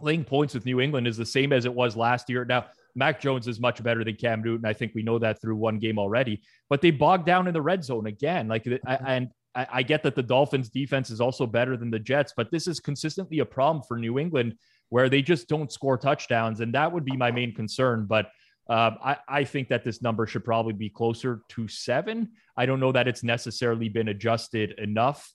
laying 0.00 0.24
points 0.24 0.54
with 0.54 0.64
New 0.64 0.80
England 0.80 1.06
is 1.06 1.18
the 1.18 1.26
same 1.26 1.52
as 1.52 1.66
it 1.66 1.74
was 1.74 1.96
last 1.96 2.30
year. 2.30 2.46
Now. 2.46 2.64
Mac 2.94 3.20
Jones 3.20 3.46
is 3.48 3.60
much 3.60 3.82
better 3.82 4.04
than 4.04 4.16
Cam 4.16 4.42
Newton. 4.42 4.66
I 4.66 4.72
think 4.72 4.92
we 4.94 5.02
know 5.02 5.18
that 5.18 5.40
through 5.40 5.56
one 5.56 5.78
game 5.78 5.98
already. 5.98 6.42
But 6.68 6.80
they 6.80 6.90
bogged 6.90 7.26
down 7.26 7.46
in 7.46 7.54
the 7.54 7.62
red 7.62 7.84
zone 7.84 8.06
again. 8.06 8.48
Like, 8.48 8.66
I, 8.86 8.94
and 9.06 9.28
I, 9.54 9.82
get 9.82 10.02
that 10.04 10.14
the 10.14 10.22
Dolphins' 10.22 10.68
defense 10.68 11.10
is 11.10 11.20
also 11.20 11.46
better 11.46 11.76
than 11.76 11.90
the 11.90 11.98
Jets, 11.98 12.32
but 12.36 12.50
this 12.50 12.68
is 12.68 12.78
consistently 12.78 13.40
a 13.40 13.44
problem 13.44 13.82
for 13.86 13.98
New 13.98 14.18
England 14.18 14.54
where 14.90 15.08
they 15.08 15.22
just 15.22 15.48
don't 15.48 15.72
score 15.72 15.96
touchdowns, 15.96 16.60
and 16.60 16.74
that 16.74 16.92
would 16.92 17.04
be 17.04 17.16
my 17.16 17.30
main 17.30 17.54
concern. 17.54 18.06
But 18.06 18.26
um, 18.68 18.98
I, 19.02 19.16
I 19.28 19.44
think 19.44 19.68
that 19.68 19.82
this 19.84 20.02
number 20.02 20.26
should 20.26 20.44
probably 20.44 20.72
be 20.72 20.88
closer 20.88 21.42
to 21.50 21.66
seven. 21.66 22.30
I 22.56 22.66
don't 22.66 22.78
know 22.78 22.92
that 22.92 23.08
it's 23.08 23.24
necessarily 23.24 23.88
been 23.88 24.08
adjusted 24.08 24.78
enough. 24.78 25.32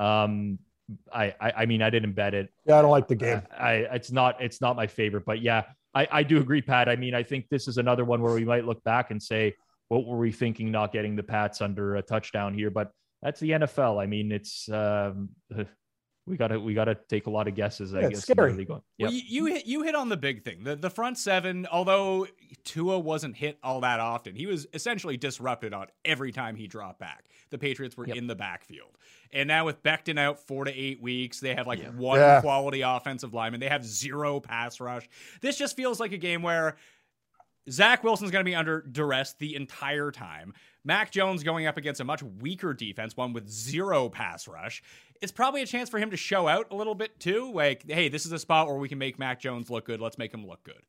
Um, 0.00 0.58
I, 1.12 1.34
I, 1.38 1.52
I 1.58 1.66
mean, 1.66 1.82
I 1.82 1.90
didn't 1.90 2.12
bet 2.12 2.32
it. 2.32 2.48
Yeah, 2.66 2.78
I 2.78 2.82
don't 2.82 2.90
like 2.90 3.08
the 3.08 3.16
game. 3.16 3.42
I, 3.58 3.86
it's 3.92 4.10
not, 4.10 4.40
it's 4.40 4.62
not 4.62 4.76
my 4.76 4.86
favorite, 4.86 5.26
but 5.26 5.42
yeah, 5.42 5.64
I, 5.94 6.08
I 6.10 6.22
do 6.22 6.38
agree, 6.38 6.62
Pat. 6.62 6.88
I 6.88 6.96
mean, 6.96 7.14
I 7.14 7.22
think 7.22 7.48
this 7.48 7.66
is 7.68 7.78
another 7.78 8.04
one 8.04 8.20
where 8.22 8.34
we 8.34 8.44
might 8.44 8.64
look 8.64 8.82
back 8.84 9.10
and 9.10 9.22
say, 9.22 9.54
what 9.88 10.04
were 10.06 10.18
we 10.18 10.30
thinking 10.32 10.70
not 10.70 10.92
getting 10.92 11.16
the 11.16 11.22
Pats 11.22 11.60
under 11.62 11.96
a 11.96 12.02
touchdown 12.02 12.52
here? 12.54 12.70
But 12.70 12.90
that's 13.22 13.40
the 13.40 13.50
NFL. 13.50 14.00
I 14.02 14.06
mean, 14.06 14.30
it's 14.30 14.68
um, 14.68 15.30
we 16.26 16.36
gotta 16.36 16.60
we 16.60 16.74
gotta 16.74 16.96
take 17.08 17.26
a 17.26 17.30
lot 17.30 17.48
of 17.48 17.54
guesses. 17.54 17.94
I 17.94 18.00
Yeah, 18.00 18.08
guess. 18.10 18.18
it's 18.18 18.26
scary. 18.28 18.52
really 18.52 18.64
going- 18.66 18.82
Well, 19.00 19.10
you, 19.10 19.22
you 19.26 19.46
hit 19.46 19.66
you 19.66 19.82
hit 19.82 19.94
on 19.94 20.10
the 20.10 20.16
big 20.18 20.44
thing. 20.44 20.62
The 20.62 20.76
the 20.76 20.90
front 20.90 21.16
seven, 21.16 21.66
although 21.72 22.26
Tua 22.68 22.98
wasn't 22.98 23.34
hit 23.34 23.58
all 23.62 23.80
that 23.80 23.98
often, 23.98 24.34
he 24.36 24.44
was 24.46 24.66
essentially 24.74 25.16
disrupted 25.16 25.72
on 25.72 25.86
every 26.04 26.32
time 26.32 26.54
he 26.54 26.66
dropped 26.66 27.00
back. 27.00 27.24
The 27.48 27.56
Patriots 27.56 27.96
were 27.96 28.06
Yep. 28.06 28.16
in 28.16 28.26
the 28.26 28.34
backfield. 28.36 28.98
And 29.32 29.48
now 29.48 29.64
with 29.64 29.82
Becton 29.82 30.18
out 30.18 30.38
four 30.38 30.64
to 30.66 30.70
eight 30.70 31.00
weeks, 31.00 31.40
they 31.40 31.54
have 31.54 31.66
like 31.66 31.82
one 31.94 32.20
Yeah. 32.20 32.40
quality 32.42 32.82
offensive 32.82 33.32
lineman. 33.32 33.60
They 33.60 33.68
have 33.70 33.84
zero 33.86 34.38
pass 34.38 34.80
rush. 34.80 35.08
This 35.40 35.56
just 35.56 35.76
feels 35.76 35.98
like 35.98 36.12
a 36.12 36.18
game 36.18 36.42
where 36.42 36.76
Zach 37.70 38.04
Wilson's 38.04 38.30
going 38.30 38.44
to 38.44 38.48
be 38.50 38.54
under 38.54 38.82
duress 38.82 39.34
the 39.34 39.54
entire 39.54 40.10
time. 40.10 40.52
Mac 40.84 41.10
Jones 41.10 41.42
going 41.42 41.66
up 41.66 41.76
against 41.76 42.00
a 42.00 42.04
much 42.04 42.22
weaker 42.22 42.72
defense, 42.74 43.16
one 43.16 43.32
with 43.32 43.48
zero 43.48 44.08
pass 44.08 44.46
rush. 44.46 44.82
It's 45.20 45.32
probably 45.32 45.62
a 45.62 45.66
chance 45.66 45.90
for 45.90 45.98
him 45.98 46.10
to 46.10 46.16
show 46.16 46.48
out 46.48 46.68
a 46.70 46.74
little 46.76 46.94
bit 46.94 47.18
too. 47.18 47.50
Like, 47.52 47.90
hey, 47.90 48.08
this 48.08 48.24
is 48.26 48.32
a 48.32 48.38
spot 48.38 48.68
where 48.68 48.76
we 48.76 48.88
can 48.88 48.98
make 48.98 49.18
Mac 49.18 49.40
Jones 49.40 49.68
look 49.70 49.84
good. 49.86 50.00
Let's 50.00 50.16
make 50.18 50.32
him 50.32 50.46
look 50.46 50.62
good. 50.64 50.82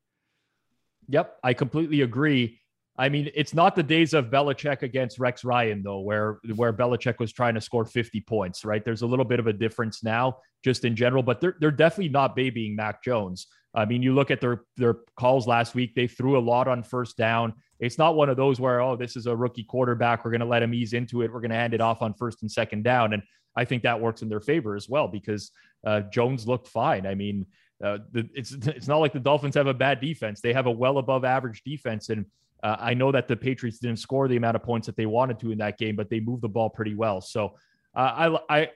Yep, 1.10 1.38
I 1.44 1.54
completely 1.54 2.02
agree. 2.02 2.60
I 2.98 3.10
mean, 3.10 3.32
it's 3.34 3.54
not 3.54 3.76
the 3.76 3.84
days 3.84 4.14
of 4.14 4.26
Belichick 4.26 4.82
against 4.82 5.20
Rex 5.20 5.44
Ryan 5.44 5.82
though, 5.82 6.02
where 6.02 6.40
where 6.56 6.74
Belichick 6.74 7.18
was 7.18 7.32
trying 7.32 7.56
to 7.56 7.62
score 7.62 7.86
50 7.86 8.22
points, 8.22 8.66
right? 8.66 8.84
There's 8.84 9.02
a 9.02 9.08
little 9.08 9.26
bit 9.26 9.40
of 9.40 9.48
a 9.48 9.54
difference 9.54 10.04
now, 10.04 10.38
just 10.64 10.86
in 10.86 10.96
general, 10.96 11.24
but 11.24 11.40
they're 11.40 11.56
they're 11.60 11.72
definitely 11.72 12.10
not 12.10 12.36
babying 12.36 12.76
Mac 12.76 13.04
Jones. 13.04 13.48
I 13.74 13.86
mean, 13.86 14.04
you 14.04 14.14
look 14.14 14.32
at 14.32 14.42
their 14.42 14.64
their 14.78 14.98
calls 15.18 15.48
last 15.48 15.76
week; 15.76 15.96
they 15.96 16.08
threw 16.08 16.38
a 16.38 16.42
lot 16.42 16.68
on 16.68 16.84
first 16.84 17.18
down. 17.18 17.54
It's 17.80 17.98
not 17.98 18.16
one 18.16 18.30
of 18.30 18.36
those 18.36 18.60
where 18.60 18.82
oh, 18.82 18.98
this 18.98 19.16
is 19.16 19.28
a 19.28 19.36
rookie 19.36 19.64
quarterback, 19.64 20.26
we're 20.26 20.32
going 20.32 20.42
to 20.42 20.46
let 20.46 20.62
him 20.62 20.74
ease 20.74 20.92
into 20.92 21.22
it, 21.22 21.32
we're 21.32 21.40
going 21.40 21.52
to 21.52 21.56
hand 21.56 21.74
it 21.74 21.82
off 21.82 22.02
on 22.02 22.14
first 22.14 22.42
and 22.42 22.52
second 22.52 22.84
down, 22.84 23.14
and 23.14 23.24
I 23.56 23.66
think 23.66 23.84
that 23.84 24.00
works 24.00 24.22
in 24.22 24.30
their 24.30 24.42
favor 24.42 24.76
as 24.76 24.90
well 24.90 25.08
because 25.08 25.52
uh, 25.86 26.02
Jones 26.12 26.48
looked 26.48 26.68
fine. 26.68 27.08
I 27.08 27.16
mean, 27.16 27.46
uh, 27.84 28.00
the, 28.12 28.30
it's 28.34 28.52
it's 28.68 28.88
not 28.88 28.98
like 28.98 29.14
the 29.14 29.20
Dolphins 29.20 29.56
have 29.56 29.68
a 29.68 29.74
bad 29.74 30.00
defense; 30.00 30.42
they 30.42 30.54
have 30.54 30.66
a 30.66 30.72
well 30.72 30.98
above 30.98 31.26
average 31.26 31.64
defense, 31.64 32.10
and 32.10 32.26
uh, 32.64 32.76
I 32.80 32.94
know 32.94 33.12
that 33.12 33.28
the 33.28 33.36
Patriots 33.36 33.80
didn't 33.80 34.00
score 34.00 34.28
the 34.28 34.38
amount 34.38 34.56
of 34.56 34.64
points 34.64 34.86
that 34.88 34.96
they 34.96 35.06
wanted 35.06 35.40
to 35.40 35.52
in 35.52 35.58
that 35.60 35.78
game, 35.78 35.96
but 35.96 36.10
they 36.10 36.20
moved 36.20 36.42
the 36.42 36.50
ball 36.50 36.70
pretty 36.70 36.96
well. 36.96 37.22
So 37.22 37.56
uh, 37.96 38.40
I 38.50 38.60
I 38.62 38.70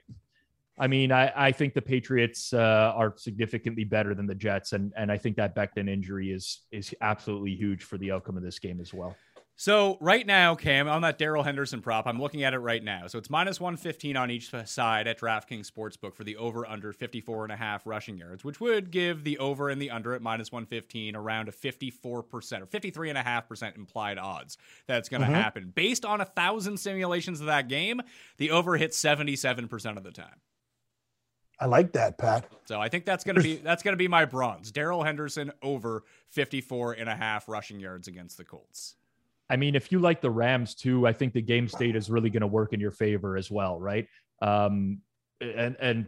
I 0.78 0.86
mean 0.86 1.12
I 1.12 1.32
I 1.34 1.52
think 1.52 1.74
the 1.74 1.82
Patriots 1.82 2.52
uh, 2.52 2.92
are 2.94 3.14
significantly 3.16 3.84
better 3.84 4.14
than 4.14 4.26
the 4.26 4.34
Jets, 4.34 4.72
and 4.72 4.92
and 4.96 5.12
I 5.12 5.18
think 5.18 5.36
that 5.36 5.54
Becton 5.54 5.88
injury 5.88 6.30
is 6.30 6.62
is 6.72 6.94
absolutely 7.00 7.54
huge 7.54 7.84
for 7.84 7.98
the 7.98 8.12
outcome 8.12 8.36
of 8.36 8.42
this 8.42 8.58
game 8.58 8.80
as 8.80 8.94
well. 8.94 9.16
So 9.56 9.98
right 10.00 10.26
now, 10.26 10.56
Cam, 10.56 10.88
on 10.88 11.02
that 11.02 11.16
Darrell 11.16 11.44
Henderson 11.44 11.80
prop, 11.80 12.08
I'm 12.08 12.20
looking 12.20 12.42
at 12.42 12.54
it 12.54 12.58
right 12.58 12.82
now. 12.82 13.06
So 13.06 13.18
it's 13.18 13.30
minus 13.30 13.60
115 13.60 14.16
on 14.16 14.30
each 14.30 14.50
side 14.64 15.06
at 15.06 15.20
DraftKings 15.20 15.70
Sportsbook 15.70 16.14
for 16.14 16.24
the 16.24 16.36
over 16.36 16.66
under 16.66 16.92
54 16.92 17.44
and 17.44 17.52
a 17.52 17.56
half 17.56 17.86
rushing 17.86 18.18
yards, 18.18 18.42
which 18.44 18.60
would 18.60 18.90
give 18.90 19.22
the 19.22 19.38
over 19.38 19.68
and 19.70 19.80
the 19.80 19.90
under 19.90 20.12
at 20.12 20.22
minus 20.22 20.50
115 20.50 21.14
around 21.14 21.48
a 21.48 21.52
54% 21.52 22.02
or 22.02 22.66
53.5% 22.66 23.76
implied 23.76 24.18
odds 24.18 24.58
that's 24.88 25.08
going 25.08 25.20
to 25.20 25.26
mm-hmm. 25.26 25.36
happen. 25.36 25.72
Based 25.74 26.04
on 26.04 26.20
a 26.20 26.24
thousand 26.24 26.78
simulations 26.78 27.40
of 27.40 27.46
that 27.46 27.68
game, 27.68 28.00
the 28.38 28.50
over 28.50 28.76
hits 28.76 29.00
77% 29.00 29.96
of 29.96 30.02
the 30.02 30.10
time. 30.10 30.40
I 31.60 31.66
like 31.66 31.92
that, 31.92 32.18
Pat. 32.18 32.50
So 32.64 32.80
I 32.80 32.88
think 32.88 33.04
that's 33.04 33.22
going 33.22 33.36
to 33.36 33.42
be 33.42 33.54
that's 33.54 33.84
going 33.84 33.92
to 33.92 33.96
be 33.96 34.08
my 34.08 34.24
bronze. 34.24 34.72
Darrell 34.72 35.04
Henderson 35.04 35.52
over 35.62 36.02
54 36.30 36.94
and 36.94 37.08
a 37.08 37.14
half 37.14 37.48
rushing 37.48 37.78
yards 37.78 38.08
against 38.08 38.36
the 38.36 38.44
Colts. 38.44 38.96
I 39.50 39.56
mean, 39.56 39.74
if 39.74 39.92
you 39.92 39.98
like 39.98 40.20
the 40.20 40.30
Rams 40.30 40.74
too, 40.74 41.06
I 41.06 41.12
think 41.12 41.32
the 41.32 41.42
game 41.42 41.68
state 41.68 41.96
is 41.96 42.08
really 42.08 42.30
going 42.30 42.40
to 42.40 42.46
work 42.46 42.72
in 42.72 42.80
your 42.80 42.90
favor 42.90 43.36
as 43.36 43.50
well, 43.50 43.78
right? 43.78 44.06
Um, 44.40 45.00
and 45.40 45.76
and 45.80 46.06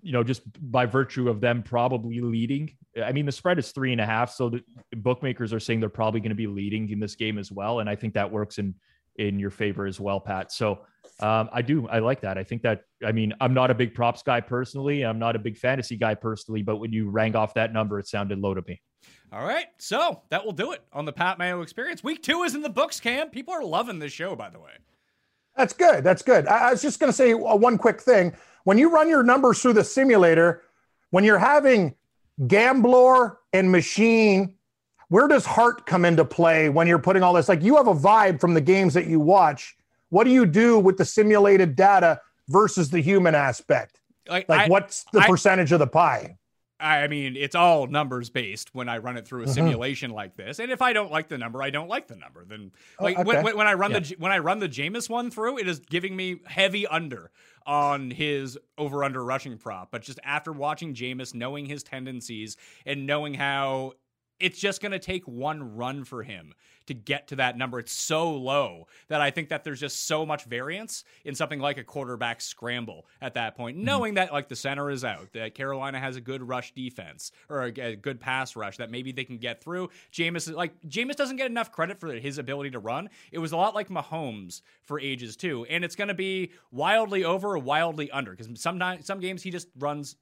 you 0.00 0.12
know, 0.12 0.22
just 0.22 0.42
by 0.70 0.86
virtue 0.86 1.28
of 1.28 1.40
them 1.40 1.62
probably 1.62 2.20
leading. 2.20 2.70
I 3.02 3.10
mean, 3.12 3.26
the 3.26 3.32
spread 3.32 3.58
is 3.58 3.72
three 3.72 3.92
and 3.92 4.00
a 4.00 4.06
half, 4.06 4.30
so 4.30 4.48
the 4.48 4.62
bookmakers 4.96 5.52
are 5.52 5.60
saying 5.60 5.80
they're 5.80 5.88
probably 5.88 6.20
going 6.20 6.30
to 6.30 6.36
be 6.36 6.46
leading 6.46 6.88
in 6.90 7.00
this 7.00 7.16
game 7.16 7.36
as 7.36 7.50
well, 7.50 7.80
and 7.80 7.90
I 7.90 7.96
think 7.96 8.14
that 8.14 8.30
works 8.30 8.58
in 8.58 8.74
in 9.16 9.38
your 9.38 9.50
favor 9.50 9.86
as 9.86 9.98
well, 9.98 10.20
Pat. 10.20 10.52
So 10.52 10.80
um, 11.20 11.48
I 11.52 11.62
do 11.62 11.88
I 11.88 11.98
like 11.98 12.20
that. 12.20 12.38
I 12.38 12.44
think 12.44 12.62
that 12.62 12.82
I 13.04 13.12
mean 13.12 13.34
I'm 13.40 13.52
not 13.52 13.70
a 13.70 13.74
big 13.74 13.94
props 13.94 14.22
guy 14.22 14.40
personally. 14.40 15.04
I'm 15.04 15.18
not 15.18 15.36
a 15.36 15.38
big 15.38 15.58
fantasy 15.58 15.96
guy 15.96 16.14
personally, 16.14 16.62
but 16.62 16.76
when 16.76 16.92
you 16.92 17.10
rang 17.10 17.34
off 17.34 17.54
that 17.54 17.72
number, 17.72 17.98
it 17.98 18.06
sounded 18.06 18.38
low 18.38 18.54
to 18.54 18.62
me. 18.66 18.80
All 19.32 19.44
right, 19.44 19.66
so 19.76 20.22
that 20.30 20.44
will 20.44 20.52
do 20.52 20.72
it 20.72 20.82
on 20.92 21.04
the 21.04 21.12
Pat 21.12 21.38
Mayo 21.38 21.60
experience. 21.60 22.02
Week 22.02 22.22
two 22.22 22.44
is 22.44 22.54
in 22.54 22.62
the 22.62 22.70
books, 22.70 22.98
Cam. 22.98 23.28
People 23.28 23.52
are 23.52 23.62
loving 23.62 23.98
this 23.98 24.12
show, 24.12 24.34
by 24.34 24.48
the 24.48 24.58
way. 24.58 24.70
That's 25.54 25.74
good. 25.74 26.02
That's 26.02 26.22
good. 26.22 26.46
I, 26.46 26.68
I 26.68 26.70
was 26.70 26.80
just 26.80 26.98
going 26.98 27.10
to 27.10 27.16
say 27.16 27.32
uh, 27.32 27.36
one 27.56 27.76
quick 27.76 28.00
thing. 28.00 28.32
When 28.64 28.78
you 28.78 28.90
run 28.90 29.08
your 29.08 29.22
numbers 29.22 29.60
through 29.60 29.74
the 29.74 29.84
simulator, 29.84 30.62
when 31.10 31.24
you're 31.24 31.38
having 31.38 31.94
gambler 32.46 33.38
and 33.52 33.70
machine, 33.70 34.54
where 35.08 35.28
does 35.28 35.44
heart 35.44 35.84
come 35.84 36.04
into 36.04 36.24
play 36.24 36.68
when 36.70 36.86
you're 36.86 36.98
putting 36.98 37.22
all 37.22 37.34
this? 37.34 37.48
Like 37.48 37.62
you 37.62 37.76
have 37.76 37.88
a 37.88 37.94
vibe 37.94 38.40
from 38.40 38.54
the 38.54 38.60
games 38.60 38.94
that 38.94 39.06
you 39.06 39.20
watch. 39.20 39.76
What 40.10 40.24
do 40.24 40.30
you 40.30 40.46
do 40.46 40.78
with 40.78 40.96
the 40.96 41.04
simulated 41.04 41.76
data 41.76 42.20
versus 42.48 42.88
the 42.88 43.00
human 43.00 43.34
aspect? 43.34 44.00
Like, 44.26 44.48
Like 44.48 44.60
I, 44.60 44.68
what's 44.68 45.04
the 45.12 45.20
I- 45.20 45.26
percentage 45.26 45.72
of 45.72 45.80
the 45.80 45.86
pie? 45.86 46.37
I 46.80 47.08
mean, 47.08 47.36
it's 47.36 47.54
all 47.56 47.86
numbers 47.88 48.30
based 48.30 48.74
when 48.74 48.88
I 48.88 48.98
run 48.98 49.16
it 49.16 49.26
through 49.26 49.42
a 49.42 49.46
Mhm. 49.46 49.54
simulation 49.54 50.10
like 50.12 50.36
this. 50.36 50.60
And 50.60 50.70
if 50.70 50.80
I 50.80 50.92
don't 50.92 51.10
like 51.10 51.28
the 51.28 51.36
number, 51.36 51.60
I 51.62 51.70
don't 51.70 51.88
like 51.88 52.06
the 52.06 52.16
number. 52.16 52.44
Then, 52.44 52.70
Oh, 52.98 53.04
like 53.04 53.16
okay. 53.18 53.24
when, 53.24 53.42
when, 53.42 53.56
when 53.56 53.66
I 53.66 53.74
run 53.74 53.90
Yeah. 53.90 53.98
the 54.00 54.14
when 54.18 54.30
I 54.32 54.38
run 54.38 54.60
the 54.60 54.68
Jameis 54.68 55.10
one 55.10 55.30
through, 55.30 55.58
it 55.58 55.66
is 55.66 55.80
giving 55.80 56.14
me 56.14 56.40
heavy 56.46 56.86
under 56.86 57.30
on 57.66 58.10
his 58.12 58.56
over 58.78 59.02
under 59.04 59.24
rushing 59.24 59.58
prop. 59.58 59.90
But 59.90 60.02
just 60.02 60.20
after 60.24 60.52
watching 60.52 60.94
Jameis, 60.94 61.34
knowing 61.34 61.66
his 61.66 61.82
tendencies 61.82 62.56
and 62.86 63.06
knowing 63.06 63.34
how 63.34 63.94
it's 64.40 64.58
just 64.58 64.80
going 64.80 64.92
to 64.92 64.98
take 64.98 65.26
one 65.26 65.76
run 65.76 66.04
for 66.04 66.22
him 66.22 66.54
to 66.86 66.94
get 66.94 67.28
to 67.28 67.36
that 67.36 67.56
number. 67.56 67.78
It's 67.78 67.92
so 67.92 68.32
low 68.32 68.88
that 69.08 69.20
I 69.20 69.30
think 69.30 69.50
that 69.50 69.62
there's 69.62 69.80
just 69.80 70.06
so 70.06 70.24
much 70.24 70.44
variance 70.44 71.04
in 71.24 71.34
something 71.34 71.60
like 71.60 71.76
a 71.76 71.84
quarterback 71.84 72.40
scramble 72.40 73.06
at 73.20 73.34
that 73.34 73.56
point, 73.56 73.76
mm-hmm. 73.76 73.84
knowing 73.84 74.14
that 74.14 74.32
like 74.32 74.48
the 74.48 74.56
center 74.56 74.90
is 74.90 75.04
out, 75.04 75.32
that 75.34 75.54
Carolina 75.54 76.00
has 76.00 76.16
a 76.16 76.20
good 76.20 76.42
rush 76.42 76.72
defense 76.72 77.30
or 77.50 77.64
a, 77.64 77.80
a 77.80 77.96
good 77.96 78.20
pass 78.20 78.56
rush 78.56 78.78
that 78.78 78.90
maybe 78.90 79.12
they 79.12 79.24
can 79.24 79.36
get 79.38 79.62
through. 79.62 79.90
Jameis 80.12 80.52
like 80.52 80.80
Jameis 80.88 81.16
doesn't 81.16 81.36
get 81.36 81.50
enough 81.50 81.70
credit 81.72 82.00
for 82.00 82.12
his 82.12 82.38
ability 82.38 82.70
to 82.70 82.78
run. 82.78 83.10
It 83.32 83.38
was 83.38 83.52
a 83.52 83.56
lot 83.56 83.74
like 83.74 83.88
Mahomes 83.88 84.62
for 84.82 84.98
ages 84.98 85.36
too, 85.36 85.66
and 85.68 85.84
it's 85.84 85.96
going 85.96 86.08
to 86.08 86.14
be 86.14 86.52
wildly 86.70 87.24
over 87.24 87.50
or 87.50 87.58
wildly 87.58 88.10
under 88.10 88.30
because 88.30 88.48
sometimes 88.60 89.04
some 89.04 89.20
games 89.20 89.42
he 89.42 89.50
just 89.50 89.68
runs 89.78 90.16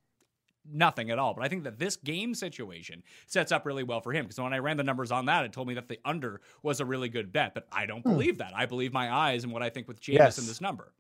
nothing 0.72 1.10
at 1.10 1.18
all. 1.18 1.34
But 1.34 1.44
I 1.44 1.48
think 1.48 1.64
that 1.64 1.78
this 1.78 1.96
game 1.96 2.34
situation 2.34 3.02
sets 3.26 3.52
up 3.52 3.66
really 3.66 3.82
well 3.82 4.00
for 4.00 4.12
him 4.12 4.24
because 4.24 4.40
when 4.40 4.52
I 4.52 4.58
ran 4.58 4.76
the 4.76 4.84
numbers 4.84 5.10
on 5.10 5.26
that, 5.26 5.44
it 5.44 5.52
told 5.52 5.68
me 5.68 5.74
that 5.74 5.88
the 5.88 5.98
under 6.04 6.40
was 6.62 6.80
a 6.80 6.84
really 6.84 7.08
good 7.08 7.32
bet. 7.32 7.54
But 7.54 7.66
I 7.72 7.86
don't 7.86 8.02
hmm. 8.02 8.10
believe 8.10 8.38
that. 8.38 8.52
I 8.54 8.66
believe 8.66 8.92
my 8.92 9.12
eyes 9.12 9.44
and 9.44 9.52
what 9.52 9.62
I 9.62 9.70
think 9.70 9.88
with 9.88 10.00
Jameis 10.00 10.14
Yes. 10.14 10.38
in 10.38 10.46
this 10.46 10.60
number. 10.60 10.92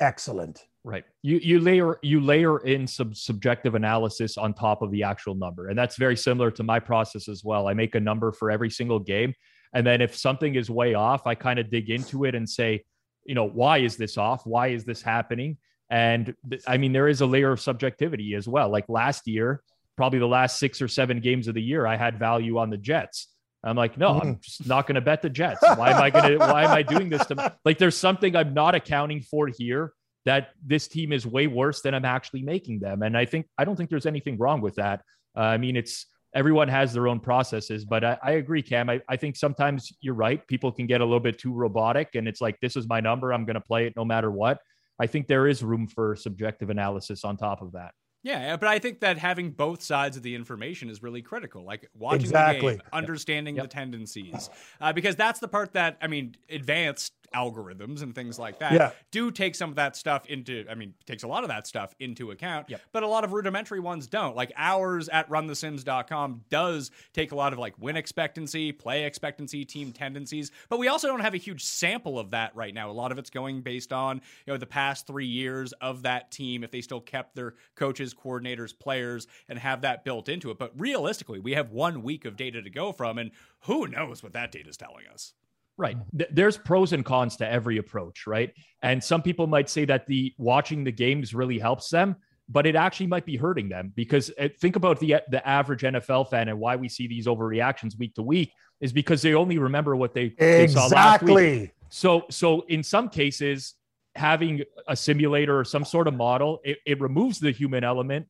Excellent. 0.00 0.66
Right. 0.82 1.04
You 1.22 1.38
you 1.42 1.60
layer 1.60 1.98
you 2.02 2.20
layer 2.20 2.58
in 2.60 2.86
some 2.86 3.12
subjective 3.12 3.74
analysis 3.74 4.38
on 4.38 4.54
top 4.54 4.80
of 4.80 4.90
the 4.90 5.02
actual 5.02 5.34
number. 5.34 5.68
And 5.68 5.78
that's 5.78 5.96
very 5.96 6.16
similar 6.16 6.50
to 6.52 6.62
my 6.62 6.80
process 6.80 7.28
as 7.28 7.44
well. 7.44 7.68
I 7.68 7.74
make 7.74 7.94
a 7.94 8.00
number 8.00 8.32
for 8.32 8.50
every 8.50 8.70
single 8.70 8.98
game. 8.98 9.34
And 9.74 9.86
then 9.86 10.00
if 10.00 10.16
something 10.16 10.54
is 10.54 10.70
way 10.70 10.94
off, 10.94 11.26
I 11.26 11.34
kind 11.34 11.58
of 11.58 11.70
dig 11.70 11.90
into 11.90 12.24
it 12.24 12.34
and 12.34 12.48
say, 12.48 12.82
you 13.26 13.34
know, 13.34 13.46
why 13.46 13.78
is 13.78 13.96
this 13.96 14.16
off? 14.16 14.46
Why 14.46 14.68
is 14.68 14.84
this 14.84 15.02
happening? 15.02 15.58
And 15.90 16.34
th- 16.48 16.62
I 16.66 16.76
mean, 16.78 16.92
there 16.92 17.08
is 17.08 17.20
a 17.20 17.26
layer 17.26 17.50
of 17.50 17.60
subjectivity 17.60 18.34
as 18.34 18.46
well. 18.46 18.70
Like 18.70 18.88
last 18.88 19.26
year, 19.26 19.62
probably 19.96 20.20
the 20.20 20.28
last 20.28 20.58
six 20.58 20.80
or 20.80 20.88
seven 20.88 21.20
games 21.20 21.48
of 21.48 21.54
the 21.54 21.62
year, 21.62 21.86
I 21.86 21.96
had 21.96 22.18
value 22.18 22.58
on 22.58 22.70
the 22.70 22.78
Jets. 22.78 23.28
I'm 23.62 23.76
like, 23.76 23.98
no, 23.98 24.18
I'm 24.18 24.38
just 24.40 24.66
not 24.66 24.86
going 24.86 24.94
to 24.94 25.02
bet 25.02 25.20
the 25.20 25.28
Jets. 25.28 25.60
Why 25.62 25.90
am 25.90 26.00
I 26.00 26.08
going 26.08 26.30
to? 26.30 26.38
Why 26.38 26.64
am 26.64 26.70
I 26.70 26.82
doing 26.82 27.10
this 27.10 27.26
to? 27.26 27.54
Like, 27.64 27.76
there's 27.76 27.96
something 27.96 28.34
I'm 28.34 28.54
not 28.54 28.74
accounting 28.74 29.20
for 29.20 29.48
here 29.48 29.92
that 30.24 30.50
this 30.64 30.88
team 30.88 31.12
is 31.12 31.26
way 31.26 31.46
worse 31.46 31.82
than 31.82 31.94
I'm 31.94 32.04
actually 32.04 32.42
making 32.42 32.80
them. 32.80 33.02
And 33.02 33.16
I 33.16 33.24
think 33.24 33.46
I 33.58 33.64
don't 33.64 33.76
think 33.76 33.90
there's 33.90 34.06
anything 34.06 34.38
wrong 34.38 34.60
with 34.60 34.76
that. 34.76 35.02
Uh, 35.36 35.40
I 35.40 35.58
mean, 35.58 35.76
it's 35.76 36.06
everyone 36.34 36.68
has 36.68 36.92
their 36.92 37.08
own 37.08 37.20
processes, 37.20 37.84
but 37.84 38.04
I, 38.04 38.18
I 38.22 38.30
agree, 38.32 38.62
Cam. 38.62 38.88
I, 38.88 39.00
I 39.08 39.16
think 39.16 39.36
sometimes 39.36 39.92
you're 40.00 40.14
right. 40.14 40.46
People 40.46 40.72
can 40.72 40.86
get 40.86 41.00
a 41.00 41.04
little 41.04 41.20
bit 41.20 41.38
too 41.38 41.52
robotic, 41.52 42.14
and 42.14 42.28
it's 42.28 42.40
like 42.40 42.58
this 42.60 42.76
is 42.76 42.88
my 42.88 43.00
number. 43.00 43.32
I'm 43.32 43.44
going 43.44 43.54
to 43.54 43.60
play 43.60 43.86
it 43.86 43.94
no 43.96 44.04
matter 44.04 44.30
what. 44.30 44.58
I 45.00 45.06
think 45.06 45.26
there 45.26 45.48
is 45.48 45.64
room 45.64 45.86
for 45.86 46.14
subjective 46.14 46.68
analysis 46.68 47.24
on 47.24 47.36
top 47.36 47.62
of 47.62 47.72
that. 47.72 47.92
Yeah, 48.22 48.58
but 48.58 48.68
I 48.68 48.78
think 48.78 49.00
that 49.00 49.16
having 49.16 49.50
both 49.50 49.82
sides 49.82 50.18
of 50.18 50.22
the 50.22 50.34
information 50.34 50.90
is 50.90 51.02
really 51.02 51.22
critical. 51.22 51.64
Like 51.64 51.88
watching 51.94 52.30
the 52.30 52.58
game, 52.60 52.82
understanding 52.92 53.56
Yep. 53.56 53.64
the 53.64 53.68
tendencies, 53.68 54.50
uh, 54.78 54.92
because 54.92 55.16
that's 55.16 55.40
the 55.40 55.48
part 55.48 55.72
that 55.72 55.96
I 56.02 56.06
mean, 56.06 56.34
advanced 56.50 57.14
algorithms 57.34 58.02
and 58.02 58.14
things 58.14 58.38
like 58.38 58.58
that 58.58 58.72
Yeah. 58.72 58.90
do 59.10 59.30
take 59.30 59.54
some 59.54 59.70
of 59.70 59.76
that 59.76 59.96
stuff 59.96 60.26
into. 60.26 60.64
I 60.68 60.74
mean, 60.74 60.94
takes 61.06 61.22
a 61.22 61.28
lot 61.28 61.44
of 61.44 61.48
that 61.48 61.66
stuff 61.66 61.94
into 62.00 62.30
account. 62.30 62.68
Yep. 62.70 62.80
But 62.92 63.02
a 63.02 63.06
lot 63.08 63.24
of 63.24 63.32
rudimentary 63.32 63.80
ones 63.80 64.06
don't. 64.06 64.34
Like 64.36 64.52
ours 64.56 65.08
at 65.08 65.28
RunTheSims.com 65.28 66.44
does 66.50 66.90
take 67.12 67.32
a 67.32 67.36
lot 67.36 67.52
of 67.52 67.58
like 67.58 67.74
win 67.78 67.96
expectancy, 67.96 68.72
play 68.72 69.04
expectancy, 69.04 69.64
team 69.64 69.92
tendencies, 69.92 70.50
but 70.68 70.78
we 70.78 70.88
also 70.88 71.08
don't 71.08 71.20
have 71.20 71.34
a 71.34 71.38
huge 71.38 71.62
sample 71.64 72.18
of 72.18 72.30
that 72.30 72.54
right 72.56 72.74
now. 72.74 72.90
A 72.90 72.92
lot 72.92 73.12
of 73.12 73.18
it's 73.18 73.30
going 73.30 73.62
based 73.62 73.92
on 73.92 74.16
you 74.46 74.52
know 74.52 74.56
the 74.56 74.66
past 74.66 75.06
three 75.06 75.26
years 75.26 75.72
of 75.74 76.02
that 76.02 76.30
team 76.30 76.64
if 76.64 76.70
they 76.70 76.80
still 76.80 77.00
kept 77.00 77.34
their 77.34 77.54
coaches, 77.76 78.14
coordinators, 78.14 78.76
players, 78.78 79.26
and 79.48 79.58
have 79.58 79.82
that 79.82 80.04
built 80.04 80.28
into 80.28 80.50
it. 80.50 80.58
But 80.58 80.72
realistically, 80.78 81.38
we 81.38 81.52
have 81.52 81.70
one 81.70 82.02
week 82.02 82.24
of 82.24 82.36
data 82.36 82.62
to 82.62 82.70
go 82.70 82.92
from, 82.92 83.18
and 83.18 83.30
who 83.60 83.86
knows 83.86 84.22
what 84.22 84.32
that 84.32 84.52
data 84.52 84.68
is 84.68 84.76
telling 84.76 85.06
us. 85.12 85.34
Right. 85.80 85.96
There's 86.12 86.58
pros 86.58 86.92
and 86.92 87.02
cons 87.02 87.38
to 87.38 87.48
every 87.48 87.78
approach, 87.78 88.26
right? 88.26 88.52
And 88.82 89.02
some 89.02 89.22
people 89.22 89.46
might 89.46 89.70
say 89.70 89.86
that 89.86 90.06
the 90.06 90.34
watching 90.36 90.84
the 90.84 90.92
games 90.92 91.32
really 91.34 91.58
helps 91.58 91.88
them, 91.88 92.16
but 92.50 92.66
it 92.66 92.76
actually 92.76 93.06
might 93.06 93.24
be 93.24 93.38
hurting 93.38 93.70
them 93.70 93.90
because 93.96 94.30
uh, 94.38 94.48
think 94.60 94.76
about 94.76 95.00
the 95.00 95.16
the 95.30 95.46
average 95.48 95.80
NFL 95.80 96.28
fan 96.28 96.48
and 96.48 96.60
why 96.60 96.76
we 96.76 96.86
see 96.88 97.06
these 97.08 97.26
overreactions 97.26 97.98
week 97.98 98.14
to 98.16 98.22
week 98.22 98.52
is 98.80 98.92
because 98.92 99.22
they 99.22 99.32
only 99.34 99.56
remember 99.56 99.96
what 99.96 100.12
they, 100.12 100.34
they 100.38 100.66
saw 100.66 100.86
last 100.86 101.22
week. 101.22 101.30
Exactly. 101.30 101.72
So, 101.88 102.24
so 102.30 102.62
in 102.68 102.82
some 102.82 103.08
cases, 103.08 103.74
having 104.14 104.62
a 104.86 104.96
simulator 104.96 105.58
or 105.58 105.64
some 105.64 105.84
sort 105.84 106.08
of 106.08 106.14
model, 106.14 106.60
it, 106.62 106.78
it 106.86 107.00
removes 107.00 107.40
the 107.40 107.52
human 107.52 107.84
element. 107.84 108.26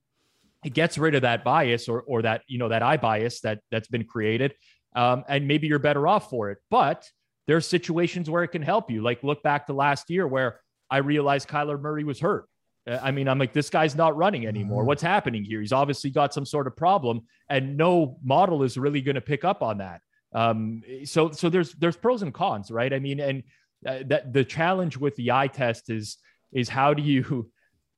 It 0.64 0.72
gets 0.74 0.98
rid 0.98 1.16
of 1.16 1.22
that 1.22 1.42
bias 1.42 1.88
or 1.88 2.02
or 2.02 2.22
that 2.22 2.42
you 2.46 2.58
know 2.58 2.68
that 2.68 2.82
eye 2.82 2.98
bias 2.98 3.40
that 3.40 3.60
that's 3.70 3.88
been 3.88 4.04
created, 4.04 4.54
um, 4.94 5.24
and 5.26 5.48
maybe 5.48 5.66
you're 5.66 5.78
better 5.78 6.06
off 6.06 6.28
for 6.28 6.50
it. 6.50 6.58
But 6.70 7.08
there's 7.46 7.66
situations 7.66 8.28
where 8.30 8.42
it 8.42 8.48
can 8.48 8.62
help 8.62 8.90
you. 8.90 9.02
Like 9.02 9.22
look 9.22 9.42
back 9.42 9.66
to 9.66 9.72
last 9.72 10.10
year 10.10 10.26
where 10.26 10.60
I 10.90 10.98
realized 10.98 11.48
Kyler 11.48 11.80
Murray 11.80 12.04
was 12.04 12.20
hurt. 12.20 12.46
Uh, 12.88 12.98
I 13.02 13.10
mean, 13.10 13.28
I'm 13.28 13.38
like, 13.38 13.52
this 13.52 13.70
guy's 13.70 13.94
not 13.94 14.16
running 14.16 14.46
anymore. 14.46 14.84
What's 14.84 15.02
happening 15.02 15.44
here? 15.44 15.60
He's 15.60 15.72
obviously 15.72 16.10
got 16.10 16.32
some 16.34 16.46
sort 16.46 16.66
of 16.66 16.76
problem, 16.76 17.22
and 17.48 17.76
no 17.76 18.18
model 18.22 18.62
is 18.62 18.76
really 18.76 19.00
going 19.00 19.16
to 19.16 19.20
pick 19.20 19.44
up 19.44 19.62
on 19.62 19.78
that. 19.78 20.00
Um, 20.32 20.82
so, 21.04 21.30
so 21.30 21.48
there's 21.48 21.72
there's 21.74 21.96
pros 21.96 22.22
and 22.22 22.32
cons, 22.32 22.70
right? 22.70 22.92
I 22.92 22.98
mean, 22.98 23.20
and 23.20 23.42
uh, 23.86 23.98
that 24.06 24.32
the 24.32 24.44
challenge 24.44 24.96
with 24.96 25.16
the 25.16 25.32
eye 25.32 25.48
test 25.48 25.90
is 25.90 26.18
is 26.52 26.68
how 26.68 26.94
do 26.94 27.02
you 27.02 27.50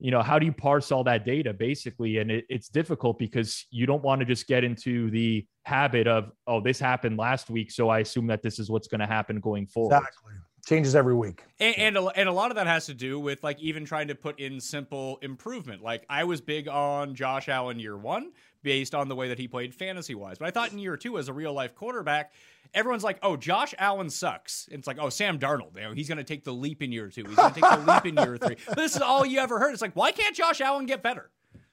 you 0.02 0.10
know 0.10 0.20
how 0.20 0.38
do 0.38 0.44
you 0.44 0.52
parse 0.52 0.90
all 0.90 1.04
that 1.04 1.24
data 1.24 1.52
basically 1.52 2.18
and 2.18 2.30
it, 2.30 2.44
it's 2.48 2.68
difficult 2.68 3.18
because 3.18 3.66
you 3.70 3.86
don't 3.86 4.02
want 4.02 4.18
to 4.18 4.26
just 4.26 4.48
get 4.48 4.64
into 4.64 5.10
the 5.10 5.46
habit 5.64 6.08
of 6.08 6.32
oh 6.48 6.60
this 6.60 6.80
happened 6.80 7.16
last 7.16 7.48
week 7.48 7.70
so 7.70 7.88
i 7.88 8.00
assume 8.00 8.26
that 8.26 8.42
this 8.42 8.58
is 8.58 8.68
what's 8.68 8.88
going 8.88 9.00
to 9.00 9.06
happen 9.06 9.38
going 9.38 9.66
forward 9.66 9.96
Exactly. 9.96 10.32
Changes 10.64 10.94
every 10.94 11.16
week. 11.16 11.42
And, 11.58 11.76
and, 11.76 11.96
a, 11.96 12.06
and 12.10 12.28
a 12.28 12.32
lot 12.32 12.52
of 12.52 12.54
that 12.54 12.68
has 12.68 12.86
to 12.86 12.94
do 12.94 13.18
with 13.18 13.42
like 13.42 13.58
even 13.58 13.84
trying 13.84 14.06
to 14.08 14.14
put 14.14 14.38
in 14.38 14.60
simple 14.60 15.18
improvement. 15.20 15.82
Like 15.82 16.06
I 16.08 16.22
was 16.22 16.40
big 16.40 16.68
on 16.68 17.16
Josh 17.16 17.48
Allen 17.48 17.80
year 17.80 17.96
one 17.96 18.30
based 18.62 18.94
on 18.94 19.08
the 19.08 19.16
way 19.16 19.28
that 19.28 19.38
he 19.38 19.48
played 19.48 19.74
fantasy 19.74 20.14
wise. 20.14 20.38
But 20.38 20.48
I 20.48 20.50
thought 20.50 20.72
in 20.72 20.78
year 20.78 20.96
two 20.96 21.18
as 21.18 21.28
a 21.28 21.32
real 21.32 21.52
life 21.52 21.74
quarterback, 21.74 22.32
everyone's 22.74 23.04
like, 23.04 23.18
oh, 23.22 23.36
Josh 23.36 23.74
Allen 23.78 24.10
sucks. 24.10 24.68
And 24.70 24.78
it's 24.78 24.86
like, 24.86 24.98
oh, 25.00 25.08
Sam 25.08 25.38
Darnold, 25.38 25.76
you 25.76 25.82
know, 25.82 25.92
he's 25.92 26.08
going 26.08 26.18
to 26.18 26.24
take 26.24 26.44
the 26.44 26.52
leap 26.52 26.82
in 26.82 26.92
year 26.92 27.08
two. 27.08 27.24
He's 27.26 27.36
going 27.36 27.52
to 27.52 27.60
take 27.60 27.70
the 27.70 27.92
leap 27.92 28.06
in 28.06 28.16
year 28.16 28.38
three. 28.38 28.56
But 28.66 28.76
this 28.76 28.96
is 28.96 29.02
all 29.02 29.26
you 29.26 29.40
ever 29.40 29.58
heard. 29.58 29.72
It's 29.72 29.82
like, 29.82 29.96
why 29.96 30.12
can't 30.12 30.34
Josh 30.34 30.60
Allen 30.60 30.86
get 30.86 31.02
better? 31.02 31.30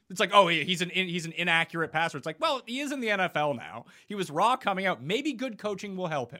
It's 0.10 0.20
like, 0.20 0.32
oh, 0.34 0.48
he's 0.48 0.82
an 0.82 0.90
he's 0.90 1.26
an 1.26 1.34
inaccurate 1.34 1.92
passer. 1.92 2.18
It's 2.18 2.26
like, 2.26 2.40
well, 2.40 2.62
he 2.66 2.80
is 2.80 2.92
in 2.92 3.00
the 3.00 3.10
NFL 3.10 3.56
now. 3.56 3.86
He 4.08 4.16
was 4.16 4.32
raw 4.32 4.56
coming 4.56 4.88
out. 4.88 5.04
Maybe 5.04 5.34
good 5.34 5.60
coaching 5.60 5.96
will 5.96 6.08
help 6.08 6.32
him. 6.32 6.40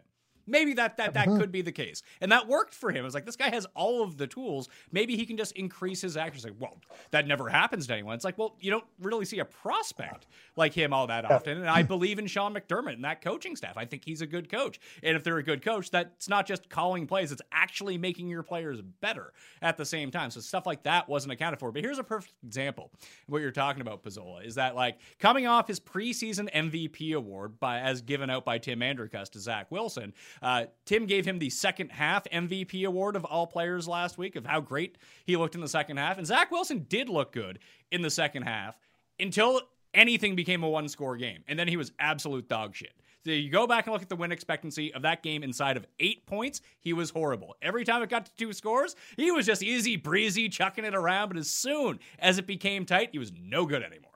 Maybe 0.50 0.74
that 0.74 0.98
that 0.98 1.14
that 1.14 1.28
uh-huh. 1.28 1.38
could 1.38 1.52
be 1.52 1.62
the 1.62 1.72
case, 1.72 2.02
and 2.22 2.32
that 2.32 2.48
worked 2.48 2.74
for 2.74 2.92
him. 2.92 3.06
It's 3.06 3.14
like 3.14 3.26
this 3.26 3.36
guy 3.36 3.50
has 3.50 3.66
all 3.76 4.04
of 4.04 4.18
the 4.18 4.28
tools. 4.28 4.68
Maybe 4.92 5.16
he 5.16 5.26
can 5.26 5.38
just 5.38 5.52
increase 5.54 6.02
his 6.02 6.18
accuracy. 6.18 6.52
Well, 6.58 6.80
that 7.12 7.28
never 7.28 7.50
happens 7.50 7.88
to 7.88 7.94
anyone. 7.94 8.16
It's 8.16 8.26
like, 8.26 8.38
well, 8.38 8.56
you 8.60 8.72
don't 8.72 8.86
really 9.00 9.26
see 9.26 9.40
a 9.40 9.46
prospect 9.46 10.28
like 10.56 10.74
him 10.74 10.94
all 10.94 11.08
that 11.08 11.30
often. 11.30 11.60
And 11.60 11.70
I 11.70 11.82
hmm. 11.82 11.88
believe 11.88 12.20
in 12.20 12.28
Sean 12.28 12.54
McDermott 12.54 12.94
and 12.94 13.04
that 13.04 13.22
coaching 13.22 13.56
staff. 13.56 13.78
I 13.78 13.86
think 13.86 14.04
he's 14.04 14.22
a 14.22 14.28
good 14.28 14.50
coach. 14.50 14.80
And 15.04 15.16
if 15.16 15.24
they're 15.24 15.38
a 15.38 15.44
good 15.44 15.64
coach, 15.64 15.92
that's 15.92 16.28
not 16.28 16.46
just 16.46 16.70
calling 16.70 17.08
plays; 17.08 17.32
it's 17.32 17.42
actually 17.52 17.98
making 17.98 18.28
your 18.28 18.44
players 18.44 18.82
better 19.02 19.34
at 19.62 19.78
the 19.78 19.86
same 19.86 20.12
time. 20.12 20.32
So 20.32 20.40
stuff 20.40 20.66
like 20.66 20.84
that 20.84 21.08
wasn't 21.08 21.34
accounted 21.34 21.60
for. 21.60 21.72
But 21.72 21.84
here's 21.84 22.00
a 22.00 22.04
perfect 22.04 22.34
example. 22.46 22.92
of 22.94 23.00
What 23.28 23.42
you're 23.42 23.52
talking 23.52 23.82
about, 23.82 24.04
Pizzola, 24.04 24.46
is 24.46 24.56
that 24.56 24.76
like 24.76 24.98
coming 25.20 25.48
off 25.48 25.68
his 25.68 25.80
preseason 25.80 26.52
MVP 26.54 27.16
award 27.16 27.60
by 27.60 27.80
as 27.80 28.02
given 28.02 28.30
out 28.30 28.46
by 28.46 28.58
Tim 28.58 28.80
Andercuss 28.80 29.30
to 29.32 29.40
Zach 29.40 29.70
Wilson. 29.72 30.14
Uh, 30.42 30.66
Tim 30.86 31.06
gave 31.06 31.26
him 31.26 31.40
the 31.40 31.50
second 31.50 31.92
half 31.92 32.24
MVP 32.26 32.86
award 32.86 33.16
of 33.16 33.26
all 33.26 33.48
players 33.48 33.88
last 33.88 34.18
week 34.18 34.36
of 34.36 34.46
how 34.46 34.62
great 34.62 34.98
he 35.26 35.36
looked 35.38 35.56
in 35.56 35.62
the 35.62 35.68
second 35.68 35.98
half. 35.98 36.18
And 36.18 36.26
Zach 36.26 36.52
Wilson 36.52 36.86
did 36.90 37.10
look 37.10 37.32
good 37.32 37.60
in 37.92 38.02
the 38.02 38.10
second 38.10 38.44
half 38.44 38.78
until 39.20 39.62
anything 39.94 40.36
became 40.36 40.64
a 40.64 40.70
one 40.70 40.88
score 40.88 41.18
game. 41.18 41.44
And 41.48 41.58
then 41.58 41.68
he 41.68 41.78
was 41.78 41.92
absolute 42.00 42.48
dog 42.48 42.76
shit. 42.76 42.94
So 43.26 43.32
you 43.32 43.50
go 43.50 43.68
back 43.68 43.86
and 43.86 43.94
look 43.94 44.02
at 44.02 44.10
the 44.10 44.16
win 44.16 44.32
expectancy 44.32 44.94
of 44.94 45.02
that 45.02 45.24
game 45.24 45.44
inside 45.44 45.76
of 45.76 45.86
eight 46.00 46.26
points, 46.26 46.62
he 46.80 46.94
was 46.94 47.10
horrible. 47.10 47.56
Every 47.62 47.84
time 47.84 48.02
it 48.02 48.10
got 48.10 48.26
to 48.28 48.36
two 48.38 48.54
scores, 48.54 48.96
he 49.18 49.30
was 49.30 49.46
just 49.46 49.62
easy 49.62 49.98
breezy, 49.98 50.48
chucking 50.48 50.86
it 50.86 50.96
around. 50.96 51.30
But 51.30 51.38
as 51.38 51.50
soon 51.50 52.00
as 52.18 52.38
it 52.38 52.48
became 52.48 52.86
tight, 52.86 53.10
he 53.12 53.20
was 53.20 53.34
no 53.38 53.66
good 53.66 53.84
anymore. 53.84 54.09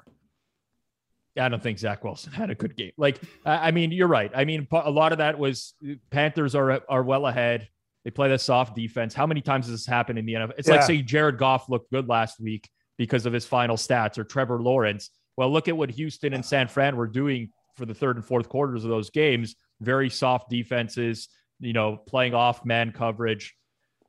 I 1.38 1.50
don't 1.50 1.62
think 1.62 1.80
Zach 1.80 2.04
Wilson 2.04 2.32
had 2.32 2.50
a 2.50 2.56
good 2.56 2.76
game. 2.76 2.92
Like, 2.98 3.20
I 3.46 3.72
mean, 3.72 3.92
you're 3.92 4.08
right. 4.08 4.32
I 4.36 4.46
mean, 4.46 4.68
a 4.72 4.92
lot 4.92 5.12
of 5.12 5.18
that 5.18 5.40
was 5.40 5.74
Panthers 6.12 6.56
are 6.56 6.82
are 6.88 7.04
well 7.04 7.26
ahead. 7.26 7.68
They 8.04 8.12
play 8.12 8.30
the 8.30 8.38
soft 8.38 8.76
defense. 8.76 9.14
How 9.14 9.26
many 9.26 9.42
times 9.42 9.66
has 9.66 9.74
this 9.74 9.86
happened 9.86 10.20
in 10.20 10.26
the 10.26 10.34
NFL? 10.34 10.54
It's 10.58 10.68
like 10.68 10.84
say 10.84 11.02
Jared 11.02 11.38
Goff 11.38 11.70
looked 11.70 11.90
good 11.92 12.08
last 12.08 12.40
week 12.40 12.70
because 12.98 13.26
of 13.26 13.34
his 13.34 13.46
final 13.46 13.78
stats, 13.78 14.18
or 14.18 14.24
Trevor 14.24 14.62
Lawrence. 14.62 15.10
Well, 15.38 15.52
look 15.52 15.68
at 15.68 15.76
what 15.76 15.90
Houston 15.90 16.34
and 16.34 16.46
San 16.46 16.68
Fran 16.68 16.96
were 16.96 17.08
doing 17.08 17.50
for 17.76 17.86
the 17.86 17.94
third 17.94 18.18
and 18.18 18.26
fourth 18.26 18.50
quarters 18.50 18.84
of 18.84 18.90
those 18.90 19.10
games. 19.10 19.56
Very 19.82 20.10
soft 20.10 20.50
defenses, 20.50 21.30
you 21.60 21.74
know, 21.74 21.98
playing 21.98 22.36
off 22.36 22.66
man 22.66 22.92
coverage. 22.92 23.56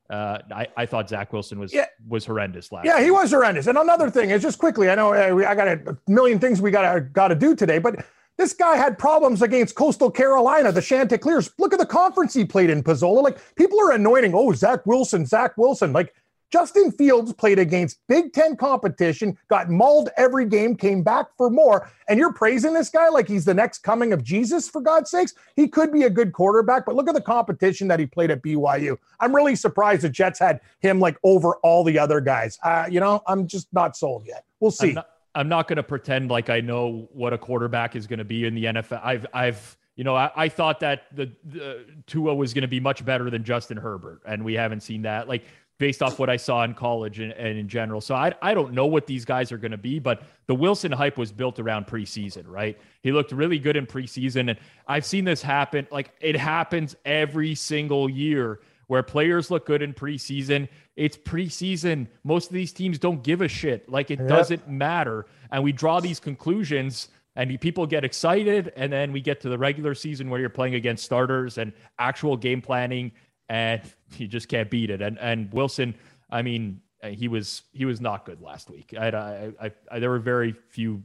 Uh, 0.09 0.37
I, 0.53 0.67
I 0.77 0.85
thought 0.85 1.09
Zach 1.09 1.33
Wilson 1.33 1.57
was 1.59 1.73
Yeah. 1.73 1.85
was 2.07 2.25
horrendous 2.25 2.71
last. 2.71 2.85
Yeah, 2.85 3.01
he 3.01 3.09
was 3.09 3.31
horrendous. 3.31 3.65
And 3.67 3.77
another 3.77 4.09
thing 4.11 4.29
is 4.29 4.41
just 4.41 4.59
quickly, 4.59 4.89
I 4.89 4.95
know 4.95 5.13
uh, 5.13 5.33
we- 5.33 5.45
I 5.45 5.55
got 5.55 5.67
a 5.67 5.97
million 6.07 6.37
things 6.39 6.61
we 6.61 6.69
got 6.71 6.93
to 6.93 7.01
got 7.01 7.29
to 7.29 7.35
do 7.35 7.55
today, 7.55 7.79
but 7.79 8.05
this 8.37 8.53
guy 8.53 8.75
had 8.75 8.99
problems 8.99 9.41
against 9.41 9.75
Coastal 9.75 10.11
Carolina, 10.11 10.71
the 10.71 10.81
Chanticleers. 10.81 11.51
Look 11.57 11.73
at 11.73 11.79
the 11.79 11.85
conference 11.85 12.33
he 12.33 12.45
played 12.45 12.69
in, 12.69 12.83
Pizzola. 12.83 13.23
Like 13.23 13.39
people 13.55 13.79
are 13.81 13.93
anointing, 13.93 14.33
oh 14.35 14.53
Zach 14.53 14.85
Wilson, 14.85 15.25
Zach 15.25 15.57
Wilson. 15.57 15.91
Like 15.93 16.13
Justin 16.55 16.89
Fields 16.89 17.33
played 17.33 17.59
against 17.59 17.99
Big 18.07 18.31
Ten 18.31 18.55
competition, 18.55 19.37
got 19.49 19.69
mauled 19.69 20.09
every 20.15 20.45
game, 20.45 20.73
came 20.73 21.03
back 21.03 21.25
for 21.35 21.49
more, 21.49 21.91
and 22.07 22.17
you're 22.17 22.31
praising 22.31 22.73
this 22.73 22.89
guy 22.89 23.09
like 23.09 23.27
he's 23.27 23.43
the 23.43 23.53
next 23.53 23.79
coming 23.79 24.13
of 24.13 24.23
Jesus. 24.23 24.69
For 24.69 24.79
God's 24.79 25.11
sakes, 25.11 25.33
he 25.57 25.67
could 25.67 25.91
be 25.91 26.03
a 26.03 26.09
good 26.09 26.31
quarterback, 26.31 26.85
but 26.85 26.95
look 26.95 27.09
at 27.09 27.13
the 27.13 27.19
competition 27.19 27.89
that 27.89 27.99
he 27.99 28.05
played 28.05 28.31
at 28.31 28.41
BYU. 28.41 28.95
I'm 29.19 29.35
really 29.35 29.57
surprised 29.57 30.03
the 30.03 30.09
Jets 30.09 30.39
had 30.39 30.61
him 30.79 31.01
like 31.01 31.17
over 31.23 31.57
all 31.57 31.83
the 31.83 31.99
other 31.99 32.21
guys. 32.21 32.57
Uh, 32.63 32.85
you 32.89 33.01
know, 33.01 33.21
I'm 33.27 33.47
just 33.47 33.67
not 33.73 33.97
sold 33.97 34.23
yet. 34.25 34.45
We'll 34.61 34.71
see. 34.71 34.91
I'm 34.91 34.95
not, 34.95 35.09
I'm 35.35 35.49
not 35.49 35.67
going 35.67 35.75
to 35.75 35.83
pretend 35.83 36.31
like 36.31 36.49
I 36.49 36.61
know 36.61 37.09
what 37.11 37.33
a 37.33 37.37
quarterback 37.37 37.97
is 37.97 38.07
going 38.07 38.19
to 38.19 38.23
be 38.23 38.45
in 38.45 38.55
the 38.55 38.63
NFL. 38.63 39.01
I've, 39.03 39.25
I've, 39.33 39.77
you 39.97 40.05
know, 40.05 40.15
I, 40.15 40.31
I 40.35 40.49
thought 40.49 40.79
that 40.81 41.03
the, 41.13 41.31
the 41.43 41.85
Tua 42.07 42.33
was 42.33 42.53
going 42.53 42.61
to 42.61 42.67
be 42.69 42.79
much 42.79 43.03
better 43.03 43.29
than 43.29 43.43
Justin 43.43 43.75
Herbert, 43.77 44.21
and 44.25 44.43
we 44.43 44.53
haven't 44.53 44.83
seen 44.83 45.01
that. 45.01 45.27
Like 45.27 45.43
based 45.77 46.01
off 46.01 46.19
what 46.19 46.29
I 46.29 46.37
saw 46.37 46.63
in 46.63 46.73
college 46.73 47.19
and, 47.19 47.33
and 47.33 47.57
in 47.57 47.67
general. 47.67 47.99
So 47.99 48.15
I, 48.15 48.33
I 48.41 48.53
don't 48.53 48.73
know 48.73 48.85
what 48.85 49.07
these 49.07 49.25
guys 49.25 49.51
are 49.51 49.57
going 49.57 49.71
to 49.71 49.77
be, 49.77 49.99
but 49.99 50.23
the 50.47 50.55
Wilson 50.55 50.91
hype 50.91 51.17
was 51.17 51.31
built 51.31 51.59
around 51.59 51.85
preseason, 51.87 52.43
right? 52.47 52.77
He 53.01 53.11
looked 53.11 53.31
really 53.33 53.59
good 53.59 53.75
in 53.75 53.85
preseason, 53.85 54.49
and 54.49 54.59
I've 54.87 55.05
seen 55.05 55.25
this 55.25 55.41
happen. 55.41 55.87
Like 55.91 56.11
it 56.21 56.37
happens 56.37 56.95
every 57.05 57.55
single 57.55 58.09
year 58.09 58.61
where 58.87 59.03
players 59.03 59.49
look 59.51 59.65
good 59.65 59.81
in 59.81 59.93
preseason. 59.93 60.69
It's 60.95 61.17
preseason. 61.17 62.07
Most 62.23 62.49
of 62.49 62.53
these 62.53 62.71
teams 62.71 62.99
don't 62.99 63.23
give 63.23 63.41
a 63.41 63.47
shit. 63.47 63.89
Like 63.89 64.11
it 64.11 64.19
Yep. 64.19 64.27
doesn't 64.29 64.69
matter. 64.69 65.25
And 65.51 65.63
we 65.63 65.71
draw 65.71 65.99
these 65.99 66.19
conclusions 66.19 67.09
and 67.35 67.59
people 67.59 67.85
get 67.87 68.05
excited. 68.05 68.71
And 68.75 68.93
then 68.93 69.11
we 69.11 69.21
get 69.21 69.41
to 69.41 69.49
the 69.49 69.57
regular 69.57 69.95
season 69.95 70.29
where 70.29 70.39
you're 70.39 70.49
playing 70.49 70.75
against 70.75 71.03
starters 71.03 71.57
and 71.57 71.73
actual 71.99 72.37
game 72.37 72.61
planning 72.61 73.11
and 73.49 73.81
you 74.17 74.27
just 74.27 74.47
can't 74.47 74.69
beat 74.69 74.89
it. 74.89 75.01
And, 75.01 75.17
and 75.19 75.51
Wilson, 75.53 75.95
I 76.29 76.41
mean, 76.41 76.81
uh, 77.03 77.09
he 77.09 77.27
was, 77.27 77.63
he 77.71 77.85
was 77.85 78.01
not 78.01 78.25
good 78.25 78.41
last 78.41 78.69
week. 78.69 78.93
I, 78.97 79.09
I, 79.09 79.51
I, 79.61 79.71
I, 79.91 79.99
there 79.99 80.09
were 80.09 80.19
very 80.19 80.53
few 80.69 81.03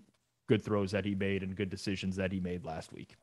good 0.49 0.63
throws 0.63 0.91
that 0.93 1.05
he 1.05 1.15
made 1.15 1.43
and 1.43 1.55
good 1.55 1.71
decisions 1.71 2.17
that 2.17 2.33
he 2.33 2.41
made 2.41 2.65
last 2.65 2.93
week. 2.93 3.17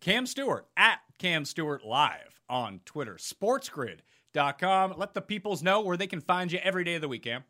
Cam 0.00 0.26
Stewart 0.26 0.66
at 0.76 1.00
Cam 1.18 1.44
Stewart 1.44 1.84
Live 1.84 2.40
on 2.48 2.80
Twitter, 2.84 3.16
sportsgrid.com. 3.16 4.94
Let 4.96 5.14
the 5.14 5.20
peoples 5.20 5.62
know 5.62 5.80
where 5.80 5.96
they 5.96 6.06
can 6.06 6.20
find 6.20 6.52
you 6.52 6.60
every 6.62 6.84
day 6.84 6.94
of 6.94 7.00
the 7.00 7.08
week, 7.08 7.24
Cam. 7.24 7.44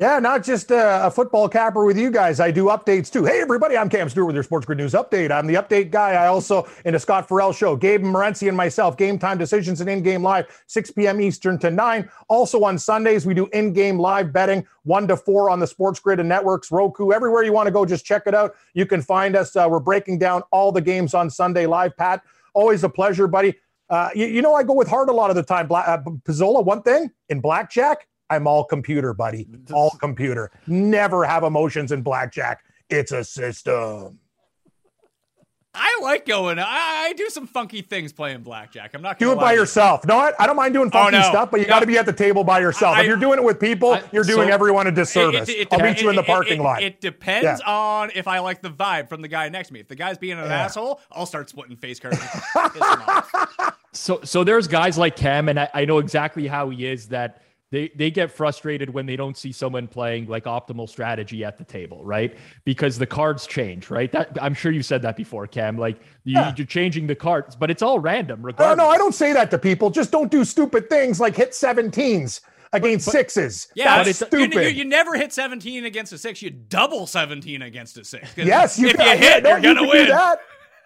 Yeah, 0.00 0.18
not 0.18 0.42
just 0.42 0.72
uh, 0.72 1.02
a 1.04 1.10
football 1.10 1.46
capper 1.46 1.84
with 1.84 1.98
you 1.98 2.10
guys. 2.10 2.40
I 2.40 2.50
do 2.50 2.68
updates 2.68 3.12
too. 3.12 3.26
Hey, 3.26 3.42
everybody, 3.42 3.76
I'm 3.76 3.90
Cam 3.90 4.08
Stewart 4.08 4.28
with 4.28 4.34
your 4.34 4.42
Sports 4.42 4.64
Grid 4.64 4.78
News 4.78 4.94
Update. 4.94 5.30
I'm 5.30 5.46
the 5.46 5.56
update 5.56 5.90
guy. 5.90 6.12
I 6.12 6.28
also, 6.28 6.66
in 6.86 6.94
the 6.94 6.98
Scott 6.98 7.28
Ferrall 7.28 7.52
Show, 7.52 7.76
Gabe 7.76 8.02
Morency 8.02 8.48
and 8.48 8.56
myself, 8.56 8.96
Game 8.96 9.18
Time 9.18 9.36
Decisions 9.36 9.82
and 9.82 9.90
In 9.90 10.02
Game 10.02 10.22
Live, 10.22 10.64
6 10.68 10.92
p.m. 10.92 11.20
Eastern 11.20 11.58
to 11.58 11.70
9. 11.70 12.08
Also 12.28 12.64
on 12.64 12.78
Sundays, 12.78 13.26
we 13.26 13.34
do 13.34 13.46
in 13.48 13.74
game 13.74 13.98
live 13.98 14.32
betting, 14.32 14.66
1 14.84 15.06
to 15.08 15.18
4 15.18 15.50
on 15.50 15.60
the 15.60 15.66
Sports 15.66 16.00
Grid 16.00 16.18
and 16.18 16.30
networks, 16.30 16.72
Roku, 16.72 17.12
everywhere 17.12 17.42
you 17.42 17.52
want 17.52 17.66
to 17.66 17.70
go, 17.70 17.84
just 17.84 18.06
check 18.06 18.22
it 18.24 18.34
out. 18.34 18.54
You 18.72 18.86
can 18.86 19.02
find 19.02 19.36
us. 19.36 19.54
Uh, 19.54 19.68
we're 19.70 19.80
breaking 19.80 20.18
down 20.18 20.44
all 20.50 20.72
the 20.72 20.80
games 20.80 21.12
on 21.12 21.28
Sunday 21.28 21.66
live, 21.66 21.94
Pat. 21.94 22.22
Always 22.54 22.84
a 22.84 22.88
pleasure, 22.88 23.26
buddy. 23.26 23.54
Uh, 23.90 24.08
you, 24.14 24.24
you 24.24 24.40
know, 24.40 24.54
I 24.54 24.62
go 24.62 24.72
with 24.72 24.88
heart 24.88 25.10
a 25.10 25.12
lot 25.12 25.28
of 25.28 25.36
the 25.36 25.42
time. 25.42 25.68
Bla- 25.68 25.80
uh, 25.80 26.02
Pizzola, 26.22 26.64
one 26.64 26.80
thing 26.80 27.10
in 27.28 27.42
blackjack, 27.42 28.06
I'm 28.30 28.46
all 28.46 28.64
computer, 28.64 29.12
buddy. 29.12 29.46
All 29.72 29.90
computer. 30.00 30.50
Never 30.66 31.24
have 31.24 31.42
emotions 31.42 31.92
in 31.92 32.02
blackjack. 32.02 32.62
It's 32.88 33.12
a 33.12 33.24
system. 33.24 34.18
I 35.72 36.00
like 36.02 36.26
going. 36.26 36.58
I, 36.58 36.64
I 36.66 37.12
do 37.16 37.28
some 37.28 37.46
funky 37.46 37.80
things 37.80 38.12
playing 38.12 38.42
blackjack. 38.42 38.90
I'm 38.92 39.02
not 39.02 39.20
Do 39.20 39.26
gonna 39.26 39.34
it 39.34 39.36
lie 39.36 39.42
by 39.42 39.48
to 39.50 39.54
you. 39.54 39.60
yourself. 39.60 40.04
No, 40.04 40.16
I, 40.18 40.32
I 40.36 40.46
don't 40.48 40.56
mind 40.56 40.74
doing 40.74 40.88
oh, 40.88 40.90
funky 40.90 41.16
Oh, 41.16 41.20
no. 41.20 41.28
stuff, 41.28 41.52
but 41.52 41.60
you 41.60 41.66
No. 41.66 41.74
got 41.74 41.80
to 41.80 41.86
be 41.86 41.96
at 41.96 42.06
the 42.06 42.12
table 42.12 42.42
by 42.42 42.58
yourself. 42.58 42.96
I- 42.96 43.02
if 43.02 43.06
you're 43.06 43.16
doing 43.16 43.38
it 43.38 43.44
with 43.44 43.60
people, 43.60 43.92
I- 43.92 44.02
you're 44.10 44.24
doing 44.24 44.48
so- 44.48 44.52
everyone 44.54 44.88
a 44.88 44.90
disservice. 44.90 45.48
it- 45.48 45.52
it 45.58 45.68
I'll 45.70 45.78
depends- 45.78 45.98
meet 46.00 46.02
you 46.02 46.10
in 46.10 46.16
the 46.16 46.22
it- 46.22 46.26
parking 46.26 46.60
it- 46.60 46.64
lot. 46.64 46.82
It 46.82 47.00
depends 47.00 47.60
Yeah. 47.64 47.72
on 47.72 48.10
if 48.16 48.26
I 48.26 48.40
like 48.40 48.62
the 48.62 48.70
vibe 48.70 49.08
from 49.08 49.22
the 49.22 49.28
guy 49.28 49.48
next 49.48 49.68
to 49.68 49.74
me. 49.74 49.78
If 49.80 49.86
the 49.86 49.94
guy's 49.94 50.18
being 50.18 50.40
an 50.40 50.46
Yeah. 50.50 50.64
asshole, 50.64 51.00
I'll 51.12 51.26
start 51.26 51.48
splitting 51.48 51.76
face 51.76 52.00
cards. 52.00 52.18
and 52.20 52.72
piss 52.72 52.82
him 52.82 53.02
off. 53.06 53.76
So 53.92 54.20
so 54.22 54.44
there's 54.44 54.68
guys 54.68 54.96
like 54.98 55.16
Cam, 55.16 55.48
and 55.48 55.58
I, 55.58 55.68
I 55.74 55.84
know 55.84 55.98
exactly 55.98 56.46
how 56.46 56.70
he 56.70 56.86
is 56.86 57.08
that 57.08 57.42
they 57.72 57.90
they 57.94 58.10
get 58.10 58.30
frustrated 58.32 58.90
when 58.90 59.06
they 59.06 59.14
don't 59.16 59.36
see 59.36 59.52
someone 59.52 59.86
playing 59.86 60.26
like 60.26 60.44
optimal 60.44 60.88
strategy 60.88 61.44
at 61.44 61.56
the 61.56 61.64
table, 61.64 62.04
right? 62.04 62.36
Because 62.64 62.98
the 62.98 63.06
cards 63.06 63.46
change, 63.46 63.90
right? 63.90 64.10
That 64.10 64.36
I'm 64.42 64.54
sure 64.54 64.72
you've 64.72 64.86
said 64.86 65.02
that 65.02 65.16
before, 65.16 65.46
Cam. 65.46 65.78
Like 65.78 65.98
you, 66.24 66.34
Yeah. 66.34 66.52
you're 66.56 66.66
changing 66.66 67.06
the 67.06 67.14
cards, 67.14 67.54
but 67.54 67.70
it's 67.70 67.82
all 67.82 68.00
random, 68.00 68.40
No, 68.40 68.46
regardless. 68.46 68.78
no, 68.84 68.88
I 68.90 68.98
don't 68.98 69.14
say 69.14 69.32
that 69.32 69.50
to 69.52 69.58
people. 69.58 69.90
Just 69.90 70.10
don't 70.10 70.30
do 70.30 70.44
stupid 70.44 70.88
things 70.90 71.20
like 71.20 71.36
hit 71.36 71.52
17s 71.52 72.40
against 72.72 73.10
sixes. 73.10 73.68
Yeah, 73.74 73.84
That's 73.84 73.98
but 73.98 74.08
it's- 74.08 74.32
you- 74.40 74.46
stupid. 74.50 74.64
You, 74.76 74.82
you 74.82 74.84
never 74.84 75.14
hit 75.14 75.32
17 75.32 75.84
against 75.84 76.12
a 76.12 76.18
six. 76.18 76.40
You 76.42 76.50
double 76.50 77.06
17 77.06 77.62
against 77.62 77.96
a 77.98 78.04
six. 78.04 78.28
Yes, 78.36 78.78
you 78.78 78.88
if 78.88 78.96
can, 78.96 79.06
you 79.06 79.12
yeah, 79.24 79.34
hit, 79.34 79.42
no, 79.44 79.50
you're 79.50 79.58
you 79.58 79.62
gonna 79.74 79.80
can 79.80 79.88
win. 79.88 80.06
do 80.06 80.12
that. 80.12 80.40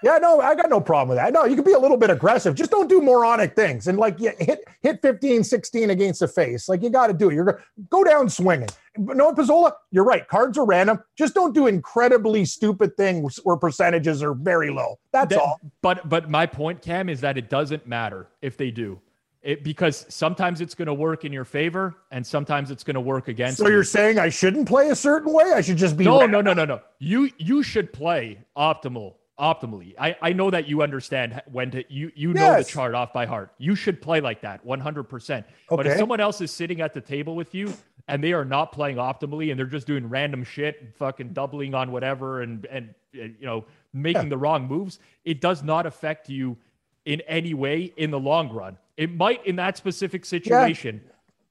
Yeah, 0.05 0.18
no, 0.18 0.39
I 0.40 0.55
got 0.55 0.68
no 0.68 0.82
problem 0.82 1.09
with 1.09 1.16
that. 1.16 1.32
No, 1.32 1.47
you 1.47 1.55
can 1.55 1.64
be 1.64 1.72
a 1.72 1.78
little 1.78 1.97
bit 1.97 2.10
aggressive. 2.10 2.55
Just 2.55 2.70
don't 2.70 2.89
do 2.89 3.01
moronic 3.01 3.56
things. 3.56 3.89
And 3.89 3.97
like 3.97 4.16
yeah, 4.18 4.32
hit 4.39 4.62
hit 4.82 5.01
15, 5.01 5.43
16 5.43 5.89
against 5.89 6.20
the 6.20 6.28
face. 6.28 6.68
Like 6.68 6.82
you 6.82 6.90
got 6.90 7.06
to 7.06 7.14
do 7.14 7.31
it. 7.31 7.35
You're 7.35 7.44
go- 7.44 7.59
go 7.89 8.05
down 8.05 8.28
swinging. 8.28 8.68
But 8.98 9.16
no, 9.16 9.32
Pizzola, 9.32 9.72
you're 9.90 10.05
right. 10.05 10.28
Cards 10.28 10.59
are 10.59 10.66
random. 10.66 11.02
Just 11.16 11.35
don't 11.35 11.55
do 11.55 11.66
incredibly 11.68 12.44
stupid 12.44 12.97
things 12.98 13.40
where 13.44 13.56
percentages 13.56 14.22
are 14.22 14.35
very 14.35 14.70
low. 14.70 14.98
That's 15.10 15.31
That- 15.35 15.40
all. 15.40 15.59
But 15.81 16.06
but 16.09 16.28
my 16.28 16.44
point, 16.44 16.82
Cam, 16.82 17.09
is 17.09 17.22
that 17.22 17.39
it 17.39 17.48
doesn't 17.48 17.86
matter 17.86 18.28
if 18.43 18.59
they 18.59 18.70
do. 18.70 19.01
It, 19.43 19.62
because 19.64 20.06
sometimes 20.09 20.60
it's 20.62 20.74
going 20.74 20.86
to 20.86 20.94
work 20.94 21.24
in 21.26 21.32
your 21.32 21.44
favor 21.44 21.94
and 22.10 22.26
sometimes 22.26 22.70
it's 22.70 22.82
going 22.82 22.94
to 22.94 23.01
work 23.01 23.28
against 23.28 23.59
So 23.59 23.66
you. 23.66 23.72
you're 23.74 23.85
saying 23.85 24.18
I 24.18 24.31
shouldn't 24.31 24.66
play 24.66 24.89
a 24.89 24.97
certain 24.97 25.32
way? 25.35 25.52
I 25.55 25.60
should 25.60 25.76
just 25.76 25.98
be 25.98 26.05
no, 26.05 26.20
random? 26.20 26.44
no, 26.44 26.52
no, 26.55 26.64
no, 26.64 26.74
no. 26.76 26.81
You 26.98 27.31
you 27.39 27.62
should 27.62 27.93
play 27.93 28.39
optimal, 28.56 29.14
optimally. 29.39 29.94
I 29.98 30.16
I 30.20 30.32
know 30.32 30.51
that 30.51 30.69
you 30.69 30.82
understand 30.82 31.43
when 31.51 31.70
to 31.73 31.85
you 31.93 32.12
you 32.15 32.32
know 32.32 32.56
the 32.59 32.65
chart 32.65 32.94
off 32.94 33.12
by 33.12 33.27
heart. 33.27 33.52
You 33.59 33.74
should 33.74 34.01
play 34.01 34.20
like 34.20 34.43
that, 34.43 34.65
one 34.65 34.81
hundred 34.81 35.05
percent. 35.05 35.47
But 35.69 35.86
if 35.86 35.98
someone 35.98 36.20
else 36.20 36.40
is 36.40 36.51
sitting 36.51 36.81
at 36.81 36.94
the 36.94 37.01
table 37.01 37.35
with 37.35 37.55
you 37.55 37.73
and 38.09 38.23
they 38.23 38.32
are 38.32 38.44
not 38.44 38.73
playing 38.73 38.97
optimally 38.97 39.51
and 39.51 39.59
they're 39.59 39.66
just 39.66 39.86
doing 39.86 40.09
random 40.09 40.44
shit, 40.44 40.81
and 40.81 40.94
fucking 40.94 41.32
doubling 41.32 41.74
on 41.74 41.90
whatever, 41.93 42.43
and 42.43 42.66
and 42.66 42.94
uh, 43.15 43.23
you 43.23 43.47
know 43.47 43.65
making 43.93 44.28
the 44.28 44.36
wrong 44.36 44.66
moves, 44.66 44.98
it 45.24 45.40
does 45.40 45.62
not 45.62 45.86
affect 45.86 46.28
you 46.28 46.56
in 47.05 47.20
any 47.23 47.55
way 47.55 47.93
in 47.97 48.11
the 48.11 48.19
long 48.19 48.51
run. 48.51 48.77
It 48.97 49.15
might 49.15 49.44
in 49.47 49.56
that 49.56 49.77
specific 49.77 50.24
situation, 50.24 51.01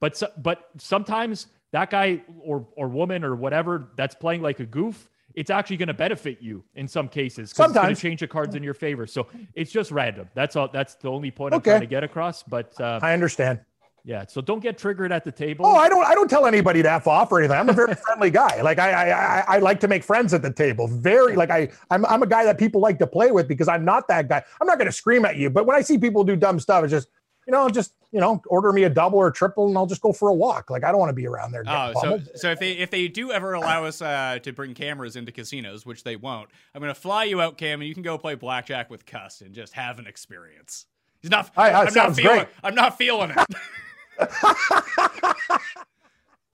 but 0.00 0.16
so, 0.16 0.28
but 0.38 0.68
sometimes 0.78 1.46
that 1.72 1.90
guy 1.90 2.22
or 2.40 2.66
or 2.76 2.88
woman 2.88 3.24
or 3.24 3.34
whatever 3.34 3.88
that's 3.96 4.14
playing 4.14 4.42
like 4.42 4.60
a 4.60 4.66
goof, 4.66 5.08
it's 5.34 5.50
actually 5.50 5.76
going 5.76 5.88
to 5.88 5.94
benefit 5.94 6.38
you 6.40 6.64
in 6.74 6.86
some 6.88 7.08
cases. 7.08 7.50
it's 7.50 7.56
Sometimes. 7.56 7.98
to 7.98 8.02
change 8.02 8.20
the 8.20 8.26
cards 8.28 8.54
in 8.54 8.62
your 8.62 8.74
favor. 8.74 9.06
So 9.06 9.26
it's 9.54 9.72
just 9.72 9.90
random. 9.90 10.28
That's 10.34 10.56
all. 10.56 10.68
That's 10.72 10.94
the 10.94 11.08
only 11.10 11.30
point 11.30 11.54
I'm 11.54 11.60
trying 11.60 11.80
to 11.80 11.86
get 11.86 12.04
across. 12.04 12.42
But 12.42 12.78
uh, 12.80 13.00
I 13.02 13.12
understand. 13.12 13.60
yeah, 14.04 14.24
so 14.28 14.40
don't 14.40 14.60
get 14.60 14.78
triggered 14.78 15.10
at 15.12 15.24
the 15.24 15.32
table. 15.32 15.66
Oh, 15.66 15.74
I 15.74 15.88
don't. 15.88 16.06
I 16.06 16.14
don't 16.14 16.28
tell 16.28 16.46
anybody 16.46 16.82
to 16.82 16.92
f 16.92 17.06
off 17.06 17.32
or 17.32 17.40
anything. 17.40 17.56
I'm 17.56 17.68
a 17.68 17.72
very 17.72 17.94
friendly 18.06 18.30
guy. 18.30 18.60
Like 18.62 18.78
I, 18.78 18.90
I, 18.92 19.10
I, 19.10 19.44
I 19.56 19.58
like 19.58 19.80
to 19.80 19.88
make 19.88 20.04
friends 20.04 20.32
at 20.34 20.42
the 20.42 20.52
table. 20.52 20.86
Very 20.88 21.34
like 21.36 21.50
I, 21.50 21.68
I'm, 21.90 22.04
I'm 22.06 22.22
a 22.22 22.26
guy 22.26 22.44
that 22.44 22.58
people 22.58 22.80
like 22.80 22.98
to 23.00 23.06
play 23.06 23.30
with 23.32 23.48
because 23.48 23.66
I'm 23.66 23.84
not 23.84 24.06
that 24.08 24.28
guy. 24.28 24.42
I'm 24.60 24.66
not 24.66 24.78
going 24.78 24.86
to 24.86 24.92
scream 24.92 25.24
at 25.24 25.36
you, 25.36 25.50
but 25.50 25.66
when 25.66 25.76
I 25.76 25.80
see 25.80 25.98
people 25.98 26.22
do 26.22 26.36
dumb 26.36 26.60
stuff, 26.60 26.84
it's 26.84 26.90
just, 26.92 27.08
you 27.46 27.52
know, 27.52 27.68
just 27.68 27.94
you 28.14 28.20
know, 28.20 28.40
order 28.46 28.72
me 28.72 28.84
a 28.84 28.88
double 28.88 29.18
or 29.18 29.26
a 29.26 29.32
triple, 29.32 29.66
and 29.66 29.76
I'll 29.76 29.86
just 29.86 30.00
go 30.00 30.12
for 30.12 30.28
a 30.28 30.34
walk. 30.34 30.70
Like 30.70 30.84
I 30.84 30.92
don't 30.92 31.00
want 31.00 31.10
to 31.10 31.14
be 31.14 31.26
around 31.26 31.50
there. 31.50 31.64
Oh, 31.66 31.92
so 31.94 32.00
pummeled. 32.00 32.28
so 32.36 32.52
if 32.52 32.60
they 32.60 32.72
if 32.72 32.92
they 32.92 33.08
do 33.08 33.32
ever 33.32 33.54
allow 33.54 33.84
us 33.84 34.00
uh, 34.00 34.38
to 34.40 34.52
bring 34.52 34.72
cameras 34.72 35.16
into 35.16 35.32
casinos, 35.32 35.84
which 35.84 36.04
they 36.04 36.14
won't, 36.14 36.48
I'm 36.74 36.80
gonna 36.80 36.94
fly 36.94 37.24
you 37.24 37.40
out, 37.40 37.58
Cam, 37.58 37.80
and 37.80 37.88
you 37.88 37.94
can 37.94 38.04
go 38.04 38.16
play 38.16 38.36
blackjack 38.36 38.88
with 38.88 39.04
Cuss 39.04 39.40
and 39.40 39.52
just 39.52 39.72
have 39.72 39.98
an 39.98 40.06
experience. 40.06 40.86
He's 41.20 41.30
not. 41.32 41.50
Aye, 41.56 41.70
aye, 41.70 41.86
I'm 41.86 41.94
not 41.94 42.14
feeling. 42.14 42.36
great. 42.36 42.48
I'm 42.62 42.76
not 42.76 42.96
feeling 42.96 43.32
it. 43.32 43.38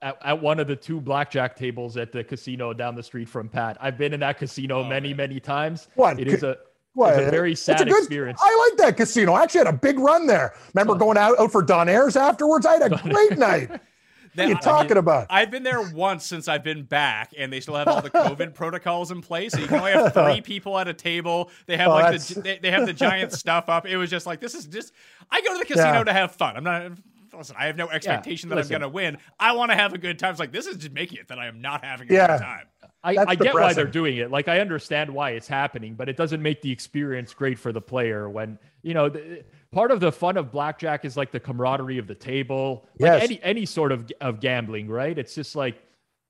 at, 0.01 0.17
at 0.23 0.41
one 0.41 0.59
of 0.59 0.65
the 0.67 0.75
two 0.75 0.99
blackjack 0.99 1.55
tables 1.55 1.95
at 1.95 2.11
the 2.11 2.23
casino 2.23 2.73
down 2.73 2.95
the 2.95 3.03
street 3.03 3.29
from 3.29 3.49
Pat. 3.49 3.77
I've 3.79 3.99
been 3.99 4.15
in 4.15 4.21
that 4.21 4.39
casino 4.39 4.83
many, 4.83 5.13
many 5.13 5.39
times. 5.39 5.89
What? 5.93 6.19
It 6.19 6.27
is 6.27 6.41
a 6.41 6.57
What? 6.93 7.17
it's 7.17 7.27
a 7.27 7.31
very 7.31 7.53
It's 7.53 7.61
sad 7.61 7.81
a 7.81 7.85
good- 7.85 7.97
experience. 7.99 8.39
I 8.43 8.69
like 8.69 8.77
that 8.79 8.97
casino. 8.97 9.33
I 9.33 9.43
actually 9.43 9.59
had 9.65 9.67
a 9.67 9.77
big 9.77 9.97
run 9.99 10.27
there. 10.27 10.53
Remember 10.73 10.95
going 10.95 11.17
out, 11.17 11.39
out 11.39 11.51
for 11.51 11.61
Don 11.61 11.87
Ayers 11.87 12.15
afterwards? 12.17 12.65
I 12.65 12.73
had 12.73 12.91
a 12.93 12.97
great 13.09 13.37
night. 13.37 13.69
What 14.33 14.45
are 14.45 14.49
you 14.49 14.55
talking 14.59 14.95
about? 14.95 15.27
I've 15.29 15.51
been 15.51 15.63
there 15.63 15.81
once 15.91 16.25
since 16.25 16.47
I've 16.47 16.63
been 16.63 16.83
back, 16.83 17.33
and 17.37 17.51
they 17.51 17.59
still 17.59 17.75
have 17.75 17.89
all 17.89 18.01
the 18.01 18.09
COVID 18.09 18.53
protocols 18.55 19.11
in 19.11 19.21
place. 19.21 19.51
So 19.51 19.59
you 19.59 19.67
can 19.67 19.79
only 19.79 19.91
have 19.91 20.13
three 20.13 20.39
people 20.53 20.79
at 20.79 20.87
a 20.87 20.93
table. 20.93 21.49
They 21.65 21.75
have 21.75 21.89
Oh, 21.89 21.95
like 21.95 22.03
that's- 22.05 22.29
the 22.29 22.39
they, 22.39 22.57
they 22.59 22.71
have 22.71 22.85
the 22.85 22.93
giant 22.93 23.33
stuff 23.33 23.67
up. 23.67 23.85
It 23.85 23.97
was 23.97 24.09
just 24.09 24.25
like 24.25 24.39
this 24.39 24.55
is 24.55 24.67
just. 24.67 24.93
I 25.29 25.41
go 25.41 25.51
to 25.51 25.59
the 25.59 25.65
casino 25.65 25.85
Yeah. 25.97 26.03
to 26.05 26.13
have 26.13 26.31
fun. 26.31 26.55
I'm 26.55 26.63
not. 26.63 26.93
Listen, 27.37 27.57
I 27.59 27.65
have 27.65 27.75
no 27.75 27.89
expectation 27.89 28.47
that 28.47 28.55
listen. 28.55 28.73
I'm 28.75 28.79
going 28.79 28.89
to 28.89 28.95
win. 28.95 29.17
I 29.37 29.51
want 29.51 29.71
to 29.71 29.75
have 29.75 29.91
a 29.91 29.97
good 29.97 30.17
time. 30.17 30.31
It's 30.31 30.39
like 30.39 30.53
this 30.53 30.65
is 30.65 30.77
just 30.77 30.93
making 30.93 31.17
it 31.19 31.27
that 31.27 31.37
I 31.37 31.47
am 31.47 31.59
not 31.59 31.83
having 31.83 32.09
a 32.09 32.13
Yeah. 32.13 32.27
good 32.37 32.41
time. 32.43 32.67
I, 33.03 33.15
I 33.29 33.35
get 33.35 33.53
why 33.53 33.73
they're 33.73 33.85
doing 33.85 34.17
it. 34.17 34.29
Like 34.29 34.47
I 34.47 34.59
understand 34.59 35.11
why 35.11 35.31
it's 35.31 35.47
happening, 35.47 35.95
but 35.95 36.07
it 36.07 36.15
doesn't 36.15 36.41
make 36.41 36.61
the 36.61 36.71
experience 36.71 37.33
great 37.33 37.57
for 37.57 37.71
the 37.71 37.81
player. 37.81 38.29
When 38.29 38.59
you 38.83 38.93
know, 38.93 39.09
the, 39.09 39.43
part 39.71 39.91
of 39.91 39.99
the 39.99 40.11
fun 40.11 40.37
of 40.37 40.51
blackjack 40.51 41.03
is 41.05 41.17
like 41.17 41.31
the 41.31 41.39
camaraderie 41.39 41.97
of 41.97 42.07
the 42.07 42.15
table. 42.15 42.87
Like 42.99 43.09
Yes. 43.09 43.23
any 43.23 43.41
any 43.43 43.65
sort 43.65 43.91
of 43.91 44.11
of 44.21 44.39
gambling, 44.39 44.87
right? 44.87 45.17
It's 45.17 45.33
just 45.33 45.55
like, 45.55 45.81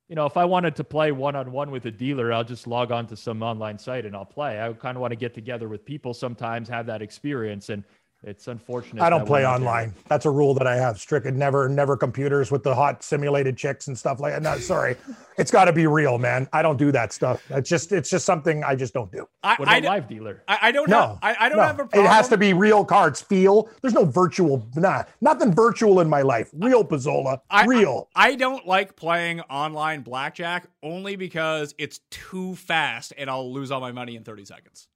you 0.07 0.15
know, 0.15 0.26
if 0.26 0.38
I 0.38 0.45
wanted 0.45 0.76
to 0.77 0.84
play 0.84 1.11
one 1.11 1.35
on 1.35 1.52
one 1.52 1.72
with 1.72 1.85
a 1.85 1.91
dealer, 1.91 2.31
I'll 2.31 2.43
just 2.43 2.68
log 2.68 2.91
on 2.91 3.07
to 3.07 3.15
some 3.15 3.43
online 3.43 3.77
site 3.77 4.06
and 4.06 4.15
I'll 4.15 4.26
play. 4.26 4.61
I 4.61 4.72
kind 4.73 4.95
of 4.95 5.02
want 5.02 5.11
to 5.11 5.18
get 5.18 5.34
together 5.34 5.68
with 5.68 5.84
people 5.85 6.14
sometimes, 6.14 6.69
have 6.69 6.85
that 6.85 7.02
experience, 7.02 7.69
and 7.69 7.84
it's 8.23 8.48
unfortunate. 8.48 9.02
I 9.02 9.10
don't 9.10 9.26
play 9.26 9.39
we're 9.41 9.48
there. 9.48 9.56
online. 9.56 9.93
That's 10.07 10.26
a 10.26 10.30
rule 10.30 10.53
that 10.53 10.68
I 10.68 10.76
have. 10.76 10.99
Strict 10.99 11.26
never, 11.26 11.68
never 11.68 11.98
computers 11.98 12.52
with 12.52 12.61
the 12.64 12.76
hot 12.76 13.03
simulated 13.03 13.57
chicks 13.57 13.88
and 13.88 13.98
stuff 13.98 14.19
like 14.19 14.34
that. 14.34 14.41
No, 14.43 14.57
sorry, 14.60 14.95
it's 15.38 15.49
got 15.49 15.65
to 15.65 15.73
be 15.73 15.88
real, 15.88 16.18
man. 16.19 16.48
I 16.53 16.61
don't 16.61 16.77
do 16.77 16.91
that 16.91 17.14
stuff. 17.14 17.43
It's 17.49 17.68
just, 17.69 17.91
it's 17.91 18.10
just 18.10 18.26
something 18.26 18.64
I 18.64 18.76
just 18.76 18.93
don't 18.93 19.11
do. 19.11 19.27
I, 19.43 19.56
What 19.56 19.68
I, 19.68 19.77
about 19.77 19.81
d- 19.81 19.88
live 19.88 20.07
dealer? 20.07 20.43
I, 20.48 20.60
I 20.61 20.72
don't 20.72 20.88
No, 20.89 20.99
have. 21.02 21.19
I, 21.23 21.35
I 21.39 21.49
don't 21.49 21.57
no. 21.57 21.64
have 21.64 21.80
a 21.80 21.85
problem. 21.88 22.06
It 22.06 22.10
has 22.10 22.30
to 22.30 22.38
be 22.38 22.53
real 22.53 22.85
cards. 22.85 23.22
Feel 23.22 23.69
there's 23.81 23.93
no 23.95 24.06
virtual, 24.06 24.68
nah, 24.76 25.03
nothing 25.22 25.52
virtual 25.53 25.99
in 25.99 26.07
my 26.10 26.22
life. 26.22 26.49
Real 26.53 26.84
Pizzola, 26.85 27.39
I- 27.49 27.65
real. 27.65 28.07
I 28.15 28.35
don't 28.35 28.68
like 28.68 28.95
playing 28.95 29.41
online 29.41 30.02
blackjack 30.02 30.68
only 30.84 31.15
because 31.15 31.73
it's 31.80 32.02
too 32.11 32.56
fast 32.56 33.14
and 33.18 33.30
I'll 33.31 33.52
lose 33.52 33.72
all 33.72 33.81
my 33.81 33.91
money 33.91 34.15
in 34.15 34.23
30 34.23 34.45
seconds. 34.45 34.88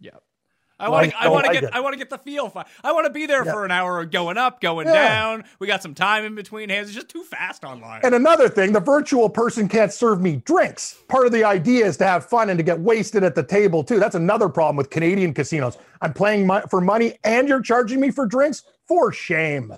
Yeah. 0.00 0.12
I 0.82 0.88
want 0.88 1.10
to. 1.10 1.16
I 1.16 1.24
I 1.24 1.28
want 1.28 1.46
to 1.46 1.52
get. 1.52 1.62
like. 1.64 1.74
I 1.74 1.80
want 1.80 1.92
to 1.94 1.98
get 1.98 2.10
the 2.10 2.18
feel. 2.18 2.48
fi- 2.48 2.66
I 2.84 2.92
want 2.92 3.06
to 3.06 3.12
be 3.12 3.26
there 3.26 3.44
Yeah. 3.44 3.52
for 3.52 3.64
an 3.64 3.70
hour, 3.70 4.04
going 4.04 4.36
up, 4.36 4.60
going 4.60 4.86
Yeah. 4.88 5.08
down. 5.08 5.44
We 5.58 5.66
got 5.66 5.82
some 5.82 5.94
time 5.94 6.24
in 6.24 6.34
between 6.34 6.68
hands. 6.68 6.88
It's 6.88 6.94
just 6.96 7.08
too 7.08 7.22
fast 7.22 7.64
online. 7.64 8.00
And 8.04 8.14
another 8.14 8.48
thing, 8.48 8.72
the 8.72 8.80
virtual 8.80 9.28
person 9.30 9.68
can't 9.68 9.92
serve 9.92 10.20
me 10.20 10.36
drinks. 10.44 10.98
Part 11.08 11.26
of 11.26 11.32
the 11.32 11.44
idea 11.44 11.86
is 11.86 11.96
to 11.98 12.06
have 12.06 12.26
fun 12.26 12.50
and 12.50 12.58
to 12.58 12.62
get 12.64 12.80
wasted 12.80 13.22
at 13.24 13.34
the 13.34 13.42
table 13.42 13.84
too. 13.84 13.98
That's 14.00 14.14
another 14.16 14.48
problem 14.48 14.76
with 14.76 14.90
Canadian 14.90 15.32
casinos. 15.34 15.78
I'm 16.00 16.12
playing 16.12 16.46
mo- 16.46 16.62
for 16.68 16.80
money 16.80 17.18
and 17.24 17.48
you're 17.48 17.62
charging 17.62 18.00
me 18.00 18.10
for 18.10 18.26
drinks. 18.26 18.64
For 18.88 19.12
shame. 19.12 19.72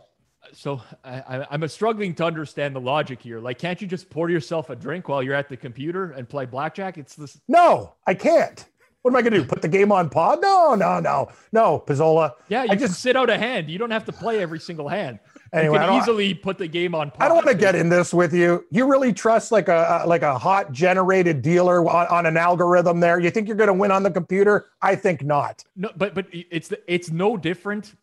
So 0.52 0.80
I, 1.04 1.16
I, 1.20 1.46
I'm 1.50 1.66
struggling 1.68 2.14
to 2.14 2.24
understand 2.24 2.76
the 2.76 2.80
logic 2.80 3.20
here. 3.20 3.40
Like, 3.40 3.58
can't 3.58 3.80
you 3.82 3.88
just 3.88 4.08
pour 4.08 4.30
yourself 4.30 4.70
a 4.70 4.76
drink 4.76 5.08
while 5.08 5.20
you're 5.22 5.34
at 5.34 5.48
the 5.48 5.56
computer 5.56 6.12
and 6.12 6.28
play 6.28 6.46
blackjack? 6.46 6.96
It's 6.96 7.16
this. 7.16 7.40
No, 7.48 7.94
I 8.06 8.14
can't. 8.14 8.64
What 9.04 9.10
am 9.10 9.16
I 9.16 9.20
going 9.20 9.34
to 9.34 9.40
do? 9.40 9.44
Put 9.44 9.60
the 9.60 9.68
game 9.68 9.92
on 9.92 10.08
pause? 10.08 10.38
No, 10.40 10.74
no, 10.74 10.98
no, 10.98 11.28
no, 11.52 11.84
Pizzola. 11.86 12.32
Yeah, 12.48 12.64
you 12.64 12.70
I 12.70 12.74
just 12.74 13.02
sit 13.02 13.16
out 13.16 13.28
a 13.28 13.36
hand. 13.36 13.68
You 13.68 13.76
don't 13.76 13.90
have 13.90 14.06
to 14.06 14.12
play 14.12 14.40
every 14.40 14.58
single 14.58 14.88
hand. 14.88 15.18
Anyway, 15.52 15.76
you 15.76 15.84
I 15.84 15.88
can 15.88 16.00
easily 16.00 16.32
put 16.32 16.56
the 16.56 16.66
game 16.66 16.94
on. 16.94 17.10
Pause. 17.10 17.18
I 17.20 17.28
don't 17.28 17.34
want 17.36 17.48
to 17.48 17.54
get 17.54 17.74
in 17.74 17.90
this 17.90 18.14
with 18.14 18.32
you. 18.32 18.64
You 18.70 18.90
really 18.90 19.12
trust 19.12 19.52
like 19.52 19.68
a 19.68 20.04
like 20.06 20.22
a 20.22 20.38
hot 20.38 20.72
generated 20.72 21.42
dealer 21.42 21.86
on, 21.86 22.06
on 22.06 22.24
an 22.24 22.38
algorithm 22.38 23.00
there? 23.00 23.20
You 23.20 23.30
think 23.30 23.46
you're 23.46 23.58
going 23.58 23.66
to 23.66 23.74
win 23.74 23.90
on 23.90 24.04
the 24.04 24.10
computer? 24.10 24.70
I 24.80 24.96
think 24.96 25.22
not. 25.22 25.62
No, 25.76 25.90
but 25.98 26.14
but 26.14 26.24
it's 26.32 26.72
it's 26.88 27.10
no 27.10 27.36
different. 27.36 27.96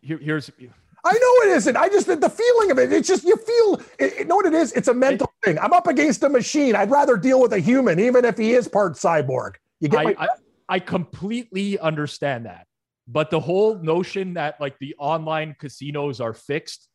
Here, 0.00 0.18
here's 0.18 0.50
I 1.04 1.12
know 1.12 1.50
it 1.52 1.56
isn't. 1.58 1.76
I 1.76 1.88
just 1.90 2.08
the 2.08 2.28
feeling 2.28 2.72
of 2.72 2.78
it. 2.80 2.92
It's 2.92 3.06
just 3.06 3.22
you 3.22 3.36
feel. 3.36 3.74
It, 4.00 4.14
it- 4.18 4.26
know 4.26 4.34
what 4.34 4.46
it 4.46 4.54
is? 4.54 4.72
It's 4.72 4.88
a 4.88 4.94
mental 4.94 5.32
thing. 5.44 5.60
I'm 5.60 5.72
up 5.72 5.86
against 5.86 6.24
a 6.24 6.28
machine. 6.28 6.74
I'd 6.74 6.90
rather 6.90 7.16
deal 7.16 7.40
with 7.40 7.52
a 7.52 7.60
human, 7.60 8.00
even 8.00 8.24
if 8.24 8.36
he 8.36 8.54
is 8.54 8.66
part 8.66 8.94
cyborg. 8.94 9.54
You 9.80 9.88
get 9.88 10.00
I, 10.00 10.04
my 10.04 10.14
I 10.18 10.28
I 10.68 10.78
completely 10.78 11.78
understand 11.78 12.46
that, 12.46 12.66
but 13.06 13.30
the 13.30 13.40
whole 13.40 13.76
notion 13.78 14.34
that 14.34 14.60
like 14.60 14.78
the 14.78 14.94
online 14.98 15.54
casinos 15.58 16.20
are 16.20 16.32
fixed, 16.32 16.88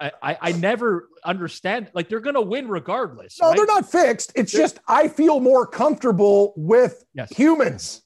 I 0.00 0.10
I, 0.22 0.38
I 0.40 0.52
never 0.52 1.08
understand. 1.24 1.90
Like 1.94 2.08
they're 2.08 2.20
gonna 2.20 2.40
win 2.42 2.68
regardless. 2.68 3.38
no, 3.40 3.48
right? 3.48 3.56
they're 3.56 3.66
not 3.66 3.88
fixed. 3.90 4.32
It's 4.34 4.52
just 4.52 4.80
I 4.88 5.08
feel 5.08 5.38
more 5.40 5.66
comfortable 5.66 6.54
with 6.56 7.04
Yes. 7.14 7.30
humans. 7.36 8.02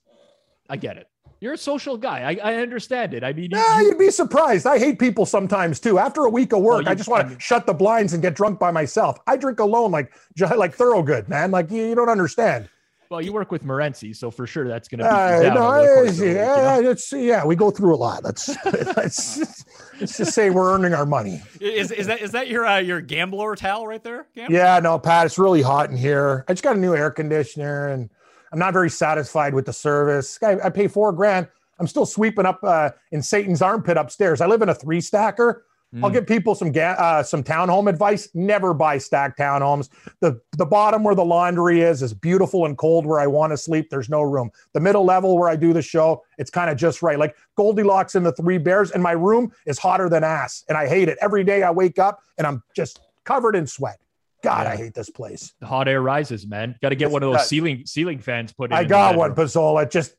I 0.69 0.77
get 0.77 0.97
it. 0.99 1.07
You're 1.41 1.53
a 1.55 1.59
social 1.59 1.97
guy. 1.97 2.37
I, 2.43 2.51
I 2.53 2.55
understand 2.57 3.15
it. 3.15 3.23
I 3.23 3.33
mean, 3.33 3.51
Yeah, 3.53 3.81
you- 3.81 3.87
you'd 3.91 3.99
be 3.99 4.11
surprised. 4.11 4.67
I 4.67 4.77
hate 4.79 4.99
people 4.99 5.25
sometimes 5.25 5.79
too. 5.79 5.97
After 5.99 6.25
a 6.25 6.29
week 6.29 6.53
of 6.53 6.61
work, 6.63 6.89
I 6.89 6.97
just 6.97 7.09
want 7.09 7.23
to 7.23 7.29
mean- 7.31 7.39
shut 7.39 7.65
the 7.65 7.73
blinds 7.73 8.13
and 8.13 8.21
get 8.21 8.35
drunk 8.35 8.59
by 8.59 8.73
myself. 8.73 9.19
I 9.27 9.37
drink 9.37 9.61
alone, 9.61 9.93
like 9.93 10.13
like 10.57 10.75
Thorogood, 10.75 11.29
man. 11.29 11.53
Like 11.53 11.71
you, 11.71 11.87
you 11.87 11.95
don't 11.95 12.09
understand. 12.11 12.69
Well, 13.11 13.21
you 13.23 13.33
work 13.33 13.51
with 13.51 13.65
Morency, 13.65 14.15
so 14.15 14.31
for 14.31 14.47
sure 14.47 14.69
that's 14.69 14.89
gonna 14.89 15.05
be 15.05 15.09
Uh, 15.09 15.43
down 15.43 15.55
no, 15.55 15.67
over 15.69 15.81
the 15.81 15.87
course 15.95 15.99
of 15.99 16.05
it's- 16.05 16.19
the 16.19 16.25
week, 16.25 16.33
you 16.33 16.39
know? 16.39 16.57
yeah, 16.57 16.79
it's- 16.79 17.13
yeah, 17.13 17.45
we 17.45 17.57
go 17.57 17.71
through 17.71 17.95
a 17.95 17.97
lot. 17.97 18.23
Let's 18.25 18.49
let's, 18.97 19.65
let's 20.01 20.17
just 20.19 20.33
say 20.33 20.51
we're 20.51 20.73
earning 20.75 20.93
our 20.95 21.07
money. 21.07 21.43
is, 21.61 21.91
is 21.91 22.07
that 22.07 22.21
is 22.21 22.33
that 22.33 22.49
your 22.49 22.67
uh, 22.67 22.79
your 22.79 23.01
gambler 23.01 23.55
towel 23.57 23.87
right 23.87 24.03
there? 24.03 24.27
Gam? 24.35 24.53
Yeah, 24.53 24.79
no, 24.81 24.99
Pat, 24.99 25.27
it's 25.27 25.39
really 25.39 25.63
hot 25.63 25.91
in 25.91 25.97
here. 25.97 26.45
I 26.49 26.53
just 26.53 26.63
got 26.63 26.77
a 26.77 26.81
new 26.81 26.95
air 26.95 27.11
conditioner, 27.11 27.89
and 27.89 28.11
I'm 28.53 28.59
not 28.59 28.73
very 28.73 28.91
satisfied 28.91 29.55
with 29.55 29.67
the 29.67 29.73
service. 29.73 30.39
I, 30.43 30.59
I 30.65 30.71
pay 30.71 30.89
four 30.89 31.13
grand. 31.13 31.49
I'm 31.81 31.87
still 31.87 32.07
sweeping 32.07 32.45
up 32.45 32.61
uh, 32.65 32.91
in 33.13 33.23
Satan's 33.23 33.63
armpit 33.63 33.97
upstairs. 33.97 34.41
I 34.41 34.47
live 34.47 34.63
in 34.63 34.69
a 34.69 34.75
three 34.75 35.01
stacker. 35.01 35.65
I'll 36.03 36.11
give 36.11 36.27
people 36.27 36.55
some 36.55 36.71
ga- 36.71 36.97
uh, 36.99 37.23
some 37.23 37.43
townhome 37.43 37.89
advice. 37.89 38.29
Never 38.35 38.75
buy 38.75 38.99
stacked 38.99 39.39
townhomes. 39.39 39.89
The 40.21 40.39
the 40.59 40.67
bottom 40.67 41.03
where 41.03 41.15
the 41.15 41.25
laundry 41.25 41.81
is 41.81 42.03
is 42.03 42.13
beautiful 42.13 42.67
and 42.67 42.77
cold 42.77 43.07
where 43.07 43.19
I 43.19 43.27
want 43.27 43.53
to 43.53 43.57
sleep. 43.57 43.89
There's 43.89 44.11
no 44.11 44.21
room. 44.21 44.51
The 44.75 44.81
middle 44.81 45.05
level 45.05 45.39
where 45.39 45.49
I 45.49 45.57
do 45.57 45.73
the 45.73 45.81
show, 45.81 46.23
it's 46.37 46.51
kind 46.51 46.69
of 46.69 46.77
just 46.77 47.01
right. 47.01 47.19
Like 47.19 47.35
Goldilocks 47.57 48.15
and 48.17 48.27
the 48.27 48.33
Three 48.33 48.59
Bears, 48.59 48.91
and 48.91 49.03
my 49.03 49.13
room 49.13 49.51
is 49.67 49.79
hotter 49.79 50.11
than 50.11 50.25
ass, 50.25 50.63
and 50.69 50.77
I 50.77 50.87
hate 50.87 51.09
it. 51.09 51.17
Every 51.23 51.43
day 51.43 51.63
I 51.63 51.71
wake 51.71 51.99
up 51.99 52.21
and 52.37 52.47
I'm 52.47 52.63
just 52.77 53.01
covered 53.25 53.57
in 53.57 53.67
sweat. 53.67 53.99
God, 54.43 54.67
I 54.67 54.77
hate 54.77 54.95
this 54.95 55.11
place. 55.11 55.55
The 55.59 55.67
hot 55.67 55.89
air 55.89 56.01
rises, 56.01 56.47
man. 56.47 56.77
Got 56.81 56.91
to 56.91 56.95
get 56.95 57.07
Yes, 57.07 57.13
one 57.13 57.23
of 57.23 57.33
those 57.33 57.49
ceiling 57.49 57.83
ceiling 57.87 58.21
fans 58.21 58.53
put 58.53 58.71
in. 58.71 58.77
I 58.77 58.83
in 58.83 58.89
got 58.89 59.17
one, 59.17 59.31
bedroom. 59.31 59.49
Pizzola. 59.49 59.91
Just 59.91 60.15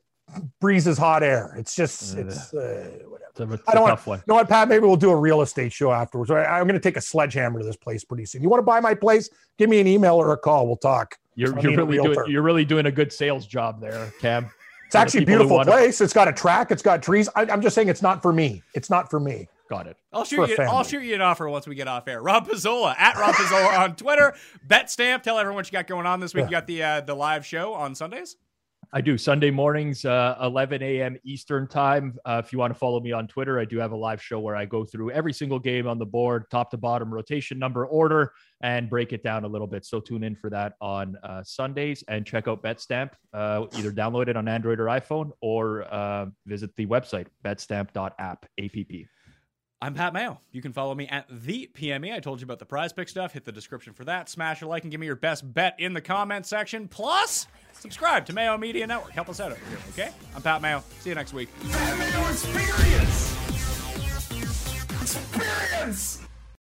breezes 0.60 0.98
hot 0.98 1.24
air. 1.24 1.54
It's 1.58 1.76
just 1.76 2.18
it's 2.18 2.54
uh, 2.54 2.90
whatever. 3.08 3.26
It's 3.30 3.40
a, 3.40 3.54
it's 3.54 3.64
I 3.68 3.72
a 3.72 3.76
don't 3.76 3.84
want, 3.84 3.92
tough 3.98 4.08
one. 4.08 4.20
you 4.20 4.24
know 4.28 4.36
what, 4.36 4.50
Pat? 4.50 4.68
Maybe 4.68 4.86
we'll 4.86 4.96
do 4.98 5.12
a 5.12 5.16
real 5.16 5.42
estate 5.42 5.72
show 5.74 5.92
afterwards. 5.92 6.32
I- 6.32 6.44
I'm 6.44 6.64
going 6.68 6.80
to 6.80 6.80
take 6.80 6.98
a 6.98 7.02
sledgehammer 7.02 7.60
to 7.60 7.66
this 7.66 7.76
place 7.76 8.04
pretty 8.04 8.26
soon. 8.26 8.42
You 8.44 8.50
want 8.50 8.60
to 8.60 8.66
buy 8.66 8.80
my 8.80 8.94
place? 8.94 9.30
Give 9.58 9.70
me 9.70 9.80
an 9.80 9.88
email 9.88 10.16
or 10.16 10.34
a 10.34 10.38
call. 10.38 10.68
We'll 10.68 10.78
talk. 10.78 11.18
You're, 11.36 11.58
you're 11.60 11.76
really 11.86 11.98
doing 11.98 12.20
you're 12.32 12.42
really 12.42 12.66
doing 12.66 12.86
a 12.88 12.92
good 12.92 13.14
sales 13.14 13.46
job 13.48 13.80
there, 13.82 14.12
Cam. 14.20 14.50
It's 14.88 14.96
actually 14.96 15.22
a 15.22 15.28
beautiful 15.28 15.58
wanna- 15.58 15.70
place. 15.70 16.02
It's 16.02 16.14
got 16.14 16.28
a 16.28 16.34
track. 16.34 16.72
It's 16.72 16.82
got 16.82 17.04
trees. 17.04 17.30
I, 17.36 17.42
I'm 17.44 17.62
just 17.62 17.76
saying 17.76 17.90
it's 17.90 18.02
not 18.02 18.24
for 18.24 18.34
me. 18.34 18.64
It's 18.74 18.90
not 18.90 19.08
for 19.08 19.20
me. 19.20 19.48
Got 19.70 19.86
it. 19.86 19.98
I'll 20.12 20.24
for 20.24 20.30
shoot 20.30 20.44
a 20.46 20.48
you. 20.48 20.56
I'll 20.62 20.84
family. 20.84 20.90
shoot 20.90 21.04
you 21.04 21.14
an 21.14 21.22
offer 21.22 21.48
once 21.48 21.68
we 21.68 21.76
get 21.76 21.88
off 21.88 22.08
air. 22.08 22.24
Rob 22.24 22.48
Pizzola 22.48 22.96
at 22.98 23.16
Rob 23.16 23.36
Pizzola 23.36 23.78
on 23.84 23.96
Twitter. 23.96 24.34
Bet 24.68 24.90
stamp. 24.90 25.22
Tell 25.22 25.38
everyone 25.38 25.58
what 25.58 25.68
you 25.68 25.72
got 25.74 25.86
going 25.86 26.08
on 26.08 26.20
this 26.20 26.34
week. 26.34 26.46
You 26.46 26.50
got 26.50 26.66
the 26.66 26.82
uh, 26.82 27.02
the 27.02 27.14
live 27.14 27.46
show 27.46 27.76
on 27.76 27.94
Sundays. 27.94 28.36
I 28.92 29.02
do 29.02 29.20
Sunday 29.20 29.52
mornings, 29.52 30.04
uh, 30.04 30.36
11 30.42 30.82
a.m. 30.82 31.16
Eastern 31.24 31.68
time. 31.68 32.18
Uh, 32.26 32.42
if 32.44 32.52
you 32.52 32.58
want 32.58 32.74
to 32.74 32.80
follow 32.80 33.00
me 33.00 33.12
on 33.12 33.28
Twitter, 33.28 33.60
I 33.60 33.66
do 33.66 33.78
have 33.78 33.92
a 33.92 33.96
live 33.96 34.20
show 34.20 34.40
where 34.40 34.56
I 34.56 34.66
go 34.66 34.84
through 34.84 35.12
every 35.12 35.32
single 35.32 35.60
game 35.60 35.88
on 35.88 36.00
the 36.00 36.08
board, 36.08 36.50
top 36.50 36.72
to 36.72 36.78
bottom, 36.78 37.14
rotation 37.14 37.60
number, 37.60 37.86
order, 37.86 38.34
and 38.62 38.90
break 38.90 39.14
it 39.14 39.22
down 39.22 39.44
a 39.44 39.48
little 39.48 39.68
bit. 39.68 39.86
So 39.86 40.00
tune 40.00 40.24
in 40.24 40.36
for 40.36 40.50
that 40.50 40.74
on 40.82 41.18
uh, 41.22 41.44
Sundays 41.44 42.04
and 42.08 42.26
check 42.26 42.48
out 42.48 42.64
BetStamp. 42.64 43.12
Uh, 43.32 43.68
either 43.78 43.92
download 43.92 44.28
it 44.28 44.36
on 44.36 44.48
Android 44.48 44.80
or 44.80 44.86
iPhone 44.86 45.34
or 45.40 45.84
uh, 45.94 46.26
visit 46.48 46.76
the 46.76 46.88
website 46.88 47.28
betstamp.app 47.46 48.16
app. 48.18 48.46
I'm 49.82 49.94
Pat 49.94 50.12
Mayo. 50.14 50.42
You 50.52 50.62
can 50.62 50.74
follow 50.74 50.94
me 50.94 51.08
at 51.08 51.26
the 51.32 51.70
PME. 51.74 52.14
I 52.14 52.20
told 52.20 52.42
you 52.42 52.44
about 52.44 52.60
the 52.60 52.66
prize 52.66 52.92
pick 52.92 53.08
stuff. 53.08 53.32
Hit 53.32 53.46
the 53.46 53.52
description 53.54 53.94
for 53.94 54.04
that. 54.04 54.28
Smash 54.28 54.62
a 54.62 54.68
like 54.68 54.84
and 54.84 54.92
give 54.92 55.00
me 55.00 55.08
your 55.08 55.16
best 55.16 55.54
bet 55.54 55.80
in 55.80 55.94
the 55.94 56.02
comment 56.02 56.46
section. 56.46 56.90
Plus, 56.90 57.48
subscribe 57.72 58.26
to 58.26 58.34
Mayo 58.34 58.58
Media 58.58 58.86
Network. 58.86 59.14
Help 59.14 59.30
us 59.30 59.40
out 59.40 59.54
over 59.54 59.62
here, 59.70 59.78
okay? 59.92 60.10
I'm 60.36 60.42
Pat 60.42 60.62
Mayo. 60.62 60.84
See 61.00 61.08
you 61.10 61.16
next 61.16 61.32
week. 61.32 61.48
Experience. 62.30 63.36
Experience. 65.02 66.29